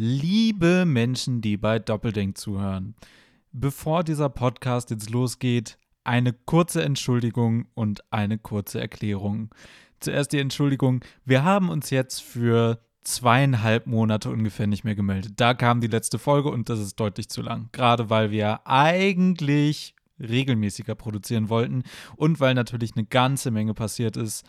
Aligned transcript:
Liebe 0.00 0.84
Menschen, 0.86 1.40
die 1.40 1.56
bei 1.56 1.80
Doppeldenk 1.80 2.38
zuhören, 2.38 2.94
bevor 3.50 4.04
dieser 4.04 4.28
Podcast 4.28 4.90
jetzt 4.90 5.10
losgeht, 5.10 5.76
eine 6.04 6.32
kurze 6.32 6.84
Entschuldigung 6.84 7.66
und 7.74 8.04
eine 8.12 8.38
kurze 8.38 8.80
Erklärung. 8.80 9.52
Zuerst 9.98 10.32
die 10.32 10.38
Entschuldigung. 10.38 11.04
Wir 11.24 11.42
haben 11.42 11.68
uns 11.68 11.90
jetzt 11.90 12.22
für 12.22 12.80
zweieinhalb 13.02 13.88
Monate 13.88 14.30
ungefähr 14.30 14.68
nicht 14.68 14.84
mehr 14.84 14.94
gemeldet. 14.94 15.32
Da 15.34 15.52
kam 15.52 15.80
die 15.80 15.88
letzte 15.88 16.20
Folge 16.20 16.48
und 16.48 16.68
das 16.68 16.78
ist 16.78 16.94
deutlich 17.00 17.28
zu 17.28 17.42
lang. 17.42 17.68
Gerade 17.72 18.08
weil 18.08 18.30
wir 18.30 18.68
eigentlich 18.68 19.96
regelmäßiger 20.20 20.94
produzieren 20.94 21.48
wollten 21.48 21.82
und 22.14 22.38
weil 22.38 22.54
natürlich 22.54 22.92
eine 22.94 23.04
ganze 23.04 23.50
Menge 23.50 23.74
passiert 23.74 24.16
ist. 24.16 24.46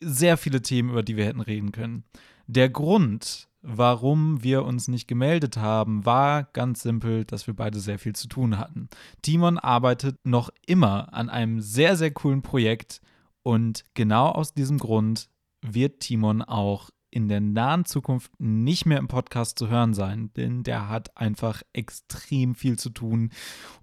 Sehr 0.00 0.36
viele 0.36 0.62
Themen, 0.62 0.90
über 0.90 1.02
die 1.02 1.16
wir 1.16 1.24
hätten 1.24 1.40
reden 1.40 1.72
können. 1.72 2.04
Der 2.46 2.68
Grund, 2.68 3.48
warum 3.62 4.42
wir 4.42 4.64
uns 4.64 4.88
nicht 4.88 5.08
gemeldet 5.08 5.56
haben, 5.56 6.04
war 6.04 6.44
ganz 6.52 6.82
simpel, 6.82 7.24
dass 7.24 7.46
wir 7.46 7.54
beide 7.54 7.80
sehr 7.80 7.98
viel 7.98 8.14
zu 8.14 8.28
tun 8.28 8.58
hatten. 8.58 8.88
Timon 9.22 9.58
arbeitet 9.58 10.16
noch 10.24 10.50
immer 10.66 11.12
an 11.14 11.30
einem 11.30 11.60
sehr, 11.60 11.96
sehr 11.96 12.10
coolen 12.10 12.42
Projekt 12.42 13.00
und 13.42 13.84
genau 13.94 14.28
aus 14.28 14.52
diesem 14.52 14.78
Grund 14.78 15.28
wird 15.62 16.00
Timon 16.00 16.42
auch 16.42 16.90
in 17.12 17.28
der 17.28 17.40
nahen 17.40 17.84
Zukunft 17.84 18.32
nicht 18.40 18.86
mehr 18.86 18.98
im 18.98 19.06
Podcast 19.06 19.58
zu 19.58 19.68
hören 19.68 19.92
sein, 19.92 20.30
denn 20.36 20.62
der 20.62 20.88
hat 20.88 21.14
einfach 21.16 21.62
extrem 21.74 22.54
viel 22.54 22.78
zu 22.78 22.88
tun 22.88 23.30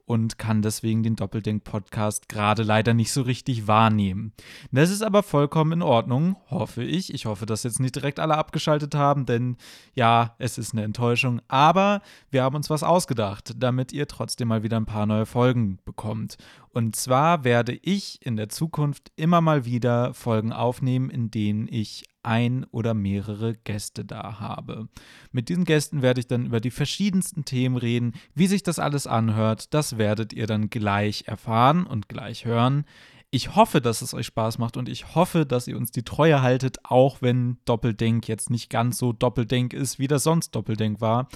und 0.05 0.39
kann 0.39 0.63
deswegen 0.63 1.03
den 1.03 1.15
Doppeldenk-Podcast 1.15 2.27
gerade 2.27 2.63
leider 2.63 2.95
nicht 2.95 3.11
so 3.11 3.21
richtig 3.21 3.67
wahrnehmen. 3.67 4.33
Das 4.71 4.89
ist 4.89 5.03
aber 5.03 5.21
vollkommen 5.21 5.73
in 5.73 5.81
Ordnung, 5.83 6.37
hoffe 6.49 6.83
ich. 6.83 7.13
Ich 7.13 7.27
hoffe, 7.27 7.45
dass 7.45 7.61
jetzt 7.61 7.79
nicht 7.79 7.95
direkt 7.95 8.19
alle 8.19 8.35
abgeschaltet 8.35 8.95
haben, 8.95 9.27
denn 9.27 9.57
ja, 9.93 10.33
es 10.39 10.57
ist 10.57 10.73
eine 10.73 10.83
Enttäuschung. 10.83 11.41
Aber 11.47 12.01
wir 12.31 12.41
haben 12.41 12.55
uns 12.55 12.71
was 12.71 12.81
ausgedacht, 12.81 13.53
damit 13.59 13.93
ihr 13.93 14.07
trotzdem 14.07 14.47
mal 14.47 14.63
wieder 14.63 14.77
ein 14.77 14.87
paar 14.87 15.05
neue 15.05 15.27
Folgen 15.27 15.77
bekommt. 15.85 16.37
Und 16.71 16.95
zwar 16.95 17.43
werde 17.43 17.77
ich 17.81 18.25
in 18.25 18.37
der 18.37 18.49
Zukunft 18.49 19.11
immer 19.15 19.41
mal 19.41 19.65
wieder 19.65 20.13
Folgen 20.13 20.53
aufnehmen, 20.53 21.09
in 21.09 21.31
denen 21.31 21.67
ich 21.69 22.05
ein 22.21 22.65
oder 22.71 22.93
mehrere 22.93 23.55
Gäste 23.55 24.05
da 24.05 24.39
habe. 24.39 24.87
Mit 25.31 25.49
diesen 25.49 25.63
Gästen 25.65 26.01
werde 26.01 26.19
ich 26.19 26.27
dann 26.27 26.45
über 26.45 26.59
die 26.59 26.71
verschiedensten 26.71 27.45
Themen 27.45 27.77
reden, 27.77 28.13
wie 28.35 28.47
sich 28.47 28.61
das 28.61 28.77
alles 28.77 29.07
anhört. 29.07 29.73
Das 29.73 29.97
werdet 29.97 30.33
ihr 30.33 30.45
dann 30.45 30.69
gleich 30.69 31.23
erfahren 31.27 31.85
und 31.85 32.09
gleich 32.09 32.45
hören. 32.45 32.85
Ich 33.31 33.55
hoffe, 33.55 33.79
dass 33.79 34.01
es 34.01 34.15
euch 34.15 34.25
Spaß 34.25 34.57
macht 34.57 34.75
und 34.75 34.89
ich 34.89 35.13
hoffe, 35.13 35.45
dass 35.45 35.67
ihr 35.67 35.77
uns 35.77 35.91
die 35.91 36.01
Treue 36.01 36.41
haltet, 36.41 36.79
auch 36.83 37.21
wenn 37.21 37.59
Doppeldenk 37.65 38.27
jetzt 38.27 38.49
nicht 38.49 38.71
ganz 38.71 38.97
so 38.97 39.13
Doppeldenk 39.13 39.71
ist, 39.73 39.99
wie 39.99 40.07
das 40.07 40.23
sonst 40.23 40.55
Doppeldenk 40.55 40.99
war. 40.99 41.27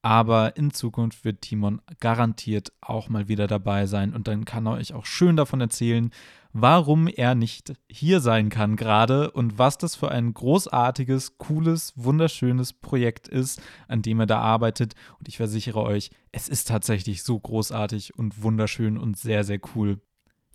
Aber 0.00 0.56
in 0.56 0.70
Zukunft 0.70 1.26
wird 1.26 1.42
Timon 1.42 1.82
garantiert 2.00 2.72
auch 2.80 3.10
mal 3.10 3.28
wieder 3.28 3.48
dabei 3.48 3.84
sein 3.84 4.14
und 4.14 4.28
dann 4.28 4.46
kann 4.46 4.66
er 4.66 4.72
euch 4.72 4.94
auch 4.94 5.04
schön 5.04 5.36
davon 5.36 5.60
erzählen, 5.60 6.10
warum 6.54 7.06
er 7.06 7.34
nicht 7.34 7.74
hier 7.86 8.20
sein 8.20 8.48
kann 8.48 8.76
gerade 8.76 9.30
und 9.30 9.58
was 9.58 9.76
das 9.76 9.94
für 9.94 10.10
ein 10.10 10.32
großartiges, 10.32 11.36
cooles, 11.36 11.92
wunderschönes 11.96 12.72
Projekt 12.72 13.28
ist, 13.28 13.60
an 13.88 14.00
dem 14.00 14.20
er 14.20 14.26
da 14.26 14.40
arbeitet. 14.40 14.94
Und 15.18 15.28
ich 15.28 15.36
versichere 15.36 15.82
euch, 15.82 16.12
es 16.32 16.48
ist 16.48 16.68
tatsächlich 16.68 17.22
so 17.22 17.38
großartig 17.38 18.16
und 18.18 18.42
wunderschön 18.42 18.96
und 18.96 19.18
sehr, 19.18 19.44
sehr 19.44 19.60
cool. 19.76 20.00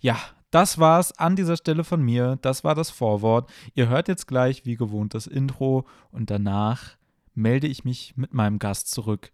Ja, 0.00 0.18
das 0.50 0.78
war's 0.78 1.12
an 1.12 1.36
dieser 1.36 1.56
Stelle 1.56 1.84
von 1.84 2.02
mir. 2.02 2.38
Das 2.40 2.64
war 2.64 2.74
das 2.74 2.90
Vorwort. 2.90 3.50
Ihr 3.74 3.88
hört 3.88 4.08
jetzt 4.08 4.26
gleich 4.26 4.64
wie 4.64 4.76
gewohnt 4.76 5.14
das 5.14 5.26
Intro 5.26 5.86
und 6.10 6.30
danach 6.30 6.96
melde 7.34 7.66
ich 7.66 7.84
mich 7.84 8.16
mit 8.16 8.32
meinem 8.32 8.58
Gast 8.58 8.90
zurück. 8.90 9.30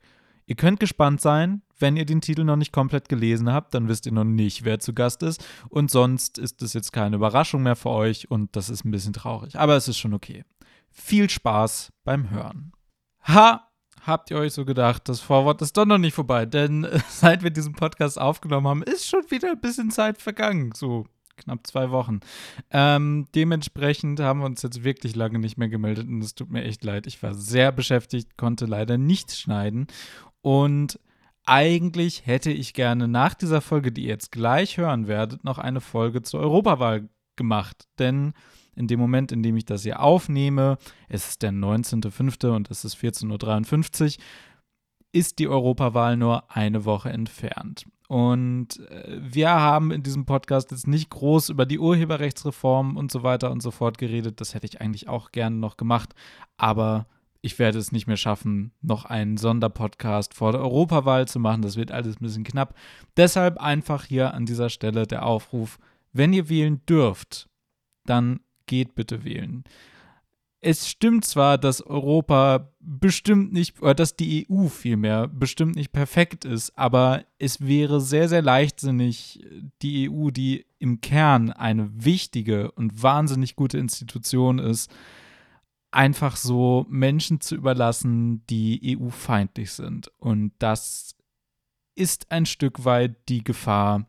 Ihr 0.46 0.56
könnt 0.56 0.80
gespannt 0.80 1.20
sein. 1.20 1.62
Wenn 1.78 1.96
ihr 1.96 2.04
den 2.04 2.20
Titel 2.20 2.44
noch 2.44 2.56
nicht 2.56 2.72
komplett 2.72 3.08
gelesen 3.08 3.50
habt, 3.52 3.74
dann 3.74 3.88
wisst 3.88 4.06
ihr 4.06 4.12
noch 4.12 4.24
nicht, 4.24 4.64
wer 4.64 4.78
zu 4.78 4.92
Gast 4.92 5.22
ist. 5.22 5.44
Und 5.68 5.90
sonst 5.90 6.38
ist 6.38 6.62
es 6.62 6.72
jetzt 6.72 6.92
keine 6.92 7.16
Überraschung 7.16 7.62
mehr 7.62 7.76
für 7.76 7.90
euch 7.90 8.30
und 8.30 8.54
das 8.54 8.68
ist 8.68 8.84
ein 8.84 8.90
bisschen 8.90 9.12
traurig. 9.12 9.58
Aber 9.58 9.76
es 9.76 9.88
ist 9.88 9.98
schon 9.98 10.14
okay. 10.14 10.44
Viel 10.90 11.30
Spaß 11.30 11.92
beim 12.04 12.30
Hören. 12.30 12.72
Ha! 13.26 13.68
Habt 14.06 14.30
ihr 14.30 14.36
euch 14.36 14.52
so 14.52 14.66
gedacht, 14.66 15.08
das 15.08 15.20
Vorwort 15.20 15.62
ist 15.62 15.76
doch 15.78 15.86
noch 15.86 15.98
nicht 15.98 16.14
vorbei, 16.14 16.44
denn 16.44 16.86
seit 17.08 17.42
wir 17.42 17.50
diesen 17.50 17.72
Podcast 17.72 18.20
aufgenommen 18.20 18.68
haben, 18.68 18.82
ist 18.82 19.08
schon 19.08 19.22
wieder 19.30 19.50
ein 19.50 19.60
bisschen 19.60 19.90
Zeit 19.90 20.20
vergangen. 20.20 20.72
So 20.74 21.06
knapp 21.36 21.66
zwei 21.66 21.90
Wochen. 21.90 22.20
Ähm, 22.70 23.26
dementsprechend 23.34 24.20
haben 24.20 24.40
wir 24.40 24.46
uns 24.46 24.62
jetzt 24.62 24.84
wirklich 24.84 25.16
lange 25.16 25.38
nicht 25.38 25.56
mehr 25.56 25.68
gemeldet 25.68 26.06
und 26.06 26.22
es 26.22 26.34
tut 26.34 26.50
mir 26.50 26.64
echt 26.64 26.84
leid. 26.84 27.06
Ich 27.06 27.22
war 27.22 27.34
sehr 27.34 27.72
beschäftigt, 27.72 28.36
konnte 28.36 28.66
leider 28.66 28.98
nichts 28.98 29.40
schneiden 29.40 29.86
und 30.42 31.00
eigentlich 31.46 32.26
hätte 32.26 32.50
ich 32.50 32.74
gerne 32.74 33.08
nach 33.08 33.34
dieser 33.34 33.60
Folge, 33.60 33.90
die 33.90 34.02
ihr 34.02 34.08
jetzt 34.08 34.32
gleich 34.32 34.78
hören 34.78 35.08
werdet, 35.08 35.44
noch 35.44 35.58
eine 35.58 35.80
Folge 35.80 36.22
zur 36.22 36.40
Europawahl 36.40 37.08
gemacht. 37.36 37.88
Denn 37.98 38.32
in 38.76 38.86
dem 38.86 39.00
Moment, 39.00 39.32
in 39.32 39.42
dem 39.42 39.56
ich 39.56 39.64
das 39.64 39.82
hier 39.82 40.00
aufnehme, 40.00 40.78
es 41.08 41.28
ist 41.28 41.42
der 41.42 41.52
19.05. 41.52 42.54
und 42.54 42.70
es 42.70 42.84
ist 42.84 42.96
14.53 42.96 44.18
Uhr, 44.18 44.24
ist 45.12 45.38
die 45.38 45.48
Europawahl 45.48 46.16
nur 46.16 46.50
eine 46.50 46.84
Woche 46.84 47.10
entfernt. 47.10 47.84
Und 48.08 48.80
äh, 48.90 49.18
wir 49.20 49.50
haben 49.50 49.90
in 49.90 50.02
diesem 50.02 50.26
Podcast 50.26 50.70
jetzt 50.70 50.86
nicht 50.86 51.10
groß 51.10 51.48
über 51.48 51.66
die 51.66 51.78
Urheberrechtsreform 51.78 52.96
und 52.96 53.10
so 53.10 53.22
weiter 53.22 53.50
und 53.50 53.62
so 53.62 53.70
fort 53.70 53.96
geredet. 53.98 54.40
Das 54.40 54.54
hätte 54.54 54.66
ich 54.66 54.80
eigentlich 54.80 55.08
auch 55.08 55.32
gerne 55.32 55.56
noch 55.56 55.76
gemacht. 55.76 56.14
Aber 56.56 57.06
ich 57.40 57.58
werde 57.58 57.78
es 57.78 57.92
nicht 57.92 58.06
mehr 58.06 58.16
schaffen, 58.16 58.72
noch 58.80 59.04
einen 59.04 59.36
Sonderpodcast 59.36 60.34
vor 60.34 60.52
der 60.52 60.62
Europawahl 60.62 61.28
zu 61.28 61.38
machen. 61.38 61.62
Das 61.62 61.76
wird 61.76 61.92
alles 61.92 62.16
ein 62.16 62.24
bisschen 62.24 62.44
knapp. 62.44 62.74
Deshalb 63.16 63.58
einfach 63.58 64.04
hier 64.04 64.34
an 64.34 64.46
dieser 64.46 64.70
Stelle 64.70 65.06
der 65.06 65.26
Aufruf, 65.26 65.78
wenn 66.12 66.32
ihr 66.32 66.48
wählen 66.48 66.80
dürft, 66.86 67.48
dann 68.06 68.40
geht 68.66 68.94
bitte 68.94 69.24
wählen. 69.24 69.64
Es 70.66 70.88
stimmt 70.88 71.26
zwar, 71.26 71.58
dass 71.58 71.82
Europa 71.82 72.72
bestimmt 72.80 73.52
nicht, 73.52 73.82
oder 73.82 73.94
dass 73.94 74.16
die 74.16 74.46
EU 74.48 74.68
vielmehr 74.68 75.28
bestimmt 75.28 75.76
nicht 75.76 75.92
perfekt 75.92 76.46
ist, 76.46 76.78
aber 76.78 77.26
es 77.38 77.60
wäre 77.60 78.00
sehr, 78.00 78.30
sehr 78.30 78.40
leichtsinnig, 78.40 79.44
die 79.82 80.08
EU, 80.08 80.30
die 80.30 80.64
im 80.78 81.02
Kern 81.02 81.50
eine 81.50 81.90
wichtige 81.92 82.70
und 82.72 83.02
wahnsinnig 83.02 83.56
gute 83.56 83.76
Institution 83.76 84.58
ist, 84.58 84.90
einfach 85.90 86.36
so 86.36 86.86
Menschen 86.88 87.42
zu 87.42 87.56
überlassen, 87.56 88.46
die 88.46 88.98
EU-feindlich 88.98 89.70
sind. 89.70 90.10
Und 90.16 90.52
das 90.58 91.14
ist 91.94 92.32
ein 92.32 92.46
Stück 92.46 92.86
weit 92.86 93.28
die 93.28 93.44
Gefahr 93.44 94.06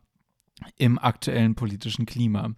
im 0.76 0.98
aktuellen 0.98 1.54
politischen 1.54 2.06
Klima. 2.06 2.54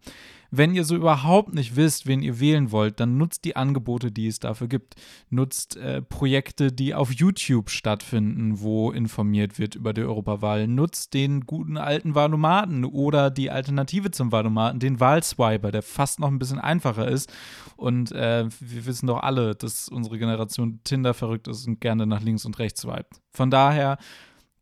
Wenn 0.50 0.74
ihr 0.74 0.84
so 0.84 0.96
überhaupt 0.96 1.52
nicht 1.52 1.76
wisst, 1.76 2.06
wen 2.06 2.22
ihr 2.22 2.40
wählen 2.40 2.70
wollt, 2.72 3.00
dann 3.00 3.18
nutzt 3.18 3.44
die 3.44 3.54
Angebote, 3.54 4.10
die 4.10 4.28
es 4.28 4.38
dafür 4.38 4.66
gibt. 4.66 4.94
Nutzt 5.28 5.76
äh, 5.76 6.00
Projekte, 6.00 6.72
die 6.72 6.94
auf 6.94 7.12
YouTube 7.12 7.68
stattfinden, 7.68 8.60
wo 8.60 8.90
informiert 8.90 9.58
wird 9.58 9.74
über 9.74 9.92
die 9.92 10.02
Europawahl. 10.02 10.66
Nutzt 10.66 11.12
den 11.12 11.42
guten 11.42 11.76
alten 11.76 12.14
Wahlomaten 12.14 12.86
oder 12.86 13.30
die 13.30 13.50
Alternative 13.50 14.10
zum 14.10 14.32
Wahlomaten, 14.32 14.78
den 14.78 15.00
Wahlswiper, 15.00 15.70
der 15.70 15.82
fast 15.82 16.18
noch 16.18 16.28
ein 16.28 16.38
bisschen 16.38 16.60
einfacher 16.60 17.08
ist. 17.08 17.30
Und 17.76 18.12
äh, 18.12 18.46
wir 18.60 18.86
wissen 18.86 19.06
doch 19.06 19.22
alle, 19.22 19.54
dass 19.54 19.90
unsere 19.90 20.18
Generation 20.18 20.80
Tinder 20.82 21.12
verrückt 21.12 21.46
ist 21.48 21.66
und 21.66 21.80
gerne 21.80 22.06
nach 22.06 22.22
links 22.22 22.46
und 22.46 22.58
rechts 22.58 22.80
swiped. 22.80 23.20
Von 23.32 23.50
daher, 23.50 23.98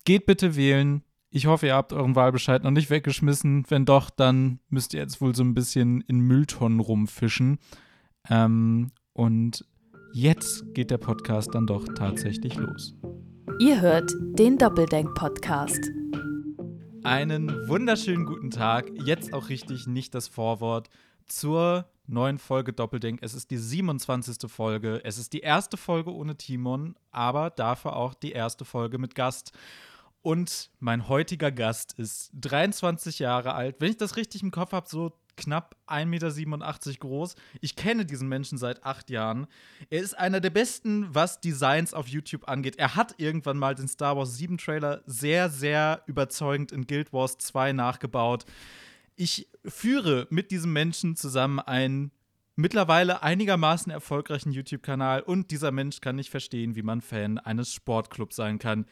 geht 0.06 0.24
bitte 0.24 0.56
wählen 0.56 1.02
ich 1.36 1.44
hoffe, 1.44 1.66
ihr 1.66 1.74
habt 1.74 1.92
euren 1.92 2.16
Wahlbescheid 2.16 2.64
noch 2.64 2.70
nicht 2.70 2.88
weggeschmissen. 2.88 3.66
Wenn 3.68 3.84
doch, 3.84 4.08
dann 4.08 4.58
müsst 4.70 4.94
ihr 4.94 5.00
jetzt 5.00 5.20
wohl 5.20 5.34
so 5.34 5.44
ein 5.44 5.52
bisschen 5.52 6.00
in 6.00 6.20
Mülltonnen 6.20 6.80
rumfischen. 6.80 7.58
Ähm, 8.30 8.90
und 9.12 9.62
jetzt 10.14 10.64
geht 10.72 10.90
der 10.90 10.96
Podcast 10.96 11.54
dann 11.54 11.66
doch 11.66 11.84
tatsächlich 11.94 12.54
los. 12.56 12.94
Ihr 13.58 13.82
hört 13.82 14.10
den 14.18 14.56
Doppeldenk-Podcast. 14.56 15.90
Einen 17.04 17.50
wunderschönen 17.68 18.24
guten 18.24 18.50
Tag. 18.50 18.90
Jetzt 19.04 19.34
auch 19.34 19.50
richtig 19.50 19.86
nicht 19.86 20.14
das 20.14 20.28
Vorwort 20.28 20.88
zur 21.26 21.84
neuen 22.06 22.38
Folge 22.38 22.72
Doppeldenk. 22.72 23.18
Es 23.20 23.34
ist 23.34 23.50
die 23.50 23.58
27. 23.58 24.50
Folge. 24.50 25.02
Es 25.04 25.18
ist 25.18 25.34
die 25.34 25.40
erste 25.40 25.76
Folge 25.76 26.14
ohne 26.14 26.36
Timon, 26.36 26.94
aber 27.10 27.50
dafür 27.50 27.94
auch 27.94 28.14
die 28.14 28.32
erste 28.32 28.64
Folge 28.64 28.96
mit 28.96 29.14
Gast. 29.14 29.52
Und 30.26 30.72
mein 30.80 31.06
heutiger 31.06 31.52
Gast 31.52 31.92
ist 32.00 32.32
23 32.34 33.20
Jahre 33.20 33.54
alt. 33.54 33.76
Wenn 33.78 33.90
ich 33.90 33.96
das 33.96 34.16
richtig 34.16 34.42
im 34.42 34.50
Kopf 34.50 34.72
habe, 34.72 34.88
so 34.88 35.12
knapp 35.36 35.76
1,87 35.86 36.46
Meter 36.48 36.98
groß. 36.98 37.36
Ich 37.60 37.76
kenne 37.76 38.04
diesen 38.04 38.28
Menschen 38.28 38.58
seit 38.58 38.82
acht 38.84 39.08
Jahren. 39.08 39.46
Er 39.88 40.00
ist 40.00 40.18
einer 40.18 40.40
der 40.40 40.50
besten, 40.50 41.06
was 41.14 41.40
Designs 41.40 41.94
auf 41.94 42.08
YouTube 42.08 42.48
angeht. 42.48 42.74
Er 42.76 42.96
hat 42.96 43.14
irgendwann 43.18 43.56
mal 43.56 43.76
den 43.76 43.86
Star 43.86 44.16
Wars 44.16 44.36
7 44.36 44.58
Trailer 44.58 45.00
sehr, 45.06 45.48
sehr 45.48 46.02
überzeugend 46.06 46.72
in 46.72 46.88
Guild 46.88 47.12
Wars 47.12 47.38
2 47.38 47.72
nachgebaut. 47.72 48.46
Ich 49.14 49.48
führe 49.64 50.26
mit 50.30 50.50
diesem 50.50 50.72
Menschen 50.72 51.14
zusammen 51.14 51.60
ein 51.60 52.10
mittlerweile 52.56 53.22
einigermaßen 53.22 53.92
erfolgreichen 53.92 54.50
YouTube-Kanal 54.50 55.22
und 55.22 55.52
dieser 55.52 55.70
Mensch 55.70 56.00
kann 56.00 56.16
nicht 56.16 56.30
verstehen, 56.30 56.74
wie 56.74 56.82
man 56.82 57.00
Fan 57.00 57.38
eines 57.38 57.72
Sportclubs 57.72 58.34
sein 58.34 58.58
kann. 58.58 58.86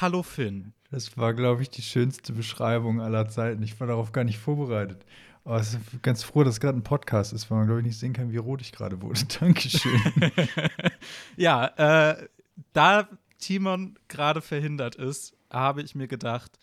Hallo 0.00 0.22
Finn. 0.22 0.72
Das 0.90 1.16
war, 1.16 1.32
glaube 1.32 1.62
ich, 1.62 1.70
die 1.70 1.82
schönste 1.82 2.32
Beschreibung 2.32 3.00
aller 3.00 3.28
Zeiten. 3.28 3.62
Ich 3.62 3.78
war 3.80 3.86
darauf 3.86 4.12
gar 4.12 4.24
nicht 4.24 4.38
vorbereitet. 4.38 5.04
Aber 5.44 5.60
ich 5.60 5.70
bin 5.70 6.02
ganz 6.02 6.22
froh, 6.22 6.42
dass 6.42 6.54
es 6.54 6.60
gerade 6.60 6.76
ein 6.76 6.82
Podcast 6.82 7.32
ist, 7.32 7.50
weil 7.50 7.58
man, 7.58 7.66
glaube 7.66 7.80
ich, 7.80 7.86
nicht 7.86 7.98
sehen 7.98 8.12
kann, 8.12 8.32
wie 8.32 8.36
rot 8.36 8.60
ich 8.60 8.72
gerade 8.72 9.00
wurde. 9.00 9.20
Dankeschön. 9.40 10.00
ja, 11.36 11.66
äh, 12.10 12.28
da 12.72 13.08
Timon 13.38 13.98
gerade 14.08 14.42
verhindert 14.42 14.96
ist, 14.96 15.36
habe 15.50 15.82
ich 15.82 15.94
mir 15.94 16.08
gedacht, 16.08 16.58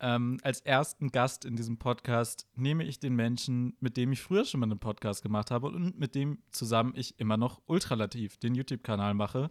ähm, 0.00 0.38
als 0.42 0.60
ersten 0.60 1.10
Gast 1.10 1.44
in 1.44 1.56
diesem 1.56 1.78
Podcast 1.78 2.46
nehme 2.54 2.84
ich 2.84 2.98
den 2.98 3.14
Menschen, 3.14 3.76
mit 3.80 3.96
dem 3.96 4.12
ich 4.12 4.20
früher 4.20 4.44
schon 4.44 4.60
mal 4.60 4.66
einen 4.66 4.78
Podcast 4.78 5.22
gemacht 5.22 5.50
habe 5.50 5.68
und 5.68 5.98
mit 5.98 6.14
dem 6.14 6.38
zusammen 6.50 6.92
ich 6.96 7.18
immer 7.18 7.36
noch 7.36 7.62
Ultralativ 7.66 8.36
den 8.36 8.54
YouTube-Kanal 8.54 9.14
mache. 9.14 9.50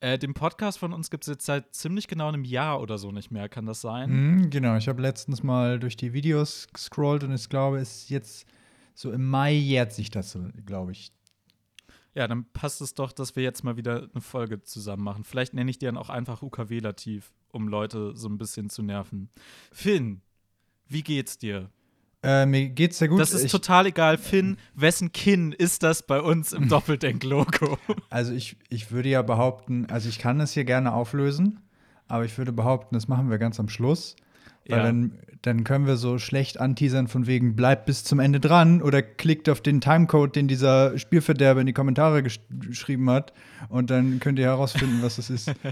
Äh, 0.00 0.18
den 0.18 0.32
Podcast 0.32 0.78
von 0.78 0.94
uns 0.94 1.10
gibt 1.10 1.24
es 1.24 1.28
jetzt 1.28 1.44
seit 1.44 1.74
ziemlich 1.74 2.08
genau 2.08 2.28
einem 2.28 2.44
Jahr 2.44 2.80
oder 2.80 2.96
so 2.96 3.12
nicht 3.12 3.30
mehr, 3.30 3.50
kann 3.50 3.66
das 3.66 3.82
sein? 3.82 4.10
Mhm, 4.10 4.50
genau, 4.50 4.76
ich 4.76 4.88
habe 4.88 5.02
letztens 5.02 5.42
mal 5.42 5.78
durch 5.78 5.96
die 5.96 6.14
Videos 6.14 6.68
gescrollt 6.72 7.22
und 7.22 7.32
ich 7.32 7.48
glaube, 7.50 7.78
es 7.78 8.02
ist 8.02 8.10
jetzt 8.10 8.46
so 8.94 9.12
im 9.12 9.28
Mai 9.28 9.52
jährt 9.52 9.92
sich 9.92 10.10
das, 10.10 10.38
glaube 10.64 10.92
ich. 10.92 11.12
Ja, 12.14 12.26
dann 12.26 12.50
passt 12.52 12.80
es 12.80 12.94
doch, 12.94 13.12
dass 13.12 13.36
wir 13.36 13.42
jetzt 13.42 13.62
mal 13.62 13.76
wieder 13.76 14.08
eine 14.12 14.20
Folge 14.20 14.62
zusammen 14.62 15.04
machen. 15.04 15.24
Vielleicht 15.24 15.54
nenne 15.54 15.70
ich 15.70 15.78
die 15.78 15.86
dann 15.86 15.96
auch 15.96 16.10
einfach 16.10 16.42
UKW-Lativ, 16.42 17.32
um 17.52 17.68
Leute 17.68 18.16
so 18.16 18.28
ein 18.28 18.38
bisschen 18.38 18.68
zu 18.68 18.82
nerven. 18.82 19.30
Finn, 19.70 20.22
wie 20.88 21.02
geht's 21.02 21.38
dir? 21.38 21.70
Äh, 22.22 22.44
mir 22.46 22.68
geht's 22.68 22.98
sehr 22.98 23.08
gut. 23.08 23.18
Das 23.18 23.32
ist 23.32 23.44
ich, 23.44 23.52
total 23.52 23.86
egal. 23.86 24.18
Finn, 24.18 24.58
wessen 24.74 25.12
Kinn 25.12 25.52
ist 25.52 25.82
das 25.82 26.02
bei 26.06 26.20
uns 26.20 26.52
im 26.52 26.68
Doppeldenk-Logo? 26.68 27.78
Also 28.10 28.32
ich, 28.34 28.56
ich 28.68 28.90
würde 28.90 29.08
ja 29.08 29.22
behaupten, 29.22 29.86
also 29.90 30.08
ich 30.08 30.18
kann 30.18 30.38
das 30.38 30.52
hier 30.52 30.64
gerne 30.64 30.92
auflösen, 30.92 31.60
aber 32.08 32.24
ich 32.24 32.36
würde 32.36 32.52
behaupten, 32.52 32.94
das 32.94 33.08
machen 33.08 33.30
wir 33.30 33.38
ganz 33.38 33.58
am 33.58 33.68
Schluss. 33.68 34.16
Weil 34.68 34.78
Ja. 34.78 34.84
dann, 34.84 35.18
dann 35.40 35.64
können 35.64 35.86
wir 35.86 35.96
so 35.96 36.18
schlecht 36.18 36.60
anteasern 36.60 37.08
von 37.08 37.26
wegen, 37.26 37.56
bleibt 37.56 37.86
bis 37.86 38.04
zum 38.04 38.20
Ende 38.20 38.40
dran 38.40 38.82
oder 38.82 39.00
klickt 39.00 39.48
auf 39.48 39.62
den 39.62 39.80
Timecode, 39.80 40.36
den 40.36 40.46
dieser 40.48 40.98
Spielverderber 40.98 41.60
in 41.60 41.66
die 41.66 41.72
Kommentare 41.72 42.22
gesch 42.22 42.40
geschrieben 42.50 43.08
hat 43.08 43.32
und 43.70 43.88
dann 43.88 44.20
könnt 44.20 44.38
ihr 44.38 44.44
herausfinden, 44.44 44.98
was 45.02 45.16
das 45.16 45.30
ist. 45.30 45.52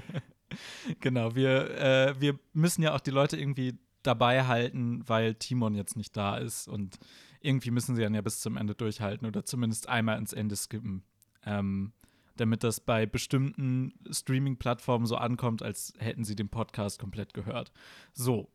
Genau, 1.00 1.34
wir, 1.34 1.78
äh, 1.78 2.14
wir 2.18 2.38
müssen 2.54 2.80
ja 2.82 2.94
auch 2.94 3.00
die 3.00 3.10
Leute 3.10 3.36
irgendwie 3.36 3.74
dabei 4.02 4.44
halten, 4.46 5.02
weil 5.06 5.34
Timon 5.34 5.74
jetzt 5.74 5.96
nicht 5.96 6.16
da 6.16 6.36
ist 6.36 6.68
und 6.68 6.98
irgendwie 7.40 7.70
müssen 7.70 7.94
sie 7.94 8.02
dann 8.02 8.14
ja 8.14 8.20
bis 8.20 8.40
zum 8.40 8.56
Ende 8.56 8.74
durchhalten 8.74 9.26
oder 9.26 9.44
zumindest 9.44 9.88
einmal 9.88 10.18
ins 10.18 10.32
Ende 10.32 10.56
skippen. 10.56 11.02
Ähm, 11.44 11.92
damit 12.36 12.64
das 12.64 12.80
bei 12.80 13.06
bestimmten 13.06 13.92
Streaming-Plattformen 14.10 15.06
so 15.06 15.16
ankommt, 15.16 15.62
als 15.62 15.92
hätten 15.98 16.24
sie 16.24 16.36
den 16.36 16.48
Podcast 16.48 16.98
komplett 16.98 17.34
gehört. 17.34 17.72
So. 18.12 18.48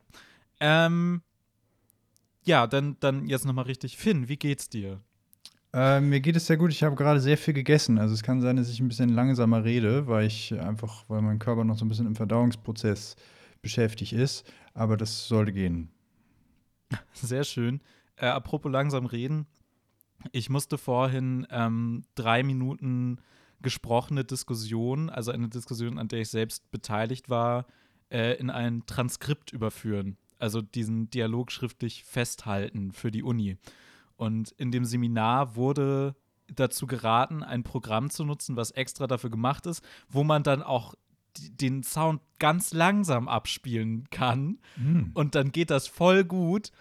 Ähm, 0.60 1.22
ja, 2.46 2.68
dann, 2.68 2.98
dann 3.00 3.28
jetzt 3.28 3.46
nochmal 3.46 3.66
richtig. 3.66 3.98
Finn, 3.98 4.28
wie 4.28 4.38
geht's 4.38 4.69
dir? 4.69 5.01
Äh, 5.74 6.01
mir 6.01 6.19
geht 6.19 6.36
es 6.36 6.48
sehr 6.48 6.57
gut. 6.57 6.72
Ich 6.72 6.84
habe 6.84 6.96
gerade 6.96 7.19
sehr 7.19 7.38
viel 7.38 7.54
gegessen. 7.54 7.98
Also 7.98 8.13
es 8.13 8.24
kann 8.24 8.42
sein, 8.42 8.57
dass 8.57 8.69
ich 8.69 8.80
ein 8.80 8.88
bisschen 8.88 9.10
langsamer 9.10 9.63
rede, 9.63 10.07
weil 10.07 10.28
ich 10.28 10.54
einfach, 10.60 11.04
weil 11.07 11.22
mein 11.22 11.39
Körper 11.39 11.63
noch 11.63 11.78
so 11.78 11.86
ein 11.86 11.89
bisschen 11.89 12.07
im 12.07 12.16
Verdauungsprozess 12.16 13.16
beschäftigt 13.62 14.13
ist. 14.13 14.46
Aber 14.74 14.98
das 14.98 15.28
sollte 15.28 15.54
gehen. 15.54 15.92
Sehr 17.14 17.44
schön. 17.44 17.81
Äh, 18.16 18.28
apropos 18.28 18.72
langsam 18.72 19.06
reden. 19.06 19.48
Ich 20.31 20.50
musste 20.50 20.78
vorhin 20.78 21.46
ähm, 21.50 22.06
drei 22.16 22.44
Minuten 22.44 23.20
gesprochene 23.62 24.24
Diskussion, 24.24 25.10
also 25.10 25.31
eine 25.31 25.50
Diskussion, 25.50 25.98
an 25.98 26.08
der 26.08 26.22
ich 26.22 26.30
selbst 26.30 26.70
beteiligt 26.72 27.30
war, 27.30 27.66
äh, 28.10 28.38
in 28.38 28.50
ein 28.50 28.86
Transkript 28.86 29.52
überführen. 29.52 30.18
Also 30.40 30.62
diesen 30.62 31.10
Dialog 31.10 31.52
schriftlich 31.52 32.04
festhalten 32.04 32.92
für 32.92 33.12
die 33.12 33.24
Uni. 33.24 33.58
Und 34.16 34.52
in 34.52 34.72
dem 34.72 34.86
Seminar 34.86 35.56
wurde 35.56 36.16
dazu 36.48 36.86
geraten, 36.86 37.44
ein 37.44 37.64
Programm 37.64 38.10
zu 38.10 38.25
nutzen, 38.25 38.56
was 38.56 38.72
extra 38.72 39.08
dafür 39.08 39.30
gemacht 39.30 39.66
ist, 39.66 39.84
wo 40.10 40.24
man 40.24 40.44
dann 40.44 40.62
auch 40.62 40.94
den 41.39 41.83
Sound 41.83 42.21
ganz 42.39 42.74
langsam 42.74 43.27
abspielen 43.27 44.07
kann. 44.12 44.59
Und 45.13 45.35
dann 45.35 45.51
geht 45.51 45.69
das 45.69 45.88
voll 45.88 46.24
gut. 46.24 46.71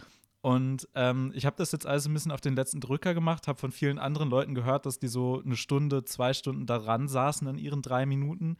Und 0.40 0.88
ähm, 0.96 1.30
ich 1.34 1.46
habe 1.46 1.56
das 1.56 1.70
jetzt 1.70 1.86
alles 1.86 2.06
ein 2.06 2.14
bisschen 2.14 2.32
auf 2.32 2.40
den 2.40 2.56
letzten 2.56 2.80
Drücker 2.80 3.14
gemacht, 3.14 3.46
habe 3.46 3.60
von 3.60 3.70
vielen 3.70 3.98
anderen 3.98 4.28
Leuten 4.28 4.54
gehört, 4.54 4.86
dass 4.86 4.98
die 4.98 5.06
so 5.06 5.40
eine 5.40 5.56
Stunde, 5.56 6.04
zwei 6.04 6.34
Stunden 6.34 6.66
daran 6.66 7.06
saßen 7.06 7.46
an 7.46 7.58
ihren 7.58 7.80
drei 7.80 8.06
Minuten. 8.06 8.56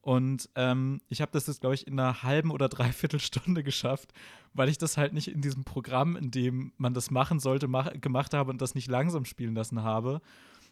Und 0.00 0.50
ähm, 0.54 1.00
ich 1.08 1.22
habe 1.22 1.32
das 1.32 1.46
jetzt, 1.46 1.62
glaube 1.62 1.74
ich, 1.74 1.86
in 1.86 1.98
einer 1.98 2.22
halben 2.22 2.50
oder 2.50 2.68
dreiviertel 2.68 3.20
Stunde 3.20 3.64
geschafft, 3.64 4.12
weil 4.52 4.68
ich 4.68 4.78
das 4.78 4.96
halt 4.96 5.12
nicht 5.12 5.28
in 5.28 5.40
diesem 5.40 5.64
Programm, 5.64 6.14
in 6.14 6.30
dem 6.30 6.72
man 6.76 6.94
das 6.94 7.10
machen 7.10 7.40
sollte, 7.40 7.66
mach 7.68 7.90
gemacht 8.00 8.34
habe 8.34 8.50
und 8.50 8.60
das 8.60 8.74
nicht 8.74 8.88
langsam 8.88 9.24
spielen 9.24 9.54
lassen 9.54 9.82
habe, 9.82 10.20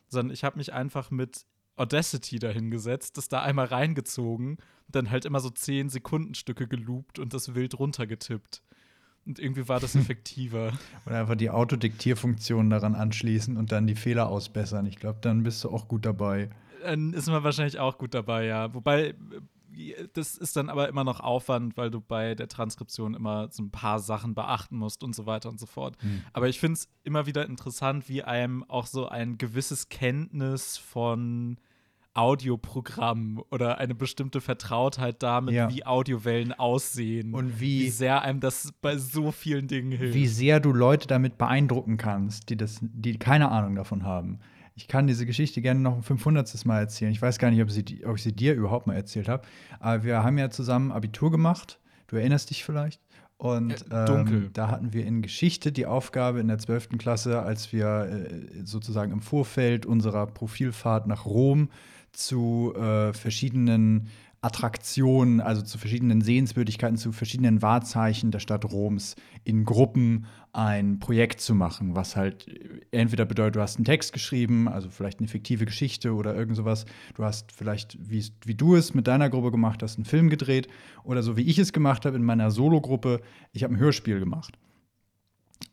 sondern 0.09 0.33
ich 0.33 0.45
habe 0.45 0.59
mich 0.59 0.73
einfach 0.73 1.11
mit 1.11 1.47
Audacity 1.77 2.39
dahingesetzt, 2.39 3.17
das 3.17 3.29
da 3.29 3.43
einmal 3.43 3.67
reingezogen, 3.67 4.59
dann 4.89 5.11
halt 5.11 5.25
immer 5.25 5.41
so 5.41 5.51
10 5.51 5.89
Sekundenstücke 5.89 6.69
geloopt 6.69 7.19
und 7.19 7.33
das 7.35 7.55
wild 7.55 7.79
runtergetippt. 7.79 8.63
Und 9.25 9.39
irgendwie 9.39 9.69
war 9.69 9.81
das 9.81 9.95
effektiver. 9.97 10.73
Oder 11.07 11.21
einfach 11.21 11.37
die 11.37 11.51
Autodiktierfunktion 11.51 12.71
daran 12.71 12.95
anschließen 12.95 13.57
und 13.57 13.73
dann 13.73 13.87
die 13.87 13.95
Fehler 13.95 14.29
ausbessern. 14.29 14.87
Ich 14.87 14.97
glaube, 14.97 15.19
dann 15.23 15.43
bist 15.43 15.63
du 15.65 15.71
auch 15.71 15.89
gut 15.89 16.05
dabei. 16.05 16.51
dann 16.83 17.13
ist 17.13 17.29
man 17.29 17.45
wahrscheinlich 17.45 17.79
auch 17.79 17.99
gut 17.99 18.15
dabei, 18.15 18.47
ja. 18.47 18.75
Wobei, 18.75 19.15
das 20.15 20.37
ist 20.37 20.57
dann 20.57 20.69
aber 20.69 20.89
immer 20.89 21.05
noch 21.05 21.21
Aufwand, 21.21 21.77
weil 21.77 21.91
du 21.91 22.01
bei 22.01 22.35
der 22.35 22.49
Transkription 22.49 23.15
immer 23.15 23.49
so 23.51 23.63
ein 23.63 23.71
paar 23.71 24.01
Sachen 24.01 24.35
beachten 24.35 24.77
musst 24.77 25.03
und 25.03 25.15
so 25.15 25.27
weiter 25.27 25.49
und 25.49 25.59
so 25.59 25.67
fort. 25.67 25.97
Aber 26.33 26.49
ich 26.49 26.61
finde 26.61 26.75
es 26.75 26.89
immer 27.05 27.27
wieder 27.27 27.47
interessant, 27.47 28.09
wie 28.09 28.23
einem 28.23 28.65
auch 28.65 28.87
so 28.87 29.09
ein 29.09 29.39
gewisses 29.39 29.89
Kenntnis 29.89 30.77
von 30.79 31.57
Audioprogrammen 32.15 33.39
oder 33.51 33.79
eine 33.79 33.95
bestimmte 33.95 34.41
Vertrautheit 34.41 35.23
damit, 35.23 35.55
Ja. 35.55 35.71
wie 35.71 35.85
Audiowellen 35.87 36.53
aussehen. 36.53 37.35
Und 37.35 37.61
wie 37.61 37.85
wie, 37.85 37.89
sehr 37.91 38.23
einem 38.23 38.41
das 38.41 38.73
bei 38.83 38.97
so 38.99 39.33
vielen 39.33 39.69
Dingen 39.69 39.93
hilft. 39.93 40.15
wie 40.15 40.27
sehr 40.27 40.61
du 40.61 40.73
Leute 40.73 41.07
damit 41.07 41.39
beeindrucken 41.39 41.97
kannst, 41.97 42.49
die, 42.51 42.57
das, 42.57 42.79
die 42.83 43.19
keine 43.19 43.51
Ahnung 43.51 43.75
davon 43.75 44.05
haben. 44.05 44.41
Ich 44.75 44.89
kann 44.89 45.07
diese 45.07 45.27
Geschichte 45.27 45.61
gerne 45.61 45.81
noch 45.81 45.97
ein 45.97 46.03
500. 46.03 46.65
Mal 46.65 46.81
erzählen. 46.81 47.13
Ich 47.13 47.21
weiß 47.21 47.39
gar 47.39 47.51
nicht, 47.51 47.63
ob, 47.63 47.71
sie, 47.71 48.05
ob 48.05 48.17
ich 48.17 48.23
sie 48.23 48.33
dir 48.33 48.55
überhaupt 48.55 48.87
mal 48.87 48.95
erzählt 48.95 49.29
habe. 49.29 49.47
Aber 49.81 50.05
wir 50.05 50.23
haben 50.23 50.39
ja 50.39 50.51
zusammen 50.51 50.93
Abitur 50.93 51.31
gemacht. 51.31 51.79
Du 52.07 52.17
erinnerst 52.17 52.51
dich 52.51 52.65
vielleicht? 52.65 53.01
Und 53.37 53.91
Äh. 53.91 54.07
Ähm, 54.09 54.51
da 54.53 54.69
hatten 54.69 54.93
wir 54.93 55.05
in 55.05 55.21
Geschichte 55.21 55.73
die 55.73 55.87
Aufgabe 55.87 56.39
in 56.41 56.49
der 56.49 56.59
12. 56.59 56.91
Klasse, 56.97 57.43
als 57.43 57.73
wir 57.73 58.29
äh, 58.31 58.65
sozusagen 58.65 59.11
im 59.11 59.21
Vorfeld 59.21 59.85
unserer 59.85 60.27
Profilfahrt 60.27 61.07
nach 61.07 61.27
Rom 61.27 61.69
zu 62.13 62.73
äh, 62.77 63.13
verschiedenen 63.13 64.09
Attraktionen, 64.43 65.41
also 65.41 65.63
zu 65.63 65.79
verschiedenen 65.79 66.21
Sehenswürdigkeiten, 66.21 66.97
zu 66.97 67.13
verschiedenen 67.13 67.63
Wahrzeichen 67.63 68.33
der 68.33 68.41
Stadt 68.41 68.65
Roms 68.65 69.15
in 69.45 69.65
Gruppen 69.65 70.27
ein 70.53 70.99
Projekt 70.99 71.41
zu 71.41 71.55
machen, 71.55 71.95
was 71.95 72.17
halt 72.17 72.47
entweder 72.91 73.25
bedeutet, 73.25 73.55
du 73.57 73.61
hast 73.61 73.77
einen 73.77 73.85
Text 73.85 74.13
geschrieben, 74.13 74.69
also 74.69 74.91
vielleicht 74.91 75.21
eine 75.21 75.29
fiktive 75.29 75.65
Geschichte 75.65 76.13
oder 76.13 76.35
irgend 76.35 76.57
sowas. 76.57 76.87
Du 77.15 77.25
hast 77.25 77.53
vielleicht, 77.53 77.97
wie, 78.01 78.25
wie 78.45 78.57
du 78.57 78.75
es 78.75 78.95
mit 78.95 79.07
deiner 79.07 79.31
Gruppe 79.31 79.53
gemacht 79.53 79.81
hast, 79.83 79.97
einen 79.97 80.05
Film 80.05 80.29
gedreht 80.29 80.67
oder 81.05 81.23
so 81.23 81.37
wie 81.37 81.43
ich 81.43 81.59
es 81.59 81.73
gemacht 81.73 82.05
habe 82.05 82.17
in 82.17 82.25
meiner 82.25 82.51
Solo-Gruppe, 82.51 83.21
ich 83.53 83.63
habe 83.63 83.75
ein 83.75 83.79
Hörspiel 83.79 84.19
gemacht. 84.19 84.59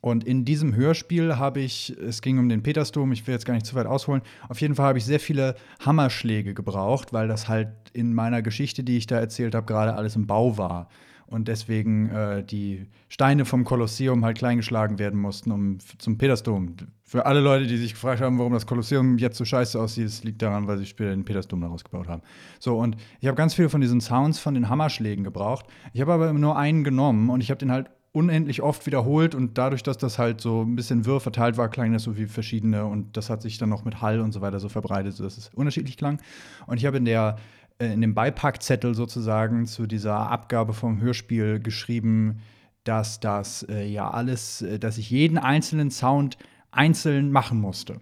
Und 0.00 0.24
in 0.24 0.44
diesem 0.44 0.74
Hörspiel 0.74 1.36
habe 1.36 1.60
ich, 1.60 1.96
es 1.98 2.22
ging 2.22 2.38
um 2.38 2.48
den 2.48 2.62
Petersdom, 2.62 3.12
ich 3.12 3.26
will 3.26 3.34
jetzt 3.34 3.44
gar 3.44 3.54
nicht 3.54 3.66
zu 3.66 3.74
weit 3.74 3.86
ausholen, 3.86 4.22
auf 4.48 4.60
jeden 4.60 4.74
Fall 4.74 4.86
habe 4.86 4.98
ich 4.98 5.04
sehr 5.04 5.20
viele 5.20 5.56
Hammerschläge 5.84 6.54
gebraucht, 6.54 7.12
weil 7.12 7.28
das 7.28 7.48
halt 7.48 7.68
in 7.92 8.14
meiner 8.14 8.40
Geschichte, 8.42 8.82
die 8.82 8.96
ich 8.96 9.06
da 9.06 9.18
erzählt 9.18 9.54
habe, 9.54 9.66
gerade 9.66 9.94
alles 9.94 10.16
im 10.16 10.26
Bau 10.26 10.56
war. 10.56 10.88
Und 11.30 11.46
deswegen 11.46 12.10
äh, 12.10 12.42
die 12.42 12.88
Steine 13.08 13.44
vom 13.44 13.62
Kolosseum 13.62 14.24
halt 14.24 14.38
kleingeschlagen 14.38 14.98
werden 14.98 15.20
mussten, 15.20 15.52
um 15.52 15.78
zum 15.98 16.18
Petersdom. 16.18 16.74
Für 17.04 17.24
alle 17.24 17.38
Leute, 17.38 17.68
die 17.68 17.76
sich 17.76 17.92
gefragt 17.92 18.20
haben, 18.20 18.36
warum 18.38 18.52
das 18.52 18.66
Kolosseum 18.66 19.16
jetzt 19.16 19.36
so 19.36 19.44
scheiße 19.44 19.80
aussieht, 19.80 20.06
es 20.06 20.24
liegt 20.24 20.42
daran, 20.42 20.66
weil 20.66 20.78
sie 20.78 20.86
später 20.86 21.10
den 21.10 21.24
Petersdom 21.24 21.60
daraus 21.60 21.84
gebaut 21.84 22.08
haben. 22.08 22.22
So, 22.58 22.76
und 22.78 22.96
ich 23.20 23.28
habe 23.28 23.36
ganz 23.36 23.54
viele 23.54 23.68
von 23.68 23.80
diesen 23.80 24.00
Sounds 24.00 24.40
von 24.40 24.54
den 24.54 24.68
Hammerschlägen 24.68 25.22
gebraucht. 25.22 25.66
Ich 25.92 26.00
habe 26.00 26.12
aber 26.12 26.32
nur 26.32 26.58
einen 26.58 26.82
genommen 26.82 27.30
und 27.30 27.40
ich 27.42 27.50
habe 27.50 27.58
den 27.58 27.70
halt 27.70 27.90
unendlich 28.12 28.62
oft 28.62 28.86
wiederholt 28.86 29.34
und 29.34 29.56
dadurch, 29.56 29.82
dass 29.82 29.96
das 29.96 30.18
halt 30.18 30.40
so 30.40 30.62
ein 30.62 30.74
bisschen 30.74 31.06
wirr 31.06 31.20
verteilt 31.20 31.56
war, 31.56 31.68
klang 31.68 31.92
das 31.92 32.02
so 32.02 32.16
wie 32.16 32.26
verschiedene 32.26 32.84
und 32.84 33.16
das 33.16 33.30
hat 33.30 33.42
sich 33.42 33.58
dann 33.58 33.68
noch 33.68 33.84
mit 33.84 34.00
Hall 34.00 34.20
und 34.20 34.32
so 34.32 34.40
weiter 34.40 34.58
so 34.58 34.68
verbreitet, 34.68 35.14
sodass 35.14 35.38
es 35.38 35.50
unterschiedlich 35.54 35.96
klang. 35.96 36.20
Und 36.66 36.78
ich 36.78 36.86
habe 36.86 36.96
in 36.96 37.04
der 37.04 37.36
äh, 37.80 37.92
in 37.92 38.00
dem 38.00 38.14
Beipackzettel 38.14 38.94
sozusagen 38.94 39.66
zu 39.66 39.86
dieser 39.86 40.30
Abgabe 40.30 40.72
vom 40.74 41.00
Hörspiel 41.00 41.60
geschrieben, 41.60 42.40
dass 42.84 43.20
das 43.20 43.62
äh, 43.68 43.86
ja 43.86 44.10
alles, 44.10 44.62
äh, 44.62 44.78
dass 44.78 44.98
ich 44.98 45.10
jeden 45.10 45.38
einzelnen 45.38 45.90
Sound 45.90 46.36
einzeln 46.70 47.32
machen 47.32 47.60
musste. 47.60 48.00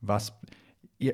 was 0.00 0.32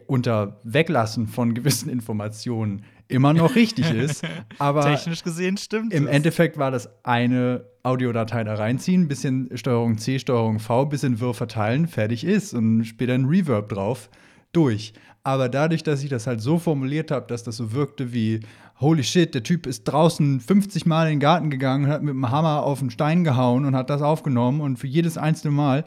unter 0.06 0.60
Weglassen 0.62 1.26
von 1.26 1.54
gewissen 1.54 1.88
Informationen 1.88 2.84
immer 3.12 3.32
noch 3.32 3.54
richtig 3.54 3.90
ist. 3.92 4.24
Aber 4.58 4.82
technisch 4.82 5.22
gesehen 5.22 5.56
stimmt. 5.56 5.92
Im 5.92 6.06
das. 6.06 6.14
Endeffekt 6.14 6.58
war 6.58 6.70
das 6.70 6.88
eine 7.04 7.64
Audiodatei 7.82 8.44
da 8.44 8.54
reinziehen, 8.54 9.08
bisschen 9.08 9.50
Steuerung 9.54 9.98
C, 9.98 10.18
Steuerung 10.18 10.58
V, 10.58 10.86
bisschen 10.86 11.20
Wirr 11.20 11.34
verteilen, 11.34 11.86
fertig 11.86 12.24
ist 12.24 12.54
und 12.54 12.84
später 12.84 13.14
ein 13.14 13.26
Reverb 13.26 13.68
drauf, 13.68 14.08
durch. 14.52 14.92
Aber 15.24 15.48
dadurch, 15.48 15.82
dass 15.82 16.02
ich 16.02 16.10
das 16.10 16.26
halt 16.26 16.40
so 16.40 16.58
formuliert 16.58 17.10
habe, 17.10 17.26
dass 17.26 17.44
das 17.44 17.56
so 17.56 17.72
wirkte 17.72 18.12
wie 18.12 18.40
Holy 18.80 19.04
shit, 19.04 19.34
der 19.34 19.44
Typ 19.44 19.66
ist 19.66 19.84
draußen 19.84 20.40
50 20.40 20.86
Mal 20.86 21.06
in 21.06 21.14
den 21.14 21.20
Garten 21.20 21.50
gegangen 21.50 21.84
und 21.84 21.90
hat 21.90 22.02
mit 22.02 22.14
dem 22.14 22.30
Hammer 22.30 22.64
auf 22.64 22.80
einen 22.80 22.90
Stein 22.90 23.22
gehauen 23.22 23.64
und 23.64 23.76
hat 23.76 23.90
das 23.90 24.02
aufgenommen 24.02 24.60
und 24.60 24.78
für 24.78 24.88
jedes 24.88 25.16
einzelne 25.16 25.54
Mal 25.54 25.84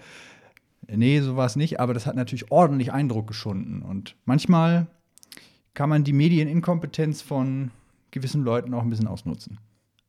Nee, 0.87 1.19
sowas 1.21 1.55
nicht, 1.55 1.79
aber 1.79 1.93
das 1.93 2.05
hat 2.05 2.15
natürlich 2.15 2.51
ordentlich 2.51 2.93
Eindruck 2.93 3.27
geschunden. 3.27 3.81
Und 3.81 4.15
manchmal 4.25 4.87
kann 5.75 5.89
man 5.89 6.03
die 6.03 6.13
Medieninkompetenz 6.13 7.21
von 7.21 7.69
gewissen 8.09 8.43
Leuten 8.43 8.73
auch 8.73 8.81
ein 8.81 8.89
bisschen 8.89 9.07
ausnutzen. 9.07 9.59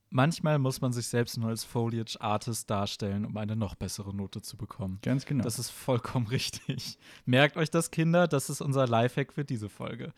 Manchmal 0.08 0.58
muss 0.58 0.80
man 0.80 0.92
sich 0.92 1.08
selbst 1.08 1.37
nur 1.37 1.50
als 1.50 1.64
Foliage 1.64 2.16
Artist 2.20 2.70
darstellen, 2.70 3.26
um 3.26 3.37
eine 3.37 3.56
noch 3.56 3.75
bessere 3.75 4.14
Note 4.14 4.40
zu 4.40 4.56
bekommen. 4.56 4.99
Ganz 5.02 5.26
genau. 5.26 5.44
Das 5.44 5.58
ist 5.58 5.70
vollkommen 5.70 6.26
richtig. 6.28 6.99
Merkt 7.26 7.56
euch 7.56 7.70
das, 7.70 7.90
Kinder, 7.90 8.28
das 8.28 8.49
ist 8.49 8.62
unser 8.62 8.87
Lifehack 8.87 9.32
für 9.32 9.44
diese 9.44 9.68
Folge. 9.68 10.14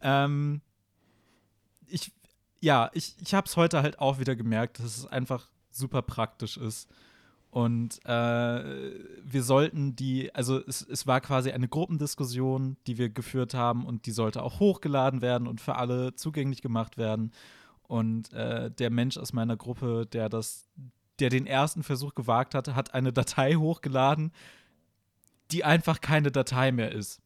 Ähm, 0.00 0.62
ich, 1.86 2.12
ja, 2.60 2.90
ich, 2.94 3.16
ich 3.20 3.34
habe 3.34 3.46
es 3.46 3.56
heute 3.56 3.82
halt 3.82 3.98
auch 3.98 4.20
wieder 4.20 4.36
gemerkt, 4.36 4.78
dass 4.78 4.96
es 4.96 5.06
einfach 5.06 5.48
super 5.70 6.00
praktisch 6.00 6.56
ist 6.56 6.88
und 7.52 8.02
äh, 8.06 8.94
wir 9.22 9.42
sollten 9.42 9.94
die, 9.94 10.34
also 10.34 10.58
es, 10.66 10.80
es 10.80 11.06
war 11.06 11.20
quasi 11.20 11.50
eine 11.50 11.68
Gruppendiskussion, 11.68 12.78
die 12.86 12.96
wir 12.96 13.10
geführt 13.10 13.52
haben 13.52 13.84
und 13.84 14.06
die 14.06 14.10
sollte 14.10 14.42
auch 14.42 14.58
hochgeladen 14.58 15.20
werden 15.20 15.46
und 15.46 15.60
für 15.60 15.76
alle 15.76 16.14
zugänglich 16.14 16.62
gemacht 16.62 16.96
werden. 16.96 17.30
Und 17.82 18.32
äh, 18.32 18.70
der 18.70 18.88
Mensch 18.88 19.18
aus 19.18 19.34
meiner 19.34 19.58
Gruppe, 19.58 20.06
der 20.10 20.30
das, 20.30 20.66
der 21.18 21.28
den 21.28 21.46
ersten 21.46 21.82
Versuch 21.82 22.14
gewagt 22.14 22.54
hatte, 22.54 22.74
hat 22.74 22.94
eine 22.94 23.12
Datei 23.12 23.56
hochgeladen, 23.56 24.32
die 25.50 25.62
einfach 25.62 26.00
keine 26.00 26.32
Datei 26.32 26.72
mehr 26.72 26.92
ist. 26.92 27.20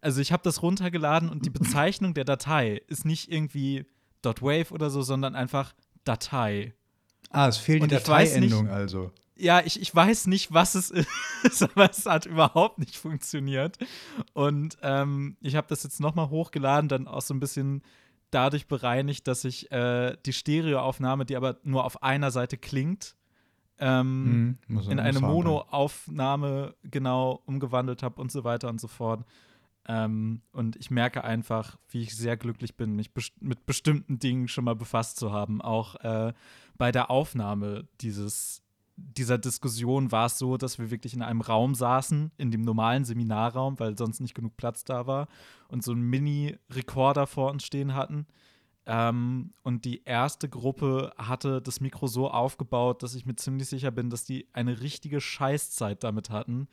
Also 0.00 0.20
ich 0.20 0.32
habe 0.32 0.42
das 0.42 0.60
runtergeladen 0.60 1.28
und 1.28 1.46
die 1.46 1.50
Bezeichnung 1.50 2.14
der 2.14 2.24
Datei 2.24 2.82
ist 2.88 3.04
nicht 3.04 3.30
irgendwie 3.30 3.86
.wave 4.24 4.72
oder 4.72 4.90
so, 4.90 5.02
sondern 5.02 5.36
einfach 5.36 5.72
Datei. 6.02 6.74
Ah, 7.30 7.46
es 7.46 7.58
fehlt 7.58 7.84
die 7.84 7.86
Dateiendung 7.86 8.68
also 8.68 9.12
ja, 9.38 9.60
ich, 9.64 9.80
ich 9.80 9.94
weiß 9.94 10.26
nicht, 10.26 10.52
was 10.52 10.74
es 10.74 10.90
ist, 10.90 11.62
aber 11.62 11.90
es 11.90 12.04
hat 12.06 12.26
überhaupt 12.26 12.78
nicht 12.78 12.96
funktioniert. 12.96 13.78
Und 14.32 14.76
ähm, 14.82 15.36
ich 15.40 15.56
habe 15.56 15.68
das 15.68 15.84
jetzt 15.84 16.00
nochmal 16.00 16.28
hochgeladen, 16.28 16.88
dann 16.88 17.06
auch 17.06 17.22
so 17.22 17.34
ein 17.34 17.40
bisschen 17.40 17.82
dadurch 18.30 18.66
bereinigt, 18.66 19.26
dass 19.26 19.44
ich 19.44 19.70
äh, 19.70 20.16
die 20.26 20.32
Stereoaufnahme, 20.32 21.24
die 21.24 21.36
aber 21.36 21.58
nur 21.62 21.84
auf 21.84 22.02
einer 22.02 22.30
Seite 22.30 22.58
klingt, 22.58 23.16
ähm, 23.78 24.58
hm, 24.66 24.90
in 24.90 24.98
eine 24.98 25.20
Monoaufnahme 25.20 26.74
genau 26.82 27.42
umgewandelt 27.46 28.02
habe 28.02 28.20
und 28.20 28.32
so 28.32 28.44
weiter 28.44 28.68
und 28.68 28.80
so 28.80 28.88
fort. 28.88 29.24
Ähm, 29.86 30.42
und 30.52 30.76
ich 30.76 30.90
merke 30.90 31.24
einfach, 31.24 31.78
wie 31.88 32.02
ich 32.02 32.14
sehr 32.14 32.36
glücklich 32.36 32.76
bin, 32.76 32.94
mich 32.96 33.14
best 33.14 33.40
mit 33.40 33.64
bestimmten 33.64 34.18
Dingen 34.18 34.48
schon 34.48 34.64
mal 34.64 34.74
befasst 34.74 35.16
zu 35.16 35.32
haben. 35.32 35.62
Auch 35.62 35.94
äh, 35.96 36.34
bei 36.76 36.92
der 36.92 37.10
Aufnahme 37.10 37.88
dieses 38.00 38.62
dieser 38.98 39.38
Diskussion 39.38 40.10
war 40.10 40.26
es 40.26 40.38
so, 40.38 40.56
dass 40.56 40.78
wir 40.78 40.90
wirklich 40.90 41.14
in 41.14 41.22
einem 41.22 41.40
Raum 41.40 41.74
saßen, 41.74 42.32
in 42.36 42.50
dem 42.50 42.62
normalen 42.62 43.04
Seminarraum, 43.04 43.78
weil 43.78 43.96
sonst 43.96 44.20
nicht 44.20 44.34
genug 44.34 44.56
Platz 44.56 44.84
da 44.84 45.06
war, 45.06 45.28
und 45.68 45.84
so 45.84 45.92
einen 45.92 46.02
Mini-Rekorder 46.02 47.26
vor 47.26 47.50
uns 47.50 47.64
stehen 47.64 47.94
hatten. 47.94 48.26
Ähm, 48.86 49.52
und 49.62 49.84
die 49.84 50.02
erste 50.04 50.48
Gruppe 50.48 51.12
hatte 51.16 51.62
das 51.62 51.80
Mikro 51.80 52.06
so 52.06 52.30
aufgebaut, 52.30 53.02
dass 53.02 53.14
ich 53.14 53.26
mir 53.26 53.36
ziemlich 53.36 53.68
sicher 53.68 53.90
bin, 53.90 54.10
dass 54.10 54.24
die 54.24 54.48
eine 54.52 54.80
richtige 54.80 55.20
Scheißzeit 55.20 56.02
damit 56.02 56.30
hatten, 56.30 56.68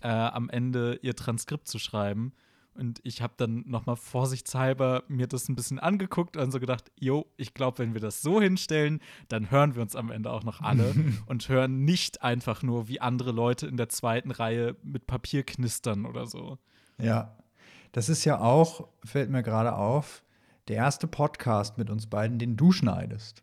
äh, 0.00 0.08
am 0.08 0.48
Ende 0.48 0.98
ihr 1.02 1.14
Transkript 1.14 1.68
zu 1.68 1.78
schreiben. 1.78 2.32
Und 2.76 3.00
ich 3.02 3.22
habe 3.22 3.34
dann 3.36 3.64
nochmal 3.66 3.96
vorsichtshalber 3.96 5.02
mir 5.08 5.26
das 5.26 5.48
ein 5.48 5.56
bisschen 5.56 5.78
angeguckt 5.78 6.36
und 6.36 6.50
so 6.50 6.60
gedacht, 6.60 6.90
jo, 6.98 7.26
ich 7.36 7.54
glaube, 7.54 7.78
wenn 7.78 7.94
wir 7.94 8.00
das 8.00 8.22
so 8.22 8.40
hinstellen, 8.40 9.00
dann 9.28 9.50
hören 9.50 9.74
wir 9.74 9.82
uns 9.82 9.96
am 9.96 10.10
Ende 10.10 10.30
auch 10.30 10.44
noch 10.44 10.60
alle 10.60 10.94
und 11.26 11.48
hören 11.48 11.84
nicht 11.84 12.22
einfach 12.22 12.62
nur, 12.62 12.88
wie 12.88 13.00
andere 13.00 13.32
Leute 13.32 13.66
in 13.66 13.76
der 13.76 13.88
zweiten 13.88 14.30
Reihe 14.30 14.76
mit 14.82 15.06
Papier 15.06 15.42
knistern 15.42 16.06
oder 16.06 16.26
so. 16.26 16.58
Ja, 16.98 17.36
das 17.92 18.08
ist 18.08 18.24
ja 18.24 18.40
auch, 18.40 18.88
fällt 19.04 19.30
mir 19.30 19.42
gerade 19.42 19.74
auf, 19.74 20.22
der 20.68 20.76
erste 20.76 21.06
Podcast 21.06 21.78
mit 21.78 21.90
uns 21.90 22.06
beiden, 22.06 22.38
den 22.38 22.56
du 22.56 22.72
schneidest. 22.72 23.42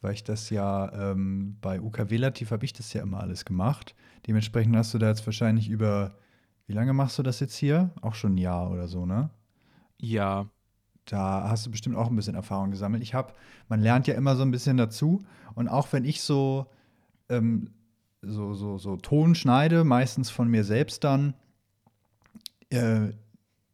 Weil 0.00 0.14
ich 0.14 0.24
das 0.24 0.50
ja 0.50 0.92
ähm, 0.92 1.56
bei 1.60 1.80
UKW 1.80 2.16
Lativ 2.16 2.50
habe 2.50 2.64
ich 2.64 2.72
das 2.72 2.92
ja 2.92 3.02
immer 3.02 3.20
alles 3.20 3.44
gemacht. 3.44 3.94
Dementsprechend 4.26 4.74
hast 4.76 4.92
du 4.92 4.98
da 4.98 5.08
jetzt 5.08 5.24
wahrscheinlich 5.26 5.68
über 5.68 6.16
wie 6.66 6.72
lange 6.72 6.92
machst 6.92 7.18
du 7.18 7.22
das 7.22 7.40
jetzt 7.40 7.56
hier? 7.56 7.90
Auch 8.00 8.14
schon 8.14 8.34
ein 8.34 8.38
Jahr 8.38 8.70
oder 8.70 8.88
so, 8.88 9.06
ne? 9.06 9.30
Ja. 9.98 10.46
Da 11.04 11.48
hast 11.48 11.66
du 11.66 11.70
bestimmt 11.70 11.96
auch 11.96 12.08
ein 12.08 12.16
bisschen 12.16 12.36
Erfahrung 12.36 12.70
gesammelt. 12.70 13.02
Ich 13.02 13.12
habe, 13.12 13.32
man 13.68 13.80
lernt 13.80 14.06
ja 14.06 14.14
immer 14.14 14.36
so 14.36 14.42
ein 14.42 14.52
bisschen 14.52 14.76
dazu. 14.76 15.24
Und 15.54 15.68
auch 15.68 15.92
wenn 15.92 16.04
ich 16.04 16.22
so, 16.22 16.66
ähm, 17.28 17.70
so, 18.22 18.54
so, 18.54 18.78
so 18.78 18.96
Ton 18.96 19.34
schneide, 19.34 19.82
meistens 19.82 20.30
von 20.30 20.48
mir 20.48 20.62
selbst 20.62 21.02
dann, 21.02 21.34
äh, 22.70 23.08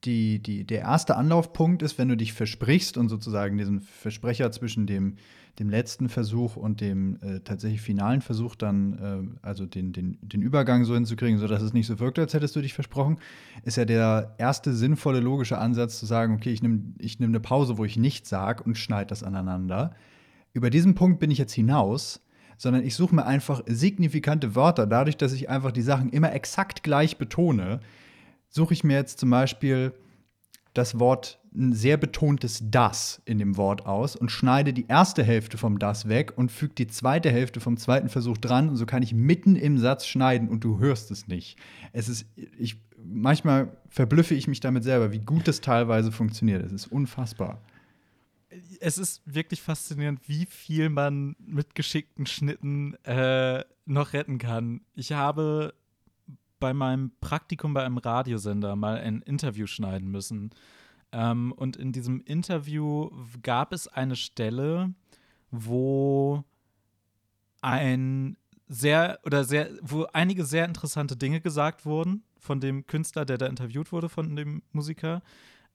die, 0.05 0.41
die, 0.43 0.65
der 0.65 0.81
erste 0.81 1.17
Anlaufpunkt 1.17 1.83
ist, 1.83 1.99
wenn 1.99 2.09
du 2.09 2.17
dich 2.17 2.33
versprichst 2.33 2.97
und 2.97 3.09
sozusagen 3.09 3.59
diesen 3.59 3.81
Versprecher 3.81 4.51
zwischen 4.53 4.87
dem, 4.87 5.17
dem 5.59 5.71
letzten 5.71 6.09
Versuch 6.09 6.57
und 6.57 6.81
dem 6.81 7.19
äh, 7.21 7.41
tatsächlich 7.41 7.81
finalen 7.81 8.21
Versuch 8.21 8.55
dann, 8.55 9.39
äh, 9.43 9.47
also 9.47 9.67
den, 9.67 9.93
den, 9.93 10.19
den 10.23 10.43
Übergang 10.43 10.85
so 10.85 10.95
hinzukriegen, 10.95 11.39
sodass 11.39 11.63
es 11.63 11.73
nicht 11.73 11.87
so 11.87 11.99
wirkt, 11.99 12.19
als 12.19 12.35
hättest 12.35 12.55
du 12.55 12.61
dich 12.61 12.75
versprochen, 12.75 13.19
ist 13.65 13.77
ja 13.77 13.85
der 13.85 14.35
erste 14.39 14.73
sinnvolle, 14.73 15.21
logische 15.21 15.59
Ansatz 15.59 15.99
zu 15.99 16.07
sagen, 16.07 16.35
okay, 16.35 16.53
ich 16.53 16.63
nehme 16.63 16.95
ich 16.99 17.19
nehm 17.19 17.31
eine 17.31 17.41
Pause, 17.41 17.79
wo 17.79 17.85
ich 17.85 17.97
nichts 17.97 18.29
sage 18.29 18.63
und 18.63 18.79
schneide 18.79 19.09
das 19.09 19.23
aneinander. 19.23 19.95
Über 20.53 20.71
diesen 20.71 20.95
Punkt 20.95 21.19
bin 21.19 21.31
ich 21.31 21.39
jetzt 21.39 21.53
hinaus, 21.53 22.21
sondern 22.57 22.85
ich 22.85 22.95
suche 22.95 23.15
mir 23.15 23.27
einfach 23.27 23.63
signifikante 23.67 24.55
Wörter, 24.55 24.87
dadurch, 24.87 25.17
dass 25.17 25.33
ich 25.33 25.49
einfach 25.49 25.73
die 25.73 25.83
Sachen 25.83 26.11
immer 26.11 26.33
exakt 26.33 26.83
gleich 26.83 27.19
betone, 27.19 27.81
suche 28.49 28.75
ich 28.75 28.85
mir 28.85 28.97
jetzt 28.97 29.19
zum 29.19 29.31
Beispiel 29.31 29.93
das 30.75 30.99
Wort, 30.99 31.41
ein 31.59 31.73
sehr 31.73 31.97
betontes 31.97 32.63
das 32.71 33.21
in 33.25 33.39
dem 33.39 33.57
Wort 33.57 33.85
aus 33.85 34.17
und 34.17 34.31
schneide 34.31 34.73
die 34.73 34.87
erste 34.87 35.25
Hälfte 35.25 35.59
vom 35.59 35.79
das 35.79 36.09
weg 36.09 36.33
und 36.37 36.53
füge 36.53 36.75
die 36.75 36.87
zweite 36.87 37.31
Hälfte 37.31 37.61
vom 37.61 37.77
zweiten 37.77 38.09
Versuch 38.09 38.39
dran 38.39 38.69
und 38.69 38.77
so 38.77 38.87
kann 38.87 39.03
ich 39.03 39.13
mitten 39.13 39.57
im 39.57 39.77
Satz 39.79 40.07
schneiden 40.07 40.49
und 40.49 40.65
du 40.65 40.79
hörst 40.79 41.11
es 41.11 41.27
nicht. 41.27 41.59
Es 41.93 42.09
ist, 42.09 42.27
ich, 42.59 42.81
manchmal 42.97 43.77
verblüffe 43.89 44.35
ich 44.35 44.47
mich 44.47 44.61
damit 44.61 44.85
selber, 44.85 45.13
wie 45.13 45.19
gut 45.19 45.49
das 45.49 45.61
teilweise 45.61 46.13
funktioniert. 46.13 46.65
Es 46.65 46.73
ist 46.73 46.87
unfassbar. 46.87 47.61
Es 48.81 48.97
ist 48.97 49.23
wirklich 49.27 49.61
faszinierend, 49.61 50.21
wie 50.27 50.47
viel 50.47 50.89
man 50.89 51.37
mit 51.39 51.75
geschickten 51.75 52.27
Schnitten 52.27 52.95
äh, 53.05 53.65
noch 53.85 54.13
retten 54.13 54.39
kann. 54.39 54.83
Ich 54.95 55.13
habe 55.13 55.75
bei 56.61 56.73
meinem 56.73 57.13
Praktikum 57.21 57.75
bei 57.75 57.85
einem 57.85 57.99
Radiosender 57.99 58.77
mal 58.77 58.99
ein 58.99 59.23
Interview 59.23 59.67
schneiden 59.67 60.11
müssen. 60.11 60.51
Ähm, 61.13 61.53
und 61.53 61.77
in 61.77 61.93
diesem 61.93 62.23
Interview 62.23 63.11
gab 63.43 63.73
es 63.73 63.89
eine 63.89 64.17
Stelle, 64.17 64.95
wo 65.51 66.45
ein 67.61 68.37
sehr 68.69 69.19
oder 69.25 69.45
sehr, 69.45 69.71
wo 69.81 70.05
einige 70.13 70.45
sehr 70.45 70.67
interessante 70.67 71.17
Dinge 71.17 71.41
gesagt 71.41 71.87
wurden 71.87 72.23
von 72.39 72.61
dem 72.61 72.87
Künstler, 72.87 73.25
der 73.25 73.39
da 73.39 73.47
interviewt 73.47 73.93
wurde, 73.93 74.09
von 74.09 74.37
dem 74.37 74.63
Musiker. 74.73 75.23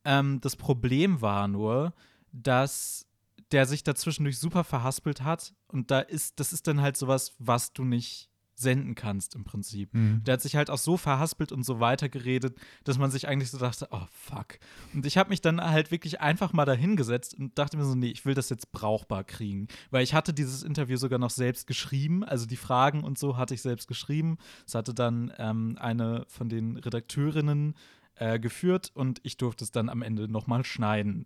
Ähm, 0.05 0.39
das 0.41 0.55
Problem 0.55 1.21
war 1.21 1.47
nur, 1.47 1.93
dass 2.31 3.07
der 3.51 3.65
sich 3.65 3.83
dazwischendurch 3.83 4.39
super 4.39 4.63
verhaspelt 4.63 5.23
hat 5.23 5.53
und 5.67 5.91
da 5.91 5.99
ist, 5.99 6.39
das 6.39 6.53
ist 6.53 6.67
dann 6.67 6.81
halt 6.81 6.97
sowas, 6.97 7.33
was 7.39 7.73
du 7.73 7.83
nicht 7.83 8.29
senden 8.63 8.95
kannst 8.95 9.35
im 9.35 9.43
Prinzip. 9.43 9.93
Mhm. 9.93 10.23
Der 10.23 10.33
hat 10.33 10.41
sich 10.41 10.55
halt 10.55 10.69
auch 10.69 10.77
so 10.77 10.97
verhaspelt 10.97 11.51
und 11.51 11.63
so 11.63 11.79
weitergeredet, 11.79 12.57
dass 12.83 12.97
man 12.97 13.11
sich 13.11 13.27
eigentlich 13.27 13.51
so 13.51 13.59
dachte, 13.59 13.87
oh 13.91 14.07
fuck. 14.09 14.57
Und 14.93 15.05
ich 15.05 15.17
habe 15.17 15.29
mich 15.29 15.41
dann 15.41 15.61
halt 15.61 15.91
wirklich 15.91 16.21
einfach 16.21 16.53
mal 16.53 16.65
dahingesetzt 16.65 17.37
und 17.37 17.57
dachte 17.57 17.77
mir 17.77 17.85
so, 17.85 17.95
nee, 17.95 18.09
ich 18.09 18.25
will 18.25 18.33
das 18.33 18.49
jetzt 18.49 18.71
brauchbar 18.71 19.23
kriegen. 19.23 19.67
Weil 19.91 20.03
ich 20.03 20.13
hatte 20.13 20.33
dieses 20.33 20.63
Interview 20.63 20.97
sogar 20.97 21.19
noch 21.19 21.29
selbst 21.29 21.67
geschrieben, 21.67 22.23
also 22.23 22.47
die 22.47 22.57
Fragen 22.57 23.03
und 23.03 23.19
so 23.19 23.37
hatte 23.37 23.53
ich 23.53 23.61
selbst 23.61 23.87
geschrieben. 23.87 24.37
Es 24.65 24.73
hatte 24.73 24.93
dann 24.93 25.31
ähm, 25.37 25.77
eine 25.79 26.25
von 26.27 26.49
den 26.49 26.77
Redakteurinnen 26.77 27.75
äh, 28.15 28.39
geführt 28.39 28.91
und 28.93 29.19
ich 29.23 29.37
durfte 29.37 29.63
es 29.63 29.71
dann 29.71 29.89
am 29.89 30.01
Ende 30.01 30.27
nochmal 30.27 30.63
schneiden. 30.63 31.25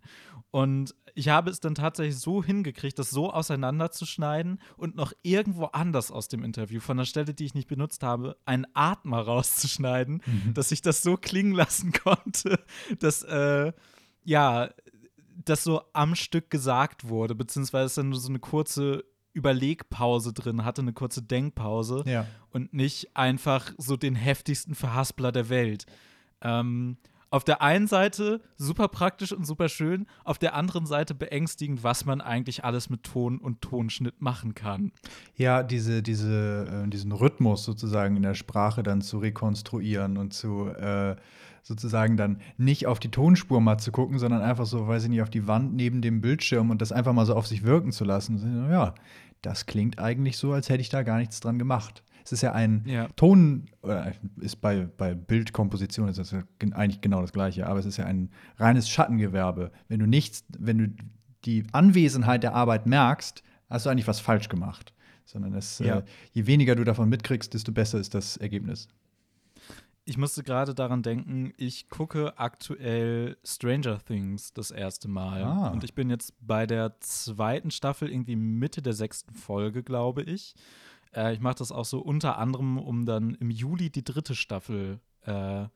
Und 0.50 0.94
ich 1.14 1.28
habe 1.28 1.50
es 1.50 1.60
dann 1.60 1.74
tatsächlich 1.74 2.18
so 2.18 2.42
hingekriegt, 2.42 2.98
das 2.98 3.10
so 3.10 3.30
auseinanderzuschneiden 3.30 4.60
und 4.76 4.96
noch 4.96 5.12
irgendwo 5.22 5.66
anders 5.66 6.10
aus 6.10 6.28
dem 6.28 6.42
Interview, 6.42 6.80
von 6.80 6.96
der 6.96 7.04
Stelle, 7.04 7.34
die 7.34 7.44
ich 7.44 7.54
nicht 7.54 7.68
benutzt 7.68 8.02
habe, 8.02 8.36
einen 8.44 8.66
Atmer 8.74 9.20
rauszuschneiden, 9.20 10.22
mhm. 10.24 10.54
dass 10.54 10.72
ich 10.72 10.80
das 10.80 11.02
so 11.02 11.16
klingen 11.16 11.52
lassen 11.52 11.92
konnte, 12.04 12.58
dass, 12.98 13.22
äh, 13.24 13.72
ja, 14.24 14.70
das 15.44 15.64
so 15.64 15.82
am 15.92 16.14
Stück 16.14 16.50
gesagt 16.50 17.08
wurde, 17.08 17.34
beziehungsweise 17.34 17.96
dann 17.96 18.10
nur 18.10 18.18
so 18.18 18.28
eine 18.28 18.38
kurze 18.38 19.04
Überlegpause 19.34 20.32
drin 20.32 20.64
hatte, 20.64 20.82
eine 20.82 20.92
kurze 20.92 21.22
Denkpause 21.22 22.02
ja. 22.06 22.26
und 22.50 22.72
nicht 22.74 23.16
einfach 23.16 23.72
so 23.78 23.96
den 23.96 24.14
heftigsten 24.14 24.74
Verhaspler 24.74 25.32
der 25.32 25.48
Welt. 25.48 25.86
Ähm, 26.42 26.96
auf 27.30 27.44
der 27.44 27.60
einen 27.60 27.86
Seite 27.86 28.40
super 28.56 28.88
praktisch 28.88 29.32
und 29.32 29.46
super 29.46 29.68
schön, 29.68 30.06
auf 30.24 30.38
der 30.38 30.54
anderen 30.54 30.86
Seite 30.86 31.14
beängstigend, 31.14 31.82
was 31.82 32.06
man 32.06 32.20
eigentlich 32.20 32.64
alles 32.64 32.88
mit 32.88 33.02
Ton 33.02 33.38
und 33.38 33.60
Tonschnitt 33.60 34.22
machen 34.22 34.54
kann. 34.54 34.92
Ja, 35.36 35.62
diese, 35.62 36.02
diese, 36.02 36.84
äh, 36.86 36.88
diesen 36.88 37.12
Rhythmus 37.12 37.64
sozusagen 37.64 38.16
in 38.16 38.22
der 38.22 38.34
Sprache 38.34 38.82
dann 38.82 39.02
zu 39.02 39.18
rekonstruieren 39.18 40.16
und 40.16 40.32
zu 40.32 40.68
äh, 40.68 41.16
sozusagen 41.62 42.16
dann 42.16 42.40
nicht 42.56 42.86
auf 42.86 42.98
die 42.98 43.10
Tonspur 43.10 43.60
mal 43.60 43.76
zu 43.76 43.92
gucken, 43.92 44.18
sondern 44.18 44.40
einfach 44.40 44.64
so, 44.64 44.88
weiß 44.88 45.04
ich 45.04 45.10
nicht, 45.10 45.22
auf 45.22 45.30
die 45.30 45.46
Wand 45.46 45.74
neben 45.74 46.00
dem 46.00 46.22
Bildschirm 46.22 46.70
und 46.70 46.80
das 46.80 46.92
einfach 46.92 47.12
mal 47.12 47.26
so 47.26 47.34
auf 47.34 47.46
sich 47.46 47.62
wirken 47.62 47.92
zu 47.92 48.04
lassen. 48.04 48.70
Ja, 48.70 48.94
das 49.42 49.66
klingt 49.66 49.98
eigentlich 49.98 50.38
so, 50.38 50.52
als 50.52 50.70
hätte 50.70 50.80
ich 50.80 50.88
da 50.88 51.02
gar 51.02 51.18
nichts 51.18 51.40
dran 51.40 51.58
gemacht. 51.58 52.02
Es 52.28 52.32
ist 52.32 52.42
ja 52.42 52.52
ein 52.52 52.82
ja. 52.84 53.08
Ton, 53.16 53.70
ist 54.38 54.56
bei, 54.60 54.86
bei 54.98 55.14
Bildkomposition 55.14 56.08
ist 56.08 56.18
das 56.18 56.30
ja 56.30 56.42
eigentlich 56.74 57.00
genau 57.00 57.22
das 57.22 57.32
Gleiche, 57.32 57.66
aber 57.66 57.78
es 57.78 57.86
ist 57.86 57.96
ja 57.96 58.04
ein 58.04 58.28
reines 58.58 58.90
Schattengewerbe. 58.90 59.72
Wenn 59.88 59.98
du 59.98 60.06
nichts, 60.06 60.44
wenn 60.58 60.76
du 60.76 61.04
die 61.46 61.64
Anwesenheit 61.72 62.42
der 62.42 62.52
Arbeit 62.52 62.84
merkst, 62.84 63.42
hast 63.70 63.86
du 63.86 63.90
eigentlich 63.90 64.06
was 64.06 64.20
falsch 64.20 64.50
gemacht. 64.50 64.92
Sondern 65.24 65.54
es, 65.54 65.78
ja. 65.78 66.00
äh, 66.00 66.02
je 66.32 66.46
weniger 66.46 66.74
du 66.74 66.84
davon 66.84 67.08
mitkriegst, 67.08 67.54
desto 67.54 67.72
besser 67.72 67.98
ist 67.98 68.12
das 68.12 68.36
Ergebnis. 68.36 68.88
Ich 70.04 70.18
musste 70.18 70.42
gerade 70.42 70.74
daran 70.74 71.02
denken, 71.02 71.54
ich 71.56 71.88
gucke 71.88 72.38
aktuell 72.38 73.38
Stranger 73.42 73.98
Things 74.04 74.52
das 74.52 74.70
erste 74.70 75.08
Mal. 75.08 75.44
Ah. 75.44 75.68
Und 75.68 75.82
ich 75.82 75.94
bin 75.94 76.10
jetzt 76.10 76.34
bei 76.42 76.66
der 76.66 77.00
zweiten 77.00 77.70
Staffel, 77.70 78.10
irgendwie 78.10 78.36
Mitte 78.36 78.82
der 78.82 78.92
sechsten 78.92 79.32
Folge, 79.32 79.82
glaube 79.82 80.22
ich. 80.22 80.54
Äh, 81.14 81.34
ich 81.34 81.40
mache 81.40 81.56
das 81.56 81.72
auch 81.72 81.84
so 81.84 82.00
unter 82.00 82.38
anderem, 82.38 82.78
um 82.78 83.06
dann 83.06 83.34
im 83.34 83.50
Juli 83.50 83.90
die 83.90 84.04
dritte 84.04 84.34
Staffel 84.34 85.00
äh, 85.22 85.66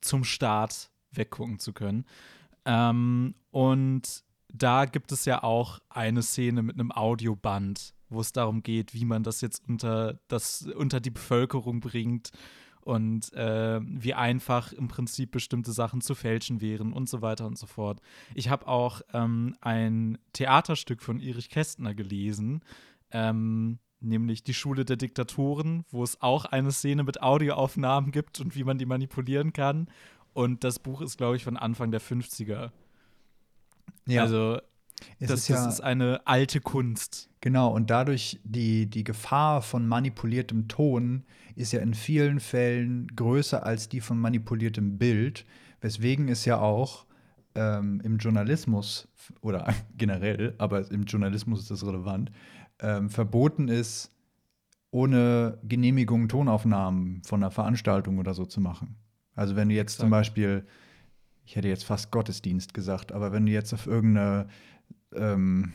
zum 0.00 0.24
Start 0.24 0.90
weggucken 1.12 1.58
zu 1.58 1.72
können. 1.72 2.04
Ähm, 2.64 3.34
und 3.50 4.24
da 4.52 4.84
gibt 4.84 5.12
es 5.12 5.24
ja 5.24 5.42
auch 5.42 5.78
eine 5.88 6.22
Szene 6.22 6.62
mit 6.62 6.74
einem 6.74 6.92
Audioband, 6.92 7.94
wo 8.08 8.20
es 8.20 8.32
darum 8.32 8.62
geht, 8.62 8.94
wie 8.94 9.04
man 9.04 9.22
das 9.22 9.40
jetzt 9.40 9.68
unter, 9.68 10.18
das, 10.28 10.62
unter 10.76 11.00
die 11.00 11.10
Bevölkerung 11.10 11.80
bringt 11.80 12.30
und 12.82 13.32
äh, 13.34 13.80
wie 13.82 14.14
einfach 14.14 14.72
im 14.72 14.88
Prinzip 14.88 15.30
bestimmte 15.30 15.72
Sachen 15.72 16.00
zu 16.00 16.14
fälschen 16.14 16.60
wären 16.60 16.92
und 16.92 17.08
so 17.08 17.22
weiter 17.22 17.46
und 17.46 17.58
so 17.58 17.66
fort. 17.66 18.00
Ich 18.34 18.48
habe 18.48 18.66
auch 18.66 19.02
ähm, 19.12 19.54
ein 19.60 20.18
Theaterstück 20.32 21.02
von 21.02 21.20
Erich 21.20 21.50
Kästner 21.50 21.94
gelesen, 21.94 22.62
ähm, 23.12 23.78
nämlich 24.00 24.42
die 24.42 24.54
Schule 24.54 24.84
der 24.84 24.96
Diktatoren, 24.96 25.84
wo 25.90 26.02
es 26.02 26.20
auch 26.20 26.44
eine 26.46 26.72
Szene 26.72 27.04
mit 27.04 27.22
Audioaufnahmen 27.22 28.12
gibt 28.12 28.40
und 28.40 28.54
wie 28.54 28.64
man 28.64 28.78
die 28.78 28.86
manipulieren 28.86 29.52
kann. 29.52 29.88
Und 30.32 30.64
das 30.64 30.78
Buch 30.78 31.00
ist, 31.00 31.18
glaube 31.18 31.36
ich, 31.36 31.44
von 31.44 31.56
Anfang 31.56 31.90
der 31.90 32.00
50er. 32.00 32.70
Ja. 34.06 34.22
Also, 34.22 34.58
es 35.18 35.28
das, 35.28 35.40
ist, 35.40 35.48
ja, 35.48 35.64
das 35.64 35.74
ist 35.74 35.80
eine 35.80 36.26
alte 36.26 36.60
Kunst. 36.60 37.28
Genau, 37.40 37.72
und 37.72 37.90
dadurch 37.90 38.38
die, 38.44 38.86
die 38.86 39.04
Gefahr 39.04 39.62
von 39.62 39.86
manipuliertem 39.86 40.68
Ton 40.68 41.24
ist 41.56 41.72
ja 41.72 41.80
in 41.80 41.94
vielen 41.94 42.40
Fällen 42.40 43.08
größer 43.08 43.64
als 43.64 43.88
die 43.88 44.00
von 44.00 44.18
manipuliertem 44.18 44.98
Bild, 44.98 45.46
weswegen 45.80 46.28
es 46.28 46.44
ja 46.44 46.58
auch 46.58 47.06
ähm, 47.54 48.00
im 48.04 48.18
Journalismus 48.18 49.08
oder 49.40 49.72
generell, 49.96 50.54
aber 50.58 50.90
im 50.90 51.04
Journalismus 51.04 51.60
ist 51.60 51.70
das 51.70 51.86
relevant, 51.86 52.30
ähm, 52.80 53.10
verboten 53.10 53.68
ist, 53.68 54.10
ohne 54.90 55.58
Genehmigung 55.62 56.28
Tonaufnahmen 56.28 57.22
von 57.24 57.42
einer 57.42 57.50
Veranstaltung 57.50 58.18
oder 58.18 58.34
so 58.34 58.44
zu 58.44 58.60
machen. 58.60 58.96
Also 59.34 59.56
wenn 59.56 59.68
du 59.68 59.74
jetzt 59.74 59.96
Sag. 59.96 60.04
zum 60.04 60.10
Beispiel, 60.10 60.66
ich 61.44 61.56
hätte 61.56 61.68
jetzt 61.68 61.84
fast 61.84 62.10
Gottesdienst 62.10 62.74
gesagt, 62.74 63.12
aber 63.12 63.32
wenn 63.32 63.46
du 63.46 63.52
jetzt 63.52 63.72
auf 63.72 63.86
irgendeine, 63.86 64.48
ähm, 65.14 65.72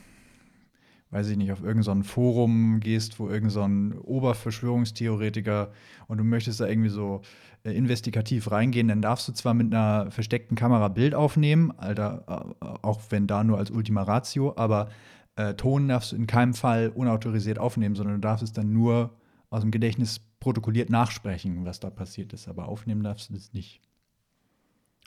weiß 1.12 1.30
ich 1.30 1.38
nicht, 1.38 1.52
auf 1.52 1.64
irgendein 1.64 2.04
Forum 2.04 2.82
gehst, 2.82 3.20
wo 3.20 3.30
irgendein 3.30 3.94
so 3.94 4.02
Oberverschwörungstheoretiker 4.04 5.72
und 6.08 6.18
du 6.18 6.24
möchtest 6.26 6.60
da 6.60 6.68
irgendwie 6.68 6.90
so 6.90 7.22
äh, 7.64 7.72
investigativ 7.72 8.52
reingehen, 8.52 8.90
dann 8.90 9.02
darfst 9.02 9.28
du 9.30 9.32
zwar 9.32 9.54
mit 9.54 9.74
einer 9.74 10.12
versteckten 10.12 10.58
Kamera 10.58 10.90
Bild 10.90 11.16
aufnehmen, 11.16 11.72
Alter, 11.78 12.56
auch 12.82 13.00
wenn 13.10 13.28
da 13.28 13.44
nur 13.44 13.58
als 13.58 13.72
Ultima 13.72 14.04
Ratio, 14.04 14.54
aber 14.58 14.90
äh, 15.36 15.54
Ton 15.56 15.88
darfst 15.88 16.12
du 16.12 16.16
in 16.16 16.28
keinem 16.28 16.54
Fall 16.54 16.90
unautorisiert 16.90 17.60
aufnehmen, 17.60 17.96
sondern 17.96 18.16
du 18.16 18.22
darfst 18.22 18.44
es 18.44 18.54
dann 18.54 18.72
nur 18.74 19.18
aus 19.50 19.62
dem 19.62 19.72
Gedächtnis 19.72 20.20
protokolliert 20.40 20.90
nachsprechen, 20.90 21.66
was 21.66 21.80
da 21.80 21.90
passiert 21.90 22.34
ist. 22.34 22.48
Aber 22.48 22.68
aufnehmen 22.68 23.04
darfst 23.04 23.30
du 23.30 23.34
das 23.34 23.54
nicht. 23.54 23.82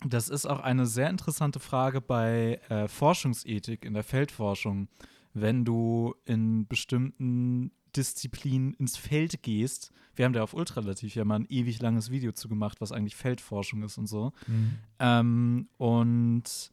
Das 0.07 0.29
ist 0.29 0.47
auch 0.47 0.61
eine 0.61 0.87
sehr 0.87 1.11
interessante 1.11 1.61
Frage 1.61 2.01
bei 2.01 2.61
äh, 2.69 2.87
Forschungsethik 2.89 3.85
in 3.85 3.95
der 3.95 4.05
Feldforschung. 4.05 4.89
Wenn 5.35 5.65
du 5.65 6.15
in 6.25 6.67
bestimmten 6.67 7.73
Disziplinen 7.97 8.75
ins 8.75 8.97
Feld 8.97 9.43
gehst, 9.43 9.93
wir 10.15 10.25
haben 10.25 10.33
da 10.33 10.43
auf 10.43 10.55
Ultralativ 10.55 11.15
ja 11.15 11.25
mal 11.25 11.41
ein 11.41 11.47
ewig 11.49 11.81
langes 11.81 12.11
Video 12.11 12.33
zu 12.33 12.49
gemacht, 12.49 12.81
was 12.81 12.93
eigentlich 12.93 13.17
Feldforschung 13.17 13.83
ist 13.83 13.99
und 13.99 14.07
so. 14.07 14.33
Mhm. 14.47 14.75
Ähm, 14.99 15.69
und 15.79 16.73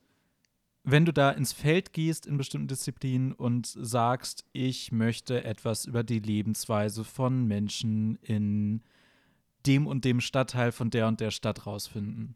wenn 0.86 1.06
du 1.06 1.12
da 1.12 1.32
ins 1.32 1.52
Feld 1.52 1.94
gehst 1.94 2.26
in 2.26 2.38
bestimmten 2.38 2.68
Disziplinen 2.68 3.34
und 3.34 3.66
sagst, 3.66 4.46
ich 4.54 4.92
möchte 4.92 5.44
etwas 5.44 5.86
über 5.86 6.04
die 6.04 6.20
Lebensweise 6.20 7.04
von 7.04 7.46
Menschen 7.46 8.18
in 8.22 8.84
dem 9.66 9.88
und 9.88 10.06
dem 10.06 10.22
Stadtteil 10.22 10.72
von 10.72 10.92
der 10.92 11.08
und 11.08 11.20
der 11.20 11.32
Stadt 11.32 11.66
rausfinden, 11.66 12.36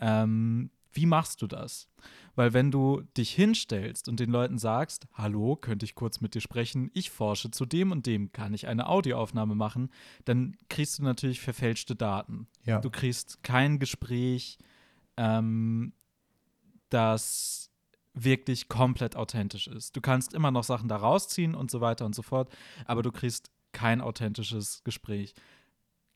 ähm, 0.00 0.70
wie 0.94 1.06
machst 1.06 1.42
du 1.42 1.46
das? 1.46 1.88
Weil 2.36 2.52
wenn 2.52 2.70
du 2.70 3.02
dich 3.16 3.32
hinstellst 3.32 4.08
und 4.08 4.20
den 4.20 4.30
Leuten 4.30 4.58
sagst, 4.58 5.06
hallo, 5.12 5.56
könnte 5.56 5.84
ich 5.84 5.94
kurz 5.94 6.20
mit 6.20 6.34
dir 6.34 6.40
sprechen, 6.40 6.90
ich 6.94 7.10
forsche 7.10 7.50
zu 7.50 7.66
dem 7.66 7.90
und 7.90 8.06
dem, 8.06 8.32
kann 8.32 8.54
ich 8.54 8.68
eine 8.68 8.88
Audioaufnahme 8.88 9.56
machen, 9.56 9.90
dann 10.24 10.56
kriegst 10.68 10.98
du 10.98 11.02
natürlich 11.02 11.40
verfälschte 11.40 11.96
Daten. 11.96 12.46
Ja. 12.64 12.80
Du 12.80 12.90
kriegst 12.90 13.42
kein 13.42 13.78
Gespräch, 13.78 14.58
ähm, 15.16 15.92
das 16.90 17.72
wirklich 18.14 18.68
komplett 18.68 19.16
authentisch 19.16 19.66
ist. 19.66 19.96
Du 19.96 20.00
kannst 20.00 20.34
immer 20.34 20.50
noch 20.50 20.64
Sachen 20.64 20.88
da 20.88 20.96
rausziehen 20.96 21.54
und 21.54 21.70
so 21.70 21.80
weiter 21.80 22.06
und 22.06 22.14
so 22.14 22.22
fort, 22.22 22.48
aber 22.86 23.02
du 23.02 23.12
kriegst 23.12 23.50
kein 23.72 24.00
authentisches 24.00 24.82
Gespräch. 24.84 25.34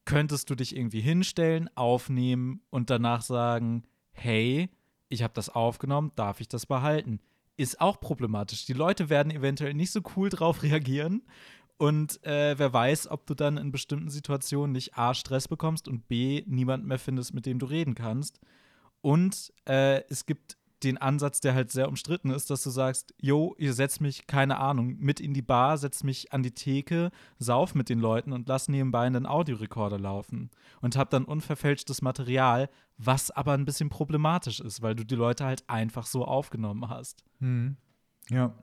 Könntest 0.05 0.49
du 0.49 0.55
dich 0.55 0.75
irgendwie 0.75 1.01
hinstellen, 1.01 1.69
aufnehmen 1.75 2.63
und 2.71 2.89
danach 2.89 3.21
sagen, 3.21 3.83
hey, 4.13 4.71
ich 5.09 5.23
habe 5.23 5.35
das 5.35 5.51
aufgenommen, 5.51 6.13
darf 6.17 6.41
ich 6.41 6.49
das 6.49 6.67
behalten? 6.67 7.21
Ist 7.57 7.81
auch 7.81 8.01
problematisch. 8.01 8.65
Die 8.65 8.73
Leute 8.73 9.11
werden 9.11 9.33
eventuell 9.33 9.75
nicht 9.75 9.91
so 9.91 10.01
cool 10.17 10.29
drauf 10.29 10.63
reagieren. 10.63 11.23
Und 11.77 12.25
äh, 12.25 12.59
wer 12.59 12.73
weiß, 12.73 13.09
ob 13.09 13.27
du 13.27 13.35
dann 13.35 13.57
in 13.57 13.71
bestimmten 13.71 14.11
Situationen 14.11 14.73
nicht 14.73 14.97
A, 14.99 15.15
Stress 15.15 15.47
bekommst 15.47 15.87
und 15.87 16.09
B, 16.09 16.43
niemand 16.47 16.87
mehr 16.87 16.99
findest, 16.99 17.35
mit 17.35 17.47
dem 17.47 17.59
du 17.59 17.67
reden 17.67 17.95
kannst. 17.95 18.41
Und 19.01 19.53
äh, 19.69 20.03
es 20.09 20.27
gibt 20.27 20.58
den 20.83 20.99
Ansatz, 20.99 21.41
der 21.41 21.55
halt 21.55 21.71
sehr 21.71 21.89
umstritten 21.89 22.31
ist, 22.31 22.51
dass 22.51 22.63
du 22.63 22.71
sagst, 22.71 23.15
jo, 23.21 23.55
ihr 23.59 23.73
setzt 23.73 24.01
mich, 24.01 24.27
keine 24.27 24.59
Ahnung, 24.59 24.97
mit 24.99 25.21
in 25.21 25.35
die 25.35 25.43
Bar, 25.43 25.79
setzt 25.79 26.05
mich 26.05 26.33
an 26.33 26.43
die 26.43 26.53
Theke, 26.53 27.11
sauf 27.39 27.75
mit 27.75 27.89
den 27.89 27.99
Leuten 27.99 28.33
und 28.33 28.49
lass 28.49 28.69
nebenbei 28.69 29.07
einen 29.07 29.27
Audiorekorder 29.27 29.99
laufen. 29.99 30.51
Und 30.81 30.97
hab 30.97 31.11
dann 31.11 31.25
unverfälschtes 31.25 32.03
Material, 32.03 32.69
was 32.97 33.31
aber 33.31 33.53
ein 33.53 33.65
bisschen 33.65 33.89
problematisch 33.89 34.61
ist, 34.61 34.83
weil 34.83 34.95
du 34.95 35.05
die 35.05 35.15
Leute 35.15 35.45
halt 35.45 35.69
einfach 35.69 36.07
so 36.07 36.25
aufgenommen 36.25 36.89
hast. 36.89 37.25
Hm. 37.41 37.77
Ja. 38.31 38.55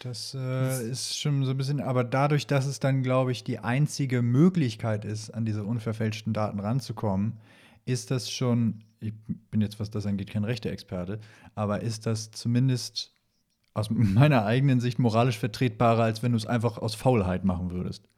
Das 0.00 0.32
äh, 0.38 0.88
ist 0.88 1.18
schon 1.18 1.44
so 1.44 1.50
ein 1.50 1.56
bisschen, 1.56 1.80
aber 1.80 2.04
dadurch, 2.04 2.46
dass 2.46 2.66
es 2.66 2.78
dann, 2.78 3.02
glaube 3.02 3.32
ich, 3.32 3.42
die 3.42 3.58
einzige 3.58 4.22
Möglichkeit 4.22 5.04
ist, 5.04 5.30
an 5.30 5.44
diese 5.44 5.64
unverfälschten 5.64 6.32
Daten 6.32 6.60
ranzukommen, 6.60 7.40
ist 7.88 8.10
das 8.10 8.30
schon 8.30 8.84
ich 9.00 9.14
bin 9.50 9.60
jetzt, 9.60 9.78
was 9.78 9.90
das 9.90 10.06
angeht, 10.06 10.30
kein 10.30 10.44
Rechte-Experte, 10.44 11.20
aber 11.54 11.82
ist 11.82 12.06
das 12.06 12.30
zumindest 12.30 13.14
aus 13.74 13.90
meiner 13.90 14.44
eigenen 14.44 14.80
Sicht 14.80 14.98
moralisch 14.98 15.38
vertretbarer, 15.38 16.02
als 16.02 16.22
wenn 16.22 16.32
du 16.32 16.38
es 16.38 16.46
einfach 16.46 16.78
aus 16.78 16.94
Faulheit 16.94 17.44
machen 17.44 17.70
würdest? 17.70 18.08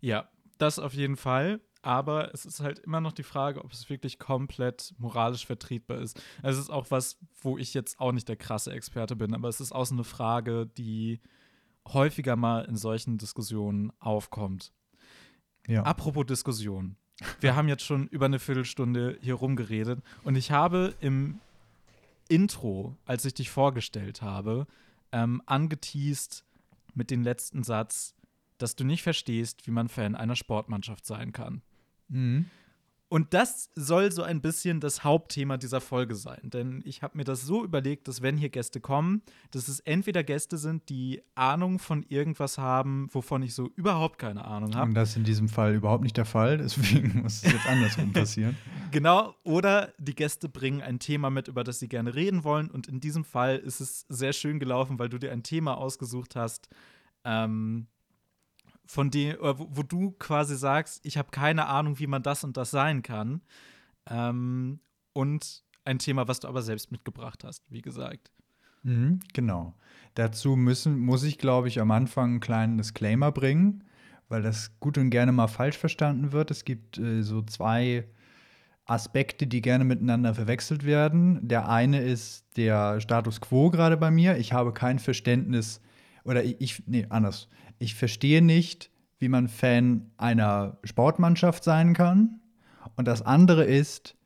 Ja, 0.00 0.28
das 0.58 0.78
auf 0.78 0.94
jeden 0.94 1.16
Fall. 1.16 1.60
aber 1.82 2.34
es 2.34 2.44
ist 2.44 2.60
halt 2.60 2.78
immer 2.80 3.00
noch 3.00 3.12
die 3.12 3.22
Frage, 3.22 3.64
ob 3.64 3.72
es 3.72 3.88
wirklich 3.88 4.18
komplett 4.18 4.94
moralisch 4.98 5.46
vertretbar 5.46 5.98
ist. 5.98 6.20
Es 6.42 6.58
ist 6.58 6.70
auch 6.70 6.90
was, 6.90 7.18
wo 7.40 7.56
ich 7.56 7.72
jetzt 7.74 8.00
auch 8.00 8.12
nicht 8.12 8.28
der 8.28 8.36
krasse 8.36 8.72
Experte 8.72 9.16
bin, 9.16 9.34
aber 9.34 9.48
es 9.48 9.60
ist 9.60 9.72
auch 9.72 9.86
so 9.86 9.94
eine 9.94 10.04
Frage, 10.04 10.66
die 10.66 11.20
häufiger 11.88 12.36
mal 12.36 12.64
in 12.66 12.76
solchen 12.76 13.18
Diskussionen 13.18 13.92
aufkommt. 13.98 14.72
Ja. 15.66 15.82
Apropos 15.82 16.26
Diskussion. 16.26 16.96
Wir 17.40 17.56
haben 17.56 17.68
jetzt 17.68 17.84
schon 17.84 18.06
über 18.08 18.26
eine 18.26 18.38
Viertelstunde 18.38 19.18
hier 19.20 19.34
rumgeredet 19.34 20.00
und 20.24 20.36
ich 20.36 20.50
habe 20.50 20.94
im 21.00 21.40
Intro, 22.28 22.96
als 23.06 23.24
ich 23.24 23.34
dich 23.34 23.50
vorgestellt 23.50 24.22
habe, 24.22 24.66
ähm, 25.12 25.42
angeteased 25.46 26.44
mit 26.94 27.10
dem 27.10 27.22
letzten 27.22 27.62
Satz, 27.62 28.14
dass 28.58 28.76
du 28.76 28.84
nicht 28.84 29.02
verstehst, 29.02 29.66
wie 29.66 29.70
man 29.70 29.88
Fan 29.88 30.14
einer 30.14 30.36
Sportmannschaft 30.36 31.06
sein 31.06 31.32
kann. 31.32 31.62
Mhm. 32.08 32.46
Und 33.10 33.34
das 33.34 33.70
soll 33.74 34.12
so 34.12 34.22
ein 34.22 34.40
bisschen 34.40 34.78
das 34.78 35.02
Hauptthema 35.02 35.56
dieser 35.56 35.80
Folge 35.80 36.14
sein. 36.14 36.42
Denn 36.44 36.80
ich 36.84 37.02
habe 37.02 37.18
mir 37.18 37.24
das 37.24 37.42
so 37.42 37.64
überlegt, 37.64 38.06
dass 38.06 38.22
wenn 38.22 38.36
hier 38.36 38.50
Gäste 38.50 38.80
kommen, 38.80 39.22
dass 39.50 39.66
es 39.66 39.80
entweder 39.80 40.22
Gäste 40.22 40.58
sind, 40.58 40.88
die 40.88 41.20
Ahnung 41.34 41.80
von 41.80 42.04
irgendwas 42.04 42.56
haben, 42.56 43.08
wovon 43.10 43.42
ich 43.42 43.52
so 43.52 43.68
überhaupt 43.74 44.20
keine 44.20 44.44
Ahnung 44.44 44.76
habe. 44.76 44.90
Und 44.90 44.94
das 44.94 45.10
ist 45.10 45.16
in 45.16 45.24
diesem 45.24 45.48
Fall 45.48 45.74
überhaupt 45.74 46.04
nicht 46.04 46.16
der 46.16 46.24
Fall, 46.24 46.58
deswegen 46.58 47.22
muss 47.22 47.42
es 47.42 47.52
jetzt 47.52 47.66
andersrum 47.66 48.12
passieren. 48.12 48.56
genau, 48.92 49.34
oder 49.42 49.92
die 49.98 50.14
Gäste 50.14 50.48
bringen 50.48 50.80
ein 50.80 51.00
Thema 51.00 51.30
mit, 51.30 51.48
über 51.48 51.64
das 51.64 51.80
sie 51.80 51.88
gerne 51.88 52.14
reden 52.14 52.44
wollen. 52.44 52.70
Und 52.70 52.86
in 52.86 53.00
diesem 53.00 53.24
Fall 53.24 53.56
ist 53.56 53.80
es 53.80 54.06
sehr 54.08 54.32
schön 54.32 54.60
gelaufen, 54.60 55.00
weil 55.00 55.08
du 55.08 55.18
dir 55.18 55.32
ein 55.32 55.42
Thema 55.42 55.78
ausgesucht 55.78 56.36
hast, 56.36 56.68
ähm, 57.24 57.88
von 58.90 59.08
dem, 59.08 59.36
wo, 59.40 59.68
wo, 59.70 59.82
du 59.84 60.10
quasi 60.18 60.56
sagst, 60.56 61.00
ich 61.06 61.16
habe 61.16 61.30
keine 61.30 61.66
Ahnung, 61.66 62.00
wie 62.00 62.08
man 62.08 62.24
das 62.24 62.42
und 62.42 62.56
das 62.56 62.72
sein 62.72 63.02
kann. 63.02 63.40
Ähm, 64.10 64.80
und 65.12 65.62
ein 65.84 66.00
Thema, 66.00 66.26
was 66.26 66.40
du 66.40 66.48
aber 66.48 66.60
selbst 66.60 66.90
mitgebracht 66.90 67.44
hast, 67.44 67.62
wie 67.70 67.82
gesagt. 67.82 68.32
Mhm, 68.82 69.20
genau. 69.32 69.74
Dazu 70.14 70.56
müssen, 70.56 70.98
muss 70.98 71.22
ich, 71.22 71.38
glaube 71.38 71.68
ich, 71.68 71.80
am 71.80 71.92
Anfang 71.92 72.30
einen 72.30 72.40
kleinen 72.40 72.78
Disclaimer 72.78 73.30
bringen, 73.30 73.84
weil 74.28 74.42
das 74.42 74.72
gut 74.80 74.98
und 74.98 75.10
gerne 75.10 75.30
mal 75.30 75.46
falsch 75.46 75.78
verstanden 75.78 76.32
wird. 76.32 76.50
Es 76.50 76.64
gibt 76.64 76.98
äh, 76.98 77.22
so 77.22 77.42
zwei 77.42 78.08
Aspekte, 78.86 79.46
die 79.46 79.62
gerne 79.62 79.84
miteinander 79.84 80.34
verwechselt 80.34 80.84
werden. 80.84 81.46
Der 81.46 81.68
eine 81.68 82.02
ist 82.02 82.44
der 82.56 83.00
Status 83.00 83.40
quo 83.40 83.70
gerade 83.70 83.96
bei 83.96 84.10
mir. 84.10 84.36
Ich 84.36 84.52
habe 84.52 84.72
kein 84.72 84.98
Verständnis, 84.98 85.80
oder 86.24 86.42
ich, 86.42 86.60
ich 86.60 86.82
nee, 86.88 87.06
anders 87.08 87.48
ich 87.80 87.94
verstehe 87.94 88.42
nicht, 88.42 88.90
wie 89.18 89.28
man 89.28 89.48
Fan 89.48 90.12
einer 90.18 90.78
Sportmannschaft 90.84 91.64
sein 91.64 91.94
kann. 91.94 92.40
Und 92.94 93.08
das 93.08 93.22
andere 93.22 93.64
ist, 93.64 94.16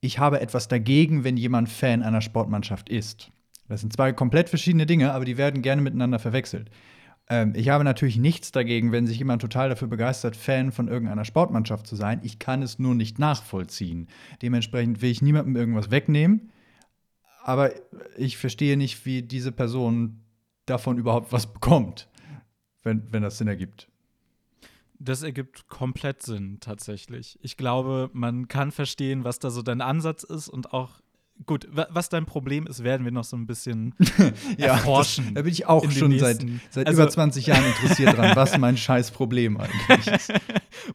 ich 0.00 0.18
habe 0.18 0.40
etwas 0.40 0.68
dagegen, 0.68 1.24
wenn 1.24 1.36
jemand 1.36 1.68
Fan 1.68 2.02
einer 2.02 2.22
Sportmannschaft 2.22 2.88
ist. 2.88 3.30
Das 3.68 3.80
sind 3.80 3.92
zwei 3.92 4.12
komplett 4.12 4.48
verschiedene 4.48 4.86
Dinge, 4.86 5.12
aber 5.12 5.24
die 5.24 5.36
werden 5.36 5.60
gerne 5.60 5.82
miteinander 5.82 6.20
verwechselt. 6.20 6.70
Ähm, 7.28 7.52
ich 7.56 7.68
habe 7.68 7.82
natürlich 7.82 8.16
nichts 8.16 8.52
dagegen, 8.52 8.92
wenn 8.92 9.08
sich 9.08 9.18
jemand 9.18 9.42
total 9.42 9.68
dafür 9.68 9.88
begeistert, 9.88 10.36
Fan 10.36 10.70
von 10.70 10.86
irgendeiner 10.86 11.24
Sportmannschaft 11.24 11.86
zu 11.86 11.96
sein. 11.96 12.20
Ich 12.22 12.38
kann 12.38 12.62
es 12.62 12.78
nur 12.78 12.94
nicht 12.94 13.18
nachvollziehen. 13.18 14.06
Dementsprechend 14.40 15.02
will 15.02 15.10
ich 15.10 15.20
niemandem 15.20 15.56
irgendwas 15.56 15.90
wegnehmen. 15.90 16.52
Aber 17.42 17.72
ich 18.16 18.36
verstehe 18.38 18.76
nicht, 18.76 19.04
wie 19.04 19.22
diese 19.22 19.52
Person 19.52 20.22
davon 20.64 20.96
überhaupt 20.96 21.32
was 21.32 21.52
bekommt 21.52 22.07
wenn, 22.88 23.12
wenn 23.12 23.22
das 23.22 23.38
Sinn 23.38 23.48
ergibt. 23.48 23.88
Das 24.98 25.22
ergibt 25.22 25.68
komplett 25.68 26.22
Sinn, 26.22 26.58
tatsächlich. 26.60 27.38
Ich 27.40 27.56
glaube, 27.56 28.10
man 28.12 28.48
kann 28.48 28.72
verstehen, 28.72 29.22
was 29.22 29.38
da 29.38 29.50
so 29.50 29.62
dein 29.62 29.80
Ansatz 29.80 30.24
ist 30.24 30.48
und 30.48 30.72
auch 30.72 31.00
gut, 31.46 31.68
was 31.70 32.08
dein 32.08 32.26
Problem 32.26 32.66
ist, 32.66 32.82
werden 32.82 33.04
wir 33.04 33.12
noch 33.12 33.24
so 33.24 33.36
ein 33.36 33.46
bisschen 33.46 33.94
ja, 34.58 34.68
erforschen. 34.68 35.26
Das, 35.26 35.34
da 35.34 35.42
bin 35.42 35.52
ich 35.52 35.66
auch 35.66 35.88
schon 35.90 36.18
seit, 36.18 36.44
seit 36.70 36.88
also, 36.88 37.02
über 37.02 37.10
20 37.10 37.46
Jahren 37.46 37.64
interessiert 37.64 38.16
dran, 38.16 38.34
was 38.34 38.58
mein 38.58 38.76
scheiß 38.76 39.12
Problem 39.12 39.56
eigentlich 39.56 40.06
ist. 40.08 40.32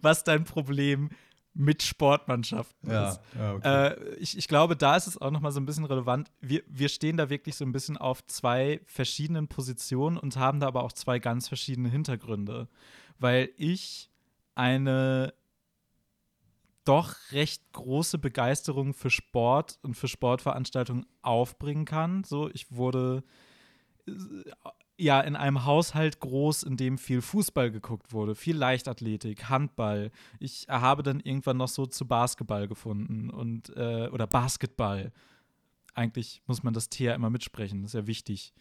was 0.01 0.25
dein 0.25 0.43
Problem 0.43 1.09
mit 1.53 1.83
Sportmannschaften 1.83 2.89
ja, 2.89 3.09
ist. 3.09 3.21
Ja, 3.37 3.53
okay. 3.53 3.87
äh, 3.87 4.15
ich, 4.15 4.37
ich 4.37 4.47
glaube, 4.47 4.75
da 4.75 4.95
ist 4.95 5.07
es 5.07 5.19
auch 5.19 5.31
noch 5.31 5.39
mal 5.39 5.51
so 5.51 5.59
ein 5.59 5.65
bisschen 5.65 5.85
relevant. 5.85 6.31
Wir, 6.41 6.63
wir 6.67 6.89
stehen 6.89 7.17
da 7.17 7.29
wirklich 7.29 7.55
so 7.55 7.65
ein 7.65 7.71
bisschen 7.71 7.97
auf 7.97 8.25
zwei 8.25 8.81
verschiedenen 8.85 9.47
Positionen 9.47 10.17
und 10.17 10.37
haben 10.37 10.59
da 10.59 10.67
aber 10.67 10.83
auch 10.83 10.93
zwei 10.93 11.19
ganz 11.19 11.47
verschiedene 11.47 11.89
Hintergründe. 11.89 12.67
Weil 13.19 13.49
ich 13.57 14.09
eine 14.55 15.33
doch 16.85 17.15
recht 17.31 17.71
große 17.71 18.17
Begeisterung 18.17 18.93
für 18.93 19.09
Sport 19.09 19.79
und 19.83 19.95
für 19.95 20.07
Sportveranstaltungen 20.07 21.05
aufbringen 21.21 21.85
kann. 21.85 22.23
So, 22.23 22.49
ich 22.49 22.71
wurde 22.71 23.23
ja 24.97 25.21
in 25.21 25.35
einem 25.35 25.65
Haushalt 25.65 26.19
groß, 26.19 26.63
in 26.63 26.77
dem 26.77 26.97
viel 26.97 27.21
Fußball 27.21 27.71
geguckt 27.71 28.13
wurde, 28.13 28.35
viel 28.35 28.55
Leichtathletik, 28.55 29.49
Handball. 29.49 30.11
Ich 30.39 30.67
habe 30.69 31.03
dann 31.03 31.19
irgendwann 31.19 31.57
noch 31.57 31.67
so 31.67 31.85
zu 31.85 32.07
Basketball 32.07 32.67
gefunden 32.67 33.29
und 33.29 33.75
äh, 33.75 34.07
oder 34.09 34.27
Basketball. 34.27 35.11
Eigentlich 35.93 36.41
muss 36.47 36.63
man 36.63 36.73
das 36.73 36.89
T 36.89 37.05
ja 37.05 37.15
immer 37.15 37.29
mitsprechen, 37.29 37.81
das 37.81 37.93
ist 37.93 37.99
ja 37.99 38.07
wichtig. 38.07 38.53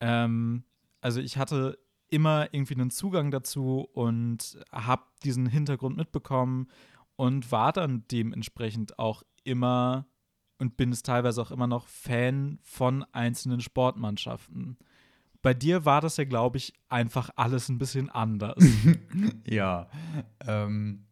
Ähm, 0.00 0.64
also 1.00 1.20
ich 1.20 1.36
hatte 1.36 1.78
immer 2.10 2.52
irgendwie 2.52 2.74
einen 2.74 2.90
Zugang 2.90 3.30
dazu 3.30 3.88
und 3.92 4.58
habe 4.72 5.04
diesen 5.24 5.46
Hintergrund 5.46 5.96
mitbekommen 5.96 6.68
und 7.16 7.50
war 7.52 7.72
dann 7.72 8.04
dementsprechend 8.10 8.98
auch 8.98 9.22
immer 9.44 10.06
und 10.58 10.76
bin 10.76 10.90
es 10.90 11.02
teilweise 11.02 11.40
auch 11.40 11.50
immer 11.50 11.66
noch 11.66 11.86
Fan 11.86 12.58
von 12.62 13.04
einzelnen 13.12 13.60
Sportmannschaften. 13.60 14.78
Bei 15.42 15.54
dir 15.54 15.84
war 15.84 16.00
das 16.00 16.16
ja, 16.16 16.24
glaube 16.24 16.56
ich, 16.56 16.72
einfach 16.88 17.30
alles 17.36 17.68
ein 17.68 17.78
bisschen 17.78 18.10
anders. 18.10 18.64
ja. 19.46 19.88
Ähm, 20.46 21.04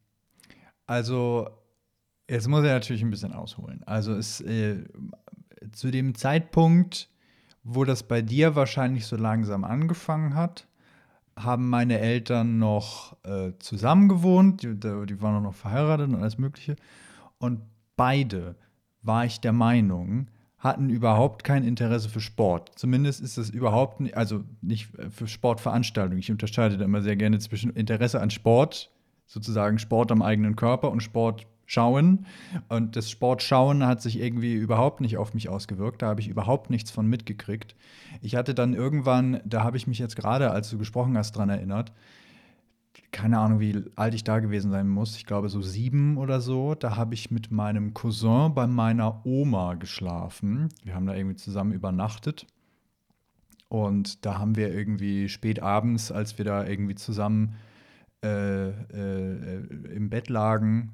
also, 0.86 1.48
jetzt 2.28 2.48
muss 2.48 2.64
er 2.64 2.74
natürlich 2.74 3.02
ein 3.02 3.10
bisschen 3.10 3.32
ausholen. 3.32 3.82
Also, 3.84 4.14
es, 4.14 4.40
äh, 4.40 4.84
zu 5.72 5.90
dem 5.90 6.14
Zeitpunkt, 6.14 7.08
wo 7.62 7.84
das 7.84 8.02
bei 8.02 8.22
dir 8.22 8.56
wahrscheinlich 8.56 9.06
so 9.06 9.16
langsam 9.16 9.64
angefangen 9.64 10.34
hat, 10.34 10.66
haben 11.38 11.68
meine 11.68 11.98
Eltern 11.98 12.58
noch 12.58 13.16
äh, 13.24 13.52
zusammen 13.58 14.08
gewohnt. 14.08 14.62
Die, 14.62 14.74
die 14.74 15.22
waren 15.22 15.36
auch 15.36 15.48
noch 15.48 15.54
verheiratet 15.54 16.08
und 16.08 16.16
alles 16.16 16.38
Mögliche. 16.38 16.76
Und 17.38 17.60
beide 17.96 18.56
war 19.02 19.24
ich 19.24 19.40
der 19.40 19.52
Meinung, 19.52 20.28
hatten 20.66 20.90
überhaupt 20.90 21.44
kein 21.44 21.64
Interesse 21.64 22.08
für 22.08 22.20
Sport. 22.20 22.72
Zumindest 22.76 23.20
ist 23.20 23.38
das 23.38 23.50
überhaupt 23.50 24.00
nicht, 24.00 24.16
also 24.16 24.44
nicht 24.60 24.88
für 25.10 25.26
Sportveranstaltungen. 25.26 26.18
Ich 26.18 26.30
unterscheide 26.30 26.76
da 26.76 26.84
immer 26.84 27.02
sehr 27.02 27.16
gerne 27.16 27.38
zwischen 27.38 27.70
Interesse 27.70 28.20
an 28.20 28.30
Sport, 28.30 28.90
sozusagen 29.26 29.78
Sport 29.78 30.12
am 30.12 30.22
eigenen 30.22 30.56
Körper 30.56 30.90
und 30.90 31.02
Sport 31.02 31.46
schauen. 31.66 32.26
Und 32.68 32.96
das 32.96 33.10
Sportschauen 33.10 33.86
hat 33.86 34.00
sich 34.00 34.20
irgendwie 34.20 34.54
überhaupt 34.54 35.00
nicht 35.00 35.18
auf 35.18 35.34
mich 35.34 35.48
ausgewirkt. 35.48 36.02
Da 36.02 36.08
habe 36.08 36.20
ich 36.20 36.28
überhaupt 36.28 36.70
nichts 36.70 36.90
von 36.90 37.06
mitgekriegt. 37.06 37.74
Ich 38.22 38.36
hatte 38.36 38.54
dann 38.54 38.74
irgendwann, 38.74 39.40
da 39.44 39.64
habe 39.64 39.76
ich 39.76 39.86
mich 39.86 39.98
jetzt 39.98 40.16
gerade, 40.16 40.50
als 40.50 40.70
du 40.70 40.78
gesprochen 40.78 41.18
hast, 41.18 41.32
dran 41.32 41.50
erinnert, 41.50 41.92
keine 43.16 43.38
Ahnung, 43.38 43.60
wie 43.60 43.82
alt 43.96 44.12
ich 44.12 44.24
da 44.24 44.40
gewesen 44.40 44.70
sein 44.70 44.88
muss. 44.88 45.16
Ich 45.16 45.24
glaube 45.24 45.48
so 45.48 45.62
sieben 45.62 46.18
oder 46.18 46.42
so. 46.42 46.74
Da 46.74 46.96
habe 46.96 47.14
ich 47.14 47.30
mit 47.30 47.50
meinem 47.50 47.94
Cousin 47.94 48.52
bei 48.54 48.66
meiner 48.66 49.24
Oma 49.24 49.72
geschlafen. 49.74 50.68
Wir 50.82 50.94
haben 50.94 51.06
da 51.06 51.14
irgendwie 51.14 51.36
zusammen 51.36 51.72
übernachtet. 51.72 52.46
Und 53.70 54.26
da 54.26 54.38
haben 54.38 54.54
wir 54.54 54.70
irgendwie 54.70 55.30
spät 55.30 55.62
abends, 55.62 56.12
als 56.12 56.36
wir 56.36 56.44
da 56.44 56.66
irgendwie 56.66 56.94
zusammen 56.94 57.56
äh, 58.22 58.68
äh, 58.68 59.66
im 59.94 60.10
Bett 60.10 60.28
lagen, 60.28 60.92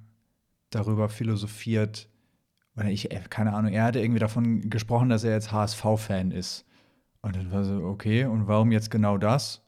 darüber 0.71 1.09
philosophiert. 1.09 2.09
Oder 2.77 2.89
ich, 2.89 3.11
äh, 3.11 3.21
keine 3.31 3.53
Ahnung, 3.53 3.73
er 3.73 3.83
hatte 3.83 3.99
irgendwie 3.99 4.21
davon 4.21 4.71
gesprochen, 4.71 5.09
dass 5.09 5.25
er 5.25 5.33
jetzt 5.33 5.51
HSV-Fan 5.51 6.31
ist. 6.31 6.67
Und 7.21 7.35
dann 7.35 7.51
war 7.51 7.65
so, 7.65 7.83
okay, 7.83 8.27
und 8.27 8.47
warum 8.47 8.71
jetzt 8.71 8.93
genau 8.93 9.19
das? 9.19 9.62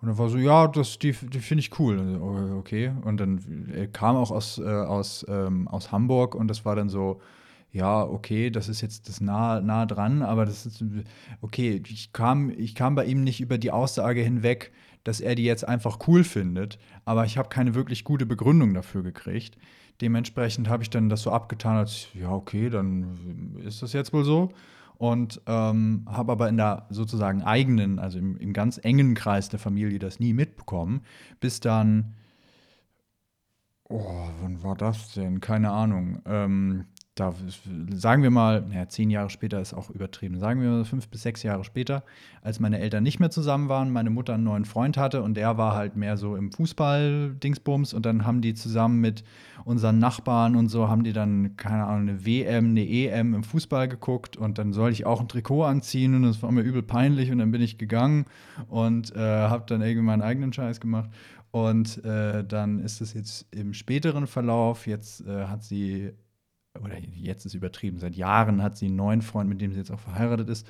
Und 0.00 0.08
dann 0.08 0.18
war 0.18 0.28
so, 0.28 0.38
ja, 0.38 0.68
das, 0.68 0.98
die, 0.98 1.12
die 1.12 1.40
finde 1.40 1.60
ich 1.60 1.78
cool. 1.78 1.98
Und, 1.98 2.20
oh, 2.20 2.58
okay. 2.58 2.92
Und 3.02 3.18
dann 3.18 3.70
er 3.74 3.88
kam 3.88 4.16
auch 4.16 4.30
aus, 4.30 4.58
äh, 4.58 4.62
aus, 4.62 5.26
ähm, 5.28 5.66
aus 5.68 5.90
Hamburg 5.90 6.34
und 6.34 6.48
das 6.48 6.64
war 6.64 6.76
dann 6.76 6.88
so, 6.88 7.20
ja, 7.70 8.02
okay, 8.02 8.50
das 8.50 8.68
ist 8.68 8.80
jetzt 8.80 9.08
das 9.08 9.20
nah, 9.20 9.60
nah 9.60 9.86
dran, 9.86 10.22
aber 10.22 10.46
das 10.46 10.64
ist, 10.66 10.82
okay, 11.42 11.82
ich 11.86 12.12
kam, 12.12 12.50
ich 12.50 12.74
kam 12.74 12.94
bei 12.94 13.04
ihm 13.04 13.24
nicht 13.24 13.40
über 13.40 13.58
die 13.58 13.70
Aussage 13.70 14.22
hinweg, 14.22 14.72
dass 15.04 15.20
er 15.20 15.34
die 15.34 15.44
jetzt 15.44 15.66
einfach 15.66 15.98
cool 16.06 16.24
findet, 16.24 16.78
aber 17.04 17.24
ich 17.24 17.36
habe 17.36 17.48
keine 17.48 17.74
wirklich 17.74 18.04
gute 18.04 18.24
Begründung 18.24 18.74
dafür 18.74 19.02
gekriegt. 19.02 19.58
Dementsprechend 20.00 20.68
habe 20.68 20.82
ich 20.82 20.90
dann 20.90 21.08
das 21.08 21.22
so 21.22 21.32
abgetan, 21.32 21.76
als, 21.76 22.06
ja, 22.14 22.30
okay, 22.30 22.70
dann 22.70 23.56
ist 23.64 23.82
das 23.82 23.92
jetzt 23.92 24.12
wohl 24.12 24.24
so 24.24 24.50
und 24.98 25.40
ähm, 25.46 26.04
habe 26.06 26.32
aber 26.32 26.48
in 26.48 26.56
der 26.56 26.86
sozusagen 26.90 27.42
eigenen, 27.42 27.98
also 27.98 28.18
im, 28.18 28.36
im, 28.36 28.52
ganz 28.52 28.78
engen 28.82 29.14
Kreis 29.14 29.48
der 29.48 29.58
Familie 29.58 29.98
das 29.98 30.20
nie 30.20 30.32
mitbekommen, 30.32 31.02
bis 31.40 31.60
dann 31.60 32.14
Oh, 33.90 34.28
wann 34.42 34.62
war 34.62 34.74
das 34.76 35.12
denn? 35.12 35.40
Keine 35.40 35.70
Ahnung. 35.70 36.20
Ähm, 36.26 36.84
da 37.18 37.34
sagen 37.92 38.22
wir 38.22 38.30
mal, 38.30 38.62
naja, 38.62 38.88
zehn 38.88 39.10
Jahre 39.10 39.30
später 39.30 39.60
ist 39.60 39.74
auch 39.74 39.90
übertrieben. 39.90 40.38
Sagen 40.38 40.60
wir 40.60 40.70
mal 40.70 40.84
fünf 40.84 41.08
bis 41.08 41.22
sechs 41.22 41.42
Jahre 41.42 41.64
später, 41.64 42.04
als 42.42 42.60
meine 42.60 42.78
Eltern 42.78 43.02
nicht 43.02 43.18
mehr 43.18 43.30
zusammen 43.30 43.68
waren, 43.68 43.90
meine 43.90 44.10
Mutter 44.10 44.34
einen 44.34 44.44
neuen 44.44 44.64
Freund 44.64 44.96
hatte 44.96 45.22
und 45.22 45.34
der 45.34 45.58
war 45.58 45.74
halt 45.74 45.96
mehr 45.96 46.16
so 46.16 46.36
im 46.36 46.52
Fußball-Dingsbums 46.52 47.94
und 47.94 48.06
dann 48.06 48.24
haben 48.24 48.40
die 48.40 48.54
zusammen 48.54 49.00
mit 49.00 49.24
unseren 49.64 49.98
Nachbarn 49.98 50.54
und 50.54 50.68
so, 50.68 50.88
haben 50.88 51.04
die 51.04 51.12
dann, 51.12 51.56
keine 51.56 51.84
Ahnung, 51.84 52.08
eine 52.08 52.24
WM, 52.24 52.70
eine 52.70 52.88
EM 52.88 53.34
im 53.34 53.42
Fußball 53.42 53.88
geguckt 53.88 54.36
und 54.36 54.58
dann 54.58 54.72
soll 54.72 54.92
ich 54.92 55.04
auch 55.04 55.20
ein 55.20 55.28
Trikot 55.28 55.64
anziehen 55.64 56.14
und 56.14 56.22
das 56.22 56.42
war 56.42 56.52
mir 56.52 56.62
übel 56.62 56.82
peinlich 56.82 57.32
und 57.32 57.38
dann 57.38 57.50
bin 57.50 57.62
ich 57.62 57.78
gegangen 57.78 58.26
und 58.68 59.14
äh, 59.16 59.18
habe 59.18 59.64
dann 59.66 59.82
irgendwie 59.82 60.06
meinen 60.06 60.22
eigenen 60.22 60.52
Scheiß 60.52 60.80
gemacht. 60.80 61.10
Und 61.50 62.04
äh, 62.04 62.44
dann 62.44 62.78
ist 62.78 63.00
es 63.00 63.14
jetzt 63.14 63.46
im 63.50 63.72
späteren 63.72 64.26
Verlauf, 64.26 64.86
jetzt 64.86 65.26
äh, 65.26 65.46
hat 65.46 65.64
sie 65.64 66.12
oder 66.80 66.98
jetzt 66.98 67.44
ist 67.46 67.54
übertrieben, 67.54 67.98
seit 67.98 68.14
Jahren 68.14 68.62
hat 68.62 68.76
sie 68.76 68.86
einen 68.86 68.96
neuen 68.96 69.22
Freund, 69.22 69.48
mit 69.48 69.60
dem 69.60 69.72
sie 69.72 69.78
jetzt 69.78 69.90
auch 69.90 70.00
verheiratet 70.00 70.48
ist. 70.48 70.66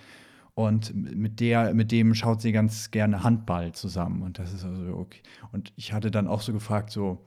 Und 0.54 0.92
mit 0.94 1.38
der, 1.38 1.72
mit 1.72 1.92
dem 1.92 2.14
schaut 2.14 2.42
sie 2.42 2.50
ganz 2.50 2.90
gerne 2.90 3.22
Handball 3.22 3.72
zusammen. 3.72 4.22
Und 4.22 4.40
das 4.40 4.52
ist 4.52 4.64
also 4.64 4.96
okay. 4.96 5.20
Und 5.52 5.72
ich 5.76 5.92
hatte 5.92 6.10
dann 6.10 6.26
auch 6.26 6.40
so 6.40 6.52
gefragt, 6.52 6.90
so, 6.90 7.24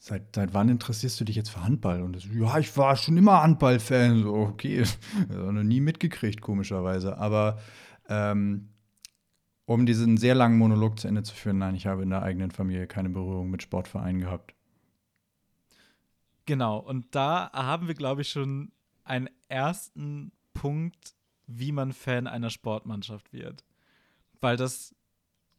seit, 0.00 0.34
seit 0.34 0.52
wann 0.52 0.68
interessierst 0.68 1.20
du 1.20 1.24
dich 1.24 1.36
jetzt 1.36 1.50
für 1.50 1.62
Handball? 1.62 2.02
Und 2.02 2.16
das, 2.16 2.24
ja, 2.24 2.58
ich 2.58 2.76
war 2.76 2.96
schon 2.96 3.16
immer 3.16 3.42
Handball-Fan. 3.42 4.22
So, 4.22 4.34
okay. 4.34 4.82
Also 5.28 5.52
noch 5.52 5.62
nie 5.62 5.80
mitgekriegt, 5.80 6.40
komischerweise. 6.40 7.18
Aber 7.18 7.58
ähm, 8.08 8.70
um 9.66 9.86
diesen 9.86 10.16
sehr 10.16 10.34
langen 10.34 10.58
Monolog 10.58 10.98
zu 10.98 11.06
Ende 11.06 11.22
zu 11.22 11.34
führen, 11.34 11.58
nein, 11.58 11.76
ich 11.76 11.86
habe 11.86 12.02
in 12.02 12.10
der 12.10 12.22
eigenen 12.22 12.50
Familie 12.50 12.88
keine 12.88 13.10
Berührung 13.10 13.48
mit 13.50 13.62
Sportvereinen 13.62 14.22
gehabt. 14.22 14.54
Genau, 16.48 16.78
und 16.78 17.14
da 17.14 17.50
haben 17.52 17.88
wir, 17.88 17.94
glaube 17.94 18.22
ich, 18.22 18.30
schon 18.30 18.72
einen 19.04 19.28
ersten 19.48 20.32
Punkt, 20.54 21.14
wie 21.46 21.72
man 21.72 21.92
Fan 21.92 22.26
einer 22.26 22.48
Sportmannschaft 22.48 23.34
wird. 23.34 23.64
Weil 24.40 24.56
das 24.56 24.94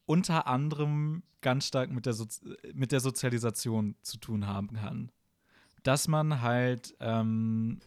unter 0.08 0.48
anderem 0.48 1.22
ganz 1.42 1.68
stark 1.68 1.92
mit 1.92 2.08
der, 2.08 2.14
so 2.14 2.26
mit 2.74 2.92
der 2.92 3.02
Sozialisation 3.02 3.98
zu 4.02 4.18
tun 4.18 4.48
haben 4.48 4.74
kann. 4.74 5.12
Dass 5.84 6.08
man 6.08 6.42
halt 6.42 6.96
ähm, 7.00 7.82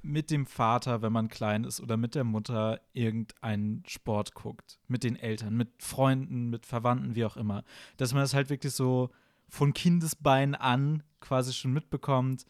mit 0.00 0.30
dem 0.30 0.46
Vater, 0.46 1.02
wenn 1.02 1.12
man 1.12 1.28
klein 1.28 1.64
ist, 1.64 1.78
oder 1.78 1.98
mit 1.98 2.14
der 2.14 2.24
Mutter 2.24 2.80
irgendeinen 2.94 3.82
Sport 3.86 4.32
guckt. 4.32 4.78
Mit 4.88 5.04
den 5.04 5.16
Eltern, 5.16 5.58
mit 5.58 5.82
Freunden, 5.82 6.48
mit 6.48 6.64
Verwandten, 6.64 7.16
wie 7.16 7.26
auch 7.26 7.36
immer. 7.36 7.64
Dass 7.98 8.14
man 8.14 8.22
das 8.22 8.32
halt 8.32 8.48
wirklich 8.48 8.72
so 8.72 9.10
von 9.48 9.72
Kindesbein 9.72 10.54
an 10.54 11.02
quasi 11.20 11.52
schon 11.52 11.72
mitbekommt, 11.72 12.44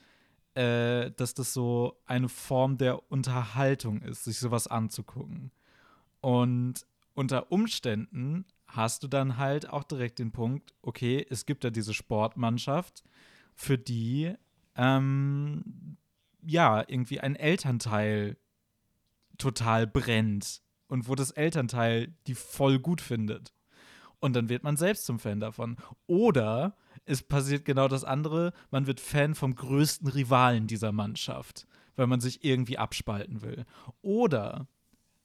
äh, 0.55 1.11
dass 1.13 1.35
das 1.35 1.53
so 1.53 2.01
eine 2.07 2.29
Form 2.29 2.79
der 2.79 3.11
Unterhaltung 3.11 4.03
ist, 4.03 4.25
sich 4.25 4.39
sowas 4.39 4.67
anzugucken. 4.67 5.51
Und 6.21 6.87
unter 7.15 7.53
Umständen 7.53 8.45
hast 8.67 9.03
du 9.03 9.09
dann 9.09 9.37
halt 9.37 9.69
auch 9.69 9.85
direkt 9.85 10.19
den 10.19 10.33
Punkt, 10.33 10.75
okay, 10.83 11.25
es 11.29 11.47
gibt 11.47 11.65
ja 11.65 11.71
diese 11.71 11.95
Sportmannschaft, 11.95 13.05
für 13.55 13.79
die 13.79 14.35
ähm, 14.75 15.97
ja 16.43 16.85
irgendwie 16.87 17.21
ein 17.21 17.37
Elternteil 17.37 18.37
total 19.39 19.87
brennt 19.87 20.63
und 20.89 21.09
wo 21.09 21.15
das 21.15 21.31
Elternteil 21.31 22.15
die 22.27 22.35
voll 22.35 22.79
gut 22.79 23.01
findet. 23.01 23.53
Und 24.21 24.35
dann 24.35 24.49
wird 24.49 24.63
man 24.63 24.77
selbst 24.77 25.05
zum 25.05 25.19
Fan 25.19 25.41
davon. 25.41 25.77
Oder 26.07 26.77
es 27.07 27.23
passiert 27.23 27.65
genau 27.65 27.89
das 27.89 28.05
andere. 28.05 28.53
Man 28.71 28.87
wird 28.87 29.01
Fan 29.01 29.35
vom 29.35 29.55
größten 29.55 30.09
Rivalen 30.09 30.67
dieser 30.67 30.93
Mannschaft, 30.93 31.67
weil 31.97 32.07
man 32.07 32.21
sich 32.21 32.45
irgendwie 32.45 32.79
abspalten 32.79 33.43
will. 33.43 33.65
Oder 34.03 34.67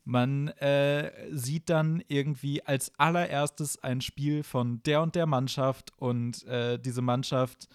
man 0.04 0.48
äh, 0.48 1.12
sieht 1.32 1.70
dann 1.70 2.04
irgendwie 2.08 2.65
als 2.65 2.92
allererstes 2.98 3.82
ein 3.84 4.02
Spiel 4.02 4.44
von 4.44 4.82
der 4.84 5.02
und 5.02 5.15
der 5.15 5.28
Mannschaft 5.28 5.92
und 5.98 6.44
äh, 6.46 6.80
diese 6.80 7.02
Mannschaft 7.02 7.68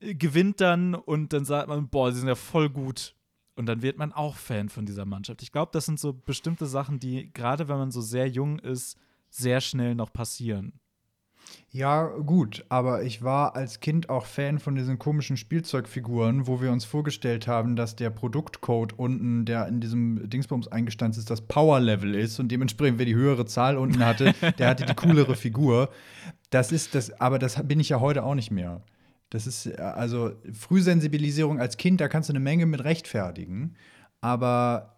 äh, 0.00 0.14
gewinnt 0.14 0.60
dann 0.60 0.94
und 0.94 1.32
dann 1.32 1.44
sagt 1.44 1.68
man, 1.68 1.88
boah, 1.88 2.10
sie 2.10 2.20
sind 2.20 2.28
ja 2.28 2.34
voll 2.34 2.70
gut. 2.70 3.14
Und 3.54 3.66
dann 3.66 3.82
wird 3.82 3.98
man 3.98 4.12
auch 4.12 4.36
Fan 4.36 4.68
von 4.68 4.86
dieser 4.86 5.04
Mannschaft. 5.04 5.42
Ich 5.42 5.50
glaube, 5.50 5.70
das 5.72 5.84
sind 5.84 5.98
so 5.98 6.12
bestimmte 6.12 6.66
Sachen, 6.66 7.00
die 7.00 7.32
gerade 7.32 7.68
wenn 7.68 7.76
man 7.76 7.90
so 7.90 8.00
sehr 8.00 8.28
jung 8.28 8.60
ist, 8.60 8.96
sehr 9.30 9.60
schnell 9.60 9.94
noch 9.94 10.12
passieren. 10.12 10.80
Ja, 11.70 12.06
gut, 12.06 12.64
aber 12.70 13.02
ich 13.02 13.22
war 13.22 13.54
als 13.54 13.80
Kind 13.80 14.08
auch 14.08 14.24
Fan 14.24 14.58
von 14.58 14.74
diesen 14.74 14.98
komischen 14.98 15.36
Spielzeugfiguren, 15.36 16.46
wo 16.46 16.62
wir 16.62 16.72
uns 16.72 16.86
vorgestellt 16.86 17.46
haben, 17.46 17.76
dass 17.76 17.94
der 17.94 18.08
Produktcode 18.08 18.98
unten, 18.98 19.44
der 19.44 19.68
in 19.68 19.80
diesem 19.80 20.30
Dingsbums 20.30 20.68
eingestanzt 20.68 21.18
ist, 21.18 21.28
das 21.28 21.42
Power 21.42 21.78
Level 21.78 22.14
ist 22.14 22.40
und 22.40 22.48
dementsprechend, 22.50 22.98
wer 22.98 23.04
die 23.04 23.14
höhere 23.14 23.44
Zahl 23.44 23.76
unten 23.76 24.04
hatte, 24.04 24.34
der 24.58 24.68
hatte 24.68 24.86
die 24.86 24.94
coolere 24.94 25.36
Figur. 25.36 25.90
Das 26.48 26.72
ist 26.72 26.94
das, 26.94 27.20
aber 27.20 27.38
das 27.38 27.62
bin 27.68 27.80
ich 27.80 27.90
ja 27.90 28.00
heute 28.00 28.24
auch 28.24 28.34
nicht 28.34 28.50
mehr. 28.50 28.80
Das 29.28 29.46
ist 29.46 29.78
also 29.78 30.32
Frühsensibilisierung 30.52 31.60
als 31.60 31.76
Kind, 31.76 32.00
da 32.00 32.08
kannst 32.08 32.30
du 32.30 32.32
eine 32.32 32.40
Menge 32.40 32.64
mit 32.64 32.82
rechtfertigen, 32.82 33.76
aber 34.22 34.97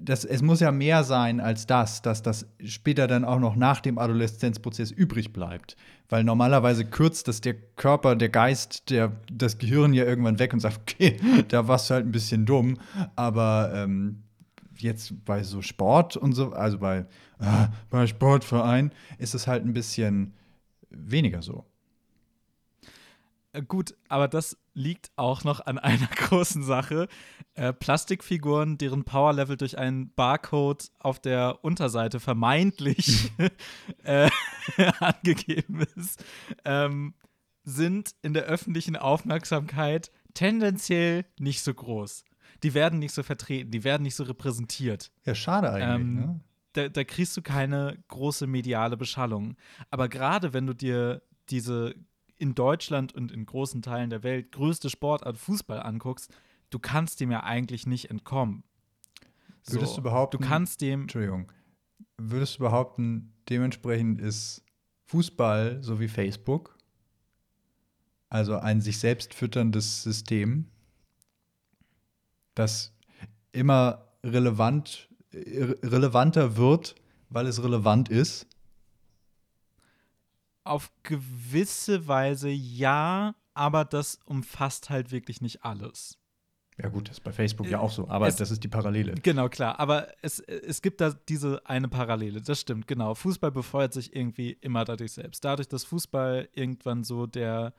das, 0.00 0.24
es 0.24 0.42
muss 0.42 0.60
ja 0.60 0.72
mehr 0.72 1.04
sein 1.04 1.38
als 1.40 1.66
das, 1.66 2.02
dass 2.02 2.22
das 2.22 2.46
später 2.64 3.06
dann 3.06 3.24
auch 3.24 3.38
noch 3.38 3.54
nach 3.54 3.80
dem 3.80 3.98
Adoleszenzprozess 3.98 4.90
übrig 4.90 5.32
bleibt. 5.32 5.76
Weil 6.08 6.24
normalerweise 6.24 6.84
kürzt 6.84 7.28
das 7.28 7.40
der 7.40 7.54
Körper, 7.54 8.16
der 8.16 8.30
Geist, 8.30 8.90
der, 8.90 9.12
das 9.32 9.58
Gehirn 9.58 9.94
ja 9.94 10.04
irgendwann 10.04 10.40
weg 10.40 10.52
und 10.52 10.60
sagt, 10.60 10.80
okay, 10.80 11.20
da 11.48 11.68
warst 11.68 11.88
du 11.88 11.94
halt 11.94 12.06
ein 12.06 12.10
bisschen 12.10 12.46
dumm. 12.46 12.78
Aber 13.14 13.70
ähm, 13.72 14.24
jetzt 14.76 15.24
bei 15.24 15.44
so 15.44 15.62
Sport 15.62 16.16
und 16.16 16.32
so, 16.32 16.52
also 16.52 16.78
bei, 16.78 17.06
äh, 17.38 17.68
bei 17.90 18.06
Sportverein, 18.08 18.90
ist 19.18 19.34
es 19.34 19.46
halt 19.46 19.64
ein 19.64 19.72
bisschen 19.72 20.34
weniger 20.90 21.42
so. 21.42 21.69
Äh, 23.52 23.62
gut, 23.62 23.94
aber 24.08 24.28
das 24.28 24.56
liegt 24.74 25.10
auch 25.16 25.44
noch 25.44 25.60
an 25.60 25.78
einer 25.78 26.06
großen 26.06 26.62
Sache. 26.62 27.08
Äh, 27.54 27.72
Plastikfiguren, 27.72 28.78
deren 28.78 29.04
Powerlevel 29.04 29.56
durch 29.56 29.78
einen 29.78 30.12
Barcode 30.14 30.90
auf 30.98 31.20
der 31.20 31.64
Unterseite 31.64 32.20
vermeintlich 32.20 33.32
äh, 34.04 34.30
angegeben 35.00 35.86
ist, 35.96 36.24
ähm, 36.64 37.14
sind 37.64 38.14
in 38.22 38.34
der 38.34 38.44
öffentlichen 38.44 38.96
Aufmerksamkeit 38.96 40.10
tendenziell 40.34 41.24
nicht 41.38 41.62
so 41.62 41.74
groß. 41.74 42.24
Die 42.62 42.74
werden 42.74 42.98
nicht 42.98 43.14
so 43.14 43.22
vertreten, 43.22 43.70
die 43.70 43.84
werden 43.84 44.02
nicht 44.02 44.14
so 44.14 44.24
repräsentiert. 44.24 45.12
Ja, 45.24 45.34
schade 45.34 45.70
eigentlich. 45.70 46.00
Ähm, 46.00 46.14
ne? 46.14 46.40
da, 46.72 46.88
da 46.88 47.04
kriegst 47.04 47.36
du 47.36 47.42
keine 47.42 48.02
große 48.08 48.46
mediale 48.46 48.96
Beschallung. 48.96 49.56
Aber 49.90 50.08
gerade 50.08 50.52
wenn 50.52 50.66
du 50.66 50.74
dir 50.74 51.22
diese 51.48 51.94
in 52.40 52.54
Deutschland 52.54 53.14
und 53.14 53.30
in 53.30 53.44
großen 53.44 53.82
Teilen 53.82 54.10
der 54.10 54.22
Welt 54.22 54.50
größte 54.52 54.88
Sportart 54.88 55.36
Fußball 55.36 55.80
anguckst, 55.82 56.32
du 56.70 56.78
kannst 56.78 57.20
dem 57.20 57.30
ja 57.30 57.42
eigentlich 57.42 57.86
nicht 57.86 58.10
entkommen. 58.10 58.64
So, 59.62 59.74
würdest 59.74 59.96
du 59.98 60.02
behaupten, 60.02 60.38
du 60.38 60.48
kannst 60.48 60.80
dem. 60.80 61.02
Entschuldigung. 61.02 61.52
Würdest 62.16 62.56
du 62.56 62.60
behaupten, 62.60 63.34
dementsprechend 63.48 64.20
ist 64.20 64.64
Fußball 65.06 65.82
so 65.82 66.00
wie 66.00 66.08
Facebook, 66.08 66.78
also 68.30 68.56
ein 68.56 68.80
sich 68.80 68.98
selbst 68.98 69.34
fütterndes 69.34 70.02
System, 70.02 70.66
das 72.54 72.94
immer 73.52 74.08
relevant, 74.24 75.08
relevanter 75.32 76.56
wird, 76.56 76.94
weil 77.28 77.46
es 77.46 77.62
relevant 77.62 78.08
ist 78.08 78.46
auf 80.64 80.90
gewisse 81.02 82.06
Weise 82.08 82.48
ja, 82.48 83.34
aber 83.54 83.84
das 83.84 84.18
umfasst 84.24 84.90
halt 84.90 85.10
wirklich 85.10 85.40
nicht 85.40 85.64
alles. 85.64 86.18
Ja, 86.82 86.88
gut, 86.88 87.08
das 87.08 87.18
ist 87.18 87.24
bei 87.24 87.32
Facebook 87.32 87.68
ja 87.68 87.78
auch 87.78 87.90
so, 87.90 88.08
aber 88.08 88.26
es, 88.26 88.36
das 88.36 88.50
ist 88.50 88.64
die 88.64 88.68
Parallele. 88.68 89.14
Genau, 89.22 89.50
klar. 89.50 89.78
Aber 89.78 90.08
es, 90.22 90.38
es 90.40 90.80
gibt 90.80 91.02
da 91.02 91.10
diese 91.28 91.60
eine 91.66 91.88
Parallele, 91.88 92.40
das 92.40 92.60
stimmt, 92.60 92.86
genau. 92.86 93.14
Fußball 93.14 93.50
befeuert 93.50 93.92
sich 93.92 94.16
irgendwie 94.16 94.52
immer 94.60 94.84
dadurch 94.84 95.12
selbst. 95.12 95.44
Dadurch, 95.44 95.68
dass 95.68 95.84
Fußball 95.84 96.48
irgendwann 96.54 97.04
so 97.04 97.26
der 97.26 97.74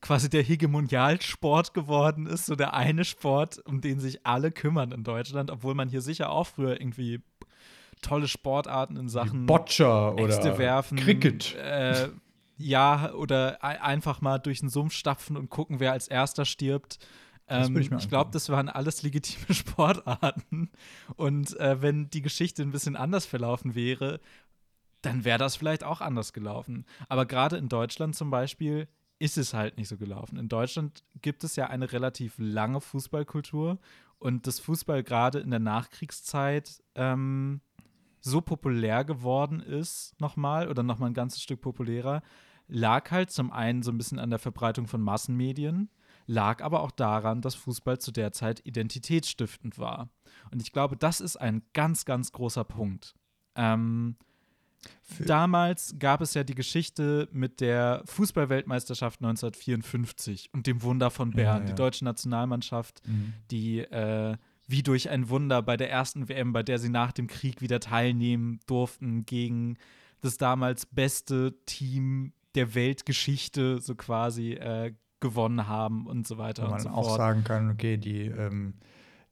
quasi 0.00 0.28
der 0.28 0.42
Hegemonialsport 0.42 1.72
geworden 1.72 2.26
ist, 2.26 2.46
so 2.46 2.56
der 2.56 2.74
eine 2.74 3.04
Sport, 3.04 3.64
um 3.64 3.80
den 3.80 4.00
sich 4.00 4.26
alle 4.26 4.50
kümmern 4.50 4.90
in 4.90 5.04
Deutschland, 5.04 5.50
obwohl 5.50 5.74
man 5.74 5.88
hier 5.88 6.00
sicher 6.00 6.30
auch 6.30 6.48
früher 6.48 6.80
irgendwie 6.80 7.22
tolle 8.02 8.28
Sportarten 8.28 8.96
in 8.96 9.08
Sachen 9.08 9.46
Boccia 9.46 10.10
oder 10.10 10.58
werfen, 10.58 10.98
Cricket. 10.98 11.54
Äh, 11.54 12.10
ja, 12.58 13.12
oder 13.14 13.62
einfach 13.64 14.20
mal 14.20 14.38
durch 14.38 14.60
den 14.60 14.68
Sumpf 14.68 14.92
stapfen 14.92 15.36
und 15.36 15.48
gucken, 15.50 15.80
wer 15.80 15.92
als 15.92 16.08
erster 16.08 16.44
stirbt. 16.44 16.98
Ähm, 17.48 17.76
ich, 17.76 17.90
ich 17.90 18.08
glaube, 18.08 18.30
das 18.32 18.48
waren 18.50 18.68
alles 18.68 19.02
legitime 19.02 19.54
Sportarten. 19.54 20.70
Und 21.16 21.58
äh, 21.58 21.82
wenn 21.82 22.10
die 22.10 22.22
Geschichte 22.22 22.62
ein 22.62 22.70
bisschen 22.70 22.96
anders 22.96 23.26
verlaufen 23.26 23.74
wäre, 23.74 24.20
dann 25.02 25.24
wäre 25.24 25.38
das 25.38 25.56
vielleicht 25.56 25.82
auch 25.82 26.00
anders 26.00 26.32
gelaufen. 26.32 26.86
Aber 27.08 27.26
gerade 27.26 27.56
in 27.56 27.68
Deutschland 27.68 28.14
zum 28.14 28.30
Beispiel 28.30 28.88
ist 29.18 29.38
es 29.38 29.54
halt 29.54 29.76
nicht 29.76 29.88
so 29.88 29.96
gelaufen. 29.96 30.36
In 30.36 30.48
Deutschland 30.48 31.04
gibt 31.20 31.44
es 31.44 31.56
ja 31.56 31.66
eine 31.66 31.92
relativ 31.92 32.34
lange 32.38 32.80
Fußballkultur 32.80 33.78
und 34.18 34.46
das 34.46 34.60
Fußball 34.60 35.02
gerade 35.02 35.40
in 35.40 35.50
der 35.50 35.60
Nachkriegszeit 35.60 36.82
ähm, 36.94 37.60
so 38.22 38.40
populär 38.40 39.04
geworden 39.04 39.60
ist, 39.60 40.18
nochmal, 40.20 40.68
oder 40.68 40.82
nochmal 40.82 41.10
ein 41.10 41.14
ganzes 41.14 41.42
Stück 41.42 41.60
populärer, 41.60 42.22
lag 42.68 43.10
halt 43.10 43.30
zum 43.30 43.52
einen 43.52 43.82
so 43.82 43.90
ein 43.90 43.98
bisschen 43.98 44.18
an 44.18 44.30
der 44.30 44.38
Verbreitung 44.38 44.86
von 44.86 45.02
Massenmedien, 45.02 45.90
lag 46.26 46.62
aber 46.62 46.80
auch 46.80 46.92
daran, 46.92 47.42
dass 47.42 47.54
Fußball 47.54 47.98
zu 47.98 48.12
der 48.12 48.32
Zeit 48.32 48.64
identitätsstiftend 48.64 49.78
war. 49.78 50.08
Und 50.50 50.62
ich 50.62 50.72
glaube, 50.72 50.96
das 50.96 51.20
ist 51.20 51.36
ein 51.36 51.62
ganz, 51.74 52.04
ganz 52.04 52.32
großer 52.32 52.64
Punkt. 52.64 53.14
Ähm, 53.56 54.16
Damals 55.26 55.94
gab 55.98 56.20
es 56.22 56.34
ja 56.34 56.42
die 56.42 56.54
Geschichte 56.54 57.28
mit 57.32 57.60
der 57.60 58.02
Fußballweltmeisterschaft 58.06 59.20
1954 59.20 60.50
und 60.52 60.66
dem 60.66 60.82
Wunder 60.82 61.10
von 61.10 61.30
Bern, 61.30 61.44
ja, 61.44 61.60
ja. 61.60 61.64
die 61.66 61.74
deutsche 61.74 62.04
Nationalmannschaft, 62.04 63.06
mhm. 63.06 63.34
die 63.50 63.80
äh, 63.80 64.36
wie 64.66 64.82
durch 64.82 65.10
ein 65.10 65.28
Wunder 65.28 65.62
bei 65.62 65.76
der 65.76 65.90
ersten 65.90 66.28
WM, 66.28 66.52
bei 66.52 66.62
der 66.62 66.78
sie 66.78 66.88
nach 66.88 67.12
dem 67.12 67.26
Krieg 67.26 67.60
wieder 67.60 67.80
teilnehmen 67.80 68.60
durften, 68.66 69.26
gegen 69.26 69.76
das 70.20 70.36
damals 70.36 70.86
beste 70.86 71.54
Team 71.66 72.32
der 72.54 72.74
Weltgeschichte 72.74 73.80
so 73.80 73.94
quasi 73.94 74.52
äh, 74.52 74.92
gewonnen 75.20 75.68
haben 75.68 76.06
und 76.06 76.26
so 76.26 76.38
weiter. 76.38 76.64
Wo 76.64 76.70
man 76.70 76.74
und 76.74 76.82
so 76.82 76.88
auch 76.90 77.06
fort. 77.06 77.16
sagen 77.18 77.44
kann, 77.44 77.70
okay, 77.70 77.96
die 77.96 78.26
ähm 78.26 78.74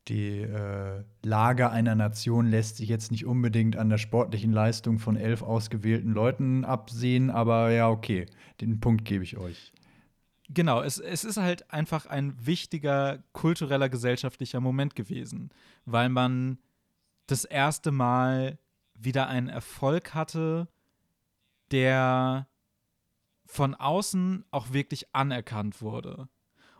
die 0.09 0.41
äh, 0.41 1.05
Lage 1.23 1.71
einer 1.71 1.95
Nation 1.95 2.47
lässt 2.51 2.79
sich 2.79 2.89
jetzt 2.89 3.11
nicht 3.11 3.27
unbedingt 3.27 3.77
an 3.77 3.89
der 3.91 3.99
sportlichen 3.99 4.53
Leistung 4.53 4.99
von 4.99 5.17
elf 5.17 5.43
ausgewählten 5.43 6.13
Leuten 6.13 6.65
absehen, 6.65 7.31
aber 7.31 7.71
ja, 7.71 7.89
okay, 7.89 8.27
den 8.61 8.81
Punkt 8.81 9.05
gebe 9.05 9.23
ich 9.23 9.37
euch. 9.37 9.73
Genau, 10.53 10.83
es, 10.83 10.99
es 10.99 11.25
ist 11.25 11.37
halt 11.37 11.71
einfach 11.73 12.07
ein 12.07 12.35
wichtiger 12.45 13.23
kultureller, 13.33 13.89
gesellschaftlicher 13.89 14.61
Moment 14.61 14.97
gewesen, 14.97 15.51
weil 15.85 16.09
man 16.09 16.59
das 17.29 17.45
erste 17.45 17.93
Mal 17.93 18.59
wieder 18.95 19.29
einen 19.29 19.49
Erfolg 19.49 20.13
hatte, 20.13 20.67
der 21.71 22.49
von 23.47 23.77
außen 23.77 24.45
auch 24.51 24.73
wirklich 24.73 25.15
anerkannt 25.15 25.83
wurde. 25.83 26.29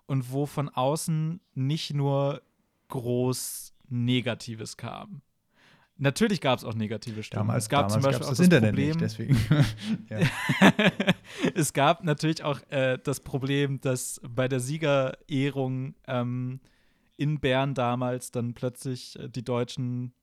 Und 0.07 0.33
wo 0.33 0.47
von 0.47 0.69
außen 0.69 1.41
nicht 1.55 1.95
nur 1.95 2.43
groß 2.89 3.73
Negatives 3.89 4.77
kam. 4.77 5.23
Natürlich 6.03 6.41
gab 6.41 6.59
es 6.59 6.65
auch 6.65 6.75
negative 6.75 7.23
Stimmen. 7.23 7.47
Damals, 7.47 7.65
es 7.65 7.69
gab 7.69 7.89
damals 7.89 7.93
zum 7.95 8.03
Beispiel 8.03 8.25
auch 8.25 8.31
das, 8.31 8.39
das 8.39 8.45
Internet 8.45 8.71
Problem, 8.71 8.89
nicht, 8.89 9.01
deswegen. 9.01 9.37
es 11.55 11.73
gab 11.73 12.05
natürlich 12.05 12.43
auch 12.43 12.61
äh, 12.71 12.99
das 13.03 13.21
Problem, 13.21 13.81
dass 13.81 14.21
bei 14.29 14.49
der 14.49 14.61
Siegerehrung 14.61 15.95
ähm, 16.07 16.61
in 17.17 17.39
Bern 17.39 17.75
damals 17.75 18.31
dann 18.31 18.55
plötzlich 18.55 19.19
äh, 19.19 19.29
die 19.29 19.45
deutschen 19.45 20.15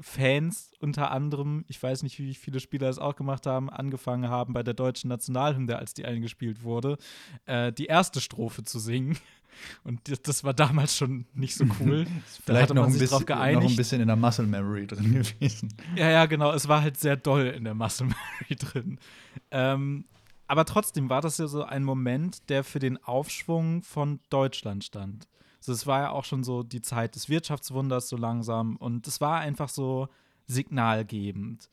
Fans 0.00 0.72
unter 0.80 1.10
anderem, 1.10 1.64
ich 1.68 1.82
weiß 1.82 2.02
nicht, 2.02 2.18
wie 2.18 2.34
viele 2.34 2.60
Spieler 2.60 2.88
es 2.88 2.98
auch 2.98 3.16
gemacht 3.16 3.46
haben, 3.46 3.70
angefangen 3.70 4.28
haben, 4.28 4.52
bei 4.52 4.62
der 4.62 4.74
deutschen 4.74 5.08
Nationalhymne, 5.08 5.78
als 5.78 5.94
die 5.94 6.04
eingespielt 6.04 6.62
wurde, 6.62 6.98
äh, 7.46 7.72
die 7.72 7.86
erste 7.86 8.20
Strophe 8.20 8.64
zu 8.64 8.78
singen. 8.78 9.16
Und 9.84 10.00
das 10.26 10.44
war 10.44 10.54
damals 10.54 10.96
schon 10.96 11.26
nicht 11.34 11.54
so 11.54 11.64
cool. 11.80 12.06
Vielleicht 12.44 12.72
noch 12.74 12.86
ein, 12.86 12.98
bisschen, 12.98 13.26
noch 13.26 13.62
ein 13.62 13.76
bisschen 13.76 14.00
in 14.00 14.06
der 14.06 14.16
Muscle 14.16 14.46
Memory 14.46 14.86
drin 14.86 15.14
gewesen. 15.14 15.74
Ja, 15.96 16.10
ja, 16.10 16.26
genau. 16.26 16.52
Es 16.52 16.68
war 16.68 16.82
halt 16.82 16.98
sehr 16.98 17.16
doll 17.16 17.46
in 17.46 17.64
der 17.64 17.74
Muscle 17.74 18.06
Memory 18.06 18.56
drin. 18.58 19.00
Ähm, 19.50 20.04
aber 20.48 20.64
trotzdem 20.64 21.10
war 21.10 21.20
das 21.20 21.38
ja 21.38 21.46
so 21.46 21.64
ein 21.64 21.84
Moment, 21.84 22.48
der 22.48 22.64
für 22.64 22.78
den 22.78 23.02
Aufschwung 23.02 23.82
von 23.82 24.20
Deutschland 24.30 24.84
stand. 24.84 25.26
Also 25.58 25.72
es 25.72 25.86
war 25.86 26.00
ja 26.00 26.10
auch 26.10 26.24
schon 26.24 26.44
so 26.44 26.62
die 26.62 26.82
Zeit 26.82 27.16
des 27.16 27.28
Wirtschaftswunders 27.28 28.08
so 28.08 28.16
langsam 28.16 28.76
und 28.76 29.06
es 29.08 29.20
war 29.20 29.40
einfach 29.40 29.68
so 29.68 30.08
signalgebend. 30.46 31.68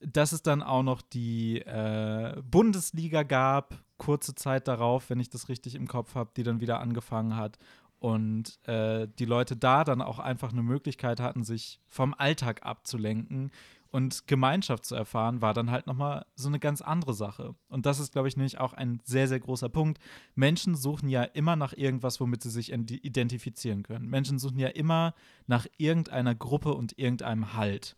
Dass 0.00 0.32
es 0.32 0.42
dann 0.42 0.62
auch 0.62 0.82
noch 0.82 1.02
die 1.02 1.60
äh, 1.60 2.40
Bundesliga 2.42 3.22
gab, 3.22 3.84
kurze 3.98 4.34
Zeit 4.34 4.66
darauf, 4.66 5.10
wenn 5.10 5.20
ich 5.20 5.28
das 5.28 5.48
richtig 5.48 5.74
im 5.74 5.86
Kopf 5.86 6.14
habe, 6.14 6.30
die 6.36 6.42
dann 6.42 6.60
wieder 6.60 6.80
angefangen 6.80 7.36
hat. 7.36 7.58
Und 7.98 8.66
äh, 8.66 9.08
die 9.18 9.26
Leute 9.26 9.56
da 9.56 9.84
dann 9.84 10.00
auch 10.00 10.18
einfach 10.18 10.52
eine 10.52 10.62
Möglichkeit 10.62 11.20
hatten, 11.20 11.44
sich 11.44 11.80
vom 11.86 12.14
Alltag 12.14 12.64
abzulenken 12.64 13.50
und 13.90 14.26
Gemeinschaft 14.26 14.84
zu 14.84 14.94
erfahren, 14.94 15.42
war 15.42 15.52
dann 15.52 15.70
halt 15.70 15.86
nochmal 15.86 16.24
so 16.34 16.48
eine 16.48 16.60
ganz 16.60 16.80
andere 16.80 17.12
Sache. 17.12 17.54
Und 17.68 17.86
das 17.86 17.98
ist, 17.98 18.12
glaube 18.12 18.28
ich, 18.28 18.36
nämlich 18.36 18.58
auch 18.58 18.72
ein 18.72 19.00
sehr, 19.04 19.28
sehr 19.28 19.40
großer 19.40 19.68
Punkt. 19.68 20.00
Menschen 20.34 20.76
suchen 20.76 21.08
ja 21.08 21.24
immer 21.24 21.56
nach 21.56 21.72
irgendwas, 21.72 22.20
womit 22.20 22.42
sie 22.42 22.50
sich 22.50 22.72
identifizieren 22.72 23.82
können. 23.82 24.08
Menschen 24.08 24.38
suchen 24.38 24.58
ja 24.58 24.68
immer 24.68 25.14
nach 25.46 25.66
irgendeiner 25.76 26.34
Gruppe 26.34 26.72
und 26.74 26.98
irgendeinem 26.98 27.54
Halt. 27.54 27.96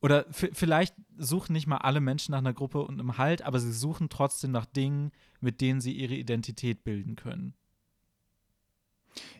Oder 0.00 0.24
vielleicht 0.30 0.94
suchen 1.18 1.52
nicht 1.52 1.66
mal 1.66 1.78
alle 1.78 2.00
Menschen 2.00 2.32
nach 2.32 2.38
einer 2.38 2.54
Gruppe 2.54 2.80
und 2.80 2.98
einem 2.98 3.18
Halt, 3.18 3.42
aber 3.42 3.58
sie 3.60 3.72
suchen 3.72 4.08
trotzdem 4.08 4.50
nach 4.50 4.64
Dingen, 4.64 5.12
mit 5.40 5.60
denen 5.60 5.80
sie 5.80 5.92
ihre 5.92 6.14
Identität 6.14 6.84
bilden 6.84 7.16
können. 7.16 7.54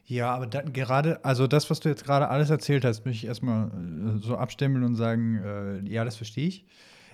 Ja, 0.04 0.34
aber 0.34 0.46
dann 0.46 0.72
gerade, 0.72 1.24
also 1.24 1.46
das, 1.46 1.70
was 1.70 1.80
du 1.80 1.88
jetzt 1.88 2.04
gerade 2.04 2.28
alles 2.28 2.50
erzählt 2.50 2.84
hast, 2.84 3.06
möchte 3.06 3.24
ich 3.24 3.26
erstmal 3.26 3.68
äh, 3.68 4.18
so 4.18 4.36
abstimmeln 4.36 4.84
und 4.84 4.96
sagen, 4.96 5.36
äh, 5.42 5.88
ja, 5.88 6.04
das 6.04 6.16
verstehe 6.16 6.48
ich. 6.48 6.66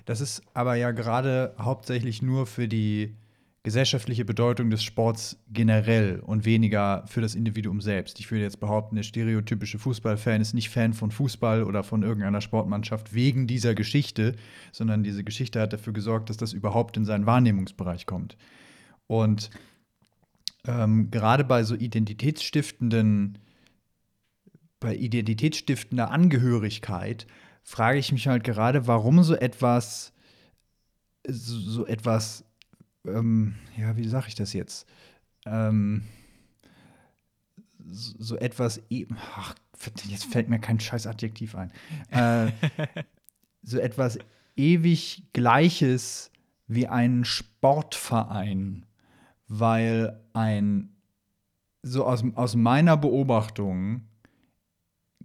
Das 0.06 0.20
ist 0.20 0.42
aber 0.54 0.76
ja 0.76 0.92
gerade 0.92 1.54
hauptsächlich 1.58 2.22
nur 2.22 2.46
für 2.46 2.68
die 2.68 3.14
gesellschaftliche 3.66 4.24
Bedeutung 4.24 4.70
des 4.70 4.84
Sports 4.84 5.42
generell 5.48 6.20
und 6.20 6.44
weniger 6.44 7.02
für 7.08 7.20
das 7.20 7.34
Individuum 7.34 7.80
selbst. 7.80 8.20
Ich 8.20 8.30
würde 8.30 8.44
jetzt 8.44 8.60
behaupten, 8.60 8.94
der 8.94 9.02
stereotypische 9.02 9.80
Fußballfan 9.80 10.40
ist 10.40 10.54
nicht 10.54 10.70
Fan 10.70 10.92
von 10.92 11.10
Fußball 11.10 11.64
oder 11.64 11.82
von 11.82 12.04
irgendeiner 12.04 12.40
Sportmannschaft 12.40 13.12
wegen 13.12 13.48
dieser 13.48 13.74
Geschichte, 13.74 14.36
sondern 14.70 15.02
diese 15.02 15.24
Geschichte 15.24 15.60
hat 15.60 15.72
dafür 15.72 15.92
gesorgt, 15.92 16.30
dass 16.30 16.36
das 16.36 16.52
überhaupt 16.52 16.96
in 16.96 17.04
seinen 17.04 17.26
Wahrnehmungsbereich 17.26 18.06
kommt. 18.06 18.36
Und 19.08 19.50
ähm, 20.68 21.10
gerade 21.10 21.42
bei 21.42 21.64
so 21.64 21.74
identitätsstiftenden, 21.74 23.38
bei 24.78 24.94
identitätsstiftender 24.94 26.12
Angehörigkeit 26.12 27.26
frage 27.64 27.98
ich 27.98 28.12
mich 28.12 28.28
halt 28.28 28.44
gerade, 28.44 28.86
warum 28.86 29.24
so 29.24 29.34
etwas, 29.34 30.12
so, 31.26 31.58
so 31.58 31.86
etwas, 31.86 32.44
ähm, 33.06 33.54
ja, 33.76 33.96
wie 33.96 34.08
sage 34.08 34.28
ich 34.28 34.34
das 34.34 34.52
jetzt? 34.52 34.86
Ähm, 35.44 36.02
so, 37.88 38.36
etwas, 38.36 38.82
e 38.90 39.06
ach, 39.36 39.54
jetzt 40.06 40.26
fällt 40.26 40.48
mir 40.48 40.58
kein 40.58 40.80
scheiß 40.80 41.06
Adjektiv 41.06 41.54
ein. 41.54 41.70
Äh, 42.10 42.52
so 43.62 43.78
etwas 43.78 44.18
ewig 44.56 45.24
Gleiches 45.32 46.30
wie 46.66 46.88
einen 46.88 47.24
Sportverein 47.24 48.86
weil 49.48 50.20
ein, 50.32 50.96
so 51.82 52.04
aus, 52.04 52.24
aus 52.34 52.56
meiner 52.56 52.96
Beobachtung, 52.96 54.08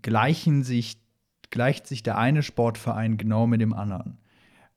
gleichen 0.01 0.63
sich, 0.63 1.01
gleicht 1.49 1.87
sich 1.87 2.03
der 2.03 2.17
eine 2.17 2.43
Sportverein 2.43 3.17
genau 3.17 3.47
mit 3.47 3.61
dem 3.61 3.73
anderen. 3.73 4.19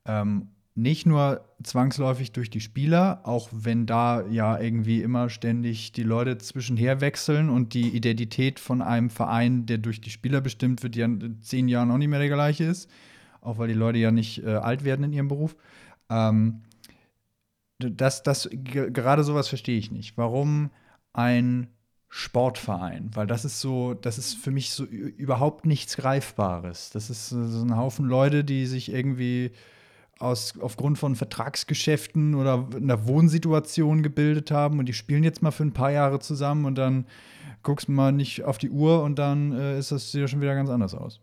Ähm, 0.06 0.48
nicht 0.76 1.06
nur 1.06 1.44
zwangsläufig 1.62 2.32
durch 2.32 2.50
die 2.50 2.60
Spieler, 2.60 3.20
auch 3.22 3.48
wenn 3.52 3.86
da 3.86 4.26
ja 4.26 4.58
irgendwie 4.58 5.02
immer 5.02 5.30
ständig 5.30 5.92
die 5.92 6.02
Leute 6.02 6.38
zwischenher 6.38 7.00
wechseln 7.00 7.48
und 7.48 7.74
die 7.74 7.90
Identität 7.90 8.58
von 8.58 8.82
einem 8.82 9.08
Verein, 9.08 9.66
der 9.66 9.78
durch 9.78 10.00
die 10.00 10.10
Spieler 10.10 10.40
bestimmt 10.40 10.82
wird, 10.82 10.96
ja 10.96 11.04
in 11.04 11.40
zehn 11.42 11.68
Jahren 11.68 11.90
auch 11.92 11.98
nicht 11.98 12.08
mehr 12.08 12.18
der 12.18 12.28
gleiche 12.28 12.64
ist, 12.64 12.90
auch 13.40 13.58
weil 13.58 13.68
die 13.68 13.74
Leute 13.74 13.98
ja 13.98 14.10
nicht 14.10 14.42
äh, 14.42 14.54
alt 14.54 14.84
werden 14.84 15.04
in 15.04 15.12
ihrem 15.12 15.28
Beruf. 15.28 15.54
Ähm, 16.10 16.62
das, 17.78 18.24
das, 18.24 18.48
gerade 18.50 19.22
sowas 19.22 19.48
verstehe 19.48 19.78
ich 19.78 19.92
nicht. 19.92 20.16
Warum 20.16 20.70
ein 21.12 21.68
Sportverein? 22.08 23.10
Weil 23.14 23.28
das 23.28 23.44
ist 23.44 23.60
so, 23.60 23.94
das 23.94 24.18
ist 24.18 24.34
für 24.34 24.50
mich 24.50 24.70
so 24.70 24.84
überhaupt 24.84 25.66
nichts 25.66 25.96
Greifbares. 25.96 26.90
Das 26.90 27.10
ist 27.10 27.28
so 27.28 27.62
ein 27.62 27.76
Haufen 27.76 28.06
Leute, 28.06 28.42
die 28.42 28.66
sich 28.66 28.92
irgendwie 28.92 29.52
aus, 30.18 30.58
aufgrund 30.60 30.98
von 30.98 31.16
Vertragsgeschäften 31.16 32.34
oder 32.34 32.68
einer 32.74 33.06
Wohnsituation 33.06 34.02
gebildet 34.02 34.50
haben 34.50 34.78
und 34.78 34.86
die 34.86 34.92
spielen 34.92 35.24
jetzt 35.24 35.42
mal 35.42 35.50
für 35.50 35.64
ein 35.64 35.72
paar 35.72 35.90
Jahre 35.90 36.20
zusammen 36.20 36.64
und 36.64 36.76
dann 36.76 37.06
guckst 37.62 37.88
du 37.88 37.92
mal 37.92 38.12
nicht 38.12 38.44
auf 38.44 38.58
die 38.58 38.70
Uhr 38.70 39.02
und 39.02 39.18
dann 39.18 39.52
äh, 39.52 39.78
ist 39.78 39.90
das 39.90 40.12
ja 40.12 40.28
schon 40.28 40.40
wieder 40.40 40.54
ganz 40.54 40.70
anders 40.70 40.94
aus. 40.94 41.20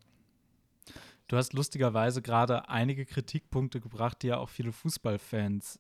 Du 1.27 1.37
hast 1.37 1.53
lustigerweise 1.53 2.21
gerade 2.21 2.67
einige 2.67 3.05
Kritikpunkte 3.05 3.79
gebracht, 3.79 4.21
die 4.21 4.27
ja 4.27 4.37
auch 4.37 4.49
viele 4.49 4.73
Fußballfans 4.73 5.79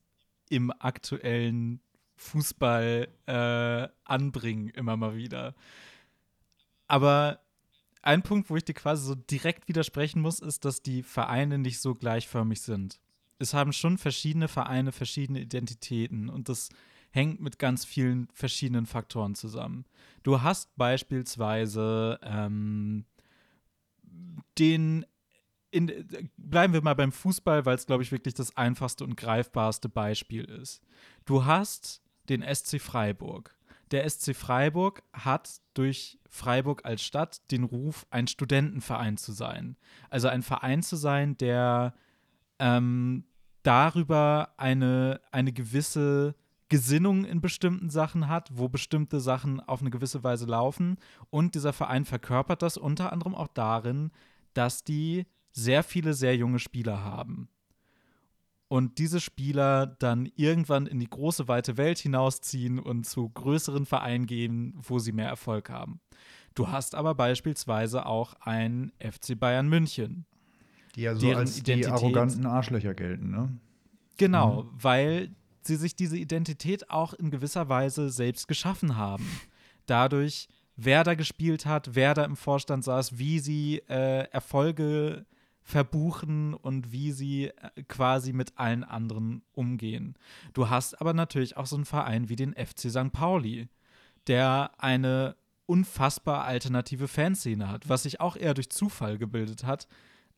im 0.49 0.71
aktuellen 0.79 1.81
Fußball 2.15 3.07
äh, 3.25 3.87
anbringen, 4.05 4.69
immer 4.69 4.95
mal 4.95 5.15
wieder. 5.15 5.55
Aber 6.87 7.39
ein 8.01 8.23
Punkt, 8.23 8.49
wo 8.49 8.55
ich 8.55 8.65
dir 8.65 8.73
quasi 8.73 9.05
so 9.05 9.15
direkt 9.15 9.67
widersprechen 9.67 10.21
muss, 10.21 10.39
ist, 10.39 10.65
dass 10.65 10.81
die 10.81 11.03
Vereine 11.03 11.57
nicht 11.57 11.79
so 11.79 11.95
gleichförmig 11.95 12.61
sind. 12.61 12.99
Es 13.41 13.53
haben 13.53 13.73
schon 13.73 13.97
verschiedene 13.97 14.47
Vereine 14.47 14.91
verschiedene 14.91 15.41
Identitäten 15.41 16.29
und 16.29 16.49
das 16.49 16.69
hängt 17.11 17.41
mit 17.41 17.59
ganz 17.59 17.83
vielen 17.83 18.27
verschiedenen 18.33 18.85
Faktoren 18.85 19.35
zusammen. 19.35 19.85
Du 20.23 20.41
hast 20.41 20.75
beispielsweise 20.77 22.19
ähm, 22.23 23.05
den 24.57 25.05
in, 25.71 26.29
bleiben 26.37 26.73
wir 26.73 26.81
mal 26.81 26.95
beim 26.95 27.13
Fußball, 27.13 27.65
weil 27.65 27.75
es, 27.75 27.85
glaube 27.85 28.03
ich, 28.03 28.11
wirklich 28.11 28.33
das 28.33 28.55
einfachste 28.57 29.05
und 29.05 29.15
greifbarste 29.15 29.87
Beispiel 29.87 30.43
ist. 30.43 30.81
Du 31.25 31.45
hast 31.45 32.01
den 32.27 32.43
SC 32.43 32.79
Freiburg. 32.81 33.55
Der 33.91 34.09
SC 34.09 34.35
Freiburg 34.35 35.03
hat 35.13 35.61
durch 35.73 36.19
Freiburg 36.29 36.85
als 36.85 37.03
Stadt 37.03 37.41
den 37.51 37.63
Ruf, 37.63 38.05
ein 38.09 38.27
Studentenverein 38.27 39.17
zu 39.17 39.31
sein. 39.31 39.77
Also 40.09 40.27
ein 40.27 40.43
Verein 40.43 40.83
zu 40.83 40.97
sein, 40.97 41.37
der 41.37 41.93
ähm, 42.59 43.25
darüber 43.63 44.53
eine, 44.57 45.21
eine 45.31 45.51
gewisse 45.51 46.35
Gesinnung 46.69 47.25
in 47.25 47.41
bestimmten 47.41 47.89
Sachen 47.89 48.29
hat, 48.29 48.49
wo 48.53 48.69
bestimmte 48.69 49.19
Sachen 49.19 49.59
auf 49.59 49.81
eine 49.81 49.89
gewisse 49.89 50.23
Weise 50.23 50.45
laufen. 50.45 50.97
Und 51.29 51.53
dieser 51.53 51.73
Verein 51.73 52.05
verkörpert 52.05 52.61
das 52.61 52.77
unter 52.77 53.11
anderem 53.11 53.35
auch 53.35 53.49
darin, 53.49 54.11
dass 54.53 54.83
die 54.83 55.25
sehr 55.51 55.83
viele 55.83 56.13
sehr 56.13 56.35
junge 56.35 56.59
Spieler 56.59 57.03
haben. 57.03 57.49
Und 58.69 58.99
diese 58.99 59.19
Spieler 59.19 59.85
dann 59.85 60.31
irgendwann 60.37 60.87
in 60.87 61.01
die 61.01 61.09
große 61.09 61.49
weite 61.49 61.75
Welt 61.75 61.99
hinausziehen 61.99 62.79
und 62.79 63.05
zu 63.05 63.27
größeren 63.27 63.85
Vereinen 63.85 64.25
gehen, 64.25 64.73
wo 64.77 64.97
sie 64.97 65.11
mehr 65.11 65.27
Erfolg 65.27 65.69
haben. 65.69 65.99
Du 66.55 66.69
hast 66.69 66.95
aber 66.95 67.13
beispielsweise 67.15 68.05
auch 68.05 68.33
ein 68.39 68.93
FC 68.99 69.37
Bayern 69.37 69.67
München. 69.67 70.25
Die 70.95 71.01
ja 71.01 71.15
so 71.15 71.31
als 71.31 71.57
Identität, 71.57 71.85
die 71.85 71.87
arroganten 71.87 72.45
Arschlöcher 72.45 72.93
gelten, 72.93 73.31
ne? 73.31 73.57
Genau, 74.17 74.63
mhm. 74.63 74.69
weil 74.73 75.35
sie 75.61 75.75
sich 75.75 75.95
diese 75.95 76.17
Identität 76.17 76.89
auch 76.89 77.13
in 77.13 77.31
gewisser 77.31 77.69
Weise 77.69 78.09
selbst 78.09 78.47
geschaffen 78.47 78.97
haben. 78.97 79.25
Dadurch, 79.85 80.47
wer 80.75 81.03
da 81.03 81.15
gespielt 81.15 81.65
hat, 81.65 81.95
wer 81.95 82.13
da 82.13 82.25
im 82.25 82.35
Vorstand 82.35 82.83
saß, 82.83 83.17
wie 83.17 83.39
sie 83.39 83.81
äh, 83.89 84.27
Erfolge 84.31 85.25
verbuchen 85.63 86.53
und 86.53 86.91
wie 86.91 87.11
sie 87.11 87.47
äh, 87.47 87.83
quasi 87.87 88.33
mit 88.33 88.57
allen 88.57 88.83
anderen 88.83 89.43
umgehen. 89.53 90.15
Du 90.53 90.69
hast 90.69 90.99
aber 90.99 91.13
natürlich 91.13 91.57
auch 91.57 91.65
so 91.65 91.75
einen 91.75 91.85
Verein 91.85 92.29
wie 92.29 92.35
den 92.35 92.53
FC 92.53 92.89
St. 92.89 93.11
Pauli, 93.11 93.69
der 94.27 94.71
eine 94.77 95.35
unfassbar 95.65 96.43
alternative 96.43 97.07
Fanszene 97.07 97.69
hat, 97.69 97.87
was 97.87 98.03
sich 98.03 98.19
auch 98.19 98.35
eher 98.35 98.53
durch 98.53 98.69
Zufall 98.69 99.17
gebildet 99.17 99.63
hat, 99.63 99.87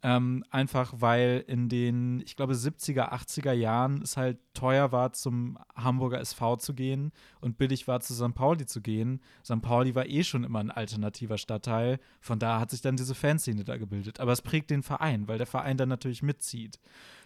ähm, 0.06 0.44
einfach 0.50 0.94
weil 0.98 1.46
in 1.48 1.70
den, 1.70 2.20
ich 2.20 2.36
glaube, 2.36 2.54
70er, 2.54 3.14
80er 3.14 3.54
Jahren 3.54 4.02
es 4.02 4.18
halt 4.18 4.38
teuer 4.54 4.92
war, 4.92 5.14
zum 5.14 5.58
Hamburger 5.76 6.20
SV 6.20 6.58
zu 6.58 6.74
gehen 6.74 7.14
und 7.40 7.58
billig 7.58 7.88
war, 7.88 8.02
zu 8.02 8.14
St. 8.14 8.36
Pauli 8.36 8.66
zu 8.66 8.82
gehen. 8.82 9.22
St. 9.46 9.62
Pauli 9.62 9.96
war 9.96 10.06
eh 10.06 10.26
schon 10.26 10.44
immer 10.44 10.60
ein 10.60 10.72
alternativer 10.72 11.38
Stadtteil. 11.38 12.00
Von 12.20 12.38
da 12.38 12.60
hat 12.60 12.72
sich 12.72 12.82
dann 12.82 12.98
diese 12.98 13.16
Fanszene 13.16 13.64
da 13.64 13.78
gebildet. 13.78 14.20
Aber 14.20 14.34
es 14.34 14.42
prägt 14.42 14.72
den 14.72 14.84
Verein, 14.84 15.30
weil 15.30 15.38
der 15.38 15.48
Verein 15.48 15.78
dann 15.78 15.90
natürlich 15.90 16.22
mitzieht. 16.22 16.82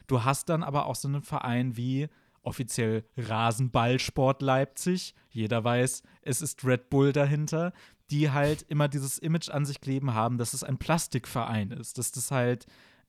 Du 0.05 0.23
hast 0.23 0.47
dann 0.49 0.61
aber 0.61 0.85
auch 0.85 0.95
so 0.95 1.07
einen 1.07 1.23
Verein 1.23 1.77
wie 1.77 2.07
offiziell 2.43 3.03
Rasenballsport 3.17 4.43
Leipzig. 4.43 5.15
Jeder 5.31 5.63
weiß, 5.63 6.03
es 6.21 6.41
ist 6.41 6.63
Red 6.63 6.89
Bull 6.89 7.11
dahinter 7.11 7.73
die 8.09 8.31
halt 8.31 8.63
immer 8.63 8.87
dieses 8.87 9.17
Image 9.17 9.49
an 9.49 9.65
sich 9.65 9.81
kleben 9.81 10.13
haben, 10.13 10.37
dass 10.37 10.53
es 10.53 10.63
ein 10.63 10.77
Plastikverein 10.77 11.71
ist, 11.71 11.97
dass 11.97 12.11
das 12.11 12.31
halt 12.31 12.65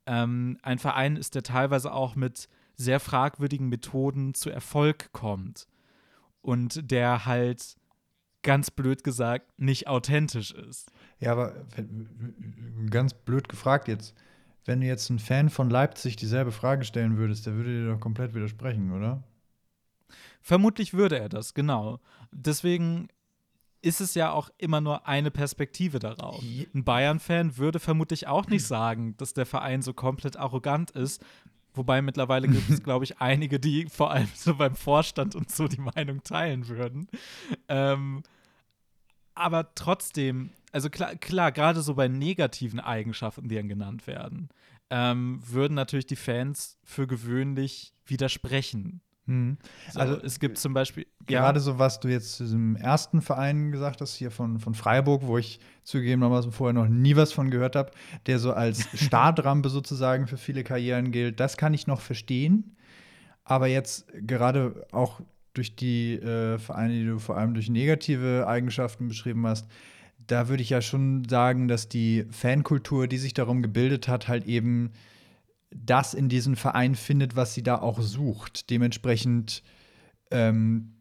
ähm, 0.06 0.58
ein 0.62 0.78
Verein 0.78 1.16
ist, 1.16 1.34
der 1.34 1.42
teilweise 1.42 1.92
auch 1.92 2.16
mit 2.16 2.48
sehr 2.74 3.00
fragwürdigen 3.00 3.68
Methoden 3.68 4.34
zu 4.34 4.50
Erfolg 4.50 5.12
kommt 5.12 5.66
und 6.40 6.90
der 6.90 7.26
halt 7.26 7.76
ganz 8.42 8.70
blöd 8.70 9.04
gesagt 9.04 9.58
nicht 9.58 9.88
authentisch 9.88 10.52
ist. 10.52 10.90
Ja, 11.18 11.32
aber 11.32 11.66
ganz 12.88 13.14
blöd 13.14 13.48
gefragt 13.48 13.88
jetzt, 13.88 14.14
wenn 14.64 14.80
du 14.80 14.86
jetzt 14.86 15.10
ein 15.10 15.18
Fan 15.18 15.50
von 15.50 15.70
Leipzig 15.70 16.16
dieselbe 16.16 16.52
Frage 16.52 16.84
stellen 16.84 17.16
würdest, 17.16 17.46
der 17.46 17.54
würde 17.54 17.70
dir 17.70 17.92
doch 17.92 18.00
komplett 18.00 18.34
widersprechen, 18.34 18.92
oder? 18.92 19.24
Vermutlich 20.40 20.94
würde 20.94 21.18
er 21.18 21.28
das, 21.28 21.54
genau. 21.54 22.00
Deswegen 22.30 23.08
ist 23.88 24.02
es 24.02 24.14
ja 24.14 24.30
auch 24.30 24.50
immer 24.58 24.82
nur 24.82 25.08
eine 25.08 25.30
Perspektive 25.30 25.98
darauf. 25.98 26.42
Ein 26.74 26.84
Bayern-Fan 26.84 27.56
würde 27.56 27.80
vermutlich 27.80 28.26
auch 28.26 28.46
nicht 28.46 28.66
sagen, 28.66 29.16
dass 29.16 29.32
der 29.32 29.46
Verein 29.46 29.80
so 29.80 29.94
komplett 29.94 30.36
arrogant 30.36 30.90
ist. 30.90 31.24
Wobei 31.72 32.02
mittlerweile 32.02 32.48
gibt 32.48 32.68
es, 32.68 32.82
glaube 32.84 33.06
ich, 33.06 33.18
einige, 33.18 33.58
die 33.58 33.86
vor 33.86 34.10
allem 34.10 34.28
so 34.34 34.54
beim 34.54 34.76
Vorstand 34.76 35.34
und 35.34 35.50
so 35.50 35.68
die 35.68 35.80
Meinung 35.80 36.22
teilen 36.22 36.68
würden. 36.68 37.08
Ähm, 37.68 38.22
aber 39.34 39.74
trotzdem, 39.74 40.50
also 40.70 40.90
klar, 40.90 41.16
klar 41.16 41.50
gerade 41.50 41.80
so 41.80 41.94
bei 41.94 42.08
negativen 42.08 42.80
Eigenschaften, 42.80 43.48
die 43.48 43.54
dann 43.54 43.68
genannt 43.68 44.06
werden, 44.06 44.50
ähm, 44.90 45.40
würden 45.46 45.74
natürlich 45.74 46.06
die 46.06 46.16
Fans 46.16 46.78
für 46.84 47.06
gewöhnlich 47.06 47.94
widersprechen. 48.04 49.00
Mhm. 49.28 49.58
So, 49.92 50.00
also 50.00 50.20
es 50.22 50.40
gibt 50.40 50.58
zum 50.58 50.72
Beispiel 50.72 51.06
gerade 51.26 51.58
ja. 51.58 51.62
so, 51.62 51.78
was 51.78 52.00
du 52.00 52.08
jetzt 52.08 52.36
zu 52.36 52.44
diesem 52.44 52.76
ersten 52.76 53.20
Verein 53.20 53.70
gesagt 53.70 54.00
hast, 54.00 54.14
hier 54.14 54.30
von, 54.30 54.58
von 54.58 54.74
Freiburg, 54.74 55.22
wo 55.26 55.36
ich 55.36 55.60
zugegebenermaßen 55.84 56.50
vorher 56.50 56.72
noch 56.72 56.88
nie 56.88 57.14
was 57.14 57.32
von 57.32 57.50
gehört 57.50 57.76
habe, 57.76 57.90
der 58.26 58.38
so 58.38 58.54
als 58.54 58.88
Startrampe 58.94 59.68
sozusagen 59.68 60.26
für 60.26 60.38
viele 60.38 60.64
Karrieren 60.64 61.12
gilt, 61.12 61.40
das 61.40 61.58
kann 61.58 61.74
ich 61.74 61.86
noch 61.86 62.00
verstehen. 62.00 62.74
Aber 63.44 63.66
jetzt 63.66 64.06
gerade 64.14 64.86
auch 64.92 65.20
durch 65.52 65.76
die 65.76 66.14
äh, 66.14 66.58
Vereine, 66.58 66.94
die 66.94 67.04
du 67.04 67.18
vor 67.18 67.36
allem 67.36 67.52
durch 67.52 67.68
negative 67.68 68.46
Eigenschaften 68.46 69.08
beschrieben 69.08 69.46
hast, 69.46 69.66
da 70.26 70.48
würde 70.48 70.62
ich 70.62 70.70
ja 70.70 70.80
schon 70.80 71.24
sagen, 71.28 71.68
dass 71.68 71.88
die 71.88 72.24
Fankultur, 72.30 73.08
die 73.08 73.18
sich 73.18 73.34
darum 73.34 73.60
gebildet 73.60 74.08
hat, 74.08 74.28
halt 74.28 74.46
eben 74.46 74.92
das 75.70 76.14
in 76.14 76.28
diesem 76.28 76.56
Verein 76.56 76.94
findet, 76.94 77.36
was 77.36 77.54
sie 77.54 77.62
da 77.62 77.80
auch 77.80 78.00
sucht. 78.00 78.70
Dementsprechend 78.70 79.62
ähm, 80.30 80.94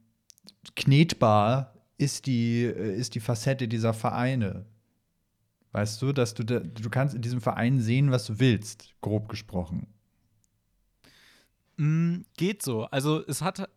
knetbar 0.75 1.73
ist 1.97 2.25
die, 2.25 2.63
äh, 2.63 2.95
ist 2.95 3.15
die 3.15 3.19
Facette 3.19 3.67
dieser 3.67 3.93
Vereine. 3.93 4.65
Weißt 5.71 6.01
du, 6.01 6.13
dass 6.13 6.33
du, 6.33 6.43
da, 6.43 6.59
du 6.59 6.89
kannst 6.89 7.15
in 7.15 7.21
diesem 7.21 7.41
Verein 7.41 7.79
sehen, 7.79 8.11
was 8.11 8.25
du 8.25 8.39
willst, 8.39 8.93
grob 9.01 9.29
gesprochen. 9.29 9.87
Mm, 11.77 12.21
geht 12.35 12.63
so. 12.63 12.85
Also 12.85 13.25
es 13.27 13.41
hat, 13.41 13.69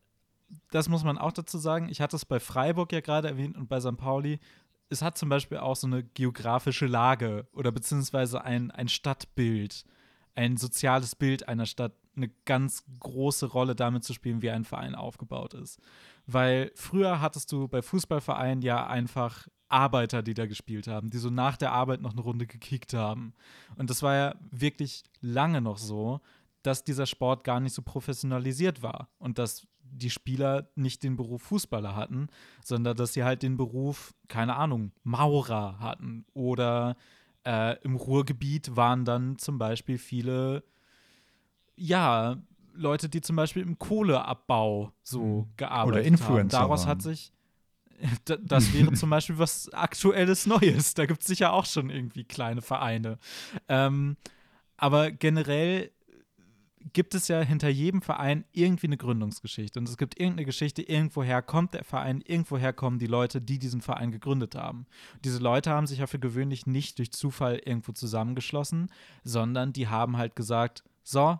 das 0.71 0.89
muss 0.89 1.05
man 1.05 1.19
auch 1.19 1.33
dazu 1.33 1.59
sagen, 1.59 1.89
ich 1.89 2.01
hatte 2.01 2.17
es 2.17 2.25
bei 2.25 2.41
Freiburg 2.41 2.93
ja 2.93 3.01
gerade 3.01 3.29
erwähnt 3.29 3.57
und 3.57 3.69
bei 3.69 3.81
St. 3.81 3.97
Pauli. 3.97 4.41
Es 4.89 5.03
hat 5.03 5.19
zum 5.19 5.29
Beispiel 5.29 5.59
auch 5.59 5.77
so 5.77 5.87
eine 5.87 6.03
geografische 6.03 6.87
Lage 6.87 7.47
oder 7.53 7.71
beziehungsweise 7.71 8.45
ein, 8.45 8.71
ein 8.71 8.89
Stadtbild 8.89 9.85
ein 10.35 10.57
soziales 10.57 11.15
Bild 11.15 11.49
einer 11.49 11.67
Stadt 11.67 11.93
eine 12.17 12.29
ganz 12.45 12.85
große 12.99 13.47
Rolle 13.47 13.75
damit 13.75 14.05
zu 14.05 14.13
spielen, 14.13 14.43
wie 14.43 14.51
ein 14.51 14.65
Verein 14.65 14.95
aufgebaut 14.95 15.55
ist. 15.55 15.81
Weil 16.27 16.73
früher 16.75 17.21
hattest 17.21 17.51
du 17.53 17.69
bei 17.69 17.83
Fußballvereinen 17.83 18.63
ja 18.63 18.87
einfach 18.87 19.49
Arbeiter, 19.69 20.23
die 20.23 20.35
da 20.35 20.47
gespielt 20.47 20.89
haben, 20.89 21.11
die 21.11 21.19
so 21.19 21.31
nach 21.31 21.57
der 21.57 21.73
Arbeit 21.73 22.03
noch 22.03 22.13
eine 22.13 22.21
Runde 22.21 22.47
gekickt 22.47 22.93
haben. 22.93 23.35
Und 23.77 23.89
das 23.89 24.03
war 24.03 24.15
ja 24.15 24.35
wirklich 24.51 25.05
lange 25.21 25.61
noch 25.61 25.79
so, 25.79 26.21
dass 26.63 26.85
dieser 26.85 27.07
Sport 27.07 27.45
gar 27.45 27.61
nicht 27.61 27.75
so 27.75 27.83
professionalisiert 27.83 28.83
war 28.83 29.09
und 29.19 29.39
dass 29.39 29.67
die 29.83 30.11
Spieler 30.11 30.71
nicht 30.75 31.03
den 31.03 31.17
Beruf 31.17 31.43
Fußballer 31.43 31.97
hatten, 31.97 32.29
sondern 32.63 32.97
dass 32.97 33.13
sie 33.13 33.25
halt 33.25 33.43
den 33.43 33.57
Beruf, 33.57 34.15
keine 34.29 34.57
Ahnung, 34.57 34.93
Maurer 35.03 35.79
hatten 35.81 36.27
oder 36.33 36.97
äh, 37.45 37.77
Im 37.83 37.97
Ruhrgebiet 37.97 38.77
waren 38.77 39.05
dann 39.05 39.39
zum 39.39 39.59
Beispiel 39.59 39.99
viele, 39.99 40.63
ja, 41.77 42.37
Leute, 42.75 43.09
die 43.09 43.21
zum 43.21 43.37
Beispiel 43.37 43.63
im 43.63 43.79
Kohleabbau 43.79 44.93
so 45.03 45.21
mhm. 45.23 45.57
gearbeitet 45.57 46.01
Oder 46.01 46.03
Influencer 46.07 46.59
haben. 46.59 46.69
Daraus 46.69 46.87
hat 46.87 47.03
sich 47.03 47.33
das 48.25 48.73
wäre 48.73 48.93
zum 48.95 49.11
Beispiel 49.11 49.39
was 49.39 49.69
aktuelles 49.73 50.47
Neues. 50.47 50.95
Da 50.95 51.07
gibt 51.07 51.21
es 51.21 51.27
sicher 51.27 51.53
auch 51.53 51.67
schon 51.67 51.91
irgendwie 51.91 52.25
kleine 52.25 52.63
Vereine. 52.63 53.19
Ähm, 53.69 54.17
aber 54.77 55.11
generell 55.11 55.91
gibt 56.93 57.15
es 57.15 57.29
ja 57.29 57.41
hinter 57.41 57.69
jedem 57.69 58.03
Verein 58.03 58.45
irgendwie 58.53 58.87
eine 58.87 58.97
Gründungsgeschichte. 58.97 59.79
Und 59.79 59.89
es 59.89 59.97
gibt 59.97 60.19
irgendeine 60.19 60.47
Geschichte, 60.47 60.83
irgendwoher 60.83 61.43
kommt 61.43 61.75
der 61.75 61.85
Verein, 61.85 62.23
irgendwoher 62.23 62.73
kommen 62.73 62.99
die 62.99 63.07
Leute, 63.07 63.41
die 63.41 63.59
diesen 63.59 63.83
Verein 63.83 64.11
gegründet 64.11 64.55
haben. 64.55 64.87
Und 65.15 65.25
diese 65.25 65.39
Leute 65.39 65.71
haben 65.71 65.87
sich 65.87 65.99
ja 65.99 66.07
für 66.07 66.19
gewöhnlich 66.19 66.67
nicht 66.67 66.99
durch 66.99 67.13
Zufall 67.13 67.61
irgendwo 67.65 67.93
zusammengeschlossen, 67.93 68.91
sondern 69.25 69.73
die 69.73 69.89
haben 69.89 70.17
halt 70.17 70.37
gesagt, 70.37 70.83
so, 71.03 71.39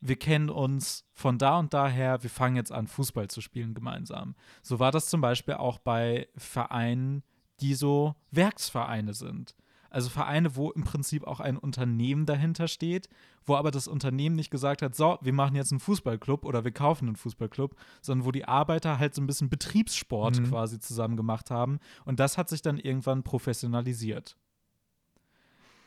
wir 0.00 0.16
kennen 0.16 0.48
uns 0.48 1.04
von 1.12 1.38
da 1.38 1.58
und 1.58 1.74
daher, 1.74 2.22
wir 2.22 2.30
fangen 2.30 2.56
jetzt 2.56 2.72
an, 2.72 2.86
Fußball 2.86 3.28
zu 3.28 3.40
spielen 3.40 3.74
gemeinsam. 3.74 4.36
So 4.62 4.78
war 4.78 4.92
das 4.92 5.08
zum 5.08 5.20
Beispiel 5.20 5.54
auch 5.54 5.78
bei 5.78 6.28
Vereinen, 6.36 7.22
die 7.60 7.74
so 7.74 8.14
Werksvereine 8.30 9.14
sind. 9.14 9.54
Also 9.90 10.10
Vereine, 10.10 10.54
wo 10.56 10.70
im 10.70 10.84
Prinzip 10.84 11.24
auch 11.24 11.40
ein 11.40 11.56
Unternehmen 11.56 12.26
dahinter 12.26 12.68
steht, 12.68 13.08
wo 13.44 13.56
aber 13.56 13.70
das 13.70 13.88
Unternehmen 13.88 14.36
nicht 14.36 14.50
gesagt 14.50 14.82
hat, 14.82 14.94
so, 14.94 15.18
wir 15.22 15.32
machen 15.32 15.56
jetzt 15.56 15.72
einen 15.72 15.80
Fußballclub 15.80 16.44
oder 16.44 16.64
wir 16.64 16.72
kaufen 16.72 17.06
einen 17.06 17.16
Fußballclub, 17.16 17.74
sondern 18.02 18.26
wo 18.26 18.30
die 18.30 18.46
Arbeiter 18.46 18.98
halt 18.98 19.14
so 19.14 19.22
ein 19.22 19.26
bisschen 19.26 19.48
Betriebssport 19.48 20.40
Mhm. 20.40 20.44
quasi 20.50 20.78
zusammen 20.78 21.16
gemacht 21.16 21.50
haben. 21.50 21.78
Und 22.04 22.20
das 22.20 22.36
hat 22.36 22.48
sich 22.48 22.60
dann 22.62 22.78
irgendwann 22.78 23.22
professionalisiert. 23.22 24.36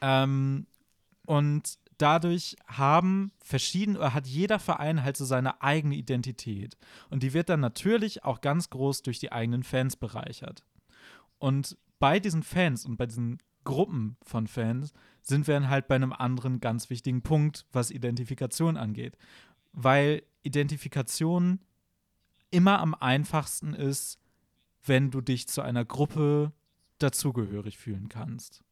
Ähm, 0.02 0.66
und 1.26 1.78
dadurch 1.98 2.56
haben 2.66 3.32
verschiedene, 3.40 4.00
oder 4.00 4.14
hat 4.14 4.26
jeder 4.26 4.58
Verein 4.58 5.04
halt 5.04 5.18
so 5.18 5.26
seine 5.26 5.62
eigene 5.62 5.96
Identität. 5.96 6.78
Und 7.10 7.22
die 7.24 7.34
wird 7.34 7.50
dann 7.50 7.60
natürlich 7.60 8.24
auch 8.24 8.42
ganz 8.42 8.70
groß 8.72 9.04
durch 9.04 9.20
die 9.20 9.32
eigenen 9.32 9.64
Fans 9.64 9.96
bereichert. 9.96 10.64
Und 11.38 11.78
bei 12.00 12.20
diesen 12.20 12.42
Fans 12.42 12.86
und 12.86 12.98
bei 12.98 13.06
diesen 13.06 13.38
Gruppen 13.64 14.18
von 14.24 14.48
Fans 14.48 14.94
sind 15.22 15.48
wir 15.48 15.54
dann 15.56 15.70
halt 15.70 15.88
bei 15.88 15.96
einem 15.96 16.14
anderen 16.14 16.60
ganz 16.60 16.90
wichtigen 16.90 17.22
Punkt, 17.22 17.66
was 17.72 17.92
Identifikation 17.92 18.78
angeht. 18.78 19.18
Weil 19.74 20.24
Identifikation 20.44 21.60
immer 22.50 22.80
am 22.80 22.94
einfachsten 22.96 23.74
ist, 23.74 24.20
wenn 24.86 25.12
du 25.12 25.22
dich 25.22 25.48
zu 25.48 25.62
einer 25.62 25.86
Gruppe 25.86 26.52
dazugehörig 27.00 27.78
fühlen 27.78 28.10
kannst. 28.10 28.64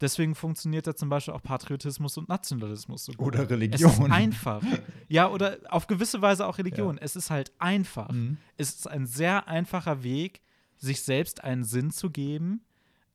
Deswegen 0.00 0.36
funktioniert 0.36 0.86
da 0.86 0.94
zum 0.94 1.08
Beispiel 1.08 1.34
auch 1.34 1.42
Patriotismus 1.42 2.16
und 2.18 2.28
Nationalismus 2.28 3.04
so 3.04 3.12
gut. 3.12 3.26
Oder 3.34 3.44
Es 3.44 3.50
Religion. 3.50 3.90
ist 3.90 4.00
einfach. 4.12 4.62
Ja, 5.08 5.28
oder 5.28 5.58
auf 5.70 5.88
gewisse 5.88 6.22
Weise 6.22 6.46
auch 6.46 6.58
Religion. 6.58 6.98
Es 6.98 7.16
ist 7.16 7.30
halt 7.30 7.52
einfach. 7.58 8.10
Mhm. 8.10 8.36
Es 8.56 8.70
ist 8.70 8.86
ein 8.88 9.06
sehr 9.06 9.48
einfacher 9.48 10.04
Weg, 10.04 10.40
sich 10.76 11.02
selbst 11.02 11.42
einen 11.42 11.64
Sinn 11.64 11.90
zu 11.90 12.10
geben, 12.10 12.60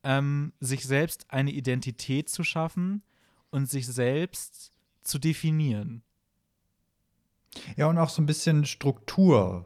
ähm, 0.04 0.54
sich 0.60 0.86
selbst 0.86 1.26
eine 1.30 1.52
Identität 1.52 2.30
zu 2.30 2.44
schaffen 2.44 3.02
und 3.50 3.70
sich 3.70 3.88
selbst 3.88 4.72
zu 5.02 5.20
definieren. 5.20 6.04
Ja, 7.76 7.88
und 7.88 7.98
auch 7.98 8.10
so 8.10 8.22
ein 8.22 8.26
bisschen 8.26 8.66
Struktur 8.66 9.66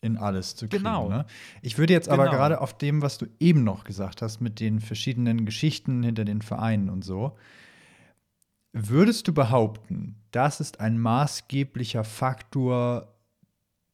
in 0.00 0.16
alles 0.16 0.54
zu 0.56 0.68
kriegen. 0.68 0.84
Genau. 0.84 1.08
Ne? 1.08 1.26
Ich 1.60 1.76
würde 1.76 1.92
jetzt 1.92 2.08
aber 2.08 2.24
Genau. 2.26 2.36
gerade 2.36 2.60
auf 2.60 2.76
dem, 2.76 3.02
was 3.02 3.18
du 3.18 3.26
eben 3.40 3.64
noch 3.64 3.84
gesagt 3.84 4.22
hast, 4.22 4.40
mit 4.40 4.60
den 4.60 4.80
verschiedenen 4.80 5.44
Geschichten 5.44 6.02
hinter 6.02 6.24
den 6.24 6.40
Vereinen 6.40 6.88
und 6.88 7.04
so, 7.04 7.36
würdest 8.72 9.26
du 9.28 9.34
behaupten, 9.34 10.16
das 10.30 10.60
ist 10.60 10.80
ein 10.80 10.98
maßgeblicher 10.98 12.04
Faktor, 12.04 13.14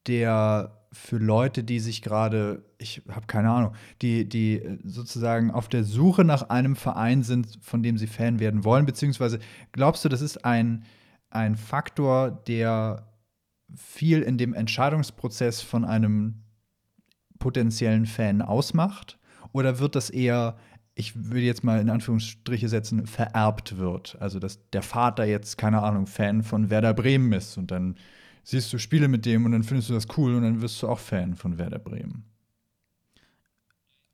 der 0.06 0.83
für 0.94 1.18
Leute, 1.18 1.64
die 1.64 1.80
sich 1.80 2.02
gerade, 2.02 2.64
ich 2.78 3.02
habe 3.10 3.26
keine 3.26 3.50
Ahnung, 3.50 3.74
die, 4.00 4.28
die 4.28 4.60
äh, 4.60 4.78
sozusagen 4.84 5.50
auf 5.50 5.68
der 5.68 5.84
Suche 5.84 6.24
nach 6.24 6.48
einem 6.50 6.76
Verein 6.76 7.22
sind, 7.22 7.58
von 7.60 7.82
dem 7.82 7.98
sie 7.98 8.06
Fan 8.06 8.38
werden 8.38 8.64
wollen, 8.64 8.86
beziehungsweise 8.86 9.40
glaubst 9.72 10.04
du, 10.04 10.08
das 10.08 10.20
ist 10.20 10.44
ein, 10.44 10.84
ein 11.30 11.56
Faktor, 11.56 12.30
der 12.30 13.08
viel 13.74 14.22
in 14.22 14.38
dem 14.38 14.54
Entscheidungsprozess 14.54 15.60
von 15.60 15.84
einem 15.84 16.42
potenziellen 17.38 18.06
Fan 18.06 18.40
ausmacht? 18.40 19.18
Oder 19.52 19.78
wird 19.78 19.96
das 19.96 20.10
eher, 20.10 20.56
ich 20.94 21.14
würde 21.16 21.40
jetzt 21.40 21.64
mal 21.64 21.80
in 21.80 21.90
Anführungsstriche 21.90 22.68
setzen, 22.68 23.06
vererbt 23.06 23.78
wird? 23.78 24.16
Also, 24.20 24.38
dass 24.38 24.70
der 24.70 24.82
Vater 24.82 25.24
jetzt, 25.24 25.58
keine 25.58 25.82
Ahnung, 25.82 26.06
Fan 26.06 26.42
von 26.42 26.70
Werder 26.70 26.94
Bremen 26.94 27.32
ist 27.32 27.58
und 27.58 27.70
dann 27.70 27.96
siehst 28.44 28.72
du 28.72 28.78
Spiele 28.78 29.08
mit 29.08 29.26
dem 29.26 29.44
und 29.44 29.52
dann 29.52 29.64
findest 29.64 29.90
du 29.90 29.94
das 29.94 30.06
cool 30.16 30.34
und 30.34 30.42
dann 30.42 30.62
wirst 30.62 30.80
du 30.82 30.88
auch 30.88 30.98
Fan 31.00 31.34
von 31.34 31.58
Werder 31.58 31.78
Bremen. 31.78 32.24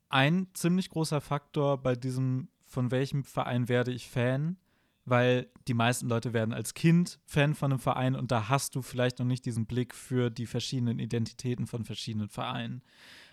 Ein 0.08 0.48
ziemlich 0.54 0.90
großer 0.90 1.20
Faktor 1.20 1.82
bei 1.82 1.94
diesem, 1.94 2.48
von 2.64 2.90
welchem 2.90 3.24
Verein 3.24 3.68
werde 3.68 3.92
ich 3.92 4.08
Fan, 4.08 4.56
weil 5.04 5.48
die 5.66 5.74
meisten 5.74 6.08
Leute 6.08 6.32
werden 6.32 6.54
als 6.54 6.74
Kind 6.74 7.18
Fan 7.26 7.54
von 7.54 7.72
einem 7.72 7.80
Verein 7.80 8.14
und 8.14 8.30
da 8.30 8.48
hast 8.48 8.74
du 8.74 8.82
vielleicht 8.82 9.18
noch 9.18 9.26
nicht 9.26 9.44
diesen 9.44 9.66
Blick 9.66 9.94
für 9.94 10.30
die 10.30 10.46
verschiedenen 10.46 10.98
Identitäten 10.98 11.66
von 11.66 11.84
verschiedenen 11.84 12.28
Vereinen. 12.28 12.82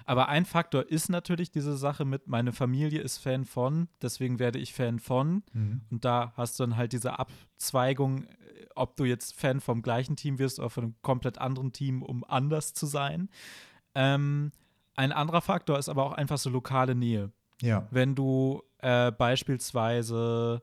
Aber 0.06 0.30
ein 0.30 0.46
Faktor 0.46 0.90
ist 0.90 1.10
natürlich 1.10 1.52
diese 1.52 1.76
Sache 1.76 2.06
mit, 2.06 2.28
meine 2.28 2.54
Familie 2.54 3.02
ist 3.02 3.18
Fan 3.18 3.44
von, 3.44 3.90
deswegen 4.02 4.40
werde 4.40 4.58
ich 4.58 4.74
Fan 4.74 5.00
von. 5.00 5.44
Und 5.92 6.06
da 6.06 6.32
hast 6.38 6.58
du 6.58 6.64
dann 6.64 6.78
halt 6.78 6.94
diese 6.94 7.20
Abzweigung, 7.20 8.26
ob 8.78 8.96
du 8.96 9.06
jetzt 9.06 9.36
Fan 9.36 9.60
vom 9.60 9.82
gleichen 9.82 10.16
Team 10.16 10.40
wirst 10.40 10.60
oder 10.60 10.70
von 10.70 10.84
einem 10.86 10.96
komplett 11.02 11.38
anderen 11.38 11.72
Team, 11.72 12.02
um 12.02 12.24
anders 12.24 12.74
zu 12.74 12.86
sein. 12.86 13.30
Ähm, 13.96 14.52
ein 14.96 15.12
anderer 15.12 15.42
Faktor 15.42 15.78
ist 15.78 15.90
aber 15.90 16.04
auch 16.06 16.14
einfach 16.14 16.38
so 16.38 16.50
lokale 16.50 16.96
Nähe. 16.96 17.32
Ja. 17.62 17.88
Wenn 17.92 18.16
du 18.16 18.62
äh, 18.80 19.12
beispielsweise 19.12 20.62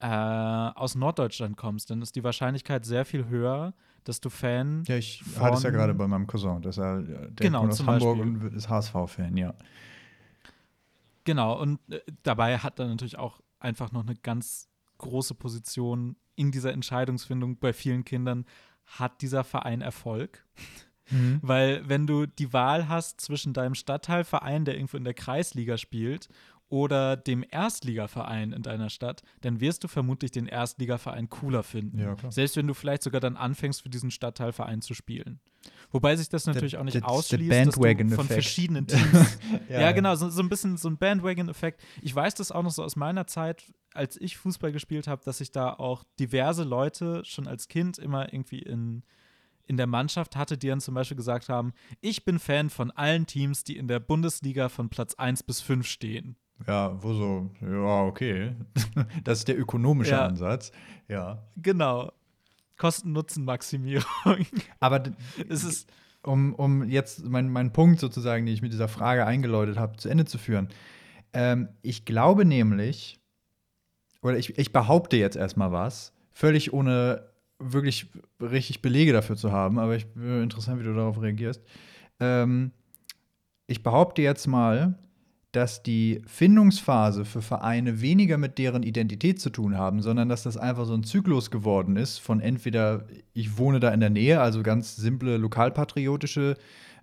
äh, 0.00 0.06
aus 0.06 0.94
Norddeutschland 0.94 1.56
kommst, 1.56 1.90
dann 1.90 2.02
ist 2.02 2.16
die 2.16 2.24
Wahrscheinlichkeit 2.24 2.84
sehr 2.84 3.04
viel 3.04 3.28
höher, 3.28 3.74
dass 4.04 4.20
du 4.20 4.30
Fan 4.30 4.82
Ja, 4.88 4.96
ich 4.96 5.22
hatte 5.38 5.56
es 5.56 5.62
ja 5.62 5.70
gerade 5.70 5.94
bei 5.94 6.08
meinem 6.08 6.26
Cousin, 6.26 6.60
dass 6.62 6.78
er 6.78 6.98
äh, 6.98 7.04
der 7.04 7.30
Genau, 7.46 7.60
kommt 7.60 7.72
aus 7.72 7.86
Hamburg 7.86 8.18
Beispiel. 8.18 8.48
und 8.48 8.54
ist 8.54 8.68
HSV-Fan, 8.68 9.36
ja. 9.36 9.54
Genau, 11.24 11.60
und 11.60 11.78
äh, 11.90 12.00
dabei 12.22 12.58
hat 12.58 12.78
er 12.80 12.88
natürlich 12.88 13.18
auch 13.18 13.40
einfach 13.60 13.92
noch 13.92 14.02
eine 14.02 14.16
ganz 14.16 14.68
große 14.98 15.34
Position 15.34 16.16
in 16.36 16.50
dieser 16.50 16.72
Entscheidungsfindung 16.72 17.58
bei 17.58 17.72
vielen 17.72 18.04
Kindern. 18.04 18.46
Hat 18.86 19.22
dieser 19.22 19.44
Verein 19.44 19.80
Erfolg? 19.80 20.44
Weil, 21.42 21.88
wenn 21.88 22.06
du 22.06 22.26
die 22.26 22.52
Wahl 22.52 22.88
hast 22.88 23.20
zwischen 23.20 23.52
deinem 23.52 23.74
Stadtteilverein, 23.74 24.64
der 24.64 24.74
irgendwo 24.74 24.96
in 24.96 25.04
der 25.04 25.14
Kreisliga 25.14 25.76
spielt, 25.76 26.28
oder 26.72 27.18
dem 27.18 27.44
Erstligaverein 27.46 28.52
in 28.52 28.62
deiner 28.62 28.88
Stadt, 28.88 29.22
dann 29.42 29.60
wirst 29.60 29.84
du 29.84 29.88
vermutlich 29.88 30.30
den 30.30 30.46
Erstligaverein 30.46 31.28
cooler 31.28 31.62
finden. 31.62 31.98
Ja. 31.98 32.16
Selbst 32.30 32.56
wenn 32.56 32.66
du 32.66 32.72
vielleicht 32.72 33.02
sogar 33.02 33.20
dann 33.20 33.36
anfängst, 33.36 33.82
für 33.82 33.90
diesen 33.90 34.10
Stadtteilverein 34.10 34.80
zu 34.80 34.94
spielen. 34.94 35.38
Wobei 35.90 36.16
sich 36.16 36.30
das 36.30 36.46
natürlich 36.46 36.78
auch 36.78 36.84
nicht 36.84 36.94
the 36.94 37.02
ausschließt, 37.02 37.66
dass 37.66 37.74
du 37.74 38.14
von 38.14 38.26
verschiedenen 38.26 38.86
Teams 38.88 39.38
Ja, 39.68 39.82
ja, 39.82 39.92
genau, 39.92 40.14
so, 40.14 40.30
so 40.30 40.40
ein 40.40 40.48
bisschen 40.48 40.78
so 40.78 40.88
ein 40.88 40.96
Bandwagon-Effekt. 40.96 41.82
Ich 42.00 42.14
weiß 42.14 42.36
das 42.36 42.50
auch 42.50 42.62
noch 42.62 42.70
so 42.70 42.82
aus 42.82 42.96
meiner 42.96 43.26
Zeit, 43.26 43.70
als 43.92 44.18
ich 44.18 44.38
Fußball 44.38 44.72
gespielt 44.72 45.06
habe, 45.06 45.22
dass 45.26 45.42
ich 45.42 45.52
da 45.52 45.74
auch 45.74 46.04
diverse 46.18 46.64
Leute 46.64 47.22
schon 47.26 47.46
als 47.46 47.68
Kind 47.68 47.98
immer 47.98 48.32
irgendwie 48.32 48.60
in, 48.60 49.02
in 49.66 49.76
der 49.76 49.86
Mannschaft 49.86 50.36
hatte, 50.36 50.56
die 50.56 50.68
dann 50.68 50.80
zum 50.80 50.94
Beispiel 50.94 51.18
gesagt 51.18 51.50
haben, 51.50 51.74
ich 52.00 52.24
bin 52.24 52.38
Fan 52.38 52.70
von 52.70 52.90
allen 52.90 53.26
Teams, 53.26 53.62
die 53.62 53.76
in 53.76 53.88
der 53.88 54.00
Bundesliga 54.00 54.70
von 54.70 54.88
Platz 54.88 55.12
1 55.16 55.42
bis 55.42 55.60
5 55.60 55.86
stehen. 55.86 56.36
Ja, 56.66 57.02
wo 57.02 57.12
so, 57.14 57.50
ja, 57.60 58.02
okay. 58.04 58.52
Das 59.24 59.38
ist 59.38 59.48
der 59.48 59.58
ökonomische 59.58 60.12
Ja. 60.12 60.26
Ansatz. 60.26 60.72
Ja. 61.08 61.42
Genau. 61.56 62.12
Kosten-Nutzen-Maximierung. 62.78 64.46
Aber 64.80 65.02
es 65.48 65.64
ist, 65.64 65.90
um, 66.22 66.54
um 66.54 66.88
jetzt 66.88 67.24
meinen 67.24 67.50
mein 67.50 67.72
Punkt 67.72 68.00
sozusagen, 68.00 68.46
den 68.46 68.54
ich 68.54 68.62
mit 68.62 68.72
dieser 68.72 68.88
Frage 68.88 69.26
eingeläutet 69.26 69.78
habe, 69.78 69.96
zu 69.96 70.08
Ende 70.08 70.24
zu 70.24 70.38
führen. 70.38 70.68
Ähm, 71.32 71.68
ich 71.82 72.04
glaube 72.04 72.44
nämlich, 72.44 73.20
oder 74.22 74.36
ich, 74.36 74.58
ich 74.58 74.72
behaupte 74.72 75.16
jetzt 75.16 75.36
erstmal 75.36 75.72
was, 75.72 76.12
völlig 76.32 76.72
ohne 76.72 77.28
wirklich 77.58 78.10
richtig 78.40 78.82
Belege 78.82 79.12
dafür 79.12 79.36
zu 79.36 79.52
haben, 79.52 79.78
aber 79.78 79.94
ich 79.96 80.06
bin 80.14 80.42
interessant, 80.42 80.80
wie 80.80 80.84
du 80.84 80.94
darauf 80.94 81.20
reagierst. 81.20 81.62
Ähm, 82.20 82.72
ich 83.66 83.82
behaupte 83.82 84.22
jetzt 84.22 84.46
mal, 84.46 84.98
dass 85.52 85.82
die 85.82 86.22
Findungsphase 86.26 87.26
für 87.26 87.42
Vereine 87.42 88.00
weniger 88.00 88.38
mit 88.38 88.56
deren 88.56 88.82
Identität 88.82 89.38
zu 89.38 89.50
tun 89.50 89.76
haben, 89.76 90.00
sondern 90.00 90.30
dass 90.30 90.42
das 90.42 90.56
einfach 90.56 90.86
so 90.86 90.94
ein 90.94 91.04
Zyklus 91.04 91.50
geworden 91.50 91.96
ist 91.96 92.18
von 92.18 92.40
entweder 92.40 93.04
ich 93.34 93.58
wohne 93.58 93.78
da 93.78 93.90
in 93.90 94.00
der 94.00 94.10
Nähe, 94.10 94.40
also 94.40 94.62
ganz 94.62 94.96
simple 94.96 95.36
lokalpatriotische 95.36 96.56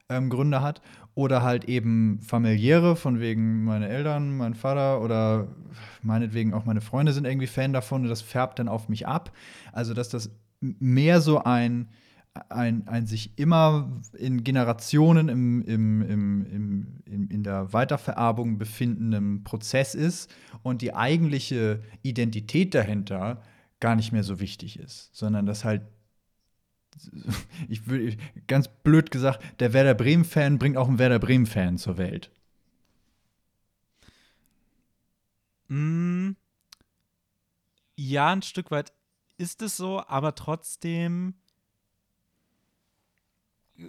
ähm, 0.09 0.31
Gründe 0.31 0.61
hat, 0.61 0.81
oder 1.13 1.43
halt 1.43 1.65
eben 1.65 2.21
familiäre, 2.21 2.95
von 2.95 3.19
wegen 3.19 3.65
meine 3.65 3.89
Eltern, 3.89 4.37
mein 4.37 4.53
Vater 4.55 5.01
oder 5.01 5.49
meinetwegen 6.01 6.53
auch 6.53 6.65
meine 6.65 6.81
Freunde 6.81 7.11
sind 7.11 7.25
irgendwie 7.25 7.47
Fan 7.47 7.73
davon 7.73 8.03
und 8.03 8.09
das 8.09 8.21
färbt 8.21 8.57
dann 8.57 8.67
auf 8.67 8.89
mich 8.89 9.05
ab. 9.05 9.31
Also 9.71 9.93
dass 9.93 10.09
das 10.09 10.31
mehr 10.61 11.21
so 11.21 11.43
ein 11.43 11.89
ein, 12.33 12.87
ein 12.87 13.05
sich 13.07 13.37
immer 13.37 14.01
in 14.17 14.43
Generationen 14.43 15.29
im, 15.29 15.61
im, 15.63 16.01
im, 16.01 17.01
im, 17.05 17.29
in 17.29 17.43
der 17.43 17.73
Weitervererbung 17.73 18.57
befindenden 18.57 19.43
Prozess 19.43 19.95
ist 19.95 20.33
und 20.61 20.81
die 20.81 20.93
eigentliche 20.93 21.81
Identität 22.01 22.75
dahinter 22.75 23.41
gar 23.79 23.95
nicht 23.95 24.11
mehr 24.11 24.23
so 24.23 24.39
wichtig 24.39 24.79
ist, 24.79 25.09
sondern 25.13 25.45
dass 25.45 25.63
halt, 25.63 25.81
ich 27.69 27.87
würde 27.87 28.17
ganz 28.47 28.67
blöd 28.67 29.11
gesagt, 29.11 29.41
der 29.59 29.73
Werder 29.73 29.95
Bremen-Fan 29.95 30.59
bringt 30.59 30.77
auch 30.77 30.87
einen 30.87 30.99
Werder 30.99 31.19
Bremen-Fan 31.19 31.77
zur 31.77 31.97
Welt. 31.97 32.31
Mm, 35.69 36.31
ja, 37.95 38.31
ein 38.31 38.41
Stück 38.41 38.71
weit 38.71 38.91
ist 39.37 39.61
es 39.61 39.77
so, 39.77 40.03
aber 40.07 40.35
trotzdem, 40.35 41.35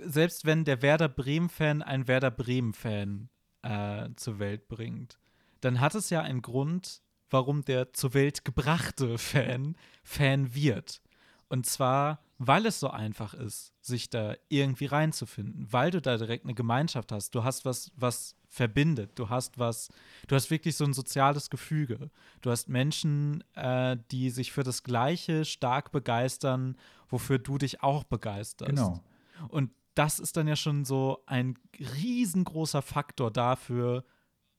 selbst 0.04 0.44
wenn 0.44 0.64
der 0.64 0.82
Werder 0.82 1.08
Bremen-Fan 1.08 1.82
einen 1.82 2.08
Werder 2.08 2.30
Bremen-Fan 2.30 3.28
äh, 3.62 4.08
zur 4.16 4.38
Welt 4.38 4.68
bringt, 4.68 5.18
dann 5.60 5.80
hat 5.80 5.94
es 5.94 6.10
ja 6.10 6.22
einen 6.22 6.42
Grund, 6.42 7.02
warum 7.28 7.64
der 7.64 7.92
zur 7.92 8.14
Welt 8.14 8.44
gebrachte 8.44 9.18
Fan 9.18 9.76
Fan 10.02 10.54
wird. 10.54 11.02
Und 11.48 11.66
zwar, 11.66 12.20
weil 12.38 12.64
es 12.64 12.78
so 12.78 12.90
einfach 12.90 13.34
ist, 13.34 13.72
sich 13.80 14.08
da 14.08 14.34
irgendwie 14.48 14.86
reinzufinden, 14.86 15.66
weil 15.70 15.90
du 15.90 16.00
da 16.00 16.16
direkt 16.16 16.44
eine 16.44 16.54
Gemeinschaft 16.54 17.10
hast. 17.10 17.34
Du 17.34 17.42
hast 17.42 17.64
was, 17.64 17.90
was 17.96 18.36
verbindet. 18.46 19.18
Du 19.18 19.28
hast 19.28 19.58
was, 19.58 19.88
du 20.28 20.36
hast 20.36 20.50
wirklich 20.50 20.76
so 20.76 20.84
ein 20.84 20.92
soziales 20.92 21.50
Gefüge. 21.50 22.10
Du 22.40 22.50
hast 22.50 22.68
Menschen, 22.68 23.42
äh, 23.54 23.96
die 24.12 24.30
sich 24.30 24.52
für 24.52 24.62
das 24.62 24.84
Gleiche 24.84 25.44
stark 25.44 25.90
begeistern, 25.90 26.76
wofür 27.08 27.38
du 27.38 27.58
dich 27.58 27.82
auch 27.82 28.04
begeisterst. 28.04 28.70
Genau. 28.70 29.02
Und 29.48 29.70
das 29.94 30.18
ist 30.18 30.36
dann 30.36 30.48
ja 30.48 30.56
schon 30.56 30.84
so 30.84 31.22
ein 31.26 31.54
riesengroßer 31.78 32.82
Faktor 32.82 33.30
dafür, 33.30 34.04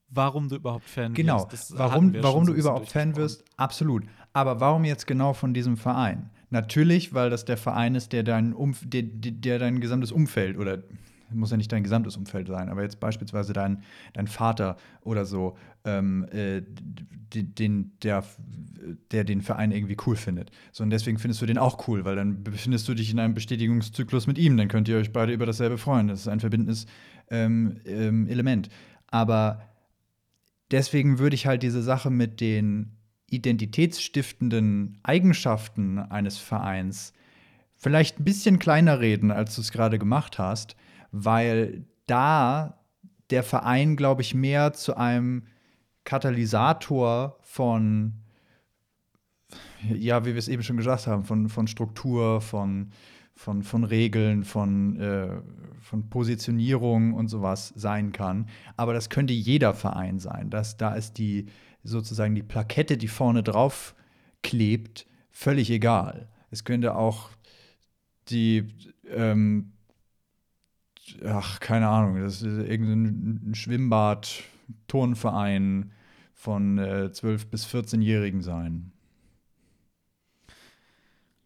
warum 0.10 0.50
du 0.50 0.56
überhaupt 0.56 0.86
Fan 0.86 1.14
genau. 1.14 1.50
wirst. 1.52 1.70
Genau. 1.70 1.80
Warum, 1.80 2.14
warum 2.22 2.46
du 2.46 2.54
überhaupt 2.54 2.90
Fan 2.90 3.16
wirst, 3.16 3.44
absolut. 3.58 4.04
Aber 4.34 4.60
warum 4.60 4.86
jetzt 4.86 5.08
genau 5.08 5.34
von 5.34 5.54
diesem 5.54 5.78
Verein? 5.78 6.30
Natürlich, 6.50 7.14
weil 7.14 7.30
das 7.30 7.46
der 7.46 7.58
Verein 7.58 7.96
ist, 7.96 8.12
der 8.12 8.24
dein, 8.24 8.54
Umf 8.54 8.82
der, 8.84 9.04
der 9.04 9.60
dein 9.60 9.80
gesamtes 9.80 10.12
Umfeld 10.12 10.58
oder 10.58 10.84
muss 11.34 11.52
ja 11.52 11.58
nicht 11.58 11.72
dein 11.72 11.84
gesamtes 11.84 12.18
Umfeld 12.18 12.48
sein, 12.48 12.70
aber 12.70 12.84
jetzt 12.84 13.00
beispielsweise 13.00 13.54
dein, 13.54 13.84
dein 14.14 14.28
Vater 14.28 14.78
oder 15.02 15.26
so, 15.26 15.58
ähm, 15.86 16.26
äh, 16.32 16.62
den, 17.34 17.92
der, 18.04 18.24
der 19.12 19.24
den 19.24 19.42
Verein 19.42 19.72
irgendwie 19.72 19.98
cool 20.06 20.16
findet. 20.16 20.52
So, 20.72 20.84
und 20.84 20.90
deswegen 20.90 21.18
findest 21.18 21.42
du 21.42 21.46
den 21.46 21.58
auch 21.58 21.88
cool, 21.88 22.06
weil 22.06 22.16
dann 22.16 22.44
befindest 22.44 22.88
du 22.88 22.94
dich 22.94 23.12
in 23.12 23.20
einem 23.20 23.34
Bestätigungszyklus 23.34 24.28
mit 24.28 24.38
ihm. 24.38 24.58
Dann 24.58 24.68
könnt 24.68 24.88
ihr 24.88 24.98
euch 24.98 25.14
beide 25.14 25.34
über 25.34 25.46
dasselbe 25.46 25.78
freuen. 25.78 26.08
Das 26.08 26.22
ist 26.22 26.28
ein 26.28 26.40
verbindendes 26.40 26.86
ähm, 27.30 27.78
ähm, 27.86 28.28
Element. 28.28 28.70
Aber 29.08 29.62
deswegen 30.72 31.20
würde 31.20 31.36
ich 31.36 31.48
halt 31.48 31.64
diese 31.64 31.82
Sache 31.82 32.10
mit 32.10 32.42
den 32.42 32.98
identitätsstiftenden 33.30 35.00
Eigenschaften 35.04 36.00
eines 36.00 36.38
Vereins 36.38 37.14
vielleicht 37.82 38.20
ein 38.20 38.24
bisschen 38.24 38.60
kleiner 38.60 39.00
reden, 39.00 39.32
als 39.32 39.56
du 39.56 39.62
es 39.62 39.72
gerade 39.72 39.98
gemacht 39.98 40.38
hast, 40.38 40.76
weil 41.12 41.86
da 42.08 42.78
der 43.30 43.44
Verein, 43.44 43.96
glaube 43.96 44.22
ich, 44.22 44.34
mehr 44.34 44.74
zu 44.74 44.98
einem 44.98 45.44
Katalysator 46.04 47.38
von, 47.42 48.14
ja, 49.90 50.26
wie 50.26 50.34
wir 50.34 50.38
es 50.40 50.48
eben 50.48 50.64
schon 50.64 50.78
gesagt 50.78 51.08
haben, 51.08 51.24
von, 51.24 51.48
von 51.50 51.68
Struktur, 51.68 52.42
von, 52.42 52.92
von, 53.36 53.64
von 53.64 53.84
Regeln, 53.84 54.44
von, 54.44 55.00
äh, 55.00 55.42
von 55.82 56.10
Positionierung 56.10 57.14
und 57.14 57.28
sowas 57.28 57.74
sein 57.76 58.12
kann. 58.12 58.48
Aber 58.78 58.94
das 58.94 59.10
könnte 59.10 59.34
jeder 59.34 59.74
Verein 59.74 60.20
sein. 60.20 60.50
Das, 60.50 60.78
da 60.78 60.94
ist 60.94 61.18
die 61.18 61.46
sozusagen 61.84 62.36
die 62.36 62.44
Plakette, 62.44 62.98
die 62.98 63.08
vorne 63.08 63.44
drauf 63.44 63.96
klebt, 64.44 65.08
völlig 65.32 65.70
egal. 65.72 66.28
Es 66.52 66.64
könnte 66.64 66.96
auch 66.96 67.30
die, 68.30 68.68
ähm, 69.10 69.72
ach, 71.26 71.60
keine 71.60 71.88
Ahnung, 71.88 72.22
das 72.22 72.42
ist 72.42 72.68
irgendein 72.68 73.54
Schwimmbad, 73.56 74.44
Turnverein 74.88 75.92
von 76.34 76.78
äh, 76.78 77.10
12- 77.12 77.48
bis 77.48 77.66
14-Jährigen 77.66 78.42
sein. 78.42 78.92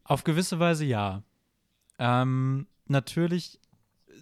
Auf 0.04 0.24
gewisse 0.24 0.60
Weise 0.60 0.86
ja. 0.86 1.24
Ähm, 1.98 2.68
natürlich 2.88 3.60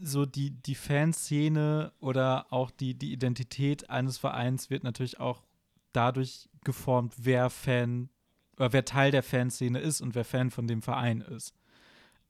so 0.01 0.25
die, 0.25 0.51
die 0.51 0.75
Fanszene 0.75 1.91
oder 1.99 2.51
auch 2.51 2.71
die, 2.71 2.95
die 2.95 3.13
Identität 3.13 3.89
eines 3.89 4.17
Vereins 4.17 4.69
wird 4.69 4.83
natürlich 4.83 5.19
auch 5.19 5.43
dadurch 5.91 6.49
geformt, 6.63 7.13
wer 7.17 7.49
Fan 7.49 8.09
oder 8.57 8.73
wer 8.73 8.85
Teil 8.85 9.11
der 9.11 9.23
Fanszene 9.23 9.79
ist 9.79 10.01
und 10.01 10.15
wer 10.15 10.25
Fan 10.25 10.51
von 10.51 10.67
dem 10.67 10.81
Verein 10.81 11.21
ist. 11.21 11.53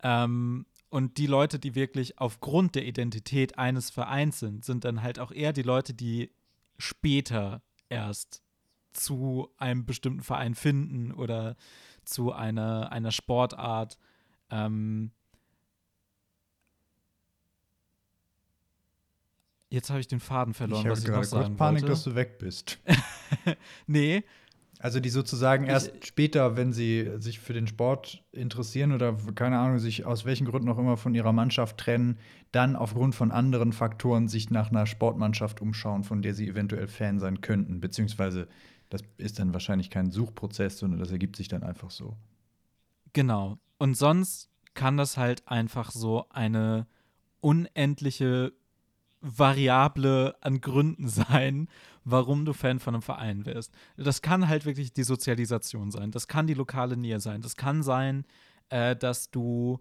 Ähm, 0.01 0.65
und 0.93 1.17
die 1.17 1.25
Leute, 1.25 1.57
die 1.57 1.73
wirklich 1.73 2.19
aufgrund 2.19 2.75
der 2.75 2.85
Identität 2.85 3.57
eines 3.57 3.89
Vereins 3.89 4.37
sind, 4.37 4.63
sind 4.63 4.85
dann 4.85 5.01
halt 5.01 5.17
auch 5.17 5.31
eher 5.31 5.51
die 5.51 5.63
Leute, 5.63 5.95
die 5.95 6.29
später 6.77 7.63
erst 7.89 8.43
zu 8.91 9.49
einem 9.57 9.87
bestimmten 9.87 10.21
Verein 10.21 10.53
finden 10.53 11.11
oder 11.11 11.55
zu 12.05 12.31
einer, 12.31 12.91
einer 12.91 13.09
Sportart. 13.09 13.97
Ähm, 14.51 15.09
Jetzt 19.69 19.89
habe 19.89 19.99
ich 19.99 20.07
den 20.07 20.19
Faden 20.19 20.53
verloren, 20.53 20.85
ich 20.85 20.91
was 20.91 21.03
ich 21.03 21.09
noch 21.09 21.23
sagen 21.23 21.57
Panik, 21.57 21.81
wollte. 21.81 21.91
dass 21.91 22.03
du 22.03 22.13
weg 22.13 22.37
bist. 22.37 22.77
nee. 23.87 24.23
Also 24.83 24.99
die 24.99 25.07
sozusagen 25.09 25.65
erst 25.65 25.93
ich, 25.95 26.07
später, 26.07 26.57
wenn 26.57 26.73
sie 26.73 27.09
sich 27.19 27.39
für 27.39 27.53
den 27.53 27.67
Sport 27.67 28.21
interessieren 28.33 28.91
oder 28.91 29.15
keine 29.33 29.57
Ahnung, 29.57 29.79
sich 29.79 30.05
aus 30.05 30.25
welchen 30.25 30.45
Gründen 30.45 30.67
auch 30.67 30.77
immer 30.77 30.97
von 30.97 31.15
ihrer 31.15 31.31
Mannschaft 31.31 31.77
trennen, 31.77 32.17
dann 32.51 32.75
aufgrund 32.75 33.15
von 33.15 33.31
anderen 33.31 33.71
Faktoren 33.71 34.27
sich 34.27 34.49
nach 34.49 34.71
einer 34.71 34.85
Sportmannschaft 34.85 35.61
umschauen, 35.61 36.03
von 36.03 36.21
der 36.21 36.33
sie 36.33 36.49
eventuell 36.49 36.89
Fan 36.89 37.21
sein 37.21 37.39
könnten. 37.39 37.79
Beziehungsweise 37.79 38.49
das 38.89 39.03
ist 39.15 39.39
dann 39.39 39.53
wahrscheinlich 39.53 39.89
kein 39.89 40.11
Suchprozess, 40.11 40.79
sondern 40.79 40.99
das 40.99 41.11
ergibt 41.11 41.37
sich 41.37 41.47
dann 41.47 41.63
einfach 41.63 41.89
so. 41.89 42.17
Genau. 43.13 43.59
Und 43.77 43.95
sonst 43.95 44.49
kann 44.73 44.97
das 44.97 45.15
halt 45.15 45.47
einfach 45.47 45.91
so 45.91 46.25
eine 46.29 46.87
unendliche 47.39 48.51
Variable 49.21 50.35
an 50.41 50.59
Gründen 50.59 51.07
sein, 51.07 51.69
warum 52.05 52.45
du 52.45 52.53
Fan 52.53 52.79
von 52.79 52.95
einem 52.95 53.01
Verein 53.01 53.45
wirst. 53.45 53.73
Das 53.97 54.21
kann 54.21 54.47
halt 54.47 54.65
wirklich 54.65 54.93
die 54.93 55.03
Sozialisation 55.03 55.91
sein, 55.91 56.11
das 56.11 56.27
kann 56.27 56.47
die 56.47 56.53
lokale 56.53 56.97
Nähe 56.97 57.19
sein, 57.19 57.41
das 57.41 57.55
kann 57.55 57.83
sein, 57.83 58.25
äh, 58.69 58.95
dass 58.95 59.31
du 59.31 59.79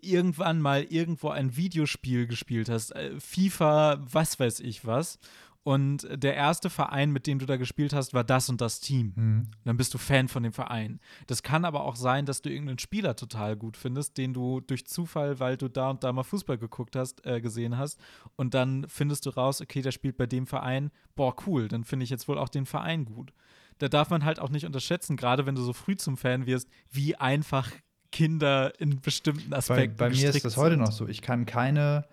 irgendwann 0.00 0.60
mal 0.60 0.84
irgendwo 0.84 1.28
ein 1.28 1.56
Videospiel 1.56 2.26
gespielt 2.26 2.68
hast, 2.68 2.92
äh, 2.92 3.18
FIFA, 3.18 4.00
was 4.00 4.38
weiß 4.38 4.60
ich 4.60 4.86
was, 4.86 5.18
und 5.62 6.08
der 6.10 6.34
erste 6.34 6.70
Verein, 6.70 7.10
mit 7.10 7.26
dem 7.26 7.38
du 7.38 7.44
da 7.44 7.56
gespielt 7.56 7.92
hast, 7.92 8.14
war 8.14 8.24
das 8.24 8.48
und 8.48 8.62
das 8.62 8.80
Team. 8.80 9.12
Mhm. 9.14 9.50
Dann 9.64 9.76
bist 9.76 9.92
du 9.92 9.98
Fan 9.98 10.28
von 10.28 10.42
dem 10.42 10.54
Verein. 10.54 11.00
Das 11.26 11.42
kann 11.42 11.66
aber 11.66 11.84
auch 11.84 11.96
sein, 11.96 12.24
dass 12.24 12.40
du 12.40 12.48
irgendeinen 12.48 12.78
Spieler 12.78 13.14
total 13.14 13.56
gut 13.56 13.76
findest, 13.76 14.16
den 14.16 14.32
du 14.32 14.60
durch 14.60 14.86
Zufall, 14.86 15.38
weil 15.38 15.58
du 15.58 15.68
da 15.68 15.90
und 15.90 16.02
da 16.02 16.12
mal 16.12 16.22
Fußball 16.22 16.56
geguckt 16.56 16.96
hast, 16.96 17.26
äh, 17.26 17.42
gesehen 17.42 17.76
hast. 17.76 18.00
Und 18.36 18.54
dann 18.54 18.86
findest 18.88 19.26
du 19.26 19.30
raus, 19.30 19.60
okay, 19.60 19.82
der 19.82 19.92
spielt 19.92 20.16
bei 20.16 20.26
dem 20.26 20.46
Verein. 20.46 20.90
Boah, 21.14 21.34
cool, 21.46 21.68
dann 21.68 21.84
finde 21.84 22.04
ich 22.04 22.10
jetzt 22.10 22.26
wohl 22.26 22.38
auch 22.38 22.48
den 22.48 22.64
Verein 22.64 23.04
gut. 23.04 23.34
Da 23.78 23.88
darf 23.88 24.08
man 24.08 24.24
halt 24.24 24.40
auch 24.40 24.50
nicht 24.50 24.64
unterschätzen, 24.64 25.16
gerade 25.16 25.44
wenn 25.44 25.54
du 25.54 25.62
so 25.62 25.74
früh 25.74 25.96
zum 25.96 26.16
Fan 26.16 26.46
wirst, 26.46 26.68
wie 26.90 27.16
einfach 27.16 27.70
Kinder 28.12 28.78
in 28.80 29.00
bestimmten 29.00 29.52
Aspekten. 29.52 29.96
Bei, 29.96 30.08
bei 30.08 30.14
mir 30.16 30.30
ist 30.30 30.44
das 30.44 30.56
heute 30.56 30.78
noch 30.78 30.92
so. 30.92 31.06
Ich 31.06 31.20
kann 31.22 31.44
keine 31.44 32.06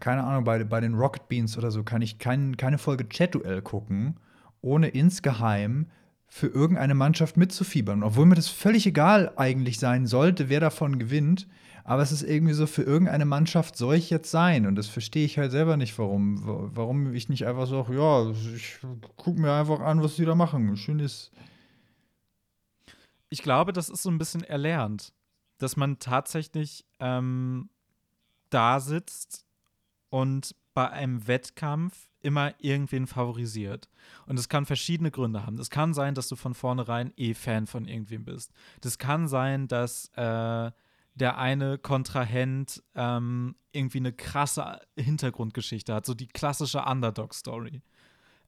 keine 0.00 0.24
Ahnung, 0.24 0.44
bei, 0.44 0.64
bei 0.64 0.80
den 0.80 0.94
Rocket 0.94 1.28
Beans 1.28 1.56
oder 1.58 1.70
so 1.70 1.82
kann 1.82 2.02
ich 2.02 2.18
kein, 2.18 2.56
keine 2.56 2.78
Folge 2.78 3.08
Chat-Duell 3.08 3.62
gucken, 3.62 4.18
ohne 4.60 4.88
insgeheim 4.88 5.86
für 6.26 6.48
irgendeine 6.48 6.94
Mannschaft 6.94 7.36
mitzufiebern. 7.36 8.02
Obwohl 8.02 8.26
mir 8.26 8.34
das 8.34 8.48
völlig 8.48 8.86
egal 8.86 9.32
eigentlich 9.36 9.78
sein 9.78 10.06
sollte, 10.06 10.48
wer 10.48 10.60
davon 10.60 10.98
gewinnt. 10.98 11.46
Aber 11.84 12.02
es 12.02 12.12
ist 12.12 12.22
irgendwie 12.22 12.54
so, 12.54 12.66
für 12.66 12.82
irgendeine 12.82 13.26
Mannschaft 13.26 13.76
soll 13.76 13.96
ich 13.96 14.08
jetzt 14.08 14.30
sein. 14.30 14.66
Und 14.66 14.74
das 14.74 14.88
verstehe 14.88 15.26
ich 15.26 15.38
halt 15.38 15.52
selber 15.52 15.76
nicht, 15.76 15.96
warum. 15.98 16.40
Warum 16.74 17.14
ich 17.14 17.28
nicht 17.28 17.46
einfach 17.46 17.66
so, 17.66 17.86
ja, 17.90 18.30
ich 18.56 18.78
gucke 19.16 19.38
mir 19.38 19.52
einfach 19.52 19.80
an, 19.80 20.02
was 20.02 20.16
die 20.16 20.24
da 20.24 20.34
machen. 20.34 20.76
Schön 20.76 20.98
ist. 20.98 21.30
Ich 23.28 23.42
glaube, 23.42 23.72
das 23.72 23.90
ist 23.90 24.02
so 24.02 24.10
ein 24.10 24.18
bisschen 24.18 24.44
erlernt, 24.44 25.12
dass 25.58 25.76
man 25.76 25.98
tatsächlich 25.98 26.86
ähm, 27.00 27.68
da 28.48 28.80
sitzt 28.80 29.43
und 30.14 30.54
bei 30.74 30.88
einem 30.90 31.26
Wettkampf 31.26 32.08
immer 32.20 32.54
irgendwen 32.60 33.08
favorisiert. 33.08 33.88
Und 34.26 34.38
es 34.38 34.48
kann 34.48 34.64
verschiedene 34.64 35.10
Gründe 35.10 35.44
haben. 35.44 35.58
Es 35.58 35.70
kann 35.70 35.92
sein, 35.92 36.14
dass 36.14 36.28
du 36.28 36.36
von 36.36 36.54
vornherein 36.54 37.12
eh 37.16 37.34
Fan 37.34 37.66
von 37.66 37.88
irgendwem 37.88 38.24
bist. 38.24 38.52
Das 38.80 38.98
kann 38.98 39.26
sein, 39.26 39.66
dass 39.66 40.10
äh, 40.14 40.70
der 41.14 41.38
eine 41.38 41.78
Kontrahent 41.78 42.80
ähm, 42.94 43.56
irgendwie 43.72 43.98
eine 43.98 44.12
krasse 44.12 44.82
Hintergrundgeschichte 44.96 45.92
hat, 45.92 46.06
so 46.06 46.14
die 46.14 46.28
klassische 46.28 46.84
Underdog-Story. 46.84 47.82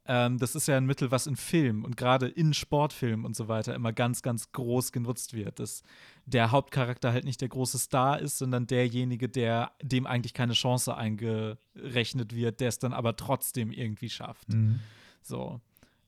Ähm, 0.09 0.39
das 0.39 0.55
ist 0.55 0.69
ja 0.69 0.77
ein 0.77 0.87
Mittel, 0.87 1.11
was 1.11 1.27
in 1.27 1.37
Filmen 1.37 1.85
und 1.85 1.97
gerade 1.97 2.29
in 2.29 2.55
Sportfilmen 2.55 3.27
und 3.27 3.35
so 3.35 3.49
weiter 3.49 3.75
immer 3.75 3.93
ganz, 3.93 4.23
ganz 4.23 4.53
groß 4.53 4.93
genutzt 4.93 5.35
wird. 5.35 5.59
Dass 5.59 5.83
der 6.27 6.51
Hauptcharakter 6.51 7.13
halt 7.13 7.25
nicht 7.25 7.41
der 7.41 7.49
große 7.49 7.79
Star 7.79 8.21
ist, 8.21 8.39
sondern 8.39 8.67
derjenige, 8.67 9.29
der 9.29 9.73
dem 9.83 10.07
eigentlich 10.07 10.35
keine 10.35 10.53
Chance 10.53 10.97
eingerechnet 10.97 12.35
wird, 12.35 12.61
der 12.61 12.69
es 12.69 12.79
dann 12.79 12.93
aber 12.93 13.17
trotzdem 13.17 13.73
irgendwie 13.73 14.11
schafft. 14.11 14.49
Mhm. 14.53 14.81
So. 15.23 15.61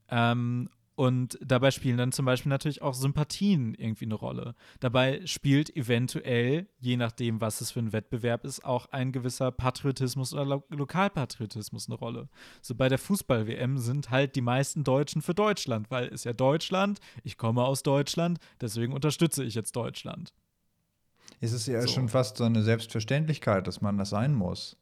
Ähm, 0.09 0.69
Und 0.99 1.39
dabei 1.41 1.71
spielen 1.71 1.97
dann 1.97 2.11
zum 2.11 2.25
Beispiel 2.25 2.49
natürlich 2.49 2.81
auch 2.81 2.93
Sympathien 2.93 3.73
irgendwie 3.73 4.03
eine 4.03 4.15
Rolle. 4.15 4.53
Dabei 4.81 5.25
spielt 5.25 5.73
eventuell, 5.77 6.67
je 6.77 6.97
nachdem, 6.97 7.39
was 7.39 7.61
es 7.61 7.71
für 7.71 7.79
ein 7.79 7.93
Wettbewerb 7.93 8.43
ist, 8.43 8.65
auch 8.65 8.87
ein 8.91 9.13
gewisser 9.13 9.49
Patriotismus 9.53 10.33
oder 10.33 10.43
Lo 10.43 10.63
Lokalpatriotismus 10.67 11.87
eine 11.87 11.95
Rolle. 11.97 12.27
So 12.61 12.75
bei 12.75 12.89
der 12.89 12.97
Fußball-WM 12.97 13.77
sind 13.77 14.09
halt 14.09 14.35
die 14.35 14.41
meisten 14.41 14.83
Deutschen 14.83 15.21
für 15.21 15.33
Deutschland, 15.33 15.89
weil 15.89 16.09
es 16.09 16.25
ja 16.25 16.33
Deutschland, 16.33 16.99
ich 17.23 17.37
komme 17.37 17.63
aus 17.63 17.81
Deutschland, 17.81 18.37
deswegen 18.59 18.91
unterstütze 18.91 19.45
ich 19.45 19.55
jetzt 19.55 19.77
Deutschland. 19.77 20.33
Es 21.39 21.53
ist 21.53 21.65
ja 21.67 21.81
So. 21.83 21.87
schon 21.87 22.09
fast 22.09 22.35
so 22.35 22.43
eine 22.43 22.61
Selbstverständlichkeit, 22.61 23.67
dass 23.67 23.79
man 23.79 23.97
das 23.97 24.09
sein 24.09 24.35
muss. 24.35 24.75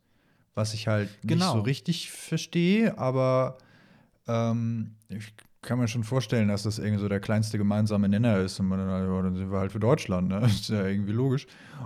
Was 0.55 0.73
ich 0.73 0.87
halt 0.87 1.09
nicht 1.23 1.27
Genau. 1.33 1.53
so 1.53 1.59
richtig 1.59 2.09
verstehe, 2.09 2.97
aber 2.97 3.59
ähm, 4.27 4.95
ich 5.09 5.31
kann 5.67 5.79
mir 5.79 5.87
schon 5.87 6.05
vorstellen, 6.05 6.47
dass 6.47 6.63
das 6.63 6.79
irgendwie 6.79 7.01
so 7.01 7.09
der 7.09 7.19
kleinste 7.19 7.57
gemeinsame 7.57 8.07
Nenner 8.07 8.37
ist. 8.37 8.59
Und 8.59 8.67
man 8.67 8.79
dann, 8.79 8.89
ja, 8.89 9.21
dann 9.21 9.35
sind 9.35 9.51
wir 9.51 9.59
halt 9.59 9.71
für 9.71 9.79
Deutschland, 9.79 10.29
ne? 10.29 10.39
ist 10.45 10.69
ja 10.69 10.85
irgendwie 10.85 11.11
logisch. 11.11 11.45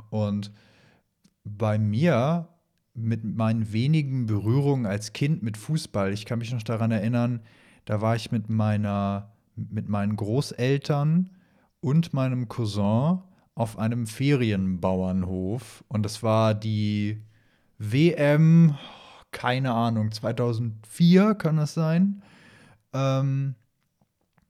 Und 0.10 0.52
bei 1.44 1.80
mir, 1.80 2.48
mit 2.94 3.24
meinen 3.24 3.74
wenigen 3.74 4.28
Berührungen 4.28 4.86
als 4.86 5.14
Kind 5.14 5.42
mit 5.42 5.58
Fußball, 5.58 6.14
ich 6.14 6.26
kann 6.26 6.40
mich 6.40 6.54
noch 6.54 6.62
daran 6.62 6.92
erinnern, 6.92 7.42
da 7.86 8.02
war 8.02 8.16
ich 8.16 8.32
mit 8.32 8.50
meiner, 8.50 9.34
mit 9.56 9.90
meinen 9.90 10.16
Großeltern 10.16 11.32
und 11.80 12.14
meinem 12.14 12.48
Cousin 12.48 13.20
auf 13.56 13.80
einem 13.80 14.06
Ferienbauernhof. 14.06 15.84
Und 15.88 16.04
das 16.04 16.22
war 16.22 16.54
die 16.54 17.24
WM, 17.80 18.78
keine 19.32 19.74
Ahnung, 19.74 20.12
2004 20.12 21.34
kann 21.34 21.58
das 21.58 21.74
sein. 21.74 22.22
Ähm, 22.94 23.56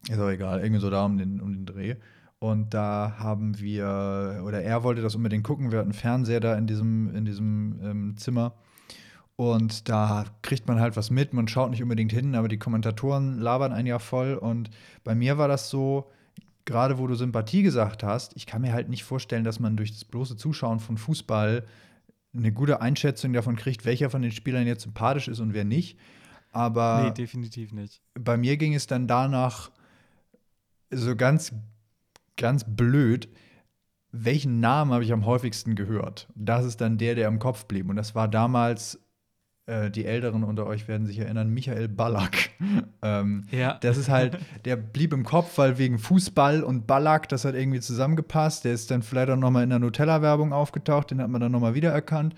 ist 0.10 0.20
auch 0.20 0.30
egal, 0.30 0.62
irgendwie 0.62 0.82
so 0.82 0.90
da 0.90 1.06
um 1.06 1.18
den, 1.18 1.42
um 1.42 1.54
den 1.54 1.66
Dreh. 1.66 1.96
Und 2.40 2.74
da 2.74 3.18
haben 3.20 3.60
wir, 3.60 4.42
oder 4.46 4.64
er 4.64 4.84
wollte 4.84 5.02
das 5.02 5.14
unbedingt 5.14 5.44
gucken. 5.44 5.72
Wir 5.72 5.78
hatten 5.78 5.92
einen 5.92 6.00
Fernseher 6.00 6.40
da 6.40 6.56
in 6.56 6.66
diesem, 6.66 7.16
in 7.16 7.24
diesem 7.24 7.80
ähm, 7.84 8.18
Zimmer. 8.18 8.56
Und 9.36 9.90
da 9.90 10.26
kriegt 10.42 10.68
man 10.68 10.80
halt 10.80 10.98
was 10.98 11.12
mit. 11.12 11.34
Man 11.34 11.48
schaut 11.48 11.70
nicht 11.70 11.84
unbedingt 11.84 12.12
hin, 12.12 12.36
aber 12.36 12.48
die 12.48 12.58
Kommentatoren 12.58 13.40
labern 13.40 13.74
ein 13.74 13.86
Jahr 13.86 14.00
voll. 14.00 14.34
Und 14.34 14.72
bei 15.04 15.14
mir 15.14 15.38
war 15.38 15.48
das 15.48 15.70
so, 15.70 16.10
gerade 16.66 16.98
wo 16.98 17.06
du 17.06 17.16
Sympathie 17.16 17.62
gesagt 17.62 18.04
hast, 18.04 18.36
ich 18.36 18.48
kann 18.48 18.62
mir 18.62 18.74
halt 18.74 18.90
nicht 18.90 19.04
vorstellen, 19.04 19.44
dass 19.44 19.60
man 19.60 19.78
durch 19.78 19.92
das 19.92 20.06
bloße 20.06 20.36
Zuschauen 20.36 20.80
von 20.80 20.98
Fußball 20.98 21.64
eine 22.36 22.52
gute 22.52 22.82
Einschätzung 22.82 23.34
davon 23.34 23.56
kriegt, 23.56 23.86
welcher 23.86 24.10
von 24.10 24.22
den 24.22 24.32
Spielern 24.32 24.66
jetzt 24.66 24.84
sympathisch 24.84 25.28
ist 25.28 25.40
und 25.40 25.54
wer 25.54 25.66
nicht. 25.66 26.00
Aber 26.52 27.04
nee, 27.04 27.12
definitiv 27.12 27.72
nicht. 27.72 28.02
bei 28.14 28.38
mir 28.38 28.58
ging 28.58 28.74
es 28.74 28.88
dann 28.88 29.08
danach 29.08 29.72
so 30.92 31.16
ganz, 31.16 31.54
ganz 32.38 32.64
blöd, 32.68 33.30
welchen 34.12 34.60
Namen 34.60 34.92
habe 34.92 35.04
ich 35.04 35.14
am 35.14 35.26
häufigsten 35.26 35.76
gehört? 35.76 36.28
Das 36.36 36.66
ist 36.66 36.82
dann 36.82 36.98
der, 36.98 37.16
der 37.16 37.28
im 37.28 37.40
Kopf 37.40 37.66
blieb. 37.66 37.90
Und 37.90 37.96
das 37.96 38.14
war 38.14 38.28
damals, 38.28 39.00
äh, 39.68 39.90
die 39.90 40.06
Älteren 40.06 40.44
unter 40.44 40.66
euch 40.66 40.88
werden 40.88 41.08
sich 41.08 41.20
erinnern, 41.20 41.50
Michael 41.50 41.88
Ballack. 41.88 42.50
ähm, 43.02 43.46
Ja. 43.52 43.78
das 43.82 43.98
ist 43.98 44.10
halt, 44.10 44.38
der 44.66 44.76
blieb 44.76 45.14
im 45.14 45.24
Kopf, 45.24 45.58
weil 45.58 45.78
wegen 45.78 45.98
Fußball 45.98 46.64
und 46.64 46.88
Ballack, 46.88 47.30
das 47.30 47.46
hat 47.46 47.56
irgendwie 47.56 47.80
zusammengepasst. 47.80 48.66
Der 48.66 48.74
ist 48.74 48.92
dann 48.92 49.02
vielleicht 49.02 49.30
auch 49.30 49.38
noch 49.38 49.52
mal 49.52 49.64
in 49.64 49.70
der 49.70 49.80
Nutella-Werbung 49.80 50.52
aufgetaucht, 50.52 51.12
den 51.12 51.22
hat 51.22 51.30
man 51.30 51.40
dann 51.40 51.52
noch 51.54 51.62
mal 51.62 51.74
wiedererkannt. 51.74 52.36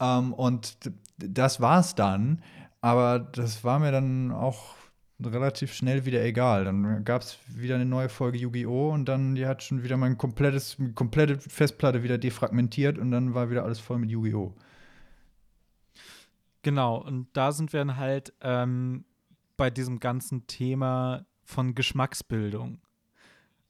Ähm, 0.00 0.32
und 0.32 0.78
das 1.16 1.60
war's 1.60 1.96
dann. 1.96 2.42
Aber 2.80 3.18
das 3.18 3.64
war 3.64 3.80
mir 3.80 3.90
dann 3.90 4.30
auch 4.30 4.77
relativ 5.24 5.72
schnell 5.72 6.04
wieder 6.04 6.24
egal. 6.24 6.64
Dann 6.64 7.04
gab 7.04 7.22
es 7.22 7.38
wieder 7.48 7.74
eine 7.74 7.86
neue 7.86 8.08
Folge 8.08 8.38
Yu-Gi-Oh! 8.38 8.90
und 8.90 9.06
dann 9.06 9.34
die 9.34 9.46
hat 9.46 9.62
schon 9.62 9.82
wieder 9.82 9.96
mein 9.96 10.16
komplettes, 10.18 10.76
komplette 10.94 11.38
Festplatte 11.38 12.02
wieder 12.02 12.18
defragmentiert 12.18 12.98
und 12.98 13.10
dann 13.10 13.34
war 13.34 13.50
wieder 13.50 13.64
alles 13.64 13.80
voll 13.80 13.98
mit 13.98 14.10
Yu-Gi-Oh! 14.10 14.54
Genau, 16.62 16.96
und 16.96 17.28
da 17.32 17.52
sind 17.52 17.72
wir 17.72 17.80
dann 17.80 17.96
halt 17.96 18.32
ähm, 18.40 19.04
bei 19.56 19.70
diesem 19.70 20.00
ganzen 20.00 20.46
Thema 20.46 21.24
von 21.44 21.74
Geschmacksbildung. 21.74 22.80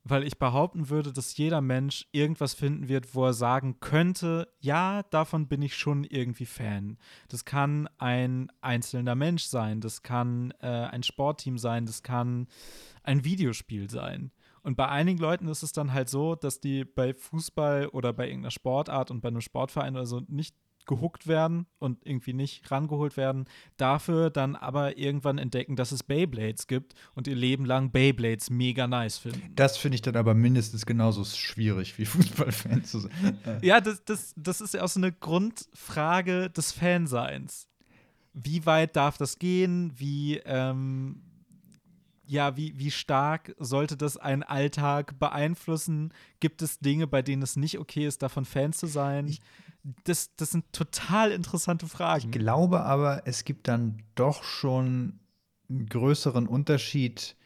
Weil 0.05 0.25
ich 0.25 0.39
behaupten 0.39 0.89
würde, 0.89 1.13
dass 1.13 1.37
jeder 1.37 1.61
Mensch 1.61 2.07
irgendwas 2.13 2.55
finden 2.55 2.89
wird, 2.89 3.15
wo 3.15 3.27
er 3.27 3.35
sagen 3.35 3.81
könnte, 3.81 4.49
ja, 4.59 5.03
davon 5.05 5.49
bin 5.49 5.61
ich 5.61 5.77
schon 5.77 6.05
irgendwie 6.05 6.47
Fan. 6.47 6.99
Das 7.29 7.45
kann 7.45 7.89
ein 7.99 8.51
einzelner 8.61 9.15
Mensch 9.15 9.45
sein, 9.45 9.81
das 9.81 10.03
kann 10.03 10.53
äh, 10.61 10.67
ein 10.67 11.03
Sportteam 11.03 11.59
sein, 11.59 11.85
das 11.85 12.03
kann 12.03 12.47
ein 13.03 13.25
Videospiel 13.25 13.91
sein. 13.91 14.31
Und 14.63 14.77
bei 14.77 14.89
einigen 14.89 15.19
Leuten 15.19 15.49
ist 15.49 15.63
es 15.63 15.73
dann 15.73 15.93
halt 15.93 16.09
so, 16.09 16.35
dass 16.35 16.61
die 16.61 16.85
bei 16.85 17.15
Fußball 17.15 17.89
oder 17.89 18.13
bei 18.13 18.27
irgendeiner 18.27 18.51
Sportart 18.51 19.11
und 19.11 19.21
bei 19.21 19.29
einem 19.29 19.41
Sportverein 19.41 19.95
oder 19.95 20.07
so 20.07 20.21
nicht 20.29 20.55
gehuckt 20.89 21.29
werden 21.29 21.67
und 21.79 22.05
irgendwie 22.05 22.33
nicht 22.33 22.69
rangeholt 22.71 23.17
werden, 23.17 23.45
dafür 23.77 24.31
dann 24.31 24.57
aber 24.57 24.99
irgendwann 24.99 25.39
entdecken, 25.39 25.77
dass 25.77 25.93
es 25.93 26.03
Beyblades 26.03 26.67
gibt 26.67 26.95
und 27.15 27.29
ihr 27.29 27.37
Leben 27.37 27.65
lang 27.65 27.93
Beyblades 27.93 28.51
mega 28.51 28.89
nice 28.89 29.19
finden. 29.19 29.53
Das 29.55 29.77
finde 29.77 29.95
ich 29.95 30.03
dann 30.03 30.17
aber 30.17 30.35
mindestens 30.35 30.85
genauso 30.85 31.25
schwierig 31.25 31.97
wie 31.99 32.05
Fußballfan 32.07 32.83
zu 32.83 33.01
sein. 33.01 33.39
Ja, 33.63 33.81
das, 33.81 34.03
das, 34.05 34.35
das 34.37 34.61
ist 34.61 34.75
ja 34.75 34.83
auch 34.83 34.89
so 34.89 34.99
eine 34.99 35.13
Grundfrage 35.13 36.51
des 36.51 36.73
Fanseins. 36.73 37.69
Wie 38.33 38.67
weit 38.67 38.97
darf 38.97 39.19
das 39.19 39.39
gehen? 39.39 39.93
Wie, 39.97 40.39
ähm, 40.45 41.23
ja, 42.27 42.57
wie, 42.57 42.79
wie 42.79 42.91
stark 42.91 43.55
sollte 43.59 43.97
das 43.97 44.17
einen 44.17 44.43
Alltag 44.43 45.19
beeinflussen? 45.19 46.13
Gibt 46.41 46.63
es 46.63 46.79
Dinge, 46.79 47.07
bei 47.07 47.23
denen 47.23 47.43
es 47.43 47.57
nicht 47.57 47.79
okay 47.79 48.07
ist, 48.07 48.23
davon 48.23 48.45
Fan 48.45 48.73
zu 48.73 48.87
sein? 48.87 49.27
Das, 50.05 50.35
das 50.37 50.51
sind 50.51 50.73
total 50.73 51.33
interessante 51.33 51.87
Fragen. 51.87 52.27
Ich 52.27 52.31
glaube 52.31 52.81
aber, 52.83 53.23
es 53.27 53.45
gibt 53.45 53.69
dann 53.69 54.03
doch 54.15 54.43
schon 54.43 55.21
einen 55.69 55.87
größeren 55.87 56.47
Unterschied 56.47 57.37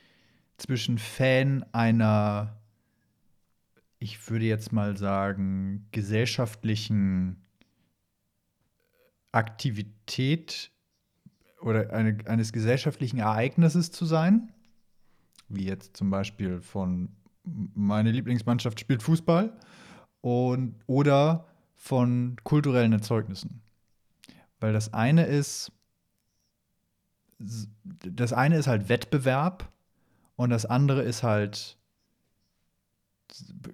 zwischen 0.57 0.99
Fan 0.99 1.65
einer, 1.73 2.61
ich 3.99 4.31
würde 4.31 4.45
jetzt 4.47 4.73
mal 4.73 4.97
sagen, 4.97 5.89
gesellschaftlichen 5.93 7.43
Aktivität 9.33 10.71
oder 11.61 11.93
eine, 11.93 12.19
eines 12.27 12.53
gesellschaftlichen 12.53 13.19
Ereignisses 13.19 13.91
zu 13.91 14.05
sein, 14.05 14.53
wie 15.49 15.65
jetzt 15.65 15.97
zum 15.97 16.11
Beispiel 16.11 16.61
von 16.61 17.09
meine 17.45 18.11
Lieblingsmannschaft 18.13 18.79
spielt 18.79 19.03
Fußball 19.03 19.57
und 20.21 20.77
oder 20.87 21.47
von 21.83 22.37
kulturellen 22.45 22.93
Erzeugnissen. 22.93 23.61
Weil 24.61 24.73
das 24.73 24.95
eine 24.95 25.25
ist, 25.25 25.73
das 27.41 28.33
eine 28.33 28.57
ist 28.57 28.69
halt 28.69 28.89
Wettbewerb 28.89 29.69
und 30.37 30.51
das 30.51 30.65
andere 30.65 31.03
ist 31.03 31.25
halt, 31.25 31.77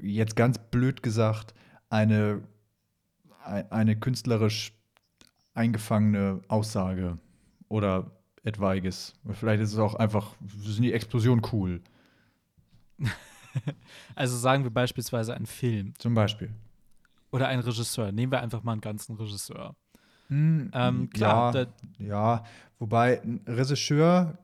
jetzt 0.00 0.36
ganz 0.36 0.56
blöd 0.56 1.02
gesagt, 1.02 1.52
eine, 1.90 2.40
eine 3.44 3.94
künstlerisch 3.94 4.72
eingefangene 5.52 6.40
Aussage 6.48 7.18
oder 7.68 8.10
etwaiges. 8.42 9.16
Vielleicht 9.34 9.62
ist 9.62 9.74
es 9.74 9.78
auch 9.78 9.96
einfach, 9.96 10.34
sind 10.46 10.82
die 10.82 10.94
Explosionen 10.94 11.44
cool. 11.52 11.82
Also 14.14 14.36
sagen 14.36 14.62
wir 14.62 14.70
beispielsweise 14.70 15.34
einen 15.34 15.46
Film 15.46 15.92
Zum 15.98 16.14
Beispiel. 16.14 16.54
Oder 17.30 17.48
einen 17.48 17.62
Regisseur. 17.62 18.12
Nehmen 18.12 18.32
wir 18.32 18.40
einfach 18.40 18.62
mal 18.62 18.72
einen 18.72 18.80
ganzen 18.80 19.16
Regisseur. 19.16 19.76
Hm, 20.28 20.70
Ähm, 20.72 21.10
klar, 21.10 21.54
ja, 21.54 21.66
ja, 21.98 22.44
wobei 22.78 23.22
ein 23.22 23.40
Regisseur 23.46 24.38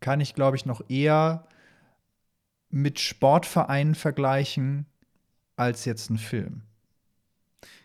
kann 0.00 0.20
ich, 0.20 0.34
glaube 0.34 0.56
ich, 0.56 0.66
noch 0.66 0.82
eher 0.88 1.46
mit 2.70 3.00
Sportvereinen 3.00 3.94
vergleichen 3.94 4.86
als 5.56 5.84
jetzt 5.84 6.10
ein 6.10 6.18
Film. 6.18 6.62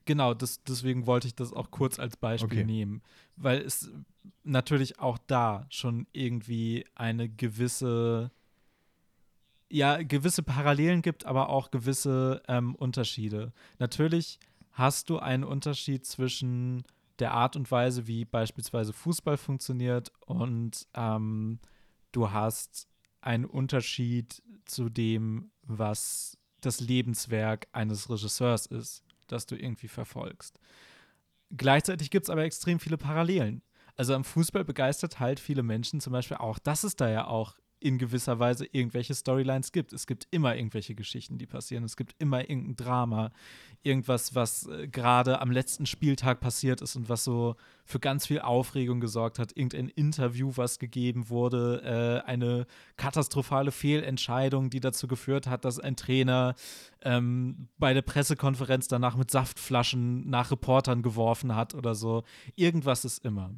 Genau, 0.05 0.33
das, 0.33 0.63
deswegen 0.63 1.05
wollte 1.05 1.27
ich 1.27 1.35
das 1.35 1.53
auch 1.53 1.71
kurz 1.71 1.99
als 1.99 2.17
Beispiel 2.17 2.59
Okay. 2.59 2.65
nehmen, 2.65 3.01
weil 3.35 3.61
es 3.61 3.89
natürlich 4.43 4.99
auch 4.99 5.17
da 5.27 5.65
schon 5.69 6.07
irgendwie 6.11 6.85
eine 6.95 7.29
gewisse, 7.29 8.31
ja, 9.71 10.03
gewisse 10.03 10.43
Parallelen 10.43 11.01
gibt, 11.01 11.25
aber 11.25 11.49
auch 11.49 11.71
gewisse 11.71 12.41
ähm, 12.47 12.75
Unterschiede. 12.75 13.53
Natürlich 13.79 14.39
hast 14.71 15.09
du 15.09 15.19
einen 15.19 15.43
Unterschied 15.43 16.05
zwischen 16.05 16.83
der 17.19 17.33
Art 17.33 17.55
und 17.55 17.69
Weise, 17.71 18.07
wie 18.07 18.25
beispielsweise 18.25 18.93
Fußball 18.93 19.37
funktioniert 19.37 20.11
und 20.25 20.87
ähm, 20.93 21.59
du 22.11 22.31
hast 22.31 22.87
einen 23.21 23.45
Unterschied 23.45 24.41
zu 24.65 24.89
dem, 24.89 25.51
was 25.61 26.37
das 26.61 26.79
Lebenswerk 26.79 27.67
eines 27.71 28.09
Regisseurs 28.09 28.65
ist, 28.65 29.03
das 29.27 29.45
du 29.45 29.55
irgendwie 29.55 29.87
verfolgst. 29.87 30.59
Gleichzeitig 31.55 32.09
gibt 32.09 32.25
es 32.25 32.29
aber 32.29 32.43
extrem 32.43 32.79
viele 32.79 32.97
Parallelen. 32.97 33.61
Also 33.95 34.15
am 34.15 34.23
Fußball 34.23 34.63
begeistert 34.63 35.19
halt 35.19 35.39
viele 35.39 35.63
Menschen 35.63 35.99
zum 35.99 36.13
Beispiel 36.13 36.37
auch, 36.37 36.59
dass 36.59 36.83
es 36.83 36.95
da 36.95 37.09
ja 37.09 37.27
auch 37.27 37.60
in 37.81 37.97
gewisser 37.97 38.39
Weise 38.39 38.65
irgendwelche 38.71 39.15
Storylines 39.15 39.71
gibt. 39.71 39.91
Es 39.91 40.05
gibt 40.05 40.27
immer 40.29 40.55
irgendwelche 40.55 40.93
Geschichten, 40.93 41.39
die 41.39 41.47
passieren. 41.47 41.83
Es 41.83 41.97
gibt 41.97 42.15
immer 42.19 42.47
irgendein 42.47 42.75
Drama, 42.75 43.31
irgendwas, 43.81 44.35
was 44.35 44.67
äh, 44.67 44.87
gerade 44.87 45.41
am 45.41 45.51
letzten 45.51 45.87
Spieltag 45.87 46.39
passiert 46.39 46.81
ist 46.81 46.95
und 46.95 47.09
was 47.09 47.23
so 47.23 47.55
für 47.83 47.99
ganz 47.99 48.27
viel 48.27 48.39
Aufregung 48.39 48.99
gesorgt 48.99 49.39
hat. 49.39 49.57
Irgendein 49.57 49.89
Interview, 49.89 50.53
was 50.55 50.77
gegeben 50.77 51.29
wurde, 51.29 52.21
äh, 52.25 52.29
eine 52.29 52.67
katastrophale 52.97 53.71
Fehlentscheidung, 53.71 54.69
die 54.69 54.79
dazu 54.79 55.07
geführt 55.07 55.47
hat, 55.47 55.65
dass 55.65 55.79
ein 55.79 55.95
Trainer 55.95 56.53
ähm, 57.01 57.67
bei 57.79 57.95
der 57.95 58.03
Pressekonferenz 58.03 58.87
danach 58.87 59.15
mit 59.15 59.31
Saftflaschen 59.31 60.29
nach 60.29 60.51
Reportern 60.51 61.01
geworfen 61.01 61.55
hat 61.55 61.73
oder 61.73 61.95
so. 61.95 62.23
Irgendwas 62.55 63.05
ist 63.05 63.25
immer. 63.25 63.55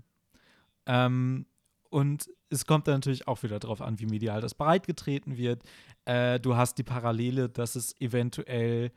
Ähm, 0.86 1.46
und 1.90 2.30
es 2.54 2.66
kommt 2.66 2.88
dann 2.88 2.96
natürlich 2.96 3.28
auch 3.28 3.44
wieder 3.44 3.60
darauf 3.60 3.82
an, 3.82 4.00
wie 4.00 4.06
medial 4.06 4.42
das 4.42 4.54
breitgetreten 4.54 5.38
wird. 5.38 5.64
Äh, 6.06 6.40
du 6.40 6.56
hast 6.56 6.78
die 6.78 6.84
Parallele, 6.84 7.50
dass 7.50 7.76
es 7.76 8.00
eventuell 8.00 8.92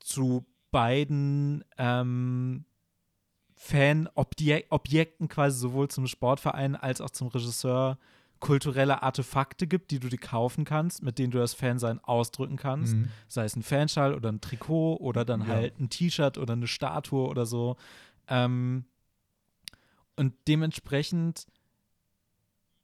zu 0.00 0.44
beiden 0.70 1.64
ähm, 1.78 2.64
Fan-Objekten 3.54 5.28
quasi 5.28 5.58
sowohl 5.58 5.88
zum 5.88 6.06
Sportverein 6.06 6.74
als 6.74 7.00
auch 7.00 7.10
zum 7.10 7.28
Regisseur 7.28 7.98
kulturelle 8.40 9.04
Artefakte 9.04 9.68
gibt, 9.68 9.92
die 9.92 10.00
du 10.00 10.08
dir 10.08 10.18
kaufen 10.18 10.64
kannst, 10.64 11.02
mit 11.02 11.18
denen 11.18 11.30
du 11.30 11.38
das 11.38 11.54
Fansein 11.54 12.00
ausdrücken 12.00 12.56
kannst. 12.56 12.96
Mhm. 12.96 13.08
Sei 13.28 13.44
es 13.44 13.54
ein 13.54 13.62
Fanschall 13.62 14.14
oder 14.14 14.32
ein 14.32 14.40
Trikot 14.40 14.96
oder 14.96 15.24
dann 15.24 15.42
ja. 15.42 15.46
halt 15.46 15.78
ein 15.78 15.90
T-Shirt 15.90 16.38
oder 16.38 16.54
eine 16.54 16.66
Statue 16.66 17.28
oder 17.28 17.46
so. 17.46 17.76
Ähm, 18.26 18.84
und 20.16 20.34
dementsprechend 20.48 21.46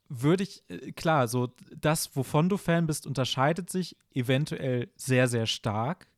würde 0.09 0.42
ich, 0.42 0.64
äh, 0.68 0.92
klar, 0.92 1.28
so 1.28 1.54
das, 1.76 2.14
wovon 2.16 2.48
du 2.48 2.56
Fan 2.56 2.86
bist, 2.86 3.06
unterscheidet 3.06 3.70
sich 3.70 3.96
eventuell 4.12 4.88
sehr, 4.96 5.28
sehr 5.28 5.46
stark, 5.46 6.09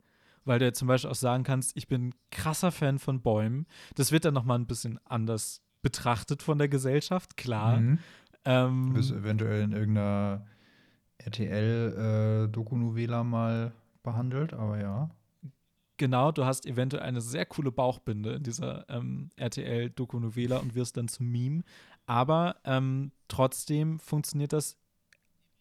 weil 0.44 0.58
du 0.58 0.66
ja 0.66 0.72
zum 0.72 0.88
Beispiel 0.88 1.10
auch 1.10 1.16
sagen 1.16 1.44
kannst, 1.44 1.76
ich 1.76 1.88
bin 1.88 2.14
krasser 2.30 2.72
Fan 2.72 2.98
von 2.98 3.20
Bäumen. 3.20 3.66
Das 3.94 4.12
wird 4.12 4.24
dann 4.24 4.34
nochmal 4.34 4.58
ein 4.58 4.66
bisschen 4.66 4.98
anders 5.04 5.62
betrachtet 5.82 6.42
von 6.42 6.58
der 6.58 6.68
Gesellschaft, 6.68 7.36
klar. 7.36 7.80
Mhm. 7.80 7.98
Ähm, 8.44 8.86
du 8.88 8.94
bist 8.94 9.12
eventuell 9.12 9.62
in 9.62 9.72
irgendeiner 9.72 10.46
RTL-Doku-Novela 11.18 13.20
äh, 13.20 13.24
mal 13.24 13.72
behandelt, 14.02 14.54
aber 14.54 14.80
ja. 14.80 15.10
Genau, 15.98 16.32
du 16.32 16.46
hast 16.46 16.64
eventuell 16.64 17.02
eine 17.02 17.20
sehr 17.20 17.44
coole 17.44 17.70
Bauchbinde 17.70 18.36
in 18.36 18.42
dieser 18.42 18.88
ähm, 18.88 19.28
RTL-Doku-Novela 19.36 20.56
und 20.56 20.74
wirst 20.74 20.96
dann 20.96 21.08
zum 21.08 21.30
Meme. 21.30 21.62
Aber 22.10 22.56
ähm, 22.64 23.12
trotzdem 23.28 24.00
funktioniert 24.00 24.52
das 24.52 24.76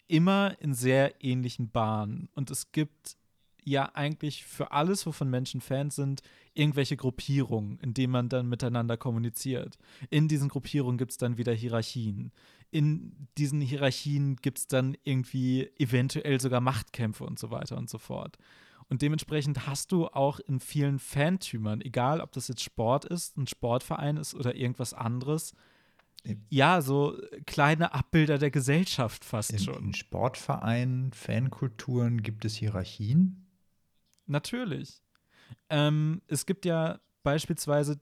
immer 0.08 0.60
in 0.60 0.74
sehr 0.74 1.24
ähnlichen 1.24 1.70
Bahnen. 1.70 2.28
Und 2.34 2.50
es 2.50 2.72
gibt 2.72 3.18
ja 3.64 3.92
eigentlich 3.94 4.46
für 4.46 4.72
alles, 4.72 5.06
wovon 5.06 5.30
Menschen 5.30 5.62
Fans 5.62 5.96
sind, 5.96 6.24
irgendwelche 6.56 6.98
Gruppierungen, 6.98 7.78
in 7.82 7.94
denen 7.94 8.12
man 8.12 8.30
dann 8.30 8.50
miteinander 8.50 8.98
kommuniziert. 8.98 9.78
In 10.10 10.28
diesen 10.28 10.50
Gruppierungen 10.50 10.98
gibt 10.98 11.12
es 11.12 11.18
dann 11.20 11.38
wieder 11.38 11.54
Hierarchien. 11.54 12.32
In 12.72 13.28
diesen 13.38 13.62
Hierarchien 13.62 14.38
gibt 14.38 14.58
es 14.58 14.68
dann 14.68 14.98
irgendwie 15.04 15.70
eventuell 15.78 16.42
sogar 16.42 16.62
Machtkämpfe 16.62 17.26
und 17.26 17.38
so 17.38 17.52
weiter 17.52 17.78
und 17.78 17.92
so 17.92 18.00
fort. 18.00 18.40
Und 18.88 19.04
dementsprechend 19.04 19.68
hast 19.68 19.92
du 19.92 20.08
auch 20.08 20.40
in 20.40 20.60
vielen 20.60 20.98
Fantümern, 20.98 21.82
egal 21.82 22.22
ob 22.22 22.32
das 22.32 22.48
jetzt 22.48 22.64
Sport 22.64 23.06
ist, 23.06 23.38
ein 23.38 23.46
Sportverein 23.46 24.18
ist 24.18 24.34
oder 24.34 24.56
irgendwas 24.56 24.96
anderes, 24.96 25.54
ja, 26.50 26.82
so 26.82 27.18
kleine 27.46 27.94
Abbilder 27.94 28.38
der 28.38 28.52
Gesellschaft 28.52 29.24
fast 29.24 29.52
in, 29.52 29.60
schon. 29.60 29.86
In 29.86 29.94
Sportvereinen, 29.94 31.14
Fankulturen 31.14 32.22
gibt 32.22 32.46
es 32.46 32.56
Hierarchien? 32.56 33.48
Natürlich. 34.26 35.02
Ähm, 35.70 36.22
es 36.28 36.46
gibt 36.46 36.66
ja 36.66 37.00
beispielsweise 37.24 38.00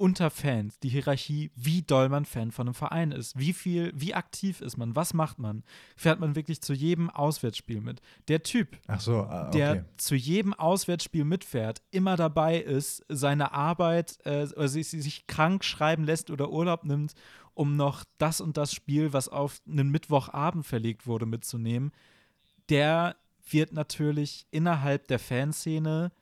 unter 0.00 0.30
Fans 0.30 0.78
die 0.78 0.88
Hierarchie, 0.88 1.50
wie 1.56 1.82
doll 1.82 2.08
man 2.08 2.24
Fan 2.24 2.52
von 2.52 2.66
einem 2.66 2.74
Verein 2.74 3.12
ist, 3.12 3.38
wie 3.38 3.52
viel, 3.52 3.92
wie 3.94 4.14
aktiv 4.14 4.62
ist 4.62 4.78
man, 4.78 4.96
was 4.96 5.12
macht 5.12 5.38
man, 5.38 5.62
fährt 5.94 6.20
man 6.20 6.34
wirklich 6.34 6.62
zu 6.62 6.72
jedem 6.72 7.10
Auswärtsspiel 7.10 7.82
mit. 7.82 8.00
Der 8.28 8.42
Typ, 8.42 8.78
so, 8.98 9.24
ah, 9.24 9.48
okay. 9.48 9.58
der 9.58 9.84
zu 9.98 10.14
jedem 10.14 10.54
Auswärtsspiel 10.54 11.26
mitfährt, 11.26 11.82
immer 11.90 12.16
dabei 12.16 12.62
ist, 12.62 13.04
seine 13.10 13.52
Arbeit, 13.52 14.16
äh, 14.24 14.48
oder 14.56 14.68
sich, 14.68 14.88
sich 14.88 15.26
krank 15.26 15.64
schreiben 15.64 16.04
lässt 16.04 16.30
oder 16.30 16.50
Urlaub 16.50 16.84
nimmt, 16.84 17.12
um 17.54 17.76
noch 17.76 18.04
das 18.18 18.40
und 18.40 18.56
das 18.56 18.72
Spiel, 18.72 19.12
was 19.12 19.28
auf 19.28 19.60
einen 19.68 19.90
Mittwochabend 19.90 20.66
verlegt 20.66 21.06
wurde, 21.06 21.26
mitzunehmen, 21.26 21.92
der 22.68 23.16
wird 23.50 23.72
natürlich 23.72 24.46
innerhalb 24.50 25.08
der 25.08 25.18
Fanszene 25.18 26.12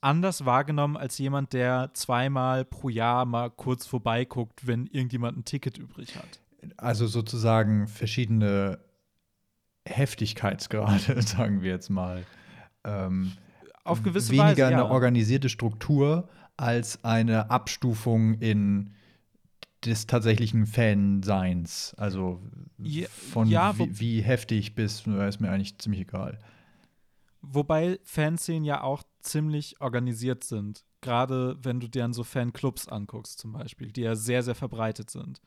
anders 0.00 0.44
wahrgenommen 0.44 0.96
als 0.96 1.18
jemand, 1.18 1.52
der 1.52 1.90
zweimal 1.94 2.64
pro 2.64 2.88
Jahr 2.88 3.24
mal 3.24 3.50
kurz 3.50 3.86
vorbeiguckt, 3.86 4.66
wenn 4.66 4.86
irgendjemand 4.86 5.38
ein 5.38 5.44
Ticket 5.44 5.78
übrig 5.78 6.16
hat. 6.16 6.40
Also 6.76 7.06
sozusagen 7.06 7.88
verschiedene 7.88 8.78
Heftigkeitsgrade, 9.86 11.22
sagen 11.22 11.62
wir 11.62 11.70
jetzt 11.70 11.90
mal. 11.90 12.24
Ähm, 12.84 13.32
Auf 13.84 14.02
gewisse 14.02 14.30
weniger 14.30 14.44
Weise. 14.44 14.56
Weniger 14.56 14.70
ja. 14.70 14.84
eine 14.84 14.90
organisierte 14.90 15.48
Struktur 15.48 16.28
als 16.56 17.04
eine 17.04 17.50
Abstufung 17.50 18.34
in 18.34 18.94
des 19.86 20.06
tatsächlichen 20.06 20.66
Fanseins. 20.66 21.94
Also 21.96 22.40
von 23.32 23.48
ja, 23.48 23.78
wie, 23.78 24.00
wie, 24.00 24.22
heftig 24.22 24.74
bis, 24.74 25.06
ist 25.06 25.40
mir 25.40 25.50
eigentlich 25.50 25.78
ziemlich 25.78 26.02
egal. 26.02 26.38
Wobei 27.40 28.00
Fanszenen 28.02 28.64
ja 28.64 28.82
auch 28.82 29.02
ziemlich 29.20 29.80
organisiert 29.80 30.44
sind. 30.44 30.84
Gerade 31.00 31.56
wenn 31.62 31.78
du 31.78 31.88
dir 31.88 32.04
an 32.04 32.12
so 32.12 32.24
Fanclubs 32.24 32.88
anguckst, 32.88 33.38
zum 33.38 33.52
Beispiel, 33.52 33.92
die 33.92 34.00
ja 34.00 34.16
sehr, 34.16 34.42
sehr 34.42 34.54
verbreitet 34.54 35.10
sind. 35.10 35.40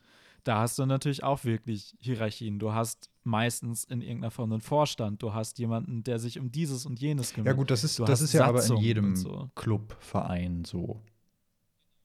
Da 0.44 0.60
hast 0.60 0.78
du 0.78 0.86
natürlich 0.86 1.22
auch 1.22 1.44
wirklich 1.44 1.94
Hierarchien. 1.98 2.58
Du 2.58 2.72
hast 2.72 3.10
meistens 3.24 3.84
in 3.84 4.00
irgendeiner 4.00 4.30
Form 4.30 4.52
einen 4.52 4.62
Vorstand. 4.62 5.22
Du 5.22 5.34
hast 5.34 5.58
jemanden, 5.58 6.02
der 6.02 6.18
sich 6.18 6.38
um 6.38 6.50
dieses 6.50 6.86
und 6.86 6.98
jenes 6.98 7.34
kümmert. 7.34 7.48
Ja, 7.48 7.52
gut, 7.52 7.70
das 7.70 7.84
ist, 7.84 7.98
das 8.00 8.22
ist 8.22 8.32
ja 8.32 8.46
aber 8.46 8.64
in 8.64 8.76
jedem 8.78 9.16
so. 9.16 9.50
Clubverein 9.54 10.64
so. 10.64 11.02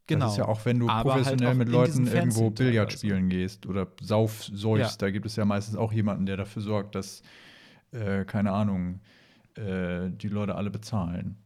Genau. 0.08 0.26
Das 0.26 0.34
ist 0.34 0.38
ja 0.38 0.48
auch, 0.48 0.64
wenn 0.66 0.80
du 0.80 0.88
aber 0.88 1.14
halt 1.14 1.24
professionell 1.24 1.48
halt 1.48 1.58
mit 1.58 1.70
Leuten 1.70 2.08
irgendwo 2.08 2.52
Billard 2.52 2.94
spielen 2.94 3.30
gehst 3.30 3.66
oder 3.66 3.88
sauf, 4.02 4.44
säufst, 4.44 5.02
ja. 5.02 5.08
da 5.08 5.12
gibt 5.12 5.26
es 5.26 5.36
ja 5.36 5.46
meistens 5.46 5.76
auch 5.76 5.92
jemanden, 5.92 6.26
der 6.26 6.38
dafür 6.38 6.62
sorgt, 6.62 6.94
dass, 6.94 7.24
äh, 7.92 8.24
keine 8.26 8.52
Ahnung, 8.52 9.00
äh, 9.56 10.10
die 10.12 10.28
Leute 10.28 10.56
alle 10.56 10.70
bezahlen. 10.70 11.38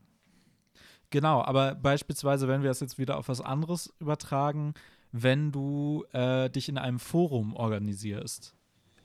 Genau, 1.10 1.42
aber 1.42 1.76
beispielsweise, 1.76 2.48
wenn 2.48 2.62
wir 2.62 2.70
das 2.70 2.82
jetzt 2.82 3.00
wieder 3.00 3.18
auf 3.18 3.30
was 3.30 3.42
anderes 3.42 3.94
übertragen, 4.00 4.74
wenn 5.12 5.52
du 5.52 6.06
äh, 6.12 6.50
dich 6.50 6.70
in 6.70 6.78
einem 6.78 7.00
Forum 7.00 7.56
organisierst, 7.56 8.56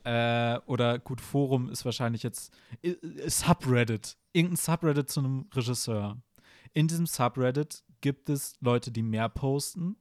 äh, 0.04 0.58
oder 0.66 0.98
gut, 0.98 1.20
Forum 1.20 1.70
ist 1.70 1.84
wahrscheinlich 1.84 2.22
jetzt 2.22 2.52
äh, 2.82 2.94
Subreddit, 3.26 4.18
irgendein 4.32 4.56
Subreddit 4.56 5.10
zu 5.10 5.20
einem 5.20 5.46
Regisseur. 5.54 6.18
In 6.74 6.88
diesem 6.88 7.06
Subreddit 7.06 7.84
gibt 8.04 8.28
es 8.28 8.58
Leute, 8.60 8.92
die 8.92 9.02
mehr 9.02 9.30
posten. 9.30 9.96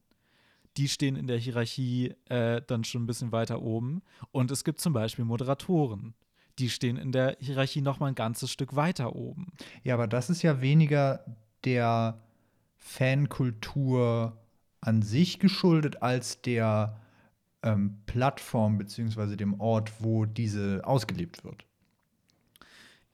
Die 0.75 0.89
stehen 0.89 1.15
in 1.15 1.25
der 1.25 1.37
Hierarchie 1.37 2.13
äh, 2.27 2.61
dann 2.67 2.83
schon 2.83 3.03
ein 3.03 3.07
bisschen 3.07 3.31
weiter 3.31 3.61
oben. 3.61 4.01
Und 4.33 4.51
es 4.51 4.65
gibt 4.65 4.81
zum 4.81 4.91
Beispiel 4.91 5.23
Moderatoren. 5.23 6.13
Die 6.59 6.69
stehen 6.69 6.97
in 6.97 7.13
der 7.13 7.37
Hierarchie 7.39 7.79
noch 7.79 8.01
mal 8.01 8.07
ein 8.07 8.15
ganzes 8.15 8.51
Stück 8.51 8.75
weiter 8.75 9.15
oben. 9.15 9.53
Ja, 9.83 9.93
aber 9.93 10.07
das 10.07 10.29
ist 10.29 10.41
ja 10.41 10.59
weniger 10.59 11.23
der 11.63 12.19
Fankultur 12.75 14.37
an 14.81 15.01
sich 15.01 15.39
geschuldet 15.39 16.01
als 16.01 16.41
der 16.41 16.99
ähm, 17.61 18.01
Plattform 18.05 18.79
bzw. 18.79 19.37
dem 19.37 19.61
Ort, 19.61 20.03
wo 20.03 20.25
diese 20.25 20.81
ausgelebt 20.83 21.45
wird. 21.45 21.63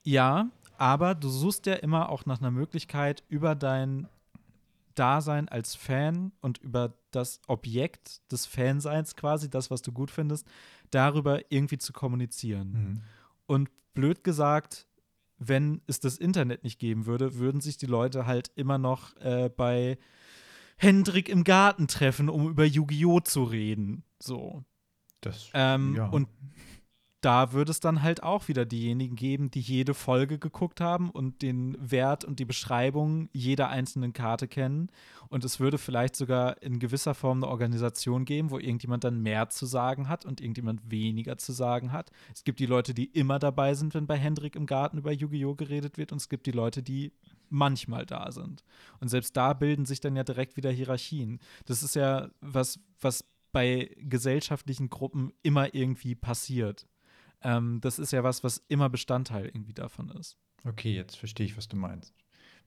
Ja, 0.02 0.50
aber 0.80 1.14
du 1.14 1.30
suchst 1.30 1.68
ja 1.68 1.76
immer 1.76 2.10
auch 2.10 2.26
nach 2.26 2.40
einer 2.40 2.50
Möglichkeit, 2.50 3.24
über 3.30 3.54
dein 3.54 4.08
Dasein 5.00 5.48
als 5.48 5.76
Fan 5.76 6.34
und 6.42 6.58
über 6.58 6.94
das 7.12 7.40
Objekt 7.48 8.22
des 8.32 8.46
Fanseins 8.46 9.16
quasi, 9.16 9.50
das, 9.50 9.72
was 9.72 9.82
du 9.82 9.92
gut 9.92 10.12
findest, 10.12 10.46
darüber 10.92 11.40
irgendwie 11.50 11.78
zu 11.78 11.94
kommunizieren. 11.94 12.72
Mhm. 12.72 13.02
Und 13.46 13.70
blöd 13.94 14.24
gesagt, 14.24 14.88
wenn 15.38 15.82
es 15.88 16.02
das 16.02 16.18
Internet 16.18 16.64
nicht 16.64 16.80
geben 16.80 17.06
würde, 17.06 17.36
würden 17.36 17.62
sich 17.62 17.78
die 17.78 17.86
Leute 17.86 18.26
halt 18.26 18.52
immer 18.56 18.78
noch 18.78 19.16
äh, 19.18 19.50
bei 19.56 19.98
Hendrik 20.78 21.30
im 21.30 21.44
Garten 21.44 21.88
treffen, 21.88 22.30
um 22.30 22.50
über 22.50 22.66
Yu-Gi-Oh! 22.66 23.22
zu 23.22 23.44
reden. 23.44 24.04
So. 24.20 24.64
Das, 25.22 25.50
ähm, 25.54 25.96
ja. 25.96 26.08
Und 26.08 26.28
da 27.22 27.52
würde 27.52 27.72
es 27.72 27.82
dann 27.82 28.02
halt 28.02 28.24
auch 28.24 28.48
wieder 28.48 28.66
diejenigen 28.66 29.16
geben, 29.16 29.52
die 29.52 29.60
jede 29.60 29.94
Folge 29.94 30.40
geguckt 30.40 30.80
haben 30.80 31.10
und 31.10 31.42
den 31.42 31.76
Wert 31.80 32.24
und 32.24 32.40
die 32.40 32.46
Beschreibung 32.46 33.30
jeder 33.34 33.68
einzelnen 33.70 34.14
Karte 34.14 34.48
kennen. 34.48 34.90
Und 35.28 35.44
es 35.44 35.60
würde 35.60 35.78
vielleicht 35.78 36.16
sogar 36.16 36.62
in 36.62 36.80
gewisser 36.80 37.14
Form 37.14 37.44
eine 37.44 37.52
Organisation 37.52 38.24
geben, 38.24 38.52
wo 38.52 38.58
irgendjemand 38.58 39.04
dann 39.04 39.22
mehr 39.22 39.50
zu 39.50 39.66
sagen 39.66 40.08
hat 40.08 40.26
und 40.26 40.40
irgendjemand 40.40 40.90
weniger 40.90 41.38
zu 41.38 41.52
sagen 41.52 41.92
hat. 41.92 42.10
Es 42.34 42.46
gibt 42.46 42.60
die 42.60 42.66
Leute, 42.66 42.94
die 42.94 43.06
immer 43.06 43.38
dabei 43.38 43.74
sind, 43.74 43.94
wenn 43.94 44.08
bei 44.08 44.18
Hendrik 44.18 44.56
im 44.56 44.66
Garten 44.66 44.98
über 44.98 45.12
Yu-Gi-Oh! 45.12 45.56
geredet 45.56 45.98
wird. 45.98 46.14
Und 46.14 46.20
es 46.20 46.30
gibt 46.30 46.46
die 46.46 46.52
Leute, 46.52 46.82
die 46.82 47.12
manchmal 47.50 48.06
da 48.06 48.32
sind. 48.32 48.64
Und 49.02 49.10
selbst 49.10 49.36
da 49.36 49.54
bilden 49.54 49.86
sich 49.86 50.00
dann 50.00 50.16
ja 50.16 50.24
direkt 50.24 50.56
wieder 50.56 50.72
Hierarchien. 50.72 51.40
Das 51.66 51.84
ist 51.84 51.96
ja 51.96 52.30
was, 52.40 52.80
was 53.02 53.26
bei 53.52 53.96
gesellschaftlichen 53.98 54.90
Gruppen 54.90 55.34
immer 55.44 55.74
irgendwie 55.74 56.16
passiert. 56.16 56.88
Ähm, 57.44 57.80
das 57.82 58.00
ist 58.00 58.12
ja 58.12 58.24
was, 58.24 58.44
was 58.44 58.64
immer 58.68 58.90
Bestandteil 58.90 59.46
irgendwie 59.46 59.74
davon 59.74 60.10
ist. 60.12 60.38
Okay, 60.66 60.94
jetzt 60.94 61.16
verstehe 61.16 61.46
ich, 61.46 61.58
was 61.58 61.68
du 61.68 61.78
meinst. 61.78 62.14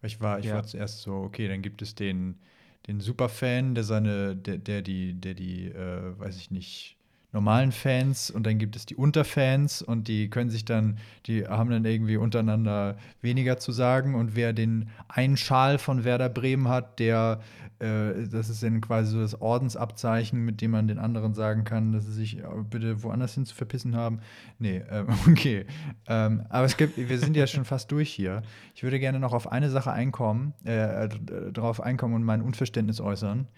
Ich 0.02 0.20
war, 0.20 0.38
ich 0.38 0.46
ja. 0.46 0.54
war 0.54 0.64
zuerst 0.64 1.02
so, 1.02 1.14
okay, 1.14 1.46
dann 1.46 1.62
gibt 1.62 1.82
es 1.82 1.94
den, 1.94 2.40
den 2.86 3.00
Superfan, 3.00 3.74
der 3.74 3.84
seine, 3.84 4.34
der, 4.34 4.58
der 4.58 4.82
die, 4.82 5.14
der 5.14 5.34
die, 5.34 5.66
äh, 5.66 6.18
weiß 6.18 6.36
ich 6.36 6.50
nicht, 6.50 6.96
normalen 7.32 7.72
Fans 7.72 8.30
und 8.30 8.46
dann 8.46 8.58
gibt 8.58 8.76
es 8.76 8.84
die 8.84 8.94
Unterfans 8.94 9.80
und 9.80 10.06
die 10.06 10.28
können 10.28 10.50
sich 10.50 10.66
dann, 10.66 10.98
die 11.26 11.46
haben 11.46 11.70
dann 11.70 11.84
irgendwie 11.84 12.18
untereinander 12.18 12.96
weniger 13.22 13.56
zu 13.58 13.72
sagen 13.72 14.14
und 14.14 14.36
wer 14.36 14.52
den 14.52 14.90
einen 15.08 15.38
Schal 15.38 15.78
von 15.78 16.04
Werder 16.04 16.28
Bremen 16.28 16.68
hat, 16.68 16.98
der, 16.98 17.40
äh, 17.78 18.28
das 18.30 18.50
ist 18.50 18.62
dann 18.62 18.82
quasi 18.82 19.12
so 19.12 19.20
das 19.20 19.40
Ordensabzeichen, 19.40 20.44
mit 20.44 20.60
dem 20.60 20.72
man 20.72 20.88
den 20.88 20.98
anderen 20.98 21.32
sagen 21.32 21.64
kann, 21.64 21.92
dass 21.92 22.04
sie 22.04 22.12
sich 22.12 22.38
äh, 22.38 22.42
bitte 22.68 23.02
woanders 23.02 23.32
hin 23.32 23.46
zu 23.46 23.54
verpissen 23.54 23.96
haben. 23.96 24.20
Nee, 24.58 24.82
äh, 24.90 25.04
okay. 25.26 25.64
Ähm, 26.06 26.44
aber 26.50 26.66
es 26.66 26.76
gibt, 26.76 26.98
wir 26.98 27.18
sind 27.18 27.34
ja 27.34 27.46
schon 27.46 27.64
fast 27.64 27.90
durch 27.90 28.10
hier. 28.10 28.42
Ich 28.74 28.82
würde 28.82 29.00
gerne 29.00 29.18
noch 29.18 29.32
auf 29.32 29.50
eine 29.50 29.70
Sache 29.70 29.90
einkommen, 29.90 30.52
äh, 30.64 31.08
darauf 31.50 31.80
einkommen 31.80 32.14
und 32.14 32.24
mein 32.24 32.42
Unverständnis 32.42 33.00
äußern. 33.00 33.48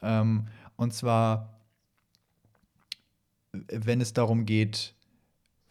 Ähm, 0.00 0.46
und 0.76 0.92
zwar 0.92 1.55
wenn 3.68 4.00
es 4.00 4.12
darum 4.12 4.46
geht, 4.46 4.94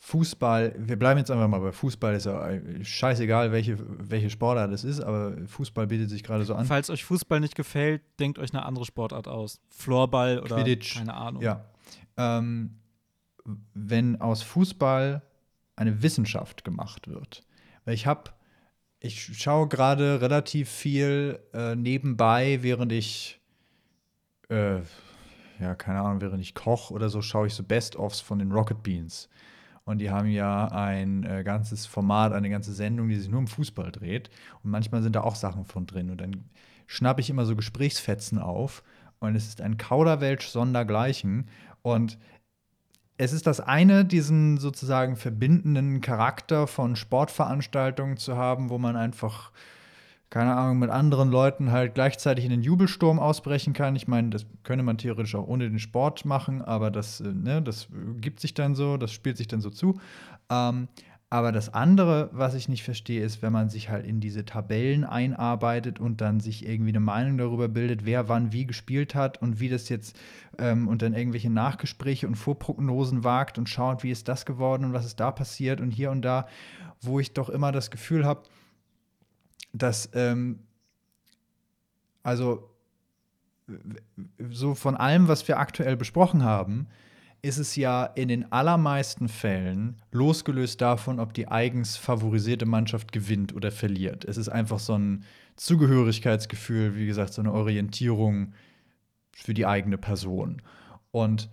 Fußball, 0.05 0.75
wir 0.77 0.99
bleiben 0.99 1.17
jetzt 1.17 1.31
einfach 1.31 1.47
mal 1.47 1.59
bei 1.59 1.71
Fußball, 1.71 2.13
ist 2.13 2.27
ja 2.27 2.47
scheißegal, 2.83 3.51
welche, 3.51 3.77
welche 3.79 4.29
Sportart 4.29 4.71
es 4.71 4.83
ist, 4.83 5.01
aber 5.01 5.35
Fußball 5.47 5.87
bietet 5.87 6.11
sich 6.11 6.21
gerade 6.21 6.45
so 6.45 6.53
an. 6.53 6.67
Falls 6.67 6.91
euch 6.91 7.03
Fußball 7.03 7.39
nicht 7.39 7.55
gefällt, 7.55 8.03
denkt 8.19 8.37
euch 8.37 8.53
eine 8.53 8.63
andere 8.65 8.85
Sportart 8.85 9.27
aus. 9.27 9.59
Floorball 9.69 10.39
oder 10.39 10.57
Quidditch, 10.57 10.97
keine 10.97 11.15
Ahnung. 11.15 11.41
Ja. 11.41 11.65
Ähm, 12.17 12.75
wenn 13.73 14.21
aus 14.21 14.43
Fußball 14.43 15.23
eine 15.75 16.03
Wissenschaft 16.03 16.63
gemacht 16.63 17.07
wird. 17.07 17.43
Weil 17.83 17.95
ich 17.95 18.05
habe, 18.05 18.31
ich 18.99 19.37
schaue 19.37 19.67
gerade 19.67 20.21
relativ 20.21 20.69
viel 20.69 21.39
äh, 21.53 21.75
nebenbei, 21.75 22.59
während 22.61 22.91
ich 22.91 23.39
äh, 24.49 24.81
ja, 25.59 25.75
keine 25.75 26.01
Ahnung, 26.01 26.21
während 26.21 26.41
ich 26.41 26.53
koche 26.53 26.93
oder 26.93 27.09
so, 27.09 27.21
schaue 27.21 27.47
ich 27.47 27.53
so 27.53 27.63
Best-ofs 27.63 28.21
von 28.21 28.39
den 28.39 28.51
Rocket 28.51 28.83
Beans. 28.83 29.29
Und 29.85 29.99
die 29.99 30.09
haben 30.09 30.29
ja 30.29 30.67
ein 30.69 31.23
äh, 31.23 31.43
ganzes 31.43 31.85
Format, 31.85 32.33
eine 32.33 32.49
ganze 32.49 32.73
Sendung, 32.73 33.07
die 33.07 33.17
sich 33.17 33.29
nur 33.29 33.39
um 33.39 33.47
Fußball 33.47 33.91
dreht. 33.91 34.29
Und 34.63 34.71
manchmal 34.71 35.03
sind 35.03 35.15
da 35.15 35.21
auch 35.21 35.35
Sachen 35.35 35.63
von 35.63 35.85
drin. 35.85 36.09
Und 36.09 36.21
dann 36.21 36.49
schnappe 36.87 37.21
ich 37.21 37.29
immer 37.29 37.45
so 37.45 37.55
Gesprächsfetzen 37.55 38.39
auf. 38.39 38.83
Und 39.19 39.35
es 39.35 39.47
ist 39.47 39.61
ein 39.61 39.77
Kauderwelsch 39.77 40.47
sondergleichen. 40.47 41.49
Und 41.83 42.17
es 43.17 43.31
ist 43.31 43.45
das 43.45 43.59
eine, 43.59 44.05
diesen 44.05 44.57
sozusagen 44.57 45.15
verbindenden 45.15 46.01
Charakter 46.01 46.65
von 46.65 46.95
Sportveranstaltungen 46.95 48.17
zu 48.17 48.35
haben, 48.35 48.71
wo 48.71 48.79
man 48.79 48.95
einfach 48.95 49.51
keine 50.29 50.55
Ahnung, 50.55 50.79
mit 50.79 50.89
anderen 50.89 51.29
Leuten 51.29 51.71
halt 51.71 51.93
gleichzeitig 51.93 52.45
in 52.45 52.51
den 52.51 52.61
Jubelsturm 52.61 53.19
ausbrechen 53.19 53.73
kann. 53.73 53.95
Ich 53.95 54.07
meine, 54.07 54.29
das 54.29 54.45
könnte 54.63 54.83
man 54.83 54.97
theoretisch 54.97 55.35
auch 55.35 55.47
ohne 55.47 55.69
den 55.69 55.79
Sport 55.79 56.25
machen, 56.25 56.61
aber 56.61 56.91
das, 56.91 57.21
äh, 57.21 57.31
ne, 57.31 57.61
das 57.61 57.87
gibt 58.17 58.39
sich 58.39 58.53
dann 58.53 58.75
so, 58.75 58.97
das 58.97 59.11
spielt 59.11 59.37
sich 59.37 59.47
dann 59.47 59.61
so 59.61 59.69
zu. 59.69 59.99
Ähm, 60.49 60.87
aber 61.29 61.51
das 61.51 61.73
andere, 61.73 62.29
was 62.33 62.53
ich 62.53 62.69
nicht 62.69 62.83
verstehe, 62.83 63.23
ist, 63.23 63.41
wenn 63.41 63.51
man 63.51 63.69
sich 63.69 63.89
halt 63.89 64.05
in 64.05 64.19
diese 64.19 64.45
Tabellen 64.45 65.03
einarbeitet 65.03 65.99
und 65.99 66.21
dann 66.21 66.39
sich 66.39 66.65
irgendwie 66.65 66.91
eine 66.91 66.99
Meinung 66.99 67.37
darüber 67.37 67.67
bildet, 67.67 68.05
wer 68.05 68.29
wann 68.29 68.53
wie 68.53 68.65
gespielt 68.65 69.15
hat 69.15 69.41
und 69.41 69.59
wie 69.59 69.67
das 69.67 69.89
jetzt 69.89 70.17
ähm, 70.59 70.87
und 70.87 71.01
dann 71.01 71.13
irgendwelche 71.13 71.49
Nachgespräche 71.49 72.27
und 72.27 72.35
Vorprognosen 72.35 73.23
wagt 73.23 73.57
und 73.57 73.67
schaut, 73.67 74.03
wie 74.03 74.11
ist 74.11 74.27
das 74.27 74.45
geworden 74.45 74.85
und 74.85 74.93
was 74.93 75.05
ist 75.05 75.19
da 75.19 75.31
passiert 75.31 75.81
und 75.81 75.91
hier 75.91 76.11
und 76.11 76.21
da, 76.21 76.47
wo 77.01 77.19
ich 77.19 77.33
doch 77.33 77.49
immer 77.49 77.71
das 77.71 77.89
Gefühl 77.89 78.23
habe, 78.23 78.43
dass, 79.77 80.09
ähm, 80.13 80.59
also 82.23 82.69
so 84.49 84.75
von 84.75 84.95
allem, 84.95 85.27
was 85.27 85.47
wir 85.47 85.59
aktuell 85.59 85.97
besprochen 85.97 86.43
haben, 86.43 86.87
ist 87.41 87.57
es 87.57 87.75
ja 87.75 88.05
in 88.05 88.27
den 88.27 88.51
allermeisten 88.51 89.27
Fällen 89.27 90.01
losgelöst 90.11 90.81
davon, 90.81 91.19
ob 91.19 91.33
die 91.33 91.47
eigens 91.47 91.95
favorisierte 91.95 92.65
Mannschaft 92.65 93.11
gewinnt 93.11 93.53
oder 93.53 93.71
verliert. 93.71 94.25
Es 94.25 94.37
ist 94.37 94.49
einfach 94.49 94.79
so 94.79 94.97
ein 94.97 95.23
Zugehörigkeitsgefühl, 95.55 96.95
wie 96.95 97.05
gesagt, 97.05 97.33
so 97.33 97.41
eine 97.41 97.53
Orientierung 97.53 98.53
für 99.31 99.53
die 99.53 99.65
eigene 99.65 99.97
Person. 99.97 100.61
Und 101.11 101.49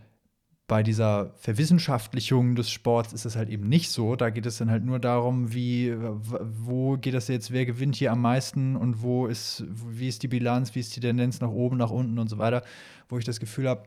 bei 0.69 0.83
dieser 0.83 1.35
Verwissenschaftlichung 1.35 2.55
des 2.55 2.71
Sports 2.71 3.13
ist 3.13 3.25
es 3.25 3.37
halt 3.37 3.51
eben 3.51 3.69
nicht 3.69 3.91
so. 3.91 4.17
Da 4.17 4.31
geht 4.31 4.47
es 4.47 4.59
dann 4.59 4.71
halt 4.71 4.85
nur 4.85 4.99
darum, 4.99 5.53
wie, 5.53 5.95
wo 5.97 6.97
geht 6.97 7.15
das 7.15 7.29
jetzt, 7.29 7.51
wer 7.51 7.67
gewinnt 7.67 7.97
hier 7.97 8.13
am 8.13 8.23
meisten 8.23 8.77
und 8.77 9.03
wo 9.03 9.27
ist, 9.27 9.65
wie 9.69 10.09
ist 10.09 10.23
die 10.23 10.29
Bilanz, 10.29 10.75
wie 10.75 10.81
ist 10.81 10.95
die 10.97 11.01
Tendenz 11.01 11.41
nach 11.41 11.51
oben, 11.51 11.77
nach 11.77 11.91
unten 11.91 12.19
und 12.19 12.29
so 12.29 12.39
weiter, 12.39 12.63
wo 13.09 13.19
ich 13.19 13.25
das 13.25 13.41
Gefühl 13.41 13.69
habe, 13.69 13.83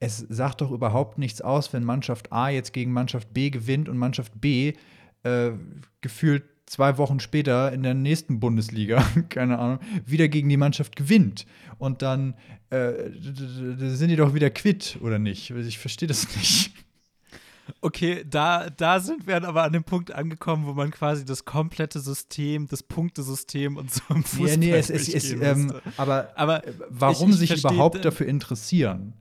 es 0.00 0.18
sagt 0.18 0.62
doch 0.62 0.70
überhaupt 0.70 1.18
nichts 1.18 1.40
aus, 1.42 1.72
wenn 1.72 1.84
Mannschaft 1.84 2.32
A 2.32 2.48
jetzt 2.48 2.72
gegen 2.72 2.92
Mannschaft 2.92 3.32
B 3.32 3.50
gewinnt 3.50 3.88
und 3.88 3.98
Mannschaft 3.98 4.40
B 4.40 4.74
äh, 5.22 5.52
gefühlt 6.00 6.44
zwei 6.70 6.98
Wochen 6.98 7.18
später 7.18 7.72
in 7.72 7.82
der 7.82 7.94
nächsten 7.94 8.38
Bundesliga, 8.38 9.04
keine 9.28 9.58
Ahnung, 9.58 9.80
wieder 10.06 10.28
gegen 10.28 10.48
die 10.48 10.56
Mannschaft 10.56 10.94
gewinnt. 10.94 11.44
Und 11.78 12.00
dann 12.00 12.34
äh, 12.70 13.10
sind 13.12 14.08
die 14.08 14.16
doch 14.16 14.34
wieder 14.34 14.50
quitt, 14.50 14.98
oder 15.02 15.18
nicht? 15.18 15.50
Ich 15.50 15.78
verstehe 15.78 16.06
das 16.06 16.34
nicht. 16.36 16.72
Okay, 17.80 18.24
da, 18.28 18.70
da 18.70 19.00
sind 19.00 19.26
wir 19.26 19.44
aber 19.44 19.64
an 19.64 19.72
dem 19.72 19.84
Punkt 19.84 20.12
angekommen, 20.12 20.66
wo 20.66 20.72
man 20.72 20.90
quasi 20.90 21.24
das 21.24 21.44
komplette 21.44 22.00
System, 22.00 22.66
das 22.68 22.82
Punktesystem 22.82 23.76
und 23.76 23.92
so 23.92 24.02
im 24.10 24.24
Fußball 24.24 24.48
ja, 24.50 24.56
nee, 24.56 24.72
es, 24.72 24.90
es, 24.90 25.08
es 25.12 25.32
ähm, 25.32 25.72
aber, 25.96 26.32
aber 26.36 26.66
äh, 26.66 26.72
warum 26.88 27.30
ich, 27.30 27.42
ich 27.42 27.50
sich 27.50 27.64
überhaupt 27.64 28.04
dafür 28.04 28.26
interessieren? 28.26 29.12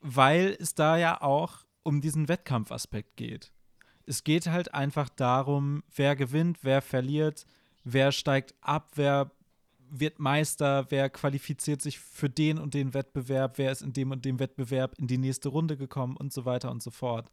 Weil 0.00 0.56
es 0.58 0.74
da 0.74 0.96
ja 0.96 1.20
auch 1.20 1.64
um 1.82 2.00
diesen 2.00 2.28
Wettkampfaspekt 2.28 3.16
geht 3.16 3.52
es 4.06 4.24
geht 4.24 4.46
halt 4.46 4.74
einfach 4.74 5.08
darum, 5.08 5.82
wer 5.94 6.16
gewinnt, 6.16 6.58
wer 6.62 6.82
verliert, 6.82 7.46
wer 7.84 8.12
steigt 8.12 8.54
ab, 8.60 8.90
wer 8.94 9.30
wird 9.90 10.18
Meister, 10.18 10.86
wer 10.90 11.10
qualifiziert 11.10 11.82
sich 11.82 11.98
für 11.98 12.30
den 12.30 12.58
und 12.58 12.74
den 12.74 12.94
Wettbewerb, 12.94 13.58
wer 13.58 13.72
ist 13.72 13.82
in 13.82 13.92
dem 13.92 14.12
und 14.12 14.24
dem 14.24 14.38
Wettbewerb 14.38 14.96
in 14.98 15.08
die 15.08 15.18
nächste 15.18 15.48
Runde 15.48 15.76
gekommen 15.76 16.16
und 16.16 16.32
so 16.32 16.44
weiter 16.44 16.70
und 16.70 16.82
so 16.82 16.90
fort. 16.90 17.30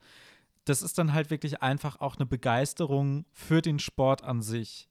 Das 0.66 0.82
ist 0.82 0.98
dann 0.98 1.14
halt 1.14 1.30
wirklich 1.30 1.62
einfach 1.62 2.02
auch 2.02 2.18
eine 2.18 2.26
Begeisterung 2.26 3.26
für 3.32 3.62
den 3.62 3.80
Sport 3.80 4.24
an 4.24 4.42
sich 4.42 4.90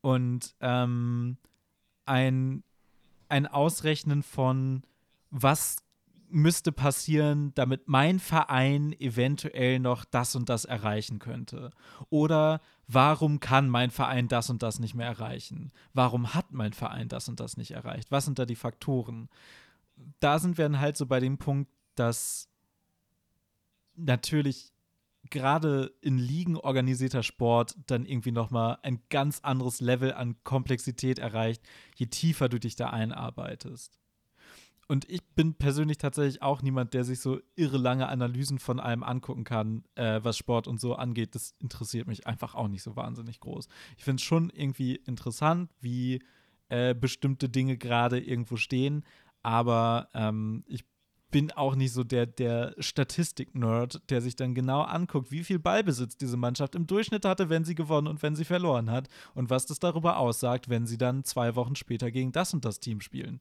und 0.00 0.54
ähm, 0.60 1.36
ein, 2.06 2.64
ein 3.28 3.46
Ausrechnen 3.46 4.22
von, 4.22 4.82
was 5.30 5.83
müsste 6.34 6.72
passieren, 6.72 7.52
damit 7.54 7.88
mein 7.88 8.18
Verein 8.18 8.92
eventuell 8.98 9.78
noch 9.78 10.04
das 10.04 10.34
und 10.34 10.48
das 10.48 10.64
erreichen 10.64 11.20
könnte? 11.20 11.70
Oder 12.10 12.60
warum 12.88 13.40
kann 13.40 13.68
mein 13.70 13.90
Verein 13.90 14.28
das 14.28 14.50
und 14.50 14.62
das 14.62 14.80
nicht 14.80 14.94
mehr 14.94 15.06
erreichen? 15.06 15.72
Warum 15.92 16.34
hat 16.34 16.52
mein 16.52 16.72
Verein 16.72 17.08
das 17.08 17.28
und 17.28 17.40
das 17.40 17.56
nicht 17.56 17.70
erreicht? 17.70 18.10
Was 18.10 18.24
sind 18.24 18.38
da 18.38 18.46
die 18.46 18.56
Faktoren? 18.56 19.28
Da 20.18 20.38
sind 20.38 20.58
wir 20.58 20.64
dann 20.64 20.80
halt 20.80 20.96
so 20.96 21.06
bei 21.06 21.20
dem 21.20 21.38
Punkt, 21.38 21.70
dass 21.94 22.48
natürlich 23.94 24.72
gerade 25.30 25.94
in 26.00 26.18
Ligen 26.18 26.56
organisierter 26.56 27.22
Sport 27.22 27.76
dann 27.86 28.04
irgendwie 28.04 28.32
noch 28.32 28.50
mal 28.50 28.78
ein 28.82 29.00
ganz 29.08 29.40
anderes 29.40 29.80
Level 29.80 30.12
an 30.12 30.36
Komplexität 30.42 31.18
erreicht, 31.18 31.62
je 31.94 32.06
tiefer 32.06 32.48
du 32.48 32.58
dich 32.58 32.76
da 32.76 32.90
einarbeitest 32.90 33.98
und 34.88 35.08
ich 35.10 35.22
bin 35.34 35.54
persönlich 35.54 35.98
tatsächlich 35.98 36.42
auch 36.42 36.62
niemand, 36.62 36.94
der 36.94 37.04
sich 37.04 37.20
so 37.20 37.40
irre 37.56 37.78
lange 37.78 38.08
Analysen 38.08 38.58
von 38.58 38.80
allem 38.80 39.02
angucken 39.02 39.44
kann, 39.44 39.84
äh, 39.94 40.20
was 40.22 40.36
Sport 40.36 40.68
und 40.68 40.80
so 40.80 40.94
angeht. 40.94 41.34
Das 41.34 41.54
interessiert 41.58 42.06
mich 42.06 42.26
einfach 42.26 42.54
auch 42.54 42.68
nicht 42.68 42.82
so 42.82 42.96
wahnsinnig 42.96 43.40
groß. 43.40 43.68
Ich 43.96 44.04
finde 44.04 44.20
es 44.20 44.24
schon 44.24 44.50
irgendwie 44.50 44.96
interessant, 44.96 45.70
wie 45.80 46.22
äh, 46.68 46.94
bestimmte 46.94 47.48
Dinge 47.48 47.76
gerade 47.76 48.20
irgendwo 48.20 48.56
stehen, 48.56 49.04
aber 49.42 50.08
ähm, 50.14 50.64
ich 50.66 50.84
bin 51.34 51.50
auch 51.50 51.74
nicht 51.74 51.92
so 51.92 52.04
der, 52.04 52.26
der 52.26 52.76
Statistik-Nerd, 52.78 54.08
der 54.08 54.20
sich 54.20 54.36
dann 54.36 54.54
genau 54.54 54.82
anguckt, 54.82 55.32
wie 55.32 55.42
viel 55.42 55.58
Ballbesitz 55.58 56.16
diese 56.16 56.36
Mannschaft 56.36 56.76
im 56.76 56.86
Durchschnitt 56.86 57.24
hatte, 57.24 57.48
wenn 57.48 57.64
sie 57.64 57.74
gewonnen 57.74 58.06
und 58.06 58.22
wenn 58.22 58.36
sie 58.36 58.44
verloren 58.44 58.88
hat 58.88 59.08
und 59.34 59.50
was 59.50 59.66
das 59.66 59.80
darüber 59.80 60.18
aussagt, 60.18 60.68
wenn 60.68 60.86
sie 60.86 60.96
dann 60.96 61.24
zwei 61.24 61.56
Wochen 61.56 61.74
später 61.74 62.12
gegen 62.12 62.30
das 62.30 62.54
und 62.54 62.64
das 62.64 62.78
Team 62.78 63.00
spielen. 63.00 63.40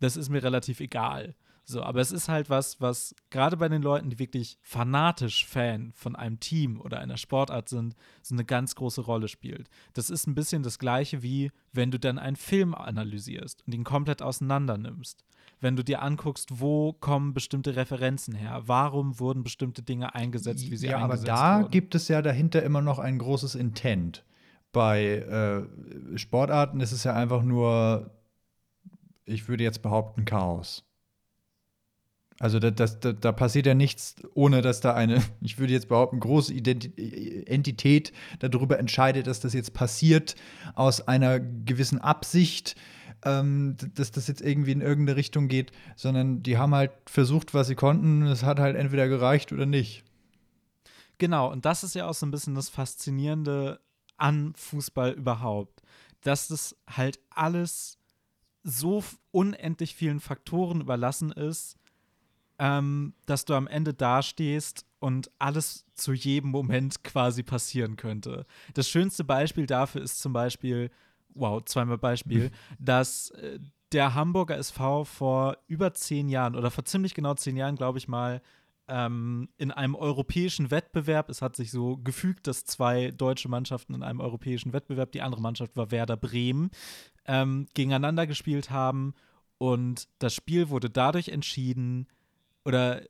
Das 0.00 0.16
ist 0.16 0.28
mir 0.28 0.42
relativ 0.42 0.80
egal. 0.80 1.34
So, 1.70 1.82
aber 1.84 2.00
es 2.00 2.10
ist 2.10 2.28
halt 2.28 2.50
was, 2.50 2.80
was 2.80 3.14
gerade 3.30 3.56
bei 3.56 3.68
den 3.68 3.80
Leuten, 3.80 4.10
die 4.10 4.18
wirklich 4.18 4.58
fanatisch 4.60 5.46
Fan 5.46 5.92
von 5.94 6.16
einem 6.16 6.40
Team 6.40 6.80
oder 6.80 6.98
einer 6.98 7.16
Sportart 7.16 7.68
sind, 7.68 7.94
so 8.22 8.34
eine 8.34 8.44
ganz 8.44 8.74
große 8.74 9.02
Rolle 9.02 9.28
spielt. 9.28 9.68
Das 9.92 10.10
ist 10.10 10.26
ein 10.26 10.34
bisschen 10.34 10.64
das 10.64 10.80
Gleiche 10.80 11.22
wie, 11.22 11.52
wenn 11.72 11.92
du 11.92 12.00
dann 12.00 12.18
einen 12.18 12.34
Film 12.34 12.74
analysierst 12.74 13.62
und 13.66 13.74
ihn 13.74 13.84
komplett 13.84 14.20
auseinander 14.20 14.78
nimmst. 14.78 15.24
Wenn 15.60 15.76
du 15.76 15.84
dir 15.84 16.02
anguckst, 16.02 16.60
wo 16.60 16.92
kommen 16.92 17.34
bestimmte 17.34 17.76
Referenzen 17.76 18.34
her? 18.34 18.62
Warum 18.66 19.20
wurden 19.20 19.44
bestimmte 19.44 19.82
Dinge 19.82 20.14
eingesetzt, 20.14 20.70
wie 20.70 20.76
sie 20.76 20.88
ja, 20.88 20.96
eingesetzt 20.96 21.28
aber 21.28 21.38
da 21.38 21.60
wurden? 21.60 21.70
gibt 21.70 21.94
es 21.94 22.08
ja 22.08 22.20
dahinter 22.20 22.64
immer 22.64 22.82
noch 22.82 22.98
ein 22.98 23.18
großes 23.18 23.54
Intent. 23.54 24.24
Bei 24.72 25.04
äh, 25.04 26.18
Sportarten 26.18 26.80
ist 26.80 26.92
es 26.92 27.04
ja 27.04 27.14
einfach 27.14 27.42
nur, 27.42 28.10
ich 29.24 29.48
würde 29.48 29.64
jetzt 29.64 29.82
behaupten, 29.82 30.24
Chaos. 30.24 30.84
Also 32.40 32.58
da, 32.58 32.70
das, 32.70 33.00
da, 33.00 33.12
da, 33.12 33.32
passiert 33.32 33.66
ja 33.66 33.74
nichts, 33.74 34.16
ohne 34.32 34.62
dass 34.62 34.80
da 34.80 34.94
eine, 34.94 35.22
ich 35.42 35.58
würde 35.58 35.74
jetzt 35.74 35.88
behaupten, 35.88 36.20
große 36.20 36.54
Identi 36.54 37.44
Entität 37.46 38.12
darüber 38.38 38.78
entscheidet, 38.78 39.26
dass 39.26 39.40
das 39.40 39.52
jetzt 39.52 39.74
passiert 39.74 40.36
aus 40.74 41.06
einer 41.06 41.38
gewissen 41.38 42.00
Absicht, 42.00 42.76
ähm, 43.26 43.76
dass 43.94 44.10
das 44.10 44.26
jetzt 44.26 44.40
irgendwie 44.40 44.72
in 44.72 44.80
irgendeine 44.80 45.16
Richtung 45.16 45.48
geht, 45.48 45.72
sondern 45.96 46.42
die 46.42 46.56
haben 46.56 46.74
halt 46.74 46.92
versucht, 47.06 47.52
was 47.52 47.66
sie 47.66 47.74
konnten. 47.74 48.22
Es 48.22 48.42
hat 48.42 48.58
halt 48.58 48.74
entweder 48.74 49.06
gereicht 49.08 49.52
oder 49.52 49.66
nicht. 49.66 50.02
Genau, 51.18 51.52
und 51.52 51.66
das 51.66 51.84
ist 51.84 51.94
ja 51.94 52.08
auch 52.08 52.14
so 52.14 52.24
ein 52.24 52.30
bisschen 52.30 52.54
das 52.54 52.70
Faszinierende 52.70 53.80
an 54.16 54.54
Fußball 54.56 55.12
überhaupt, 55.12 55.82
dass 56.22 56.48
das 56.48 56.74
halt 56.88 57.20
alles 57.28 57.99
so 58.62 59.02
unendlich 59.30 59.94
vielen 59.94 60.20
Faktoren 60.20 60.80
überlassen 60.80 61.32
ist, 61.32 61.76
ähm, 62.58 63.14
dass 63.26 63.44
du 63.44 63.54
am 63.54 63.66
Ende 63.66 63.94
dastehst 63.94 64.84
und 64.98 65.30
alles 65.38 65.86
zu 65.94 66.12
jedem 66.12 66.50
Moment 66.50 67.02
quasi 67.04 67.42
passieren 67.42 67.96
könnte. 67.96 68.46
Das 68.74 68.88
schönste 68.88 69.24
Beispiel 69.24 69.66
dafür 69.66 70.02
ist 70.02 70.20
zum 70.20 70.32
Beispiel, 70.32 70.90
wow, 71.34 71.64
zweimal 71.64 71.98
Beispiel, 71.98 72.50
dass 72.78 73.30
äh, 73.30 73.58
der 73.92 74.14
Hamburger 74.14 74.56
SV 74.56 75.04
vor 75.04 75.56
über 75.66 75.94
zehn 75.94 76.28
Jahren 76.28 76.54
oder 76.54 76.70
vor 76.70 76.84
ziemlich 76.84 77.14
genau 77.14 77.34
zehn 77.34 77.56
Jahren, 77.56 77.76
glaube 77.76 77.98
ich 77.98 78.08
mal, 78.08 78.42
ähm, 78.90 79.48
in 79.56 79.70
einem 79.70 79.94
europäischen 79.94 80.70
Wettbewerb, 80.70 81.30
es 81.30 81.42
hat 81.42 81.56
sich 81.56 81.70
so 81.70 81.96
gefügt, 81.96 82.46
dass 82.46 82.64
zwei 82.64 83.12
deutsche 83.12 83.48
Mannschaften 83.48 83.94
in 83.94 84.02
einem 84.02 84.20
europäischen 84.20 84.72
Wettbewerb, 84.72 85.12
die 85.12 85.22
andere 85.22 85.40
Mannschaft 85.40 85.76
war 85.76 85.90
Werder 85.92 86.16
Bremen, 86.16 86.70
ähm, 87.30 87.68
gegeneinander 87.74 88.26
gespielt 88.26 88.70
haben. 88.70 89.14
Und 89.58 90.08
das 90.18 90.34
Spiel 90.34 90.68
wurde 90.68 90.90
dadurch 90.90 91.28
entschieden, 91.28 92.08
oder 92.64 93.02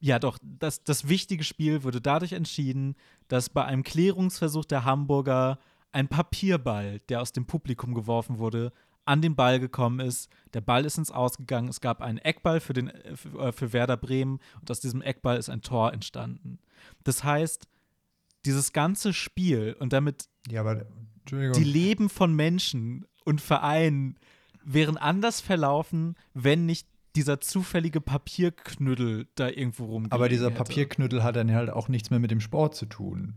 ja 0.00 0.18
doch, 0.18 0.38
das, 0.42 0.84
das 0.84 1.08
wichtige 1.08 1.44
Spiel 1.44 1.82
wurde 1.82 2.02
dadurch 2.02 2.32
entschieden, 2.32 2.94
dass 3.28 3.48
bei 3.48 3.64
einem 3.64 3.82
Klärungsversuch 3.82 4.66
der 4.66 4.84
Hamburger 4.84 5.58
ein 5.92 6.08
Papierball, 6.08 7.00
der 7.08 7.22
aus 7.22 7.32
dem 7.32 7.46
Publikum 7.46 7.94
geworfen 7.94 8.38
wurde, 8.38 8.70
an 9.06 9.22
den 9.22 9.34
Ball 9.34 9.60
gekommen 9.60 10.00
ist. 10.00 10.28
Der 10.52 10.60
Ball 10.60 10.84
ist 10.84 10.98
ins 10.98 11.10
Ausgegangen. 11.10 11.68
Es 11.68 11.80
gab 11.80 12.02
einen 12.02 12.18
Eckball 12.18 12.60
für, 12.60 12.72
den, 12.74 12.92
für, 13.14 13.38
äh, 13.38 13.52
für 13.52 13.72
Werder 13.72 13.96
Bremen 13.96 14.40
und 14.60 14.70
aus 14.70 14.80
diesem 14.80 15.00
Eckball 15.00 15.38
ist 15.38 15.48
ein 15.48 15.62
Tor 15.62 15.92
entstanden. 15.92 16.58
Das 17.04 17.24
heißt, 17.24 17.66
dieses 18.44 18.72
ganze 18.72 19.14
Spiel 19.14 19.74
und 19.78 19.92
damit 19.92 20.28
ja, 20.48 20.60
aber, 20.60 20.86
die 21.30 21.64
Leben 21.64 22.10
von 22.10 22.34
Menschen 22.34 23.06
und 23.24 23.40
Vereinen 23.40 24.16
wären 24.64 24.96
anders 24.96 25.40
verlaufen, 25.40 26.16
wenn 26.32 26.66
nicht 26.66 26.86
dieser 27.16 27.40
zufällige 27.40 28.00
Papierknüttel 28.00 29.26
da 29.34 29.48
irgendwo 29.48 29.86
rumgeht. 29.86 30.12
Aber 30.12 30.28
dieser 30.28 30.46
hätte. 30.46 30.56
Papierknüttel 30.56 31.22
hat 31.22 31.36
dann 31.36 31.52
halt 31.52 31.70
auch 31.70 31.88
nichts 31.88 32.10
mehr 32.10 32.18
mit 32.18 32.30
dem 32.30 32.40
Sport 32.40 32.74
zu 32.74 32.86
tun. 32.86 33.34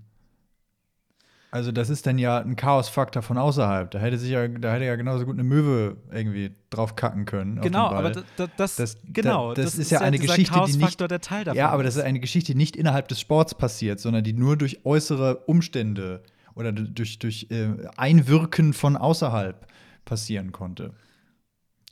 Also 1.50 1.72
das 1.72 1.90
ist 1.90 2.06
dann 2.06 2.18
ja 2.18 2.40
ein 2.40 2.56
Chaosfaktor 2.56 3.22
von 3.22 3.38
außerhalb. 3.38 3.90
Da 3.90 4.00
hätte 4.00 4.18
sich 4.18 4.32
ja, 4.32 4.48
da 4.48 4.74
hätte 4.74 4.86
ja 4.86 4.96
genauso 4.96 5.26
gut 5.26 5.36
eine 5.36 5.44
Möwe 5.44 5.96
irgendwie 6.12 6.52
drauf 6.70 6.96
kacken 6.96 7.26
können. 7.26 7.62
Genau, 7.62 7.88
aber 7.88 8.12
das, 8.12 8.24
das, 8.58 8.76
das, 8.76 8.98
genau, 9.06 9.54
das, 9.54 9.66
das 9.66 9.74
ist, 9.76 9.80
ist 9.80 9.92
ja 9.92 10.02
eine 10.02 10.20
Geschichte, 10.20 10.60
die 10.68 10.78
nicht, 10.78 11.00
der 11.00 11.22
Teil 11.22 11.46
davon 11.46 11.58
ja, 11.58 11.70
aber 11.70 11.84
das 11.84 11.96
ist 11.96 12.04
eine 12.04 12.20
Geschichte, 12.20 12.52
die 12.52 12.58
nicht 12.58 12.76
innerhalb 12.76 13.08
des 13.08 13.22
Sports 13.22 13.56
passiert, 13.56 14.02
sondern 14.02 14.26
die 14.26 14.34
nur 14.34 14.58
durch 14.58 14.86
äußere 14.86 15.38
Umstände 15.46 16.22
oder 16.58 16.72
durch, 16.72 17.20
durch 17.20 17.48
äh, 17.50 17.70
Einwirken 17.96 18.74
von 18.74 18.98
außerhalb 18.98 19.68
passieren 20.06 20.52
konnte. 20.52 20.94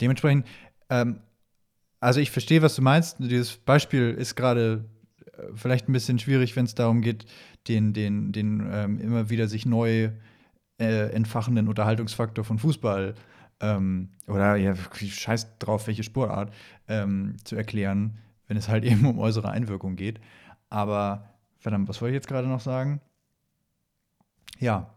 Dementsprechend 0.00 0.46
ähm, 0.90 1.20
also 2.00 2.20
ich 2.20 2.30
verstehe, 2.30 2.62
was 2.62 2.76
du 2.76 2.82
meinst. 2.82 3.16
Dieses 3.18 3.56
Beispiel 3.56 4.10
ist 4.10 4.34
gerade 4.34 4.84
äh, 5.24 5.42
vielleicht 5.54 5.88
ein 5.88 5.92
bisschen 5.92 6.18
schwierig, 6.18 6.56
wenn 6.56 6.66
es 6.66 6.74
darum 6.74 7.00
geht, 7.00 7.26
den, 7.68 7.92
den, 7.92 8.32
den 8.32 8.66
ähm, 8.70 9.00
immer 9.00 9.30
wieder 9.30 9.48
sich 9.48 9.66
neu 9.66 10.10
äh, 10.78 11.10
entfachenden 11.12 11.68
Unterhaltungsfaktor 11.68 12.44
von 12.44 12.58
Fußball 12.58 13.14
ähm, 13.60 14.10
oder 14.28 14.56
ja, 14.56 14.74
scheiß 14.76 15.58
drauf, 15.58 15.86
welche 15.86 16.02
Sportart 16.02 16.52
ähm, 16.86 17.36
zu 17.44 17.56
erklären, 17.56 18.18
wenn 18.46 18.56
es 18.56 18.68
halt 18.68 18.84
eben 18.90 19.06
um 19.06 19.18
äußere 19.18 19.50
Einwirkung 19.50 19.96
geht. 19.96 20.20
Aber, 20.68 21.30
verdammt, 21.58 21.88
was 21.88 22.00
wollte 22.00 22.12
ich 22.12 22.16
jetzt 22.20 22.28
gerade 22.28 22.48
noch 22.48 22.60
sagen? 22.60 23.00
Ja, 24.58 24.94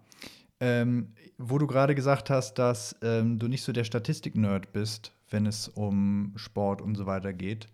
ähm, 0.60 1.14
wo 1.38 1.58
du 1.58 1.68
gerade 1.68 1.96
gesagt 1.96 2.30
hast, 2.30 2.56
dass 2.56 2.96
ähm, 3.02 3.40
du 3.40 3.48
nicht 3.48 3.64
so 3.64 3.72
der 3.72 3.84
Statistik-Nerd 3.86 4.74
bist, 4.74 5.14
wenn 5.30 5.46
es 5.46 5.68
um 5.68 6.34
Sport 6.36 6.82
und 6.82 6.96
so 6.96 7.06
weiter 7.06 7.34
geht. 7.34 7.68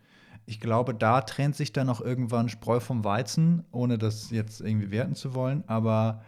Ich 0.45 0.59
glaube, 0.59 0.93
da 0.93 1.21
trennt 1.21 1.55
sich 1.55 1.73
dann 1.73 1.89
auch 1.89 2.01
irgendwann 2.01 2.49
Spreu 2.49 2.79
vom 2.79 3.03
Weizen, 3.03 3.63
ohne 3.71 3.97
das 3.97 4.29
jetzt 4.29 4.61
irgendwie 4.61 4.91
werten 4.91 5.15
zu 5.15 5.33
wollen. 5.33 5.63
Aber 5.65 6.23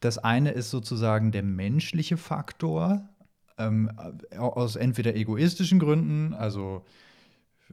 das 0.00 0.18
eine 0.18 0.50
ist 0.50 0.70
sozusagen 0.70 1.32
der 1.32 1.42
menschliche 1.42 2.18
Faktor, 2.18 3.08
ähm, 3.56 3.90
aus 4.36 4.76
entweder 4.76 5.16
egoistischen 5.16 5.78
Gründen, 5.78 6.34
also 6.34 6.84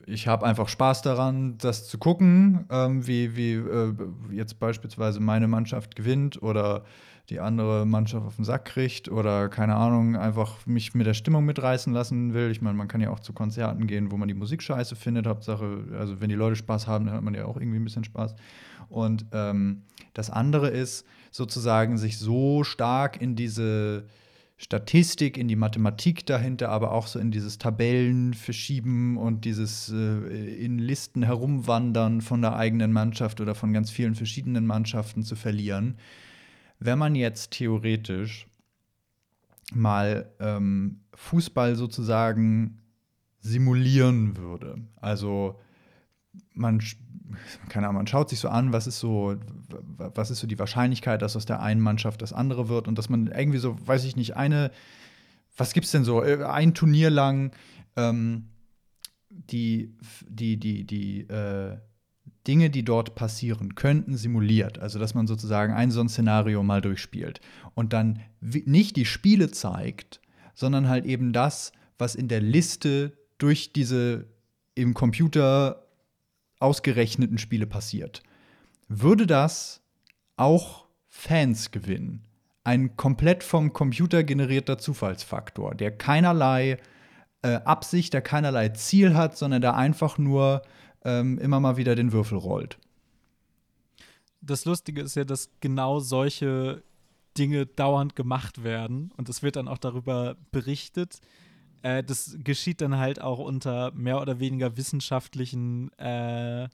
ich 0.06 0.28
habe 0.28 0.46
einfach 0.46 0.68
Spaß 0.68 1.02
daran, 1.02 1.58
das 1.58 1.88
zu 1.88 1.98
gucken, 1.98 2.66
ähm, 2.70 3.08
wie, 3.08 3.36
wie 3.36 3.54
äh, 3.54 3.94
jetzt 4.32 4.60
beispielsweise 4.60 5.20
meine 5.20 5.48
Mannschaft 5.48 5.96
gewinnt 5.96 6.42
oder 6.42 6.84
die 7.30 7.40
andere 7.40 7.86
Mannschaft 7.86 8.26
auf 8.26 8.36
den 8.36 8.46
Sack 8.46 8.66
kriegt 8.66 9.10
oder 9.10 9.50
keine 9.50 9.76
Ahnung, 9.76 10.16
einfach 10.16 10.66
mich 10.68 10.94
mit 10.94 11.08
der 11.08 11.16
Stimmung 11.16 11.44
mitreißen 11.46 11.92
lassen 11.92 12.34
will. 12.34 12.52
Ich 12.52 12.62
meine, 12.62 12.78
man 12.78 12.88
kann 12.88 13.02
ja 13.02 13.10
auch 13.10 13.20
zu 13.20 13.34
Konzerten 13.34 13.88
gehen, 13.88 14.12
wo 14.12 14.18
man 14.18 14.28
die 14.28 14.36
Musik 14.36 14.62
scheiße 14.62 14.96
findet. 14.96 15.26
Hauptsache, 15.26 15.86
also 15.98 16.22
wenn 16.22 16.30
die 16.30 16.36
Leute 16.36 16.56
Spaß 16.56 16.88
haben, 16.88 17.06
dann 17.06 17.16
hat 17.16 17.24
man 17.24 17.34
ja 17.34 17.46
auch 17.46 17.58
irgendwie 17.58 17.80
ein 17.80 17.84
bisschen 17.84 18.04
Spaß. 18.04 18.36
Und 18.90 19.26
ähm, 19.32 19.84
das 20.14 20.30
andere 20.30 20.70
ist 20.70 21.06
sozusagen, 21.32 21.98
sich 21.98 22.20
so 22.20 22.64
stark 22.64 23.20
in 23.20 23.36
diese 23.36 24.06
Statistik, 24.58 25.38
in 25.38 25.50
die 25.50 25.58
Mathematik 25.58 26.26
dahinter, 26.26 26.70
aber 26.70 26.92
auch 26.92 27.08
so 27.08 27.20
in 27.20 27.30
dieses 27.30 27.58
Tabellen 27.58 28.34
verschieben 28.34 29.18
und 29.18 29.44
dieses 29.44 29.92
äh, 29.92 30.64
in 30.64 30.80
Listen 30.80 31.24
herumwandern 31.24 32.22
von 32.22 32.42
der 32.42 32.56
eigenen 32.56 32.94
Mannschaft 32.94 33.42
oder 33.42 33.54
von 33.54 33.74
ganz 33.74 33.92
vielen 33.92 34.16
verschiedenen 34.16 34.66
Mannschaften 34.66 35.24
zu 35.24 35.36
verlieren. 35.36 35.98
Wenn 36.80 36.98
man 36.98 37.16
jetzt 37.16 37.52
theoretisch 37.52 38.48
mal 39.74 40.32
ähm, 40.40 41.02
Fußball 41.14 41.76
sozusagen 41.76 42.80
simulieren 43.40 44.38
würde, 44.38 44.78
also 44.96 45.60
man, 46.56 46.82
keine 47.70 47.88
Ahnung, 47.88 48.02
man 48.02 48.08
schaut 48.08 48.30
sich 48.30 48.40
so 48.40 48.50
an, 48.50 48.74
was 48.74 48.88
ist 48.88 49.00
so, 49.00 49.36
was 49.98 50.32
ist 50.32 50.40
so 50.40 50.48
die 50.48 50.60
Wahrscheinlichkeit, 50.60 51.22
dass 51.22 51.36
aus 51.36 51.46
der 51.46 51.62
einen 51.62 51.82
Mannschaft 51.82 52.22
das 52.22 52.34
andere 52.34 52.70
wird 52.70 52.88
und 52.88 52.98
dass 52.98 53.10
man 53.10 53.28
irgendwie 53.28 53.60
so, 53.60 53.76
weiß 53.86 54.06
ich 54.06 54.16
nicht, 54.16 54.36
eine, 54.36 54.72
was 55.58 55.74
gibt's 55.74 55.92
denn 55.92 56.04
so, 56.04 56.24
äh, 56.24 56.44
ein 56.44 56.74
Turnier 56.74 57.10
lang 57.10 57.52
ähm, 57.96 58.50
die, 59.30 59.96
die, 60.28 60.58
die, 60.58 60.86
die, 60.86 61.22
äh, 61.22 61.78
Dinge, 62.48 62.70
die 62.70 62.84
dort 62.84 63.16
passieren 63.16 63.76
könnten, 63.76 64.18
simuliert. 64.18 64.80
Also, 64.80 65.00
dass 65.00 65.16
man 65.16 65.28
sozusagen 65.28 65.74
ein 65.74 65.92
so 65.92 66.00
ein 66.00 66.10
Szenario 66.10 66.62
mal 66.64 66.82
durchspielt 66.82 67.42
und 67.74 67.94
dann 67.94 68.22
nicht 68.40 68.96
die 68.96 69.06
Spiele 69.06 69.52
zeigt, 69.52 70.22
sondern 70.54 70.88
halt 70.88 71.06
eben 71.06 71.34
das, 71.34 71.72
was 71.98 72.16
in 72.16 72.28
der 72.28 72.42
Liste 72.42 73.18
durch 73.38 73.74
diese 73.74 74.28
im 74.76 74.94
Computer 74.94 75.85
ausgerechneten 76.66 77.38
Spiele 77.38 77.68
passiert. 77.68 78.24
Würde 78.88 79.28
das 79.28 79.82
auch 80.36 80.86
Fans 81.08 81.72
gewinnen? 81.72 82.26
Ein 82.64 82.98
komplett 82.98 83.44
vom 83.44 83.72
Computer 83.74 84.24
generierter 84.24 84.78
Zufallsfaktor, 84.78 85.76
der 85.76 85.96
keinerlei 85.96 86.78
äh, 87.44 87.56
Absicht, 87.64 88.14
der 88.14 88.22
keinerlei 88.22 88.70
Ziel 88.70 89.14
hat, 89.14 89.38
sondern 89.38 89.62
der 89.62 89.76
einfach 89.76 90.18
nur 90.18 90.64
ähm, 91.04 91.38
immer 91.38 91.60
mal 91.60 91.78
wieder 91.78 91.96
den 91.96 92.12
Würfel 92.12 92.38
rollt. 92.40 92.80
Das 94.42 94.66
Lustige 94.66 95.02
ist 95.02 95.16
ja, 95.16 95.24
dass 95.24 95.50
genau 95.62 96.00
solche 96.00 96.84
Dinge 97.38 97.66
dauernd 97.66 98.16
gemacht 98.16 98.64
werden 98.64 99.12
und 99.18 99.30
es 99.30 99.44
wird 99.44 99.58
dann 99.58 99.68
auch 99.68 99.78
darüber 99.78 100.36
berichtet. 100.52 101.20
Äh, 101.86 102.04
das 102.04 102.36
geschieht 102.44 102.82
dann 102.82 102.98
halt 102.98 103.22
auch 103.22 103.38
unter 103.38 103.92
mehr 103.94 104.20
oder 104.20 104.40
weniger 104.40 104.76
wissenschaftlichen 104.76 105.92
äh, 106.00 106.68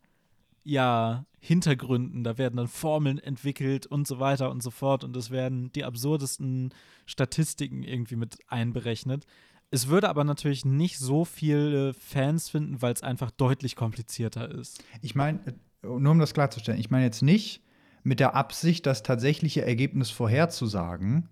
ja, 0.64 1.26
Hintergründen. 1.42 2.24
Da 2.24 2.38
werden 2.38 2.56
dann 2.56 2.70
Formeln 2.70 3.20
entwickelt 3.20 3.86
und 3.86 4.08
so 4.08 4.20
weiter 4.20 4.50
und 4.50 4.64
so 4.64 4.72
fort 4.72 5.04
und 5.04 5.18
es 5.18 5.30
werden 5.30 5.70
die 5.74 5.84
absurdesten 5.84 6.74
Statistiken 7.06 7.84
irgendwie 7.84 8.16
mit 8.16 8.38
einberechnet. 8.48 9.26
Es 9.70 9.90
würde 9.90 10.08
aber 10.08 10.24
natürlich 10.24 10.64
nicht 10.64 10.98
so 10.98 11.26
viele 11.26 11.94
Fans 11.94 12.48
finden, 12.48 12.82
weil 12.82 12.94
es 12.94 13.04
einfach 13.04 13.32
deutlich 13.32 13.76
komplizierter 13.76 14.50
ist. 14.50 14.82
Ich 15.02 15.14
meine, 15.14 15.42
nur 15.82 16.12
um 16.12 16.20
das 16.20 16.34
klarzustellen, 16.34 16.80
ich 16.80 16.90
meine 16.90 17.04
jetzt 17.04 17.22
nicht 17.22 17.62
mit 18.04 18.22
der 18.22 18.34
Absicht, 18.34 18.86
das 18.86 19.04
tatsächliche 19.04 19.66
Ergebnis 19.66 20.10
vorherzusagen, 20.10 21.28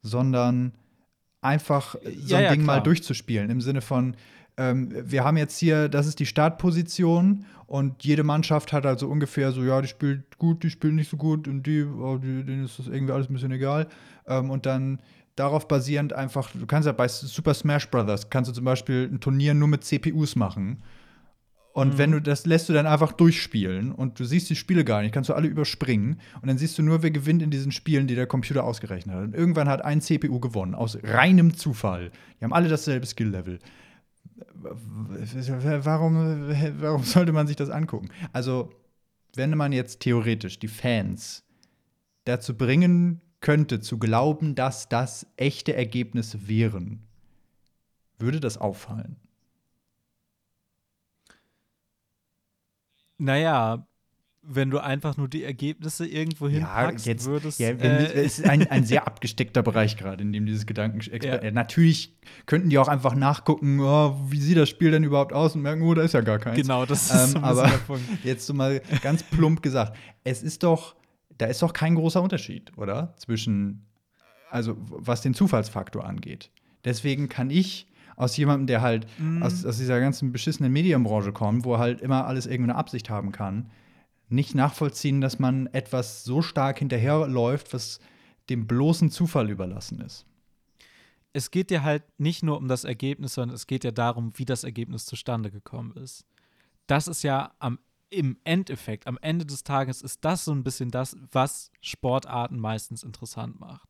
sondern 0.00 0.74
einfach 1.42 1.94
so 1.94 2.08
ein 2.08 2.16
Ja, 2.26 2.40
ja, 2.40 2.50
Ding 2.52 2.64
mal 2.64 2.74
klar. 2.74 2.82
durchzuspielen. 2.84 3.50
Im 3.50 3.60
Sinne 3.60 3.80
von, 3.80 4.16
ähm, 4.56 4.90
wir 5.04 5.24
haben 5.24 5.36
jetzt 5.36 5.58
hier, 5.58 5.88
das 5.88 6.06
ist 6.06 6.18
die 6.18 6.26
Startposition 6.26 7.44
und 7.66 8.04
jede 8.04 8.24
Mannschaft 8.24 8.72
hat 8.72 8.84
also 8.84 9.08
ungefähr 9.08 9.52
so, 9.52 9.62
ja, 9.62 9.80
die 9.80 9.88
spielt 9.88 10.38
gut, 10.38 10.62
die 10.62 10.70
spielt 10.70 10.94
nicht 10.94 11.10
so 11.10 11.16
gut 11.16 11.48
und 11.48 11.62
die, 11.66 11.84
oh, 11.84 12.18
die 12.18 12.44
denen 12.44 12.64
ist 12.64 12.78
das 12.78 12.88
irgendwie 12.88 13.12
alles 13.12 13.30
ein 13.30 13.32
bisschen 13.32 13.52
egal. 13.52 13.86
Ähm, 14.26 14.50
und 14.50 14.66
dann 14.66 15.00
darauf 15.36 15.66
basierend 15.68 16.12
einfach, 16.12 16.50
du 16.52 16.66
kannst 16.66 16.86
ja 16.86 16.92
bei 16.92 17.08
Super 17.08 17.54
Smash 17.54 17.88
Brothers, 17.90 18.28
kannst 18.28 18.50
du 18.50 18.54
zum 18.54 18.64
Beispiel 18.64 19.08
ein 19.10 19.20
Turnier 19.20 19.54
nur 19.54 19.68
mit 19.68 19.84
CPUs 19.84 20.36
machen. 20.36 20.82
Und 21.72 21.98
wenn 21.98 22.10
du 22.10 22.20
das 22.20 22.46
lässt 22.46 22.68
du 22.68 22.72
dann 22.72 22.86
einfach 22.86 23.12
durchspielen 23.12 23.92
und 23.92 24.18
du 24.18 24.24
siehst 24.24 24.50
die 24.50 24.56
Spiele 24.56 24.84
gar 24.84 25.02
nicht, 25.02 25.12
kannst 25.12 25.30
du 25.30 25.34
alle 25.34 25.46
überspringen 25.46 26.20
und 26.42 26.48
dann 26.48 26.58
siehst 26.58 26.76
du 26.78 26.82
nur, 26.82 27.02
wer 27.02 27.12
gewinnt 27.12 27.42
in 27.42 27.50
diesen 27.50 27.70
Spielen, 27.70 28.08
die 28.08 28.16
der 28.16 28.26
Computer 28.26 28.64
ausgerechnet 28.64 29.14
hat. 29.14 29.22
Und 29.22 29.34
irgendwann 29.34 29.68
hat 29.68 29.84
ein 29.84 30.00
CPU 30.00 30.40
gewonnen, 30.40 30.74
aus 30.74 30.98
reinem 31.02 31.54
Zufall. 31.54 32.10
Die 32.40 32.44
haben 32.44 32.52
alle 32.52 32.68
dasselbe 32.68 33.06
Skill-Level. 33.06 33.60
Warum, 34.54 36.48
warum 36.80 37.04
sollte 37.04 37.32
man 37.32 37.46
sich 37.46 37.56
das 37.56 37.70
angucken? 37.70 38.08
Also, 38.32 38.72
wenn 39.36 39.56
man 39.56 39.70
jetzt 39.72 40.00
theoretisch 40.00 40.58
die 40.58 40.68
Fans 40.68 41.44
dazu 42.24 42.56
bringen 42.56 43.20
könnte, 43.40 43.80
zu 43.80 43.98
glauben, 43.98 44.56
dass 44.56 44.88
das 44.88 45.26
echte 45.36 45.74
Ergebnisse 45.74 46.48
wären, 46.48 47.06
würde 48.18 48.40
das 48.40 48.58
auffallen? 48.58 49.16
Naja, 53.20 53.86
wenn 54.42 54.70
du 54.70 54.78
einfach 54.78 55.16
nur 55.18 55.28
die 55.28 55.44
Ergebnisse 55.44 56.06
irgendwo 56.06 56.48
hinpackst, 56.48 57.04
jetzt, 57.06 57.26
würdest 57.26 57.60
ja, 57.60 57.78
wenn, 57.78 57.90
äh, 57.92 58.04
es 58.06 58.38
ist 58.38 58.48
ein, 58.48 58.66
ein 58.68 58.84
sehr 58.84 59.06
abgesteckter 59.06 59.62
Bereich 59.62 59.96
gerade, 59.98 60.22
in 60.22 60.32
dem 60.32 60.46
dieses 60.46 60.64
Gedanken 60.64 61.00
Ja. 61.22 61.36
äh, 61.36 61.52
Natürlich 61.52 62.16
könnten 62.46 62.70
die 62.70 62.78
auch 62.78 62.88
einfach 62.88 63.14
nachgucken, 63.14 63.80
oh, 63.80 64.18
wie 64.28 64.40
sieht 64.40 64.56
das 64.56 64.70
Spiel 64.70 64.90
denn 64.90 65.04
überhaupt 65.04 65.34
aus 65.34 65.54
und 65.54 65.62
merken, 65.62 65.82
oh, 65.82 65.92
da 65.92 66.02
ist 66.02 66.14
ja 66.14 66.22
gar 66.22 66.38
keins. 66.38 66.56
Genau, 66.56 66.86
das 66.86 67.14
ist 67.14 67.36
Ähm, 67.36 67.44
aber-. 67.44 67.70
Jetzt 68.24 68.46
so 68.46 68.54
mal 68.54 68.80
ganz 69.02 69.22
plump 69.22 69.62
gesagt, 69.62 69.96
es 70.24 70.42
ist 70.42 70.62
doch, 70.62 70.96
da 71.36 71.46
ist 71.46 71.60
doch 71.60 71.74
kein 71.74 71.94
großer 71.94 72.22
Unterschied, 72.22 72.72
oder? 72.78 73.14
Zwischen, 73.18 73.84
also 74.50 74.76
was 74.78 75.20
den 75.20 75.34
Zufallsfaktor 75.34 76.06
angeht. 76.06 76.50
Deswegen 76.84 77.28
kann 77.28 77.50
ich 77.50 77.86
aus 78.20 78.36
jemandem, 78.36 78.66
der 78.66 78.80
halt 78.82 79.06
Mhm. 79.18 79.42
aus, 79.42 79.64
aus 79.64 79.78
dieser 79.78 79.98
ganzen 80.00 80.32
beschissenen 80.32 80.72
Medienbranche 80.72 81.32
kommt, 81.32 81.64
wo 81.64 81.78
halt 81.78 82.00
immer 82.00 82.26
alles 82.26 82.46
irgendeine 82.46 82.76
Absicht 82.78 83.10
haben 83.10 83.32
kann, 83.32 83.70
nicht 84.28 84.54
nachvollziehen, 84.54 85.20
dass 85.20 85.38
man 85.38 85.66
etwas 85.68 86.22
so 86.24 86.42
stark 86.42 86.78
hinterherläuft, 86.78 87.72
was 87.74 87.98
dem 88.48 88.66
bloßen 88.66 89.10
Zufall 89.10 89.50
überlassen 89.50 90.00
ist. 90.00 90.26
Es 91.32 91.50
geht 91.50 91.70
dir 91.70 91.82
halt 91.84 92.02
nicht 92.18 92.42
nur 92.42 92.56
um 92.56 92.66
das 92.68 92.84
Ergebnis, 92.84 93.34
sondern 93.34 93.54
es 93.54 93.66
geht 93.66 93.84
ja 93.84 93.92
darum, 93.92 94.32
wie 94.36 94.44
das 94.44 94.64
Ergebnis 94.64 95.04
zustande 95.04 95.50
gekommen 95.50 95.92
ist. 95.96 96.24
Das 96.86 97.06
ist 97.06 97.22
ja 97.22 97.52
am, 97.60 97.78
im 98.10 98.36
Endeffekt, 98.42 99.06
am 99.06 99.18
Ende 99.22 99.46
des 99.46 99.62
Tages 99.62 100.02
ist 100.02 100.24
das 100.24 100.44
so 100.44 100.52
ein 100.52 100.64
bisschen 100.64 100.90
das, 100.90 101.16
was 101.30 101.70
Sportarten 101.80 102.58
meistens 102.58 103.04
interessant 103.04 103.60
macht. 103.60 103.88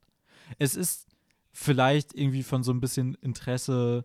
Es 0.58 0.76
ist 0.76 1.06
vielleicht 1.52 2.14
irgendwie 2.14 2.42
von 2.42 2.62
so 2.62 2.72
ein 2.72 2.80
bisschen 2.80 3.14
Interesse, 3.22 4.04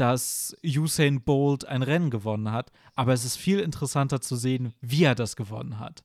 dass 0.00 0.56
Usain 0.64 1.20
Bolt 1.22 1.64
ein 1.66 1.82
Rennen 1.82 2.10
gewonnen 2.10 2.52
hat, 2.52 2.70
aber 2.94 3.12
es 3.12 3.24
ist 3.24 3.36
viel 3.36 3.60
interessanter 3.60 4.20
zu 4.20 4.36
sehen, 4.36 4.72
wie 4.80 5.04
er 5.04 5.14
das 5.14 5.36
gewonnen 5.36 5.78
hat. 5.78 6.04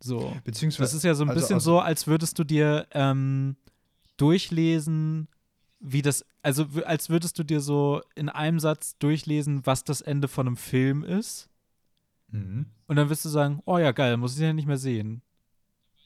So. 0.00 0.36
Beziehungsweise 0.44 0.82
Das 0.82 0.94
ist 0.94 1.02
ja 1.02 1.14
so 1.14 1.24
ein 1.24 1.30
also 1.30 1.40
bisschen 1.40 1.56
aus- 1.56 1.64
so, 1.64 1.80
als 1.80 2.06
würdest 2.06 2.38
du 2.38 2.44
dir 2.44 2.86
ähm, 2.92 3.56
durchlesen, 4.16 5.28
wie 5.80 6.02
das, 6.02 6.24
also 6.42 6.66
als 6.84 7.10
würdest 7.10 7.38
du 7.38 7.42
dir 7.44 7.60
so 7.60 8.02
in 8.14 8.28
einem 8.28 8.60
Satz 8.60 8.96
durchlesen, 8.98 9.64
was 9.66 9.84
das 9.84 10.00
Ende 10.00 10.28
von 10.28 10.46
einem 10.46 10.56
Film 10.56 11.04
ist. 11.04 11.48
Mhm. 12.28 12.66
Und 12.86 12.96
dann 12.96 13.08
wirst 13.10 13.24
du 13.24 13.28
sagen, 13.28 13.60
oh 13.64 13.78
ja, 13.78 13.92
geil, 13.92 14.16
muss 14.16 14.34
ich 14.34 14.42
ja 14.42 14.52
nicht 14.52 14.66
mehr 14.66 14.78
sehen. 14.78 15.22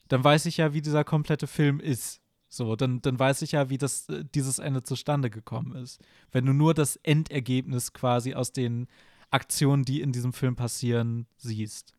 Dann 0.07 0.23
weiß 0.23 0.45
ich 0.47 0.57
ja, 0.57 0.73
wie 0.73 0.81
dieser 0.81 1.03
komplette 1.03 1.47
Film 1.47 1.79
ist. 1.79 2.21
So, 2.49 2.75
dann, 2.75 3.01
dann 3.01 3.19
weiß 3.19 3.43
ich 3.43 3.51
ja, 3.51 3.69
wie 3.69 3.77
das, 3.77 4.09
äh, 4.09 4.25
dieses 4.33 4.59
Ende 4.59 4.81
zustande 4.81 5.29
gekommen 5.29 5.75
ist. 5.75 6.01
Wenn 6.31 6.45
du 6.45 6.53
nur 6.53 6.73
das 6.73 6.95
Endergebnis 6.97 7.93
quasi 7.93 8.33
aus 8.33 8.51
den 8.51 8.87
Aktionen, 9.29 9.83
die 9.83 10.01
in 10.01 10.11
diesem 10.11 10.33
Film 10.33 10.55
passieren, 10.55 11.27
siehst. 11.37 11.93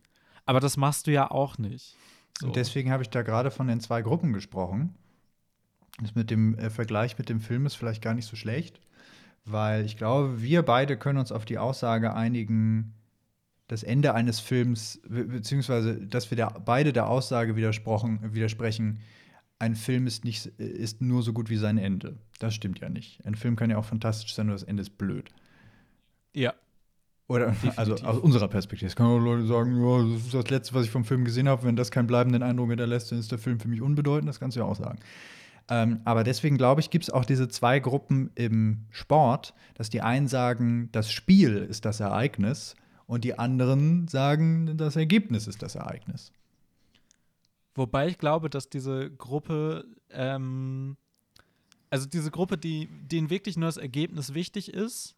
Aber 0.44 0.58
das 0.58 0.76
machst 0.76 1.06
du 1.06 1.12
ja 1.12 1.30
auch 1.30 1.58
nicht. 1.58 1.96
So. 2.40 2.48
Und 2.48 2.56
deswegen 2.56 2.90
habe 2.90 3.04
ich 3.04 3.10
da 3.10 3.22
gerade 3.22 3.52
von 3.52 3.68
den 3.68 3.80
zwei 3.80 4.02
Gruppen 4.02 4.32
gesprochen. 4.32 4.94
Das 6.00 6.14
mit 6.14 6.30
dem 6.30 6.58
äh, 6.58 6.70
Vergleich 6.70 7.18
mit 7.18 7.28
dem 7.28 7.40
Film 7.40 7.66
ist 7.66 7.76
vielleicht 7.76 8.02
gar 8.02 8.14
nicht 8.14 8.26
so 8.26 8.34
schlecht, 8.34 8.80
weil 9.44 9.84
ich 9.84 9.96
glaube, 9.96 10.42
wir 10.42 10.62
beide 10.62 10.96
können 10.96 11.18
uns 11.18 11.30
auf 11.30 11.44
die 11.44 11.58
Aussage 11.58 12.14
einigen, 12.14 12.94
das 13.68 13.82
Ende 13.84 14.14
eines 14.14 14.40
Films, 14.40 15.00
be- 15.06 15.24
beziehungsweise, 15.26 16.04
dass 16.06 16.30
wir 16.30 16.36
der, 16.36 16.50
beide 16.64 16.92
der 16.92 17.06
Aussage 17.06 17.54
widersprochen, 17.54 18.34
widersprechen, 18.34 19.00
ein 19.60 19.76
Film 19.76 20.06
ist, 20.06 20.24
nicht, 20.24 20.46
ist 20.58 21.00
nur 21.00 21.22
so 21.22 21.32
gut 21.32 21.50
wie 21.50 21.56
sein 21.56 21.78
Ende. 21.78 22.16
Das 22.38 22.54
stimmt 22.54 22.80
ja 22.80 22.88
nicht. 22.88 23.24
Ein 23.24 23.34
Film 23.36 23.54
kann 23.54 23.70
ja 23.70 23.76
auch 23.76 23.84
fantastisch 23.84 24.34
sein, 24.34 24.46
nur 24.46 24.56
das 24.56 24.64
Ende 24.64 24.80
ist 24.80 24.98
blöd. 24.98 25.30
ja. 26.34 26.54
Oder 27.28 27.54
also 27.76 27.92
Definitiv. 27.94 28.04
aus 28.04 28.18
unserer 28.18 28.48
Perspektive. 28.48 28.88
Es 28.88 28.96
können 28.96 29.10
auch 29.10 29.24
Leute 29.24 29.46
sagen, 29.46 29.80
ja, 29.80 30.02
das 30.02 30.26
ist 30.26 30.34
das 30.34 30.50
Letzte, 30.50 30.74
was 30.74 30.86
ich 30.86 30.90
vom 30.90 31.04
Film 31.04 31.24
gesehen 31.24 31.48
habe. 31.48 31.62
Wenn 31.62 31.76
das 31.76 31.92
keinen 31.92 32.08
bleibenden 32.08 32.42
Eindruck 32.42 32.70
hinterlässt, 32.70 33.12
dann 33.12 33.20
ist 33.20 33.30
der 33.30 33.38
Film 33.38 33.60
für 33.60 33.68
mich 33.68 33.80
unbedeutend. 33.80 34.28
Das 34.28 34.40
kannst 34.40 34.56
du 34.56 34.60
ja 34.62 34.66
auch 34.66 34.74
sagen. 34.74 34.98
Ähm, 35.68 36.00
aber 36.04 36.24
deswegen 36.24 36.58
glaube 36.58 36.80
ich, 36.80 36.90
gibt 36.90 37.04
es 37.04 37.10
auch 37.10 37.24
diese 37.24 37.46
zwei 37.46 37.78
Gruppen 37.78 38.32
im 38.34 38.86
Sport, 38.90 39.54
dass 39.74 39.90
die 39.90 40.02
einen 40.02 40.26
sagen, 40.26 40.88
das 40.90 41.12
Spiel 41.12 41.58
ist 41.58 41.84
das 41.84 42.00
Ereignis 42.00 42.74
und 43.06 43.22
die 43.22 43.38
anderen 43.38 44.08
sagen, 44.08 44.76
das 44.76 44.96
Ergebnis 44.96 45.46
ist 45.46 45.62
das 45.62 45.76
Ereignis. 45.76 46.32
Wobei 47.74 48.08
ich 48.08 48.18
glaube, 48.18 48.50
dass 48.50 48.68
diese 48.68 49.10
Gruppe, 49.10 49.86
ähm, 50.10 50.96
also 51.88 52.06
diese 52.06 52.30
Gruppe, 52.30 52.58
die, 52.58 52.88
denen 52.88 53.30
wirklich 53.30 53.56
nur 53.56 53.68
das 53.68 53.76
Ergebnis 53.76 54.34
wichtig 54.34 54.72
ist, 54.72 55.16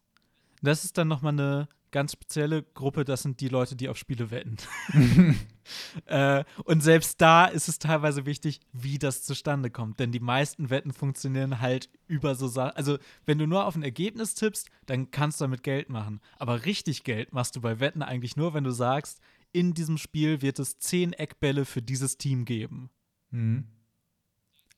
das 0.61 0.85
ist 0.85 0.97
dann 0.97 1.07
nochmal 1.07 1.33
eine 1.33 1.67
ganz 1.91 2.13
spezielle 2.13 2.63
Gruppe, 2.63 3.05
das 3.05 3.21
sind 3.21 3.39
die 3.39 3.49
Leute, 3.49 3.75
die 3.75 3.89
auf 3.89 3.97
Spiele 3.97 4.31
wetten. 4.31 4.57
äh, 6.05 6.43
und 6.65 6.81
selbst 6.81 7.21
da 7.21 7.45
ist 7.45 7.67
es 7.69 7.79
teilweise 7.79 8.25
wichtig, 8.25 8.59
wie 8.73 8.97
das 8.97 9.23
zustande 9.23 9.69
kommt. 9.69 9.99
Denn 9.99 10.11
die 10.11 10.19
meisten 10.19 10.69
Wetten 10.69 10.91
funktionieren 10.91 11.61
halt 11.61 11.89
über 12.07 12.35
so 12.35 12.47
Sachen. 12.47 12.75
Also, 12.75 12.97
wenn 13.25 13.37
du 13.37 13.47
nur 13.47 13.65
auf 13.65 13.75
ein 13.75 13.83
Ergebnis 13.83 14.35
tippst, 14.35 14.69
dann 14.85 15.11
kannst 15.11 15.39
du 15.39 15.45
damit 15.45 15.63
Geld 15.63 15.89
machen. 15.89 16.19
Aber 16.37 16.65
richtig 16.65 17.03
Geld 17.03 17.33
machst 17.33 17.55
du 17.55 17.61
bei 17.61 17.79
Wetten 17.79 18.01
eigentlich 18.01 18.35
nur, 18.35 18.53
wenn 18.53 18.63
du 18.63 18.71
sagst, 18.71 19.21
in 19.53 19.73
diesem 19.73 19.97
Spiel 19.97 20.41
wird 20.41 20.59
es 20.59 20.79
zehn 20.79 21.13
Eckbälle 21.13 21.63
für 21.65 21.81
dieses 21.81 22.17
Team 22.17 22.43
geben 22.45 22.89
Mhm. 23.31 23.67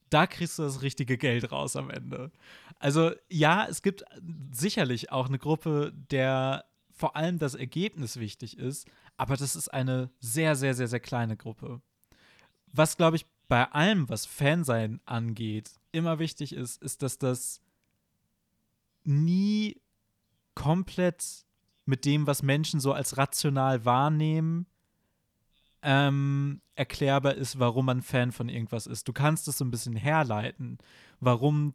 da 0.09 0.27
kriegst 0.27 0.59
du 0.59 0.63
das 0.63 0.81
richtige 0.81 1.17
Geld 1.17 1.51
raus 1.51 1.75
am 1.75 1.89
Ende. 1.89 2.31
Also 2.79 3.11
ja, 3.29 3.65
es 3.67 3.81
gibt 3.81 4.05
sicherlich 4.51 5.11
auch 5.11 5.27
eine 5.27 5.39
Gruppe, 5.39 5.91
der 6.11 6.63
vor 6.91 7.17
allem 7.17 7.37
das 7.37 7.55
Ergebnis 7.55 8.17
wichtig 8.17 8.57
ist, 8.57 8.87
aber 9.17 9.35
das 9.35 9.57
ist 9.57 9.67
eine 9.73 10.09
sehr, 10.19 10.55
sehr, 10.55 10.73
sehr, 10.73 10.87
sehr 10.87 11.01
kleine 11.01 11.35
Gruppe. 11.35 11.81
Was, 12.67 12.95
glaube 12.95 13.17
ich, 13.17 13.25
bei 13.49 13.69
allem, 13.73 14.07
was 14.07 14.25
Fansein 14.25 15.01
angeht, 15.05 15.71
immer 15.91 16.19
wichtig 16.19 16.53
ist, 16.53 16.81
ist, 16.81 17.01
dass 17.01 17.17
das 17.17 17.59
nie 19.03 19.81
komplett 20.53 21.44
mit 21.85 22.05
dem, 22.05 22.27
was 22.27 22.43
Menschen 22.43 22.79
so 22.79 22.93
als 22.93 23.17
rational 23.17 23.85
wahrnehmen, 23.85 24.65
ähm, 25.81 26.61
erklärbar 26.75 27.35
ist, 27.35 27.59
warum 27.59 27.85
man 27.85 28.01
Fan 28.01 28.31
von 28.31 28.49
irgendwas 28.49 28.87
ist. 28.87 29.07
Du 29.07 29.13
kannst 29.13 29.47
es 29.47 29.57
so 29.57 29.65
ein 29.65 29.71
bisschen 29.71 29.95
herleiten, 29.95 30.79
warum 31.19 31.73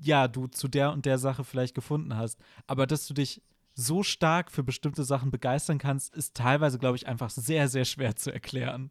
ja, 0.00 0.28
du 0.28 0.48
zu 0.48 0.68
der 0.68 0.92
und 0.92 1.06
der 1.06 1.18
Sache 1.18 1.44
vielleicht 1.44 1.74
gefunden 1.74 2.16
hast. 2.16 2.40
Aber 2.66 2.86
dass 2.86 3.06
du 3.06 3.14
dich 3.14 3.42
so 3.74 4.02
stark 4.02 4.50
für 4.50 4.62
bestimmte 4.62 5.04
Sachen 5.04 5.30
begeistern 5.30 5.78
kannst, 5.78 6.14
ist 6.14 6.34
teilweise, 6.34 6.78
glaube 6.78 6.96
ich, 6.96 7.06
einfach 7.06 7.30
sehr, 7.30 7.68
sehr 7.68 7.84
schwer 7.84 8.16
zu 8.16 8.32
erklären. 8.32 8.90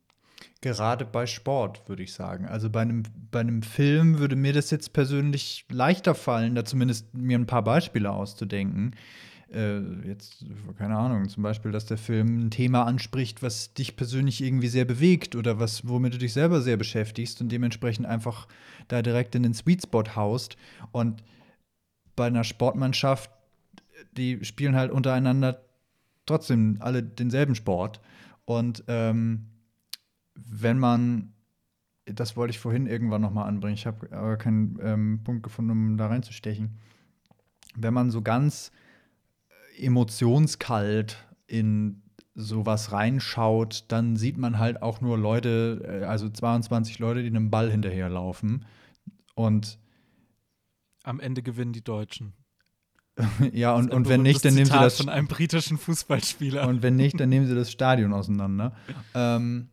Gerade 0.61 1.06
bei 1.06 1.27
Sport, 1.27 1.88
würde 1.88 2.02
ich 2.02 2.14
sagen. 2.14 2.48
Also 2.48 2.69
bei 2.69 2.81
einem, 2.81 3.03
bei 3.30 3.41
einem 3.41 3.61
Film 3.61 4.18
würde 4.18 4.35
mir 4.35 4.53
das 4.53 4.72
jetzt 4.72 4.93
persönlich 4.93 5.65
leichter 5.69 6.15
fallen, 6.15 6.56
da 6.56 6.65
zumindest 6.65 7.14
mir 7.14 7.38
ein 7.38 7.45
paar 7.45 7.64
Beispiele 7.64 8.10
auszudenken. 8.10 8.95
Äh, 9.53 10.07
jetzt, 10.07 10.45
keine 10.78 10.98
Ahnung, 10.98 11.28
zum 11.28 11.44
Beispiel, 11.44 11.72
dass 11.72 11.86
der 11.86 11.98
Film 11.98 12.45
ein 12.45 12.52
Thema 12.52 12.84
anspricht, 12.84 13.44
was 13.44 13.73
dich 13.73 13.98
persönlich 13.98 14.41
irgendwie 14.41 14.69
sehr 14.69 14.86
bewegt 14.86 15.36
oder 15.36 15.60
was, 15.60 15.88
womit 15.88 16.14
du 16.14 16.18
dich 16.18 16.32
selber 16.34 16.61
sehr 16.61 16.78
beschäftigst 16.78 17.41
und 17.41 17.52
dementsprechend 17.52 18.06
einfach 18.06 18.48
da 18.88 19.02
direkt 19.02 19.36
in 19.36 19.44
den 19.44 19.53
Sweet 19.53 19.84
Spot 19.84 20.03
haust. 20.15 20.56
Und 20.94 21.23
bei 22.15 22.28
einer 22.28 22.45
Sportmannschaft, 22.45 23.30
die 24.14 24.44
spielen 24.45 24.76
halt 24.76 24.91
untereinander 24.91 25.61
trotzdem 26.26 26.78
alle 26.80 27.03
denselben 27.03 27.56
Sport. 27.56 27.99
Und 28.45 28.86
ähm, 28.88 29.48
wenn 30.36 30.80
man, 30.80 31.34
das 32.06 32.38
wollte 32.38 32.52
ich 32.52 32.60
vorhin 32.60 32.88
irgendwann 32.88 33.22
noch 33.22 33.34
mal 33.34 33.45
anbringen, 33.45 33.73
ich 33.73 33.86
habe 33.86 34.11
aber 34.11 34.38
keinen 34.38 34.80
ähm, 34.82 35.19
Punkt 35.26 35.44
gefunden, 35.44 35.72
um 35.72 35.98
da 35.98 36.07
reinzustechen. 36.07 36.78
Wenn 37.76 37.94
man 37.94 38.11
so 38.11 38.22
ganz 38.22 38.72
emotionskalt 39.77 41.18
in 41.48 42.02
sowas 42.34 42.91
reinschaut, 42.91 43.85
dann 43.89 44.15
sieht 44.15 44.38
man 44.38 44.57
halt 44.57 44.81
auch 44.81 45.02
nur 45.02 45.18
Leute, 45.18 46.02
äh, 46.02 46.06
also 46.06 46.30
22 46.30 46.99
Leute, 46.99 47.22
die 47.22 47.27
einem 47.27 47.49
Ball 47.49 47.69
hinterherlaufen. 47.69 48.65
Und 49.35 49.80
am 51.03 51.19
Ende 51.19 51.41
gewinnen 51.41 51.73
die 51.73 51.84
Deutschen. 51.84 52.34
ja, 53.52 53.76
und, 53.76 53.93
und 53.93 54.07
wenn 54.07 54.22
nicht, 54.22 54.43
dann 54.45 54.53
nehmen 54.53 54.68
sie 54.68 54.72
das 54.72 54.98
von 54.98 55.10
einem 55.10 55.27
britischen 55.27 55.77
Fußballspieler. 55.77 56.68
Und 56.68 56.81
wenn 56.81 56.95
nicht, 56.95 57.19
dann 57.19 57.30
nehmen 57.30 57.48
sie 57.48 57.56
das 57.56 57.72
Stadion 57.72 58.14
auseinander. 58.14 58.73
ähm, 59.14 59.69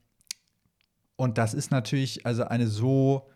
und 1.16 1.36
das 1.36 1.54
ist 1.54 1.70
natürlich 1.70 2.26
also 2.26 2.44
eine 2.44 2.68
so 2.68 3.28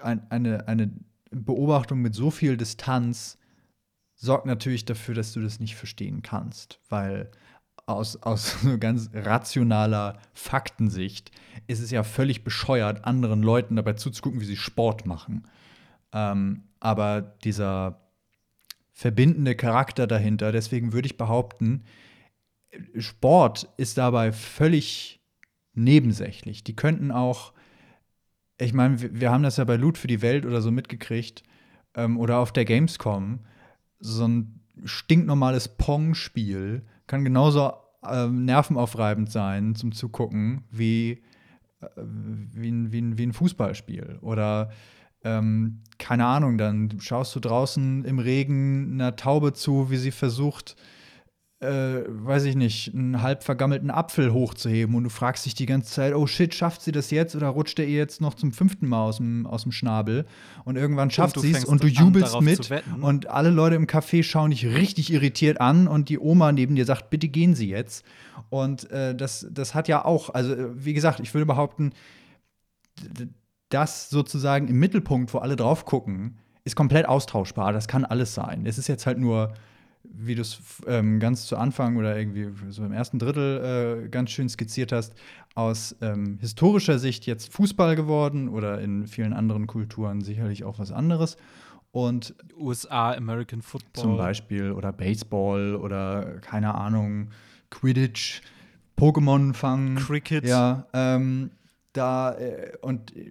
äh, 0.00 0.04
ein, 0.04 0.30
eine, 0.30 0.68
eine 0.68 0.90
Beobachtung 1.30 2.00
mit 2.00 2.14
so 2.14 2.30
viel 2.30 2.56
Distanz, 2.56 3.38
sorgt 4.14 4.46
natürlich 4.46 4.84
dafür, 4.84 5.14
dass 5.14 5.32
du 5.32 5.40
das 5.40 5.60
nicht 5.60 5.76
verstehen 5.76 6.22
kannst, 6.22 6.80
weil 6.88 7.30
aus, 7.86 8.16
aus 8.22 8.60
so 8.62 8.78
ganz 8.78 9.10
rationaler 9.12 10.18
Faktensicht 10.32 11.30
ist 11.66 11.80
es 11.80 11.90
ja 11.90 12.02
völlig 12.02 12.44
bescheuert, 12.44 13.04
anderen 13.04 13.42
Leuten 13.42 13.76
dabei 13.76 13.94
zuzugucken, 13.94 14.40
wie 14.40 14.46
sie 14.46 14.56
Sport 14.56 15.06
machen. 15.06 15.46
Ähm, 16.12 16.64
aber 16.80 17.22
dieser 17.22 18.00
verbindende 18.92 19.56
Charakter 19.56 20.06
dahinter, 20.06 20.52
deswegen 20.52 20.92
würde 20.92 21.06
ich 21.06 21.16
behaupten, 21.16 21.84
Sport 22.98 23.68
ist 23.76 23.98
dabei 23.98 24.32
völlig 24.32 25.20
nebensächlich. 25.74 26.64
Die 26.64 26.76
könnten 26.76 27.10
auch, 27.10 27.52
ich 28.58 28.72
meine, 28.72 29.00
wir 29.00 29.30
haben 29.30 29.42
das 29.42 29.56
ja 29.56 29.64
bei 29.64 29.76
Loot 29.76 29.98
für 29.98 30.06
die 30.06 30.22
Welt 30.22 30.46
oder 30.46 30.60
so 30.60 30.70
mitgekriegt 30.70 31.42
ähm, 31.94 32.18
oder 32.18 32.38
auf 32.38 32.52
der 32.52 32.64
Gamescom 32.64 33.40
so 34.04 34.28
ein 34.28 34.60
stinknormales 34.84 35.68
Pong-Spiel 35.68 36.82
kann 37.06 37.24
genauso 37.24 37.72
ähm, 38.06 38.44
nervenaufreibend 38.44 39.30
sein 39.30 39.74
zum 39.74 39.92
Zugucken 39.92 40.64
wie, 40.70 41.22
äh, 41.80 41.86
wie, 41.96 42.70
ein, 42.70 42.92
wie, 42.92 43.00
ein, 43.00 43.18
wie 43.18 43.26
ein 43.26 43.32
Fußballspiel. 43.32 44.18
Oder 44.20 44.70
ähm, 45.24 45.80
keine 45.98 46.26
Ahnung, 46.26 46.58
dann 46.58 47.00
schaust 47.00 47.34
du 47.34 47.40
draußen 47.40 48.04
im 48.04 48.18
Regen 48.18 48.92
einer 48.92 49.16
Taube 49.16 49.54
zu, 49.54 49.90
wie 49.90 49.96
sie 49.96 50.10
versucht, 50.10 50.76
äh, 51.64 52.04
weiß 52.06 52.44
ich 52.44 52.54
nicht, 52.54 52.94
einen 52.94 53.22
halb 53.22 53.42
vergammelten 53.42 53.90
Apfel 53.90 54.32
hochzuheben 54.32 54.94
und 54.94 55.04
du 55.04 55.10
fragst 55.10 55.46
dich 55.46 55.54
die 55.54 55.66
ganze 55.66 55.90
Zeit, 55.90 56.14
oh 56.14 56.26
shit, 56.26 56.54
schafft 56.54 56.82
sie 56.82 56.92
das 56.92 57.10
jetzt 57.10 57.34
oder 57.34 57.48
rutscht 57.48 57.78
er 57.78 57.86
ihr 57.86 57.98
jetzt 57.98 58.20
noch 58.20 58.34
zum 58.34 58.52
fünften 58.52 58.86
Mal 58.86 59.02
aus 59.02 59.16
dem, 59.16 59.46
aus 59.46 59.62
dem 59.64 59.72
Schnabel? 59.72 60.26
Und 60.64 60.76
irgendwann 60.76 61.10
schafft 61.10 61.40
sie 61.40 61.50
es 61.50 61.64
und 61.64 61.82
du 61.82 61.88
jubelst 61.88 62.34
an, 62.34 62.44
mit 62.44 62.70
und 63.00 63.28
alle 63.28 63.50
Leute 63.50 63.74
im 63.76 63.86
Café 63.86 64.22
schauen 64.22 64.50
dich 64.50 64.66
richtig 64.66 65.12
irritiert 65.12 65.60
an 65.60 65.88
und 65.88 66.08
die 66.08 66.18
Oma 66.18 66.52
neben 66.52 66.76
dir 66.76 66.84
sagt, 66.84 67.10
bitte 67.10 67.28
gehen 67.28 67.54
Sie 67.54 67.68
jetzt. 67.68 68.04
Und 68.50 68.90
äh, 68.90 69.14
das, 69.14 69.46
das 69.50 69.74
hat 69.74 69.88
ja 69.88 70.04
auch, 70.04 70.30
also 70.30 70.54
wie 70.74 70.94
gesagt, 70.94 71.20
ich 71.20 71.32
würde 71.34 71.46
behaupten, 71.46 71.92
das 73.70 74.10
sozusagen 74.10 74.68
im 74.68 74.78
Mittelpunkt, 74.78 75.34
wo 75.34 75.38
alle 75.38 75.56
drauf 75.56 75.84
gucken, 75.84 76.38
ist 76.64 76.76
komplett 76.76 77.06
austauschbar. 77.06 77.72
Das 77.72 77.88
kann 77.88 78.04
alles 78.04 78.34
sein. 78.34 78.66
Es 78.66 78.78
ist 78.78 78.88
jetzt 78.88 79.06
halt 79.06 79.18
nur 79.18 79.54
wie 80.04 80.34
du 80.34 80.42
es 80.42 80.60
ähm, 80.86 81.18
ganz 81.18 81.46
zu 81.46 81.56
Anfang 81.56 81.96
oder 81.96 82.16
irgendwie 82.16 82.48
so 82.70 82.84
im 82.84 82.92
ersten 82.92 83.18
Drittel 83.18 84.04
äh, 84.04 84.08
ganz 84.08 84.30
schön 84.30 84.48
skizziert 84.48 84.92
hast, 84.92 85.14
aus 85.54 85.96
ähm, 86.00 86.38
historischer 86.40 86.98
Sicht 86.98 87.26
jetzt 87.26 87.52
Fußball 87.52 87.96
geworden 87.96 88.48
oder 88.48 88.80
in 88.80 89.06
vielen 89.06 89.32
anderen 89.32 89.66
Kulturen 89.66 90.20
sicherlich 90.20 90.64
auch 90.64 90.78
was 90.78 90.92
anderes. 90.92 91.36
Und 91.92 92.34
USA, 92.56 93.12
American 93.12 93.62
Football. 93.62 94.02
Zum 94.02 94.16
Beispiel 94.16 94.72
oder 94.72 94.92
Baseball 94.92 95.76
oder 95.76 96.38
keine 96.40 96.74
Ahnung, 96.74 97.28
Quidditch, 97.70 98.42
Pokémon 98.98 99.54
fangen. 99.54 99.96
Cricket. 99.96 100.44
Ja, 100.44 100.86
ähm, 100.92 101.50
da 101.92 102.34
äh, 102.34 102.72
und 102.80 103.16
äh, 103.16 103.30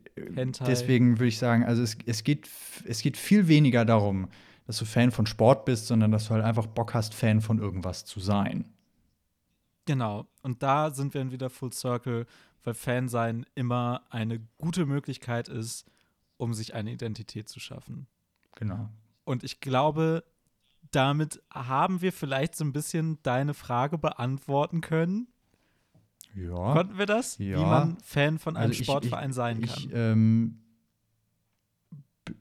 deswegen 0.65 1.19
würde 1.19 1.27
ich 1.27 1.37
sagen, 1.37 1.65
also 1.65 1.83
es, 1.83 1.97
es, 2.05 2.23
geht, 2.23 2.49
es 2.85 3.01
geht 3.01 3.17
viel 3.17 3.47
weniger 3.49 3.83
darum, 3.83 4.29
dass 4.65 4.77
du 4.77 4.85
Fan 4.85 5.11
von 5.11 5.25
Sport 5.25 5.65
bist, 5.65 5.87
sondern 5.87 6.11
dass 6.11 6.27
du 6.27 6.31
halt 6.31 6.43
einfach 6.43 6.67
Bock 6.67 6.93
hast, 6.93 7.13
Fan 7.13 7.41
von 7.41 7.59
irgendwas 7.59 8.05
zu 8.05 8.19
sein. 8.19 8.65
Genau. 9.85 10.27
Und 10.41 10.63
da 10.63 10.91
sind 10.91 11.13
wir 11.13 11.21
dann 11.21 11.31
wieder 11.31 11.49
Full 11.49 11.73
Circle, 11.73 12.25
weil 12.63 12.73
Fan 12.73 13.09
sein 13.09 13.45
immer 13.55 14.03
eine 14.09 14.39
gute 14.57 14.85
Möglichkeit 14.85 15.49
ist, 15.49 15.85
um 16.37 16.53
sich 16.53 16.73
eine 16.73 16.91
Identität 16.91 17.49
zu 17.49 17.59
schaffen. 17.59 18.07
Genau. 18.55 18.89
Und 19.25 19.43
ich 19.43 19.59
glaube, 19.59 20.23
damit 20.91 21.41
haben 21.51 22.01
wir 22.01 22.13
vielleicht 22.13 22.55
so 22.55 22.63
ein 22.63 22.73
bisschen 22.73 23.19
deine 23.23 23.53
Frage 23.53 23.97
beantworten 23.97 24.81
können. 24.81 25.27
Ja. 26.35 26.73
Konnten 26.73 26.97
wir 26.97 27.05
das? 27.05 27.37
Ja. 27.37 27.59
Wie 27.59 27.65
man 27.65 27.97
Fan 28.03 28.39
von 28.39 28.55
einem 28.55 28.71
also 28.71 28.81
ich, 28.81 28.85
Sportverein 28.85 29.29
ich, 29.29 29.35
sein 29.35 29.61
kann. 29.61 29.77
Ich 29.77 29.89
ähm, 29.93 30.62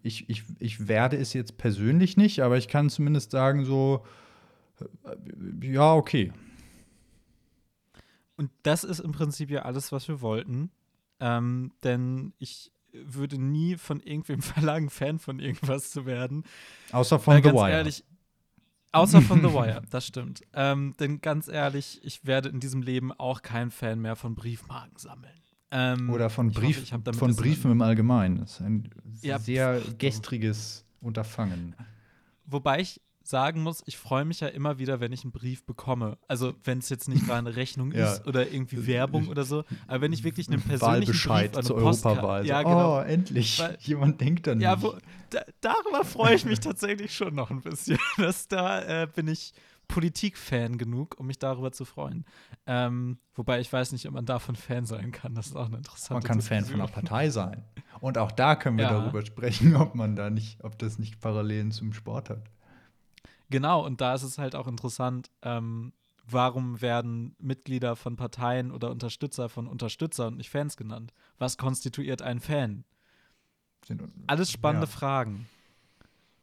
ich, 0.02 0.28
ich, 0.28 0.44
ich 0.59 0.88
werde 0.88 1.16
es 1.16 1.32
jetzt 1.32 1.59
persönlich 1.59 2.16
nicht, 2.16 2.40
aber 2.40 2.56
ich 2.56 2.68
kann 2.68 2.90
zumindest 2.90 3.30
sagen, 3.30 3.64
so, 3.64 4.04
ja, 5.62 5.94
okay. 5.94 6.32
Und 8.36 8.50
das 8.62 8.84
ist 8.84 9.00
im 9.00 9.12
Prinzip 9.12 9.50
ja 9.50 9.62
alles, 9.62 9.92
was 9.92 10.09
wir 10.09 10.20
wollten. 10.20 10.70
Ähm, 11.20 11.72
denn 11.84 12.32
ich 12.38 12.72
würde 12.92 13.38
nie 13.38 13.76
von 13.76 14.00
irgendwem 14.00 14.42
verlangen, 14.42 14.90
Fan 14.90 15.18
von 15.18 15.38
irgendwas 15.38 15.90
zu 15.90 16.06
werden. 16.06 16.44
Außer 16.90 17.18
von 17.18 17.34
Weil, 17.34 17.42
The 17.42 17.52
Wire. 17.52 17.70
Ehrlich, 17.70 18.04
außer 18.92 19.22
von 19.22 19.40
The 19.40 19.48
Wire, 19.54 19.82
das 19.90 20.06
stimmt. 20.06 20.42
Ähm, 20.52 20.94
denn 20.98 21.20
ganz 21.20 21.48
ehrlich, 21.48 22.00
ich 22.02 22.26
werde 22.26 22.48
in 22.48 22.60
diesem 22.60 22.82
Leben 22.82 23.12
auch 23.12 23.42
kein 23.42 23.70
Fan 23.70 24.00
mehr 24.00 24.16
von 24.16 24.34
Briefmarken 24.34 24.98
sammeln. 24.98 25.41
Ähm, 25.72 26.10
Oder 26.10 26.28
von, 26.28 26.52
Brief, 26.52 26.92
hoffe, 26.92 27.14
von 27.14 27.34
Briefen 27.34 27.72
im 27.72 27.80
Allgemeinen. 27.80 28.38
Das 28.40 28.52
ist 28.52 28.60
ein 28.60 28.90
ja, 29.22 29.38
sehr 29.38 29.80
gestriges 29.98 30.84
Unterfangen. 31.00 31.74
Wobei 32.44 32.80
ich 32.80 33.00
sagen 33.24 33.62
muss, 33.62 33.82
ich 33.86 33.96
freue 33.96 34.24
mich 34.24 34.40
ja 34.40 34.48
immer 34.48 34.78
wieder, 34.78 35.00
wenn 35.00 35.12
ich 35.12 35.24
einen 35.24 35.32
Brief 35.32 35.64
bekomme. 35.64 36.18
Also 36.28 36.54
wenn 36.64 36.78
es 36.78 36.88
jetzt 36.88 37.08
nicht 37.08 37.24
gerade 37.26 37.38
eine 37.38 37.56
Rechnung 37.56 37.92
ja. 37.96 38.12
ist 38.12 38.26
oder 38.26 38.50
irgendwie 38.50 38.86
Werbung 38.86 39.28
oder 39.28 39.44
so, 39.44 39.64
aber 39.86 40.02
wenn 40.02 40.12
ich 40.12 40.24
wirklich 40.24 40.48
einen 40.48 40.60
persönlichen 40.60 41.08
Wahlbescheid 41.08 41.52
Brief 41.52 41.64
zur 41.64 41.76
Europawahl. 41.76 42.46
Ja, 42.46 42.62
genau. 42.62 42.98
Oh, 42.98 43.00
endlich. 43.00 43.58
Weil, 43.58 43.78
Jemand 43.80 44.20
denkt 44.20 44.46
dann 44.46 44.60
ja, 44.60 44.80
wo, 44.82 44.94
da, 45.30 45.40
darüber 45.60 46.04
freue 46.04 46.34
ich 46.34 46.44
mich 46.44 46.60
tatsächlich 46.60 47.14
schon 47.14 47.34
noch 47.34 47.50
ein 47.50 47.62
bisschen. 47.62 47.98
Dass 48.16 48.48
da 48.48 49.02
äh, 49.02 49.06
bin 49.06 49.28
ich 49.28 49.54
Politik-Fan 49.93 50.78
genug, 50.78 51.19
um 51.19 51.27
mich 51.27 51.39
darüber 51.39 51.70
zu 51.70 51.85
freuen. 51.85 52.24
Ähm, 52.66 53.19
wobei 53.35 53.60
ich 53.60 53.70
weiß 53.73 53.93
nicht, 53.93 54.06
ob 54.09 54.14
man 54.14 54.24
davon 54.24 54.56
Fan 54.56 54.86
sein 54.86 55.12
kann. 55.12 55.35
Das 55.35 55.48
ist 55.48 55.56
auch 55.56 55.66
eine 55.66 55.77
interessante 55.77 56.14
Man 56.14 56.23
kann. 56.23 56.40
Fan 56.40 56.64
von 56.64 56.81
einer 56.81 56.90
Partei 56.90 57.28
sein. 57.28 57.64
Und 58.01 58.16
auch 58.16 58.32
da 58.32 58.56
können 58.56 58.78
wir 58.78 58.86
ja. 58.86 58.93
darüber 58.93 59.24
sprechen, 59.24 59.77
ob 59.77 59.94
man 59.94 60.16
da 60.16 60.31
nicht, 60.31 60.64
ob 60.64 60.78
das 60.78 60.98
nicht 60.98 61.20
Parallelen 61.20 61.73
zum 61.73 61.93
Sport 61.93 62.31
hat. 62.31 62.51
Genau, 63.51 63.85
und 63.85 64.01
da 64.01 64.14
ist 64.14 64.23
es 64.23 64.39
halt 64.39 64.55
auch 64.55 64.66
interessant, 64.66 65.31
ähm, 65.43 65.93
warum 66.27 66.81
werden 66.81 67.36
Mitglieder 67.39 67.97
von 67.97 68.16
Parteien 68.16 68.70
oder 68.70 68.90
Unterstützer 68.90 69.51
von 69.51 69.66
Unterstützer 69.66 70.28
und 70.28 70.39
nicht 70.39 70.48
Fans 70.48 70.78
genannt? 70.78 71.12
Was 71.39 71.59
konstituiert 71.59 72.23
einen 72.23 72.40
Fan? 72.40 72.85
Alles 74.27 74.51
spannende 74.51 74.86
ja. 74.86 74.93
Fragen. 74.93 75.48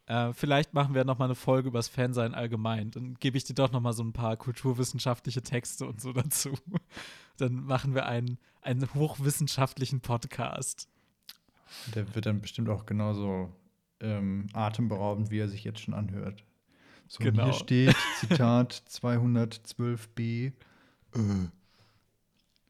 Äh, 0.10 0.34
vielleicht 0.34 0.74
machen 0.74 0.96
wir 0.96 1.06
noch 1.06 1.20
mal 1.20 1.26
eine 1.26 1.36
Folge 1.36 1.68
über 1.68 1.78
das 1.78 1.88
Fansein 1.88 2.34
allgemein. 2.34 2.90
Dann 2.90 3.14
gebe 3.20 3.38
ich 3.38 3.44
dir 3.44 3.54
doch 3.54 3.72
noch 3.72 3.80
mal 3.80 3.94
so 3.94 4.02
ein 4.04 4.12
paar 4.12 4.38
kulturwissenschaftliche 4.38 5.44
Texte 5.44 5.86
und 5.86 6.02
so 6.02 6.12
dazu. 6.14 6.58
Dann 7.38 7.64
machen 7.64 7.94
wir 7.94 8.08
einen, 8.08 8.40
einen 8.64 8.92
hochwissenschaftlichen 8.96 10.02
Podcast. 10.02 10.90
Der 11.94 12.16
wird 12.16 12.26
dann 12.26 12.42
bestimmt 12.42 12.68
auch 12.70 12.88
genauso 12.88 13.54
ähm, 14.00 14.48
atemberaubend, 14.54 15.30
wie 15.30 15.38
er 15.38 15.48
sich 15.48 15.64
jetzt 15.64 15.80
schon 15.82 15.94
anhört. 15.94 16.44
So, 17.08 17.24
Genau. 17.24 17.44
hier 17.44 17.54
steht, 17.54 17.96
Zitat 18.20 18.84
212b. 18.90 20.54
Äh. 21.14 21.50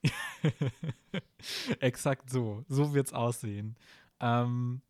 Exakt 1.80 2.30
so. 2.30 2.66
So 2.68 2.94
wird's 2.94 3.14
aussehen. 3.14 3.78
Ähm, 4.20 4.82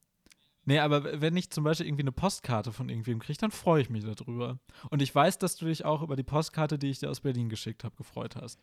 nee, 0.70 0.80
aber 0.80 1.20
wenn 1.20 1.36
ich 1.36 1.50
zum 1.50 1.64
Beispiel 1.64 1.88
irgendwie 1.88 2.04
eine 2.04 2.12
Postkarte 2.12 2.72
von 2.72 2.88
irgendwem 2.90 3.20
kriege, 3.20 3.38
dann 3.40 3.52
freue 3.52 3.82
ich 3.82 3.90
mich 3.90 4.06
darüber. 4.06 4.60
Und 4.90 5.02
ich 5.02 5.14
weiß, 5.14 5.38
dass 5.40 5.56
du 5.58 5.66
dich 5.66 5.84
auch 5.84 6.02
über 6.02 6.16
die 6.16 6.24
Postkarte, 6.24 6.78
die 6.80 6.90
ich 6.92 7.00
dir 7.00 7.10
aus 7.10 7.20
Berlin 7.22 7.50
geschickt 7.50 7.84
habe, 7.84 7.96
gefreut 7.98 8.36
hast. 8.36 8.60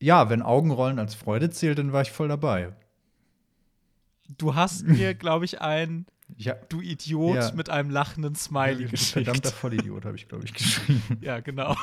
Ja, 0.00 0.28
wenn 0.28 0.42
Augenrollen 0.42 0.98
als 0.98 1.14
Freude 1.14 1.48
zählt, 1.50 1.78
dann 1.78 1.92
war 1.92 2.02
ich 2.02 2.10
voll 2.10 2.28
dabei. 2.28 2.74
Du 4.36 4.54
hast 4.54 4.82
mir, 4.86 5.14
glaube 5.14 5.44
ich, 5.44 5.60
ein 5.60 6.06
Ja, 6.36 6.54
Du 6.68 6.80
Idiot 6.80 7.36
Ja. 7.36 7.52
mit 7.54 7.70
einem 7.70 7.90
lachenden 7.90 8.34
Smiley 8.34 8.84
du 8.84 8.90
geschickt. 8.90 9.12
verdammter 9.26 9.50
Vollidiot, 9.52 10.04
habe 10.04 10.16
ich, 10.16 10.28
glaube 10.28 10.44
ich, 10.44 10.52
geschrieben. 10.54 11.18
Ja, 11.20 11.40
genau. 11.40 11.76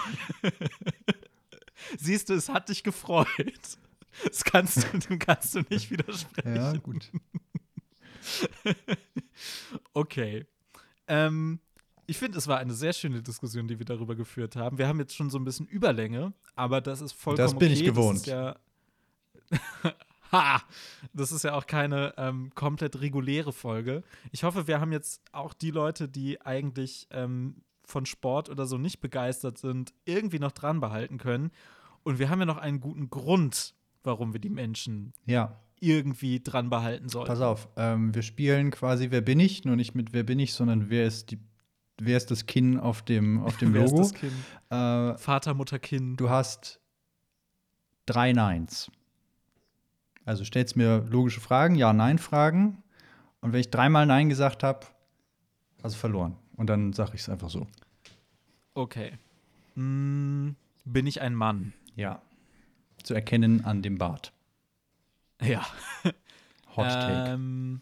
Siehst 1.98 2.30
du, 2.30 2.34
es 2.34 2.50
hat 2.50 2.70
dich 2.70 2.84
gefreut. 2.84 3.28
Das 4.28 4.44
kannst 4.44 4.78
du, 4.94 4.98
dem 4.98 5.18
kannst 5.20 5.56
du 5.56 5.62
nicht 5.70 5.90
widersprechen. 5.92 6.56
Ja, 6.56 6.74
gut. 6.74 7.10
Okay. 9.94 10.46
Ähm, 11.08 11.60
ich 12.06 12.18
finde, 12.18 12.38
es 12.38 12.48
war 12.48 12.58
eine 12.58 12.74
sehr 12.74 12.94
schöne 12.94 13.22
Diskussion, 13.22 13.68
die 13.68 13.78
wir 13.80 13.86
darüber 13.86 14.16
geführt 14.16 14.56
haben. 14.56 14.78
Wir 14.78 14.88
haben 14.88 15.00
jetzt 15.00 15.16
schon 15.16 15.30
so 15.30 15.38
ein 15.38 15.44
bisschen 15.44 15.68
Überlänge, 15.68 16.34
aber 16.56 16.82
das 16.82 17.02
ist 17.02 17.14
vollkommen 17.14 17.48
Das 17.48 17.58
bin 17.58 17.72
ich 17.72 17.80
okay. 17.80 17.90
gewohnt. 17.90 18.22
Das 18.22 18.26
ja 18.26 18.56
ha! 20.32 20.62
Das 21.14 21.32
ist 21.32 21.44
ja 21.44 21.54
auch 21.54 21.68
keine 21.68 22.14
ähm, 22.18 22.52
komplett 22.56 23.00
reguläre 23.02 23.54
Folge. 23.54 24.04
Ich 24.32 24.44
hoffe, 24.44 24.68
wir 24.68 24.80
haben 24.80 24.92
jetzt 24.92 25.22
auch 25.32 25.54
die 25.54 25.72
Leute, 25.72 26.08
die 26.08 26.42
eigentlich 26.42 27.08
ähm, 27.12 27.62
von 27.86 28.06
Sport 28.06 28.50
oder 28.50 28.66
so 28.66 28.78
nicht 28.78 29.02
begeistert 29.02 29.58
sind, 29.58 29.94
irgendwie 30.06 30.40
noch 30.40 30.52
dran 30.52 30.80
behalten 30.80 31.18
können. 31.18 31.52
Und 32.04 32.20
wir 32.20 32.30
haben 32.30 32.40
ja 32.40 32.46
noch 32.46 32.58
einen 32.58 32.80
guten 32.80 33.10
Grund, 33.10 33.76
warum 34.04 34.34
wir 34.34 34.40
die 34.40 34.50
Menschen 34.50 35.14
Ja, 35.26 35.60
irgendwie 35.82 36.40
dran 36.42 36.70
behalten 36.70 37.10
sollten. 37.10 37.28
pass 37.28 37.42
auf. 37.42 37.68
Ähm, 37.76 38.14
wir 38.14 38.22
spielen 38.22 38.72
quasi 38.72 39.12
Wer 39.12 39.22
bin 39.22 39.40
ich? 39.40 39.66
Nur 39.66 39.76
nicht 39.76 39.96
mit 39.96 40.14
Wer 40.14 40.24
bin 40.24 40.40
ich, 40.40 40.54
sondern 40.54 40.90
wer 40.90 41.06
ist, 41.06 41.32
die, 41.32 41.40
wer 42.00 42.18
ist 42.18 42.32
das 42.32 42.46
Kinn 42.46 42.80
auf 42.80 43.02
dem, 43.02 43.42
auf 43.44 43.58
dem 43.58 43.74
Wer 43.74 43.86
ist 43.86 43.92
Logo. 43.92 44.04
das 44.04 44.14
Kind? 44.14 44.34
Äh, 44.70 45.18
Vater, 45.18 45.54
Mutter, 45.54 45.80
Kind. 45.80 46.20
du 46.20 46.30
hast 46.30 46.80
drei 48.06 48.34
Neins. 48.34 48.92
Also 50.26 50.44
stellst 50.44 50.76
mir 50.76 51.06
logische 51.10 51.42
Fragen, 51.42 51.76
Ja-Nein-Fragen. 51.76 52.84
Und 53.42 53.54
wenn 53.54 53.60
ich 53.62 53.72
dreimal 53.72 54.06
Nein 54.06 54.30
gesagt 54.30 54.64
habe, 54.64 54.86
also 55.82 55.98
verloren. 55.98 56.36
Und 56.56 56.68
dann 56.70 56.94
sage 56.94 57.12
ich 57.16 57.22
es 57.22 57.30
einfach 57.30 57.50
so. 57.50 57.68
Okay. 58.74 59.14
Mm, 59.76 60.50
bin 60.86 61.08
ich 61.08 61.22
ein 61.22 61.34
Mann? 61.36 61.74
Ja. 61.96 62.22
Zu 63.04 63.14
erkennen 63.14 63.64
an 63.64 63.82
dem 63.82 63.98
Bart. 63.98 64.34
Ja. 65.42 65.66
Hot 66.76 66.88
Take. 66.88 67.32
Ähm, 67.32 67.82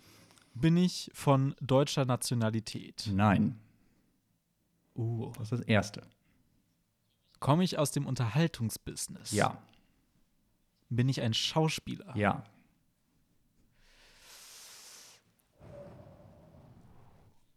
bin 0.53 0.77
ich 0.77 1.11
von 1.13 1.55
deutscher 1.61 2.05
Nationalität? 2.05 3.09
Nein. 3.11 3.59
Uh. 4.95 5.31
Das 5.37 5.43
ist 5.43 5.51
das 5.51 5.61
Erste. 5.61 6.01
Komme 7.39 7.63
ich 7.63 7.77
aus 7.77 7.91
dem 7.91 8.07
Unterhaltungsbusiness? 8.07 9.31
Ja. 9.31 9.61
Bin 10.89 11.09
ich 11.09 11.21
ein 11.21 11.33
Schauspieler? 11.33 12.15
Ja. 12.15 12.43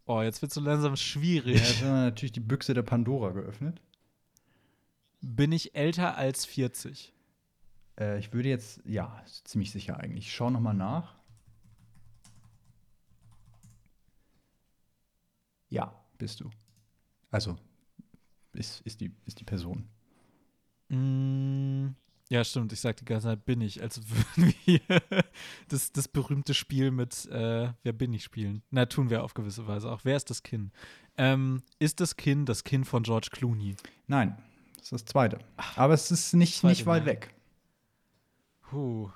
Oh, 0.04 0.22
jetzt 0.22 0.42
wird 0.42 0.52
so 0.52 0.60
langsam 0.60 0.92
Ja, 0.92 0.96
schwierig. 0.96 1.56
Jetzt 1.56 1.82
haben 1.82 1.94
wir 1.94 2.02
natürlich 2.02 2.32
die 2.32 2.40
Büchse 2.40 2.74
der 2.74 2.82
Pandora 2.82 3.30
geöffnet. 3.30 3.80
Bin 5.20 5.52
ich 5.52 5.74
älter 5.74 6.16
als 6.16 6.44
40? 6.46 7.12
Äh, 8.00 8.18
ich 8.18 8.32
würde 8.32 8.48
jetzt, 8.48 8.80
ja, 8.84 9.22
ziemlich 9.44 9.70
sicher 9.70 9.98
eigentlich. 9.98 10.26
Ich 10.26 10.34
schau 10.34 10.50
noch 10.50 10.60
mal 10.60 10.74
nach. 10.74 11.14
Ja, 15.68 15.94
bist 16.18 16.40
du. 16.40 16.50
Also, 17.30 17.56
ist, 18.52 18.80
ist, 18.80 19.00
die, 19.00 19.12
ist 19.26 19.38
die 19.38 19.44
Person. 19.44 19.88
Mm, 20.88 21.90
ja, 22.28 22.42
stimmt. 22.42 22.72
Ich 22.72 22.80
sag 22.80 22.96
die 22.96 23.04
ganze 23.04 23.28
Zeit 23.28 23.44
bin 23.44 23.60
ich, 23.60 23.80
als 23.80 24.00
würden 24.08 24.54
wir 24.64 24.80
das, 25.68 25.92
das 25.92 26.08
berühmte 26.08 26.54
Spiel 26.54 26.90
mit 26.90 27.26
äh, 27.26 27.72
Wer 27.82 27.92
bin 27.92 28.12
ich 28.12 28.24
spielen. 28.24 28.62
Na, 28.70 28.86
tun 28.86 29.10
wir 29.10 29.22
auf 29.22 29.34
gewisse 29.34 29.68
Weise 29.68 29.90
auch. 29.90 30.00
Wer 30.04 30.16
ist 30.16 30.30
das 30.30 30.42
Kind? 30.42 30.72
Ähm, 31.16 31.62
ist 31.78 32.00
das 32.00 32.16
Kind 32.16 32.48
das 32.48 32.64
Kind 32.64 32.88
von 32.88 33.04
George 33.04 33.28
Clooney? 33.30 33.76
Nein, 34.08 34.36
das 34.74 34.84
ist 34.84 34.92
das 34.92 35.04
Zweite. 35.04 35.38
Aber 35.76 35.94
es 35.94 36.10
ist 36.10 36.32
nicht, 36.34 36.58
Zweite 36.58 36.66
nicht 36.72 36.86
weit 36.86 37.04
Nein. 37.04 37.14
weg. 37.14 37.34
Puh. 38.70 39.10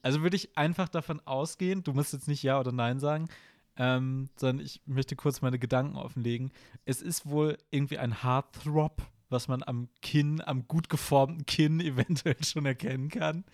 Also 0.00 0.22
würde 0.22 0.36
ich 0.36 0.56
einfach 0.56 0.88
davon 0.88 1.20
ausgehen, 1.26 1.82
du 1.82 1.92
musst 1.92 2.12
jetzt 2.12 2.28
nicht 2.28 2.44
Ja 2.44 2.60
oder 2.60 2.70
Nein 2.70 3.00
sagen, 3.00 3.28
ähm, 3.76 4.30
sondern 4.36 4.64
ich 4.64 4.80
möchte 4.86 5.16
kurz 5.16 5.42
meine 5.42 5.58
Gedanken 5.58 5.96
offenlegen. 5.96 6.52
Es 6.84 7.02
ist 7.02 7.26
wohl 7.26 7.58
irgendwie 7.72 7.98
ein 7.98 8.22
Heartthrob, 8.22 9.02
was 9.28 9.48
man 9.48 9.64
am 9.64 9.88
Kinn, 10.02 10.40
am 10.40 10.68
gut 10.68 10.88
geformten 10.88 11.46
Kinn 11.46 11.80
eventuell 11.80 12.42
schon 12.44 12.64
erkennen 12.64 13.08
kann. 13.08 13.44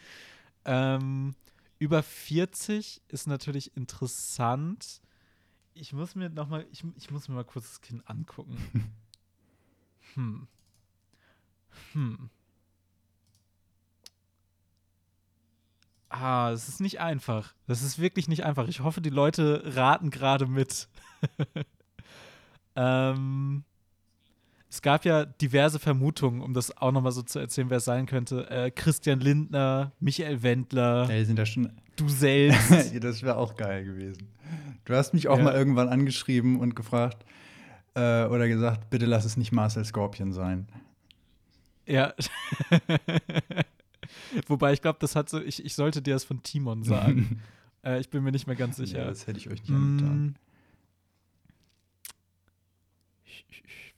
Ähm, 0.66 1.34
über 1.78 2.02
40 2.02 3.00
ist 3.08 3.26
natürlich 3.26 3.74
interessant. 3.74 5.00
Ich 5.72 5.94
muss 5.94 6.14
mir 6.14 6.28
noch 6.28 6.50
mal, 6.50 6.66
ich, 6.70 6.84
ich 6.96 7.10
muss 7.10 7.26
mir 7.28 7.36
mal 7.36 7.44
kurz 7.44 7.68
das 7.68 7.80
Kinn 7.80 8.02
angucken. 8.04 8.58
hm. 10.14 10.46
Hm. 11.94 12.28
Ah, 16.14 16.50
es 16.52 16.68
ist 16.68 16.80
nicht 16.80 17.00
einfach. 17.00 17.54
Das 17.66 17.80
ist 17.82 17.98
wirklich 17.98 18.28
nicht 18.28 18.44
einfach. 18.44 18.68
Ich 18.68 18.80
hoffe, 18.80 19.00
die 19.00 19.08
Leute 19.10 19.62
raten 19.76 20.10
gerade 20.10 20.46
mit. 20.46 20.88
ähm, 22.76 23.64
es 24.68 24.82
gab 24.82 25.04
ja 25.04 25.24
diverse 25.24 25.78
Vermutungen, 25.78 26.40
um 26.42 26.52
das 26.54 26.76
auch 26.76 26.92
noch 26.92 27.00
mal 27.02 27.12
so 27.12 27.22
zu 27.22 27.38
erzählen, 27.38 27.70
wer 27.70 27.78
es 27.78 27.84
sein 27.86 28.06
könnte. 28.06 28.48
Äh, 28.50 28.70
Christian 28.70 29.20
Lindner, 29.20 29.92
Michael 30.00 30.42
Wendler, 30.42 31.08
Ja, 31.10 31.18
die 31.18 31.24
sind 31.24 31.38
da 31.38 31.46
schon. 31.46 31.72
du 31.96 32.08
selbst. 32.08 32.94
Das 33.00 33.22
wäre 33.22 33.36
auch 33.36 33.56
geil 33.56 33.84
gewesen. 33.84 34.28
Du 34.84 34.94
hast 34.94 35.14
mich 35.14 35.28
auch 35.28 35.38
Ja. 35.38 35.44
mal 35.44 35.54
irgendwann 35.54 35.88
angeschrieben 35.88 36.58
und 36.60 36.74
gefragt 36.76 37.24
äh, 37.94 38.24
oder 38.26 38.48
gesagt, 38.48 38.90
bitte 38.90 39.06
lass 39.06 39.24
es 39.24 39.36
nicht 39.36 39.52
Marcel 39.52 39.84
Scorpion 39.84 40.32
sein. 40.32 40.66
ja. 41.86 42.12
Wobei 44.46 44.72
ich 44.72 44.82
glaube, 44.82 44.98
das 45.00 45.16
hat 45.16 45.28
so, 45.28 45.40
ich, 45.40 45.64
ich 45.64 45.74
sollte 45.74 46.02
dir 46.02 46.14
das 46.14 46.24
von 46.24 46.42
Timon 46.42 46.82
sagen. 46.82 47.40
äh, 47.84 48.00
ich 48.00 48.10
bin 48.10 48.22
mir 48.22 48.32
nicht 48.32 48.46
mehr 48.46 48.56
ganz 48.56 48.76
sicher. 48.76 48.98
Ja, 48.98 49.06
das 49.06 49.26
hätte 49.26 49.38
ich 49.38 49.48
euch 49.48 49.62
nicht 49.62 49.72
angetan. 49.72 50.26
Mm. 50.26 50.34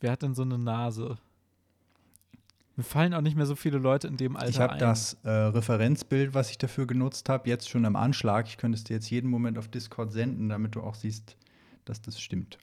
Wer 0.01 0.13
hat 0.13 0.23
denn 0.23 0.35
so 0.35 0.43
eine 0.43 0.59
Nase? 0.59 1.19
Mir 2.77 2.85
fallen 2.85 3.15
auch 3.15 3.21
nicht 3.21 3.37
mehr 3.37 3.47
so 3.47 3.55
viele 3.55 3.79
Leute 3.79 4.09
in 4.09 4.17
dem 4.17 4.37
Alter 4.37 4.51
Ich 4.51 4.59
habe 4.59 4.79
das 4.79 5.15
äh, 5.23 5.31
Referenzbild, 5.31 6.35
was 6.35 6.51
ich 6.51 6.59
dafür 6.59 6.87
genutzt 6.87 7.29
habe, 7.29 7.49
jetzt 7.49 7.69
schon 7.69 7.85
am 7.85 7.95
Anschlag. 7.95 8.49
Ich 8.49 8.57
könnte 8.57 8.77
es 8.77 8.85
dir 8.85 8.95
jetzt 8.95 9.09
jeden 9.11 9.31
Moment 9.31 9.59
auf 9.59 9.69
Discord 9.69 10.13
senden, 10.13 10.49
damit 10.49 10.75
du 10.75 10.83
auch 10.83 10.97
siehst, 10.97 11.37
dass 11.85 12.03
das 12.03 12.21
stimmt. 12.21 12.59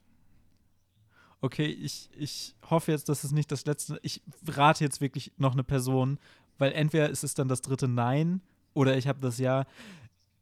Okay, 1.39 1.65
ich, 1.65 2.09
ich 2.15 2.55
hoffe 2.69 2.91
jetzt, 2.91 3.09
dass 3.09 3.23
es 3.23 3.31
nicht 3.31 3.51
das 3.51 3.65
letzte. 3.65 3.99
Ich 4.03 4.22
rate 4.45 4.84
jetzt 4.84 5.01
wirklich 5.01 5.31
noch 5.38 5.53
eine 5.53 5.63
Person, 5.63 6.19
weil 6.61 6.71
entweder 6.73 7.09
ist 7.09 7.23
es 7.23 7.33
dann 7.33 7.47
das 7.47 7.61
dritte 7.61 7.88
Nein 7.88 8.39
oder 8.73 8.95
ich 8.97 9.07
habe 9.07 9.19
das 9.19 9.38
Ja. 9.39 9.65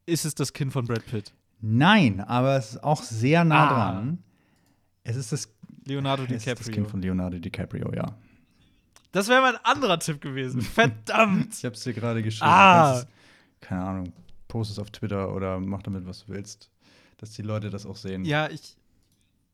Ist 0.05 0.25
es 0.25 0.35
das 0.35 0.53
Kind 0.53 0.73
von 0.73 0.85
Brad 0.85 1.05
Pitt? 1.05 1.33
Nein, 1.61 2.19
aber 2.21 2.55
es 2.57 2.71
ist 2.71 2.83
auch 2.83 3.03
sehr 3.03 3.43
nah 3.43 3.67
Ah. 3.69 3.73
dran. 3.91 4.23
Es 5.03 5.15
ist 5.15 5.31
das, 5.31 5.49
Leonardo 5.85 6.23
es 6.23 6.31
ist 6.31 6.47
das 6.47 6.55
DiCaprio. 6.55 6.73
Kind 6.75 6.89
von 6.91 7.01
Leonardo 7.01 7.37
DiCaprio, 7.39 7.93
ja. 7.93 8.15
Das 9.11 9.27
wäre 9.27 9.41
mein 9.41 9.55
anderer 9.63 9.97
Tipp 9.99 10.19
gewesen. 10.21 10.61
Verdammt! 10.79 11.53
Ich 11.55 11.65
habe 11.65 11.75
es 11.75 11.83
dir 11.83 11.93
gerade 11.93 12.21
geschrieben. 12.21 12.49
Ah. 12.51 13.03
Keine 13.61 13.83
Ahnung, 13.83 14.13
post 14.47 14.71
es 14.71 14.79
auf 14.79 14.89
Twitter 14.91 15.33
oder 15.33 15.59
mach 15.59 15.81
damit, 15.83 16.05
was 16.05 16.25
du 16.25 16.33
willst, 16.33 16.69
dass 17.17 17.31
die 17.31 17.41
Leute 17.41 17.69
das 17.69 17.85
auch 17.85 17.95
sehen. 17.97 18.23
Ja, 18.25 18.49
ich, 18.49 18.75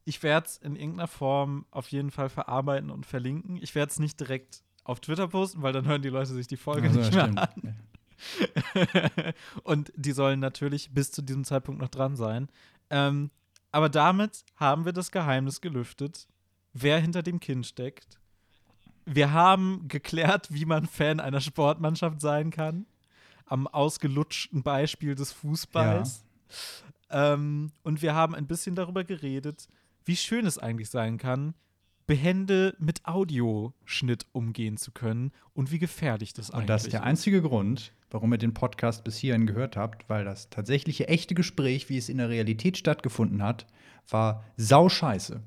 ich 0.03 0.21
werde 0.23 0.47
es 0.47 0.57
in 0.57 0.75
irgendeiner 0.75 1.07
Form 1.07 1.65
auf 1.71 1.87
jeden 1.89 2.11
Fall 2.11 2.29
verarbeiten 2.29 2.89
und 2.91 3.05
verlinken. 3.05 3.57
Ich 3.61 3.75
werde 3.75 3.91
es 3.91 3.99
nicht 3.99 4.19
direkt 4.19 4.61
auf 4.85 5.01
Twitter 5.01 5.27
posten, 5.27 5.61
weil 5.61 5.73
dann 5.73 5.85
hören 5.85 6.01
die 6.01 6.09
Leute 6.09 6.33
sich 6.33 6.47
die 6.47 6.57
Folge 6.57 6.87
Also, 6.87 6.99
nicht 6.99 7.13
ja, 7.13 7.27
mehr 7.27 7.47
stimmt. 7.47 7.75
an. 7.75 9.33
und 9.63 9.91
die 9.95 10.13
sollen 10.13 10.39
natürlich 10.39 10.91
bis 10.91 11.11
zu 11.11 11.21
diesem 11.21 11.43
Zeitpunkt 11.43 11.81
noch 11.81 11.89
dran 11.89 12.15
sein. 12.15 12.47
Ähm, 12.89 13.31
aber 13.71 13.89
damit 13.89 14.45
haben 14.55 14.85
wir 14.85 14.93
das 14.93 15.11
Geheimnis 15.11 15.59
gelüftet, 15.59 16.27
wer 16.71 16.99
hinter 16.99 17.23
dem 17.23 17.41
Kind 17.41 17.65
steckt. 17.65 18.19
Wir 19.05 19.33
haben 19.33 19.87
geklärt, 19.87 20.47
wie 20.53 20.65
man 20.65 20.87
Fan 20.87 21.19
einer 21.19 21.41
Sportmannschaft 21.41 22.21
sein 22.21 22.51
kann. 22.51 22.85
Am 23.45 23.67
ausgelutschten 23.67 24.63
Beispiel 24.63 25.13
des 25.13 25.31
Fußballs. 25.33 26.23
Ähm, 27.09 27.71
und 27.83 28.01
wir 28.01 28.15
haben 28.15 28.33
ein 28.33 28.47
bisschen 28.47 28.75
darüber 28.75 29.03
geredet, 29.03 29.67
wie 30.05 30.15
schön 30.15 30.45
es 30.45 30.57
eigentlich 30.57 30.89
sein 30.89 31.17
kann, 31.17 31.53
behende 32.07 32.75
mit 32.79 33.05
Audioschnitt 33.05 34.25
umgehen 34.31 34.77
zu 34.77 34.91
können 34.91 35.31
und 35.53 35.71
wie 35.71 35.79
gefährlich 35.79 36.33
das 36.33 36.51
eigentlich 36.51 36.57
ist. 36.57 36.61
Und 36.63 36.69
das 36.69 36.83
ist 36.85 36.93
der 36.93 37.03
einzige 37.03 37.41
Grund, 37.41 37.93
warum 38.11 38.31
ihr 38.33 38.37
den 38.37 38.53
Podcast 38.53 39.03
bis 39.03 39.17
hierhin 39.17 39.47
gehört 39.47 39.75
habt, 39.77 40.07
weil 40.09 40.23
das 40.25 40.49
tatsächliche 40.49 41.07
echte 41.07 41.33
Gespräch, 41.35 41.89
wie 41.89 41.97
es 41.97 42.09
in 42.09 42.17
der 42.17 42.29
Realität 42.29 42.77
stattgefunden 42.77 43.41
hat, 43.41 43.65
war 44.09 44.43
sauscheiße. 44.57 45.41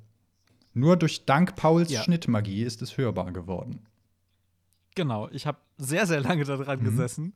Nur 0.74 0.96
durch 0.96 1.24
dank 1.24 1.56
Pauls 1.56 1.90
Ja. 1.90 2.02
Schnittmagie 2.02 2.62
ist 2.62 2.82
es 2.82 2.96
hörbar 2.98 3.32
geworden. 3.32 3.80
Genau, 4.94 5.28
ich 5.30 5.46
habe 5.46 5.58
sehr, 5.76 6.06
sehr 6.06 6.20
lange 6.20 6.44
daran 6.44 6.80
Mhm. 6.80 6.84
gesessen. 6.84 7.34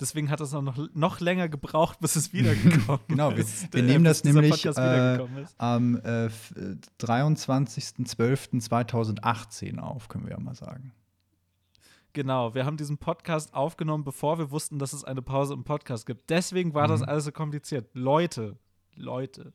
Deswegen 0.00 0.30
hat 0.30 0.40
es 0.40 0.52
noch, 0.52 0.78
noch 0.94 1.20
länger 1.20 1.48
gebraucht, 1.48 2.00
bis 2.00 2.16
es 2.16 2.32
wiedergekommen 2.32 3.00
Genau, 3.08 3.30
wir, 3.30 3.38
ist. 3.38 3.72
wir 3.72 3.82
äh, 3.82 3.86
nehmen 3.86 4.04
das 4.04 4.24
nämlich 4.24 4.64
äh, 4.64 4.70
wiedergekommen 4.70 5.46
am 5.58 5.96
äh, 5.96 6.26
f- 6.26 6.54
äh, 6.56 6.76
23.12.2018 7.04 9.78
auf, 9.78 10.08
können 10.08 10.24
wir 10.24 10.32
ja 10.32 10.40
mal 10.40 10.54
sagen. 10.54 10.92
Genau, 12.12 12.54
wir 12.54 12.66
haben 12.66 12.76
diesen 12.76 12.98
Podcast 12.98 13.54
aufgenommen, 13.54 14.02
bevor 14.02 14.38
wir 14.38 14.50
wussten, 14.50 14.80
dass 14.80 14.92
es 14.92 15.04
eine 15.04 15.22
Pause 15.22 15.54
im 15.54 15.62
Podcast 15.62 16.06
gibt. 16.06 16.28
Deswegen 16.28 16.74
war 16.74 16.88
das 16.88 17.02
Mhm. 17.02 17.08
alles 17.08 17.24
so 17.24 17.30
kompliziert. 17.32 17.88
Leute, 17.94 18.56
Leute. 18.96 19.52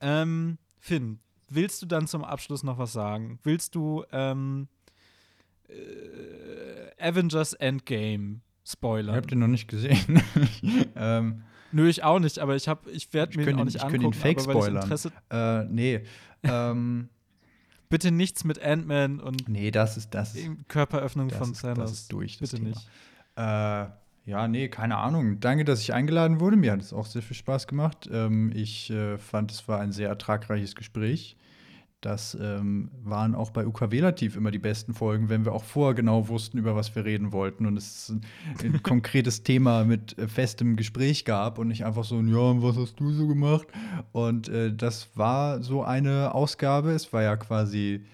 Ähm, 0.00 0.58
Finn, 0.80 1.20
willst 1.48 1.80
du 1.80 1.86
dann 1.86 2.08
zum 2.08 2.24
Abschluss 2.24 2.64
noch 2.64 2.76
was 2.78 2.92
sagen? 2.92 3.38
Willst 3.44 3.76
du 3.76 4.04
ähm, 4.10 4.66
äh, 5.68 6.90
Avengers 7.00 7.52
Endgame 7.52 8.40
Ich 8.64 8.72
spoilern? 8.72 9.14
habt 9.16 9.30
den 9.30 9.38
noch 9.40 9.48
nicht 9.48 9.68
gesehen. 9.68 10.22
ähm, 10.96 11.42
Nö, 11.72 11.88
ich 11.88 12.04
auch 12.04 12.18
nicht, 12.18 12.38
aber 12.38 12.54
ich, 12.54 12.68
hab- 12.68 12.86
ich 12.88 13.12
werde 13.14 13.32
Ich 13.32 13.36
mir 13.38 13.46
den 13.46 13.56
auch 13.56 13.60
ihn- 13.60 13.64
nicht 13.66 13.76
ich 13.76 13.82
ihn 13.82 13.94
angucken. 13.94 14.18
ich 14.36 14.42
spoilern. 14.42 14.82
Interesse, 14.82 15.10
äh, 15.30 15.64
nee. 15.64 16.00
ähm, 16.42 17.08
bitte 17.88 18.10
nichts 18.10 18.44
mit 18.44 18.62
Ant-Man 18.62 19.20
und 19.20 19.48
nee, 19.48 19.70
das 19.70 19.96
ist 19.96 20.10
das. 20.14 20.34
Ist, 20.34 20.48
Körperöffnung 20.68 21.28
das, 21.28 21.38
von 21.38 21.54
Thanos. 21.54 21.78
das 21.78 21.92
ist 21.92 22.12
durch. 22.12 22.38
Das 22.38 22.50
bitte 22.50 22.62
Thema. 22.62 22.68
nicht. 22.76 22.88
Äh, 23.36 24.30
ja, 24.30 24.46
nee, 24.46 24.68
keine 24.68 24.98
Ahnung. 24.98 25.40
Danke, 25.40 25.64
dass 25.64 25.80
ich 25.80 25.92
eingeladen 25.92 26.38
wurde. 26.38 26.56
Mir 26.56 26.72
hat 26.72 26.80
es 26.80 26.92
auch 26.92 27.06
sehr 27.06 27.22
viel 27.22 27.36
Spaß 27.36 27.66
gemacht. 27.66 28.08
Ähm, 28.12 28.52
ich 28.54 28.90
äh, 28.90 29.18
fand, 29.18 29.50
es 29.50 29.66
war 29.66 29.80
ein 29.80 29.90
sehr 29.92 30.08
ertragreiches 30.10 30.76
Gespräch. 30.76 31.36
Das 32.02 32.36
ähm, 32.40 32.90
waren 33.04 33.36
auch 33.36 33.50
bei 33.50 33.64
UK 33.64 33.82
Relativ 33.82 34.34
immer 34.34 34.50
die 34.50 34.58
besten 34.58 34.92
Folgen, 34.92 35.28
wenn 35.28 35.44
wir 35.44 35.52
auch 35.52 35.62
vorher 35.62 35.94
genau 35.94 36.26
wussten, 36.26 36.58
über 36.58 36.74
was 36.74 36.94
wir 36.96 37.04
reden 37.04 37.32
wollten 37.32 37.64
und 37.64 37.76
es 37.76 38.08
ein, 38.08 38.22
ein 38.60 38.82
konkretes 38.82 39.44
Thema 39.44 39.84
mit 39.84 40.18
äh, 40.18 40.26
festem 40.26 40.74
Gespräch 40.74 41.24
gab 41.24 41.58
und 41.58 41.68
nicht 41.68 41.84
einfach 41.84 42.02
so, 42.02 42.18
ein, 42.18 42.26
ja, 42.26 42.60
was 42.60 42.76
hast 42.76 42.98
du 42.98 43.12
so 43.12 43.28
gemacht? 43.28 43.68
Und 44.10 44.48
äh, 44.48 44.74
das 44.74 45.16
war 45.16 45.62
so 45.62 45.84
eine 45.84 46.34
Ausgabe. 46.34 46.90
Es 46.90 47.12
war 47.12 47.22
ja 47.22 47.36
quasi 47.36 48.04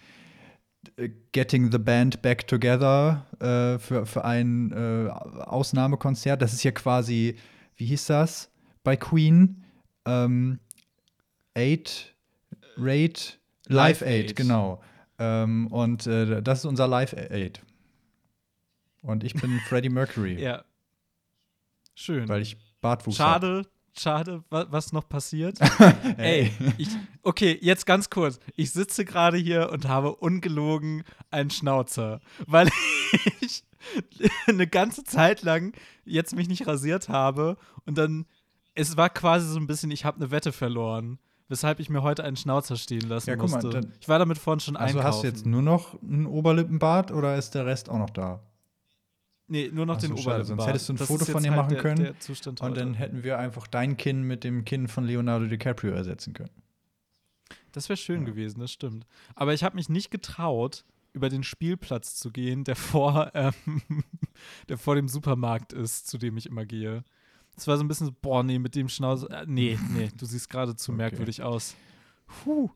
äh, 0.97 1.09
Getting 1.33 1.73
the 1.73 1.79
Band 1.79 2.21
Back 2.21 2.47
Together 2.47 3.25
äh, 3.41 3.79
für, 3.79 4.05
für 4.05 4.23
ein 4.23 4.71
äh, 4.71 5.09
Ausnahmekonzert. 5.09 6.43
Das 6.43 6.53
ist 6.53 6.63
ja 6.63 6.73
quasi, 6.73 7.37
wie 7.77 7.87
hieß 7.87 8.05
das 8.05 8.51
bei 8.85 8.97
Queen? 8.97 9.65
Ähm, 10.05 10.59
Aid, 11.55 12.15
Raid, 12.77 13.39
Live 13.69 14.03
Aid, 14.03 14.35
genau. 14.37 14.83
Ähm, 15.19 15.67
und 15.69 16.07
äh, 16.07 16.43
das 16.43 16.61
ist 16.61 16.65
unser 16.65 16.87
Live 16.89 17.13
Aid. 17.13 17.61
Und 19.03 19.25
ich 19.25 19.35
bin 19.35 19.59
Freddie 19.69 19.89
Mercury, 19.91 20.35
Ja. 20.43 20.65
Schön. 21.95 22.29
weil 22.29 22.43
ich 22.43 22.57
Bartwuchs 22.81 23.17
Schade, 23.17 23.67
schade, 23.99 24.45
wa- 24.51 24.67
was 24.71 24.93
noch 24.93 25.09
passiert. 25.09 25.61
hab. 25.79 26.19
Ey, 26.19 26.53
ich, 26.79 26.89
okay, 27.23 27.59
jetzt 27.61 27.87
ganz 27.87 28.09
kurz. 28.11 28.39
Ich 28.55 28.71
sitze 28.73 29.05
gerade 29.05 29.37
hier 29.37 29.71
und 29.71 29.89
habe 29.89 30.15
ungelogen 30.17 31.03
einen 31.31 31.51
Schnauzer, 31.51 32.21
weil 32.47 32.69
ich 33.41 33.65
eine 34.47 34.67
ganze 34.69 35.03
Zeit 35.05 35.43
lang 35.43 35.73
jetzt 36.05 36.35
mich 36.37 36.49
nicht 36.49 36.67
rasiert 36.67 37.09
habe 37.09 37.57
und 37.87 37.99
dann, 37.99 38.27
es 38.75 38.97
war 38.97 39.11
quasi 39.11 39.49
so 39.49 39.59
ein 39.59 39.67
bisschen, 39.67 39.91
ich 39.91 40.05
habe 40.05 40.19
eine 40.19 40.31
Wette 40.31 40.53
verloren, 40.53 41.19
weshalb 41.49 41.81
ich 41.81 41.91
mir 41.91 42.03
heute 42.03 42.25
einen 42.25 42.37
Schnauzer 42.37 42.77
stehen 42.77 43.09
lassen 43.09 43.31
Ja, 43.31 43.37
guck 43.37 43.51
mal, 43.51 43.63
musste. 43.63 43.89
ich 44.01 44.09
war 44.09 44.19
damit 44.19 44.39
vorhin 44.39 44.61
schon 44.61 44.77
Also 44.77 44.99
einkaufen. 44.99 45.07
hast 45.17 45.23
du 45.23 45.27
jetzt 45.29 45.47
nur 45.47 45.63
noch 45.63 46.01
einen 46.03 46.27
Oberlippenbart 46.27 47.11
oder 47.11 47.37
ist 47.37 47.55
der 47.55 47.67
Rest 47.67 47.89
auch 47.89 47.99
noch 47.99 48.11
da? 48.11 48.41
nee, 49.51 49.71
nur 49.73 49.87
noch 49.87 49.97
Ach 49.97 50.01
den 50.01 50.15
so, 50.17 50.23
Oberlippenbart. 50.23 50.47
sonst 50.47 50.67
hättest 50.69 50.89
du 50.89 50.93
ein 50.93 50.97
Das 50.97 51.09
Foto 51.09 51.25
von 51.25 51.43
dir 51.43 51.51
halt 51.51 51.57
machen 51.61 51.71
der, 51.75 51.83
können 51.83 51.97
Der 52.05 52.15
Und 52.49 52.61
heute. 52.61 52.75
dann 52.81 52.95
hätten 52.95 53.23
wir 53.25 53.39
einfach 53.39 53.67
dein 53.67 53.97
Kinn 53.97 54.23
mit 54.23 54.45
dem 54.45 54.65
Kinn 54.65 54.89
von 54.89 55.05
Leonardo 55.05 55.47
DiCaprio 55.47 55.93
ersetzen 55.93 56.35
können. 56.35 56.51
Das 57.73 57.89
wäre 57.89 57.97
schön 57.97 58.21
Ja. 58.23 58.27
gewesen, 58.27 58.61
das 58.61 58.73
stimmt. 58.73 59.07
Aber 59.35 59.55
ich 59.55 59.65
habe 59.65 59.77
mich 59.77 59.89
nicht 59.89 60.11
getraut, 60.11 60.85
über 61.15 61.29
den 61.31 61.43
Spielplatz 61.43 62.17
zu 62.17 62.31
gehen, 62.31 62.65
der 62.65 62.77
vor, 62.77 63.31
ähm, 63.35 63.55
der 64.69 64.77
vor 64.79 64.95
dem 64.97 65.09
Supermarkt 65.09 65.73
ist, 65.73 66.09
zu 66.09 66.19
dem 66.19 66.37
ich 66.37 66.47
immer 66.47 66.67
gehe. 66.67 67.03
Das 67.59 67.67
war 67.67 67.77
so 67.77 67.83
ein 67.85 67.89
bisschen 67.89 68.07
so, 68.07 68.13
boah, 68.23 68.43
nee, 68.45 68.59
mit 68.59 68.75
dem 68.77 68.89
Schnauze. 68.89 69.29
Äh, 69.31 69.45
nee, 69.49 69.77
nee, 69.93 70.11
du 70.17 70.25
siehst 70.27 70.49
gerade 70.49 70.77
zu 70.77 70.93
Okay. 70.93 70.97
merkwürdig 70.97 71.43
aus. 71.43 71.75
Puh. 72.45 72.71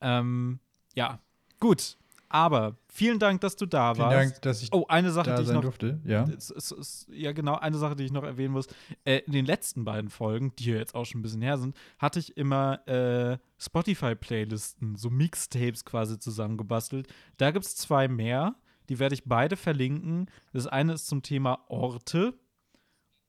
Ähm, 0.00 0.58
ja, 0.94 1.18
gut. 1.60 1.98
Aber 2.30 2.76
vielen 2.88 3.18
Dank, 3.20 3.42
dass 3.42 3.54
du 3.54 3.66
da 3.66 3.94
Vielen 3.94 4.06
warst. 4.08 4.16
Dank, 4.32 4.42
dass 4.42 4.62
ich 4.62 4.72
Oh, 4.72 4.86
eine 4.88 5.12
Sache, 5.12 5.30
da 5.30 5.36
die 5.36 5.42
ich 5.44 5.50
noch 5.52 5.60
durfte. 5.60 6.00
Ja. 6.04 6.24
es, 6.24 6.50
es, 6.50 6.72
es, 6.72 7.06
ja, 7.12 7.30
genau, 7.32 7.54
eine 7.56 7.76
Sache, 7.76 7.94
die 7.96 8.04
ich 8.04 8.12
noch 8.12 8.24
erwähnen 8.24 8.52
muss. 8.54 8.66
Äh, 9.04 9.18
in 9.26 9.32
den 9.32 9.44
letzten 9.44 9.84
beiden 9.84 10.10
Folgen, 10.10 10.52
die 10.58 10.70
ja 10.70 10.76
jetzt 10.76 10.94
auch 10.94 11.04
schon 11.04 11.20
ein 11.20 11.22
bisschen 11.22 11.42
her 11.42 11.58
sind, 11.58 11.76
hatte 11.98 12.18
ich 12.18 12.36
immer 12.36 12.80
äh, 12.88 13.38
Spotify-Playlisten, 13.58 14.96
so 14.96 15.10
Mixtapes 15.10 15.84
quasi 15.84 16.18
zusammengebastelt. 16.18 17.06
Da 17.36 17.50
gibt 17.50 17.66
es 17.66 17.76
zwei 17.76 18.08
mehr, 18.08 18.54
die 18.88 18.98
werde 18.98 19.14
ich 19.14 19.24
beide 19.24 19.56
verlinken. 19.56 20.28
Das 20.52 20.66
eine 20.66 20.94
ist 20.94 21.06
zum 21.06 21.22
Thema 21.22 21.60
Orte 21.68 22.34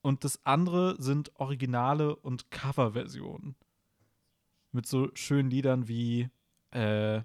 und 0.06 0.24
das 0.24 0.40
andere 0.46 1.02
sind 1.02 1.32
Originale 1.40 2.16
und 2.16 2.52
Coverversionen. 2.52 3.56
Mit 4.72 4.86
so 4.86 5.10
schönen 5.16 5.50
Liedern 5.50 5.88
wie 5.88 6.30
äh, 6.70 7.24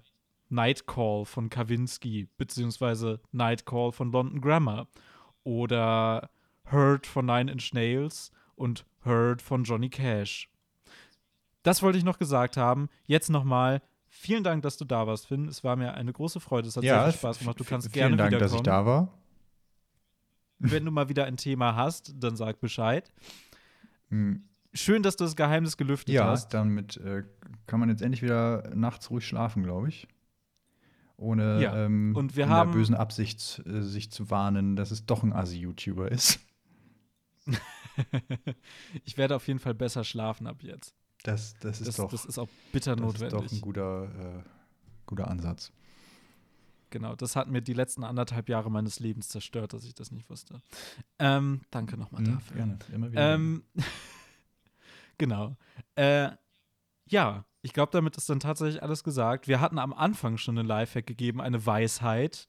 Nightcall 0.49 1.25
von 1.25 1.51
Kavinsky, 1.51 2.27
beziehungsweise 2.37 3.19
Nightcall 3.31 3.91
von 3.91 4.11
London 4.11 4.41
Grammar. 4.41 4.87
Oder 5.43 6.31
Hurt 6.71 7.05
von 7.05 7.27
Nine 7.27 7.51
Inch 7.51 7.71
Nails 7.71 8.31
und 8.55 8.83
Hurt 9.05 9.43
von 9.43 9.63
Johnny 9.63 9.89
Cash. 9.89 10.49
Das 11.61 11.83
wollte 11.83 11.99
ich 11.99 12.03
noch 12.03 12.17
gesagt 12.17 12.57
haben. 12.57 12.89
Jetzt 13.05 13.29
nochmal. 13.29 13.83
Vielen 14.07 14.43
Dank, 14.43 14.63
dass 14.63 14.77
du 14.77 14.85
da 14.85 15.05
warst, 15.05 15.27
Finn. 15.27 15.47
Es 15.47 15.63
war 15.63 15.75
mir 15.75 15.93
eine 15.93 16.13
große 16.13 16.39
Freude. 16.39 16.67
Es 16.67 16.77
hat 16.77 16.81
sehr 16.81 17.03
viel 17.03 17.13
Spaß 17.13 17.39
gemacht. 17.39 17.59
Du 17.59 17.63
kannst 17.63 17.91
vielen 17.93 18.17
gerne 18.17 18.17
Dank, 18.17 18.31
wiederkommen. 18.31 18.49
dass 18.49 18.59
ich 18.59 18.63
da 18.63 18.85
war. 18.87 19.20
Wenn 20.63 20.85
du 20.85 20.91
mal 20.91 21.09
wieder 21.09 21.25
ein 21.25 21.37
Thema 21.37 21.75
hast, 21.75 22.13
dann 22.17 22.35
sag 22.35 22.59
Bescheid. 22.59 23.11
Hm, 24.09 24.43
Schön, 24.73 25.03
dass 25.03 25.17
du 25.17 25.25
das 25.25 25.35
Geheimnis 25.35 25.75
gelüftet 25.75 26.15
Ja, 26.15 26.27
hast. 26.27 26.53
damit 26.53 26.95
äh, 26.97 27.23
kann 27.67 27.79
man 27.81 27.89
jetzt 27.89 28.01
endlich 28.01 28.21
wieder 28.21 28.69
nachts 28.73 29.09
ruhig 29.09 29.27
schlafen, 29.27 29.63
glaube 29.63 29.89
ich. 29.89 30.07
Ohne 31.17 31.61
Ja, 31.61 31.85
ähm, 31.85 32.15
und 32.15 32.35
wir 32.37 32.45
in 32.45 32.49
haben- 32.51 32.71
der 32.71 32.77
bösen 32.79 32.95
Absicht, 32.95 33.61
äh, 33.65 33.81
sich 33.81 34.11
zu 34.11 34.29
warnen, 34.29 34.75
dass 34.77 34.91
es 34.91 35.05
doch 35.05 35.23
ein 35.23 35.33
Assi-YouTuber 35.33 36.09
ist. 36.09 36.39
ich 39.03 39.17
werde 39.17 39.35
auf 39.35 39.47
jeden 39.47 39.59
Fall 39.59 39.73
besser 39.73 40.03
schlafen 40.03 40.47
ab 40.47 40.63
jetzt. 40.63 40.93
Das, 41.23 41.55
das 41.59 41.81
ist 41.81 41.87
Das, 41.87 41.95
doch, 41.97 42.09
das 42.11 42.25
ist 42.25 42.37
auch 42.37 42.47
bitter 42.71 42.95
das 42.95 43.13
ist 43.15 43.21
notwendig. 43.21 43.49
doch 43.49 43.57
ein 43.57 43.61
guter, 43.61 44.03
äh, 44.05 44.43
guter 45.05 45.27
Ansatz. 45.29 45.71
Genau, 46.91 47.15
das 47.15 47.35
hat 47.35 47.47
mir 47.49 47.61
die 47.61 47.73
letzten 47.73 48.03
anderthalb 48.03 48.47
Jahre 48.49 48.69
meines 48.69 48.99
Lebens 48.99 49.29
zerstört, 49.29 49.73
dass 49.73 49.83
ich 49.85 49.95
das 49.95 50.11
nicht 50.11 50.29
wusste. 50.29 50.61
Ähm, 51.19 51.61
danke 51.71 51.97
nochmal 51.97 52.21
Mhm, 52.21 52.33
dafür. 52.35 52.55
gerne, 52.57 52.79
immer 52.93 53.11
wieder. 53.11 53.33
Ähm, 53.33 53.63
genau. 55.17 55.55
Äh, 55.95 56.29
ja, 57.09 57.45
ich 57.61 57.73
glaube, 57.73 57.91
damit 57.91 58.17
ist 58.17 58.29
dann 58.29 58.39
tatsächlich 58.39 58.81
alles 58.81 59.03
gesagt. 59.03 59.47
Wir 59.47 59.59
hatten 59.61 59.77
am 59.79 59.93
Anfang 59.93 60.37
schon 60.37 60.57
einen 60.57 60.67
Lifehack 60.67 61.05
gegeben, 61.05 61.41
eine 61.41 61.65
Weisheit. 61.65 62.47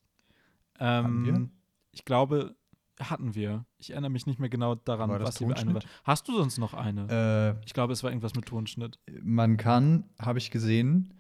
Ähm, 0.78 1.24
wir? 1.24 1.48
Ich 1.93 2.05
glaube, 2.05 2.56
hatten 2.98 3.35
wir. 3.35 3.64
Ich 3.78 3.90
erinnere 3.90 4.10
mich 4.10 4.27
nicht 4.27 4.39
mehr 4.39 4.48
genau 4.48 4.74
daran, 4.74 5.10
War 5.10 5.20
was 5.20 5.36
die 5.36 5.44
eine 5.47 5.74
war. 5.74 5.82
Hast 6.05 6.28
du 6.28 6.36
sonst 6.36 6.59
noch 6.59 6.74
eine? 6.74 7.56
äh, 7.60 7.64
ich 7.66 7.74
glaube, 7.74 7.93
es 7.93 8.02
war 8.02 8.10
irgendwas 8.10 8.35
mit 8.35 8.47
Tonschnitt. 8.47 8.98
man 9.23 9.56
kann, 9.56 10.05
habe 10.19 10.39
ich 10.39 10.51
gesehen, 10.51 11.12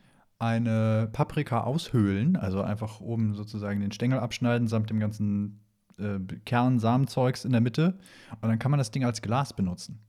eine 0.42 1.08
Paprika 1.12 1.62
aushöhlen, 1.62 2.34
also 2.34 2.62
einfach 2.62 3.00
oben 3.00 3.34
sozusagen 3.34 3.78
den 3.78 3.92
Stängel 3.92 4.18
abschneiden 4.18 4.66
samt 4.66 4.90
dem 4.90 4.98
ganzen 4.98 5.60
äh, 5.98 6.18
Kern, 6.44 6.80
Samenzeugs 6.80 7.44
in 7.44 7.52
der 7.52 7.60
Mitte. 7.60 7.96
Und 8.40 8.48
dann 8.48 8.58
kann 8.58 8.72
man 8.72 8.78
das 8.78 8.90
Ding 8.90 9.04
als 9.04 9.22
Glas 9.22 9.54
benutzen. 9.54 10.00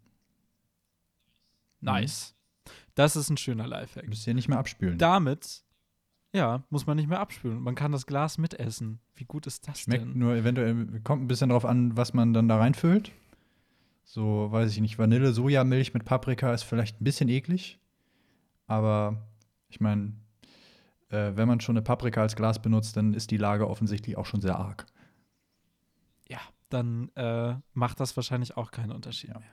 Nice. 1.82 2.34
Das 2.96 3.16
ist 3.16 3.30
ein 3.30 3.38
schöner 3.38 3.68
Lifehack. 3.68 4.08
Müsst 4.08 4.26
ihr 4.26 4.34
nicht 4.34 4.48
mehr 4.48 4.58
abspülen. 4.58 4.98
Damit, 4.98 5.64
ja, 6.34 6.64
muss 6.72 6.88
man 6.88 6.98
nicht 6.98 7.10
mehr 7.10 7.20
abspülen. 7.20 7.60
Man 7.62 7.76
kann 7.76 7.92
das 7.92 8.08
Glas 8.08 8.40
mitessen. 8.40 9.00
Wie 9.14 9.26
gut 9.26 9.46
ist 9.46 9.68
das 9.68 9.82
Schmeckt 9.82 10.04
denn? 10.04 10.18
nur 10.18 10.34
eventuell, 10.34 11.00
kommt 11.04 11.22
ein 11.22 11.28
bisschen 11.28 11.50
drauf 11.50 11.66
an, 11.66 11.96
was 11.96 12.16
man 12.16 12.34
dann 12.34 12.48
da 12.48 12.58
reinfüllt. 12.58 13.12
So, 14.04 14.52
weiß 14.52 14.72
ich 14.72 14.82
nicht, 14.82 14.98
Vanille, 14.98 15.32
Sojamilch 15.32 15.94
mit 15.94 16.06
Paprika 16.06 16.52
ist 16.54 16.64
vielleicht 16.64 17.00
ein 17.00 17.04
bisschen 17.04 17.30
eklig. 17.30 17.80
aber 18.66 19.28
ich 19.74 19.82
meine, 19.82 20.14
äh, 21.10 21.32
wenn 21.36 21.48
man 21.48 21.60
schon 21.60 21.76
eine 21.76 21.82
Paprika 21.84 22.22
als 22.22 22.36
Glas 22.36 22.62
benutzt, 22.62 22.96
dann 22.96 23.14
ist 23.16 23.32
die 23.32 23.38
Lage 23.38 23.68
offensichtlich 23.68 24.18
auch 24.18 24.28
schon 24.28 24.40
sehr 24.40 24.58
arg. 24.60 24.86
Ja, 26.30 26.38
dann 26.70 27.10
äh, 27.16 27.56
macht 27.74 28.00
das 28.00 28.16
wahrscheinlich 28.16 28.56
auch 28.56 28.70
keinen 28.70 28.92
Unterschied 28.92 29.32
Ja. 29.32 29.40
mehr. 29.40 29.50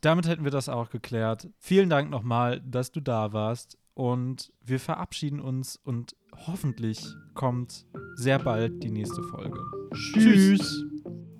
Damit 0.00 0.26
hätten 0.28 0.44
wir 0.44 0.50
das 0.50 0.68
auch 0.68 0.90
geklärt. 0.90 1.48
Vielen 1.58 1.88
Dank 1.90 2.10
nochmal, 2.10 2.60
dass 2.60 2.92
du 2.92 3.00
da 3.00 3.32
warst. 3.32 3.78
Und 3.94 4.52
wir 4.64 4.78
verabschieden 4.78 5.40
uns 5.40 5.74
und 5.76 6.14
hoffentlich 6.46 7.04
kommt 7.34 7.84
sehr 8.14 8.38
bald 8.38 8.82
die 8.82 8.90
nächste 8.90 9.22
Folge. 9.24 9.58
Tschüss. 9.92 10.84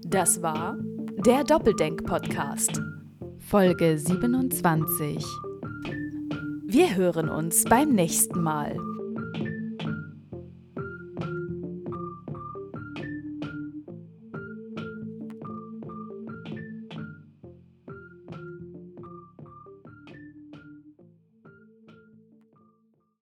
Das 0.05 0.43
war 0.43 0.77
der 1.24 1.45
Doppeldenk-Podcast. 1.45 2.81
Folge 3.39 3.97
27. 3.99 5.48
Wir 6.70 6.97
hören 6.97 7.31
uns 7.31 7.65
beim 7.65 7.95
nächsten 7.95 8.43
Mal. 8.43 8.77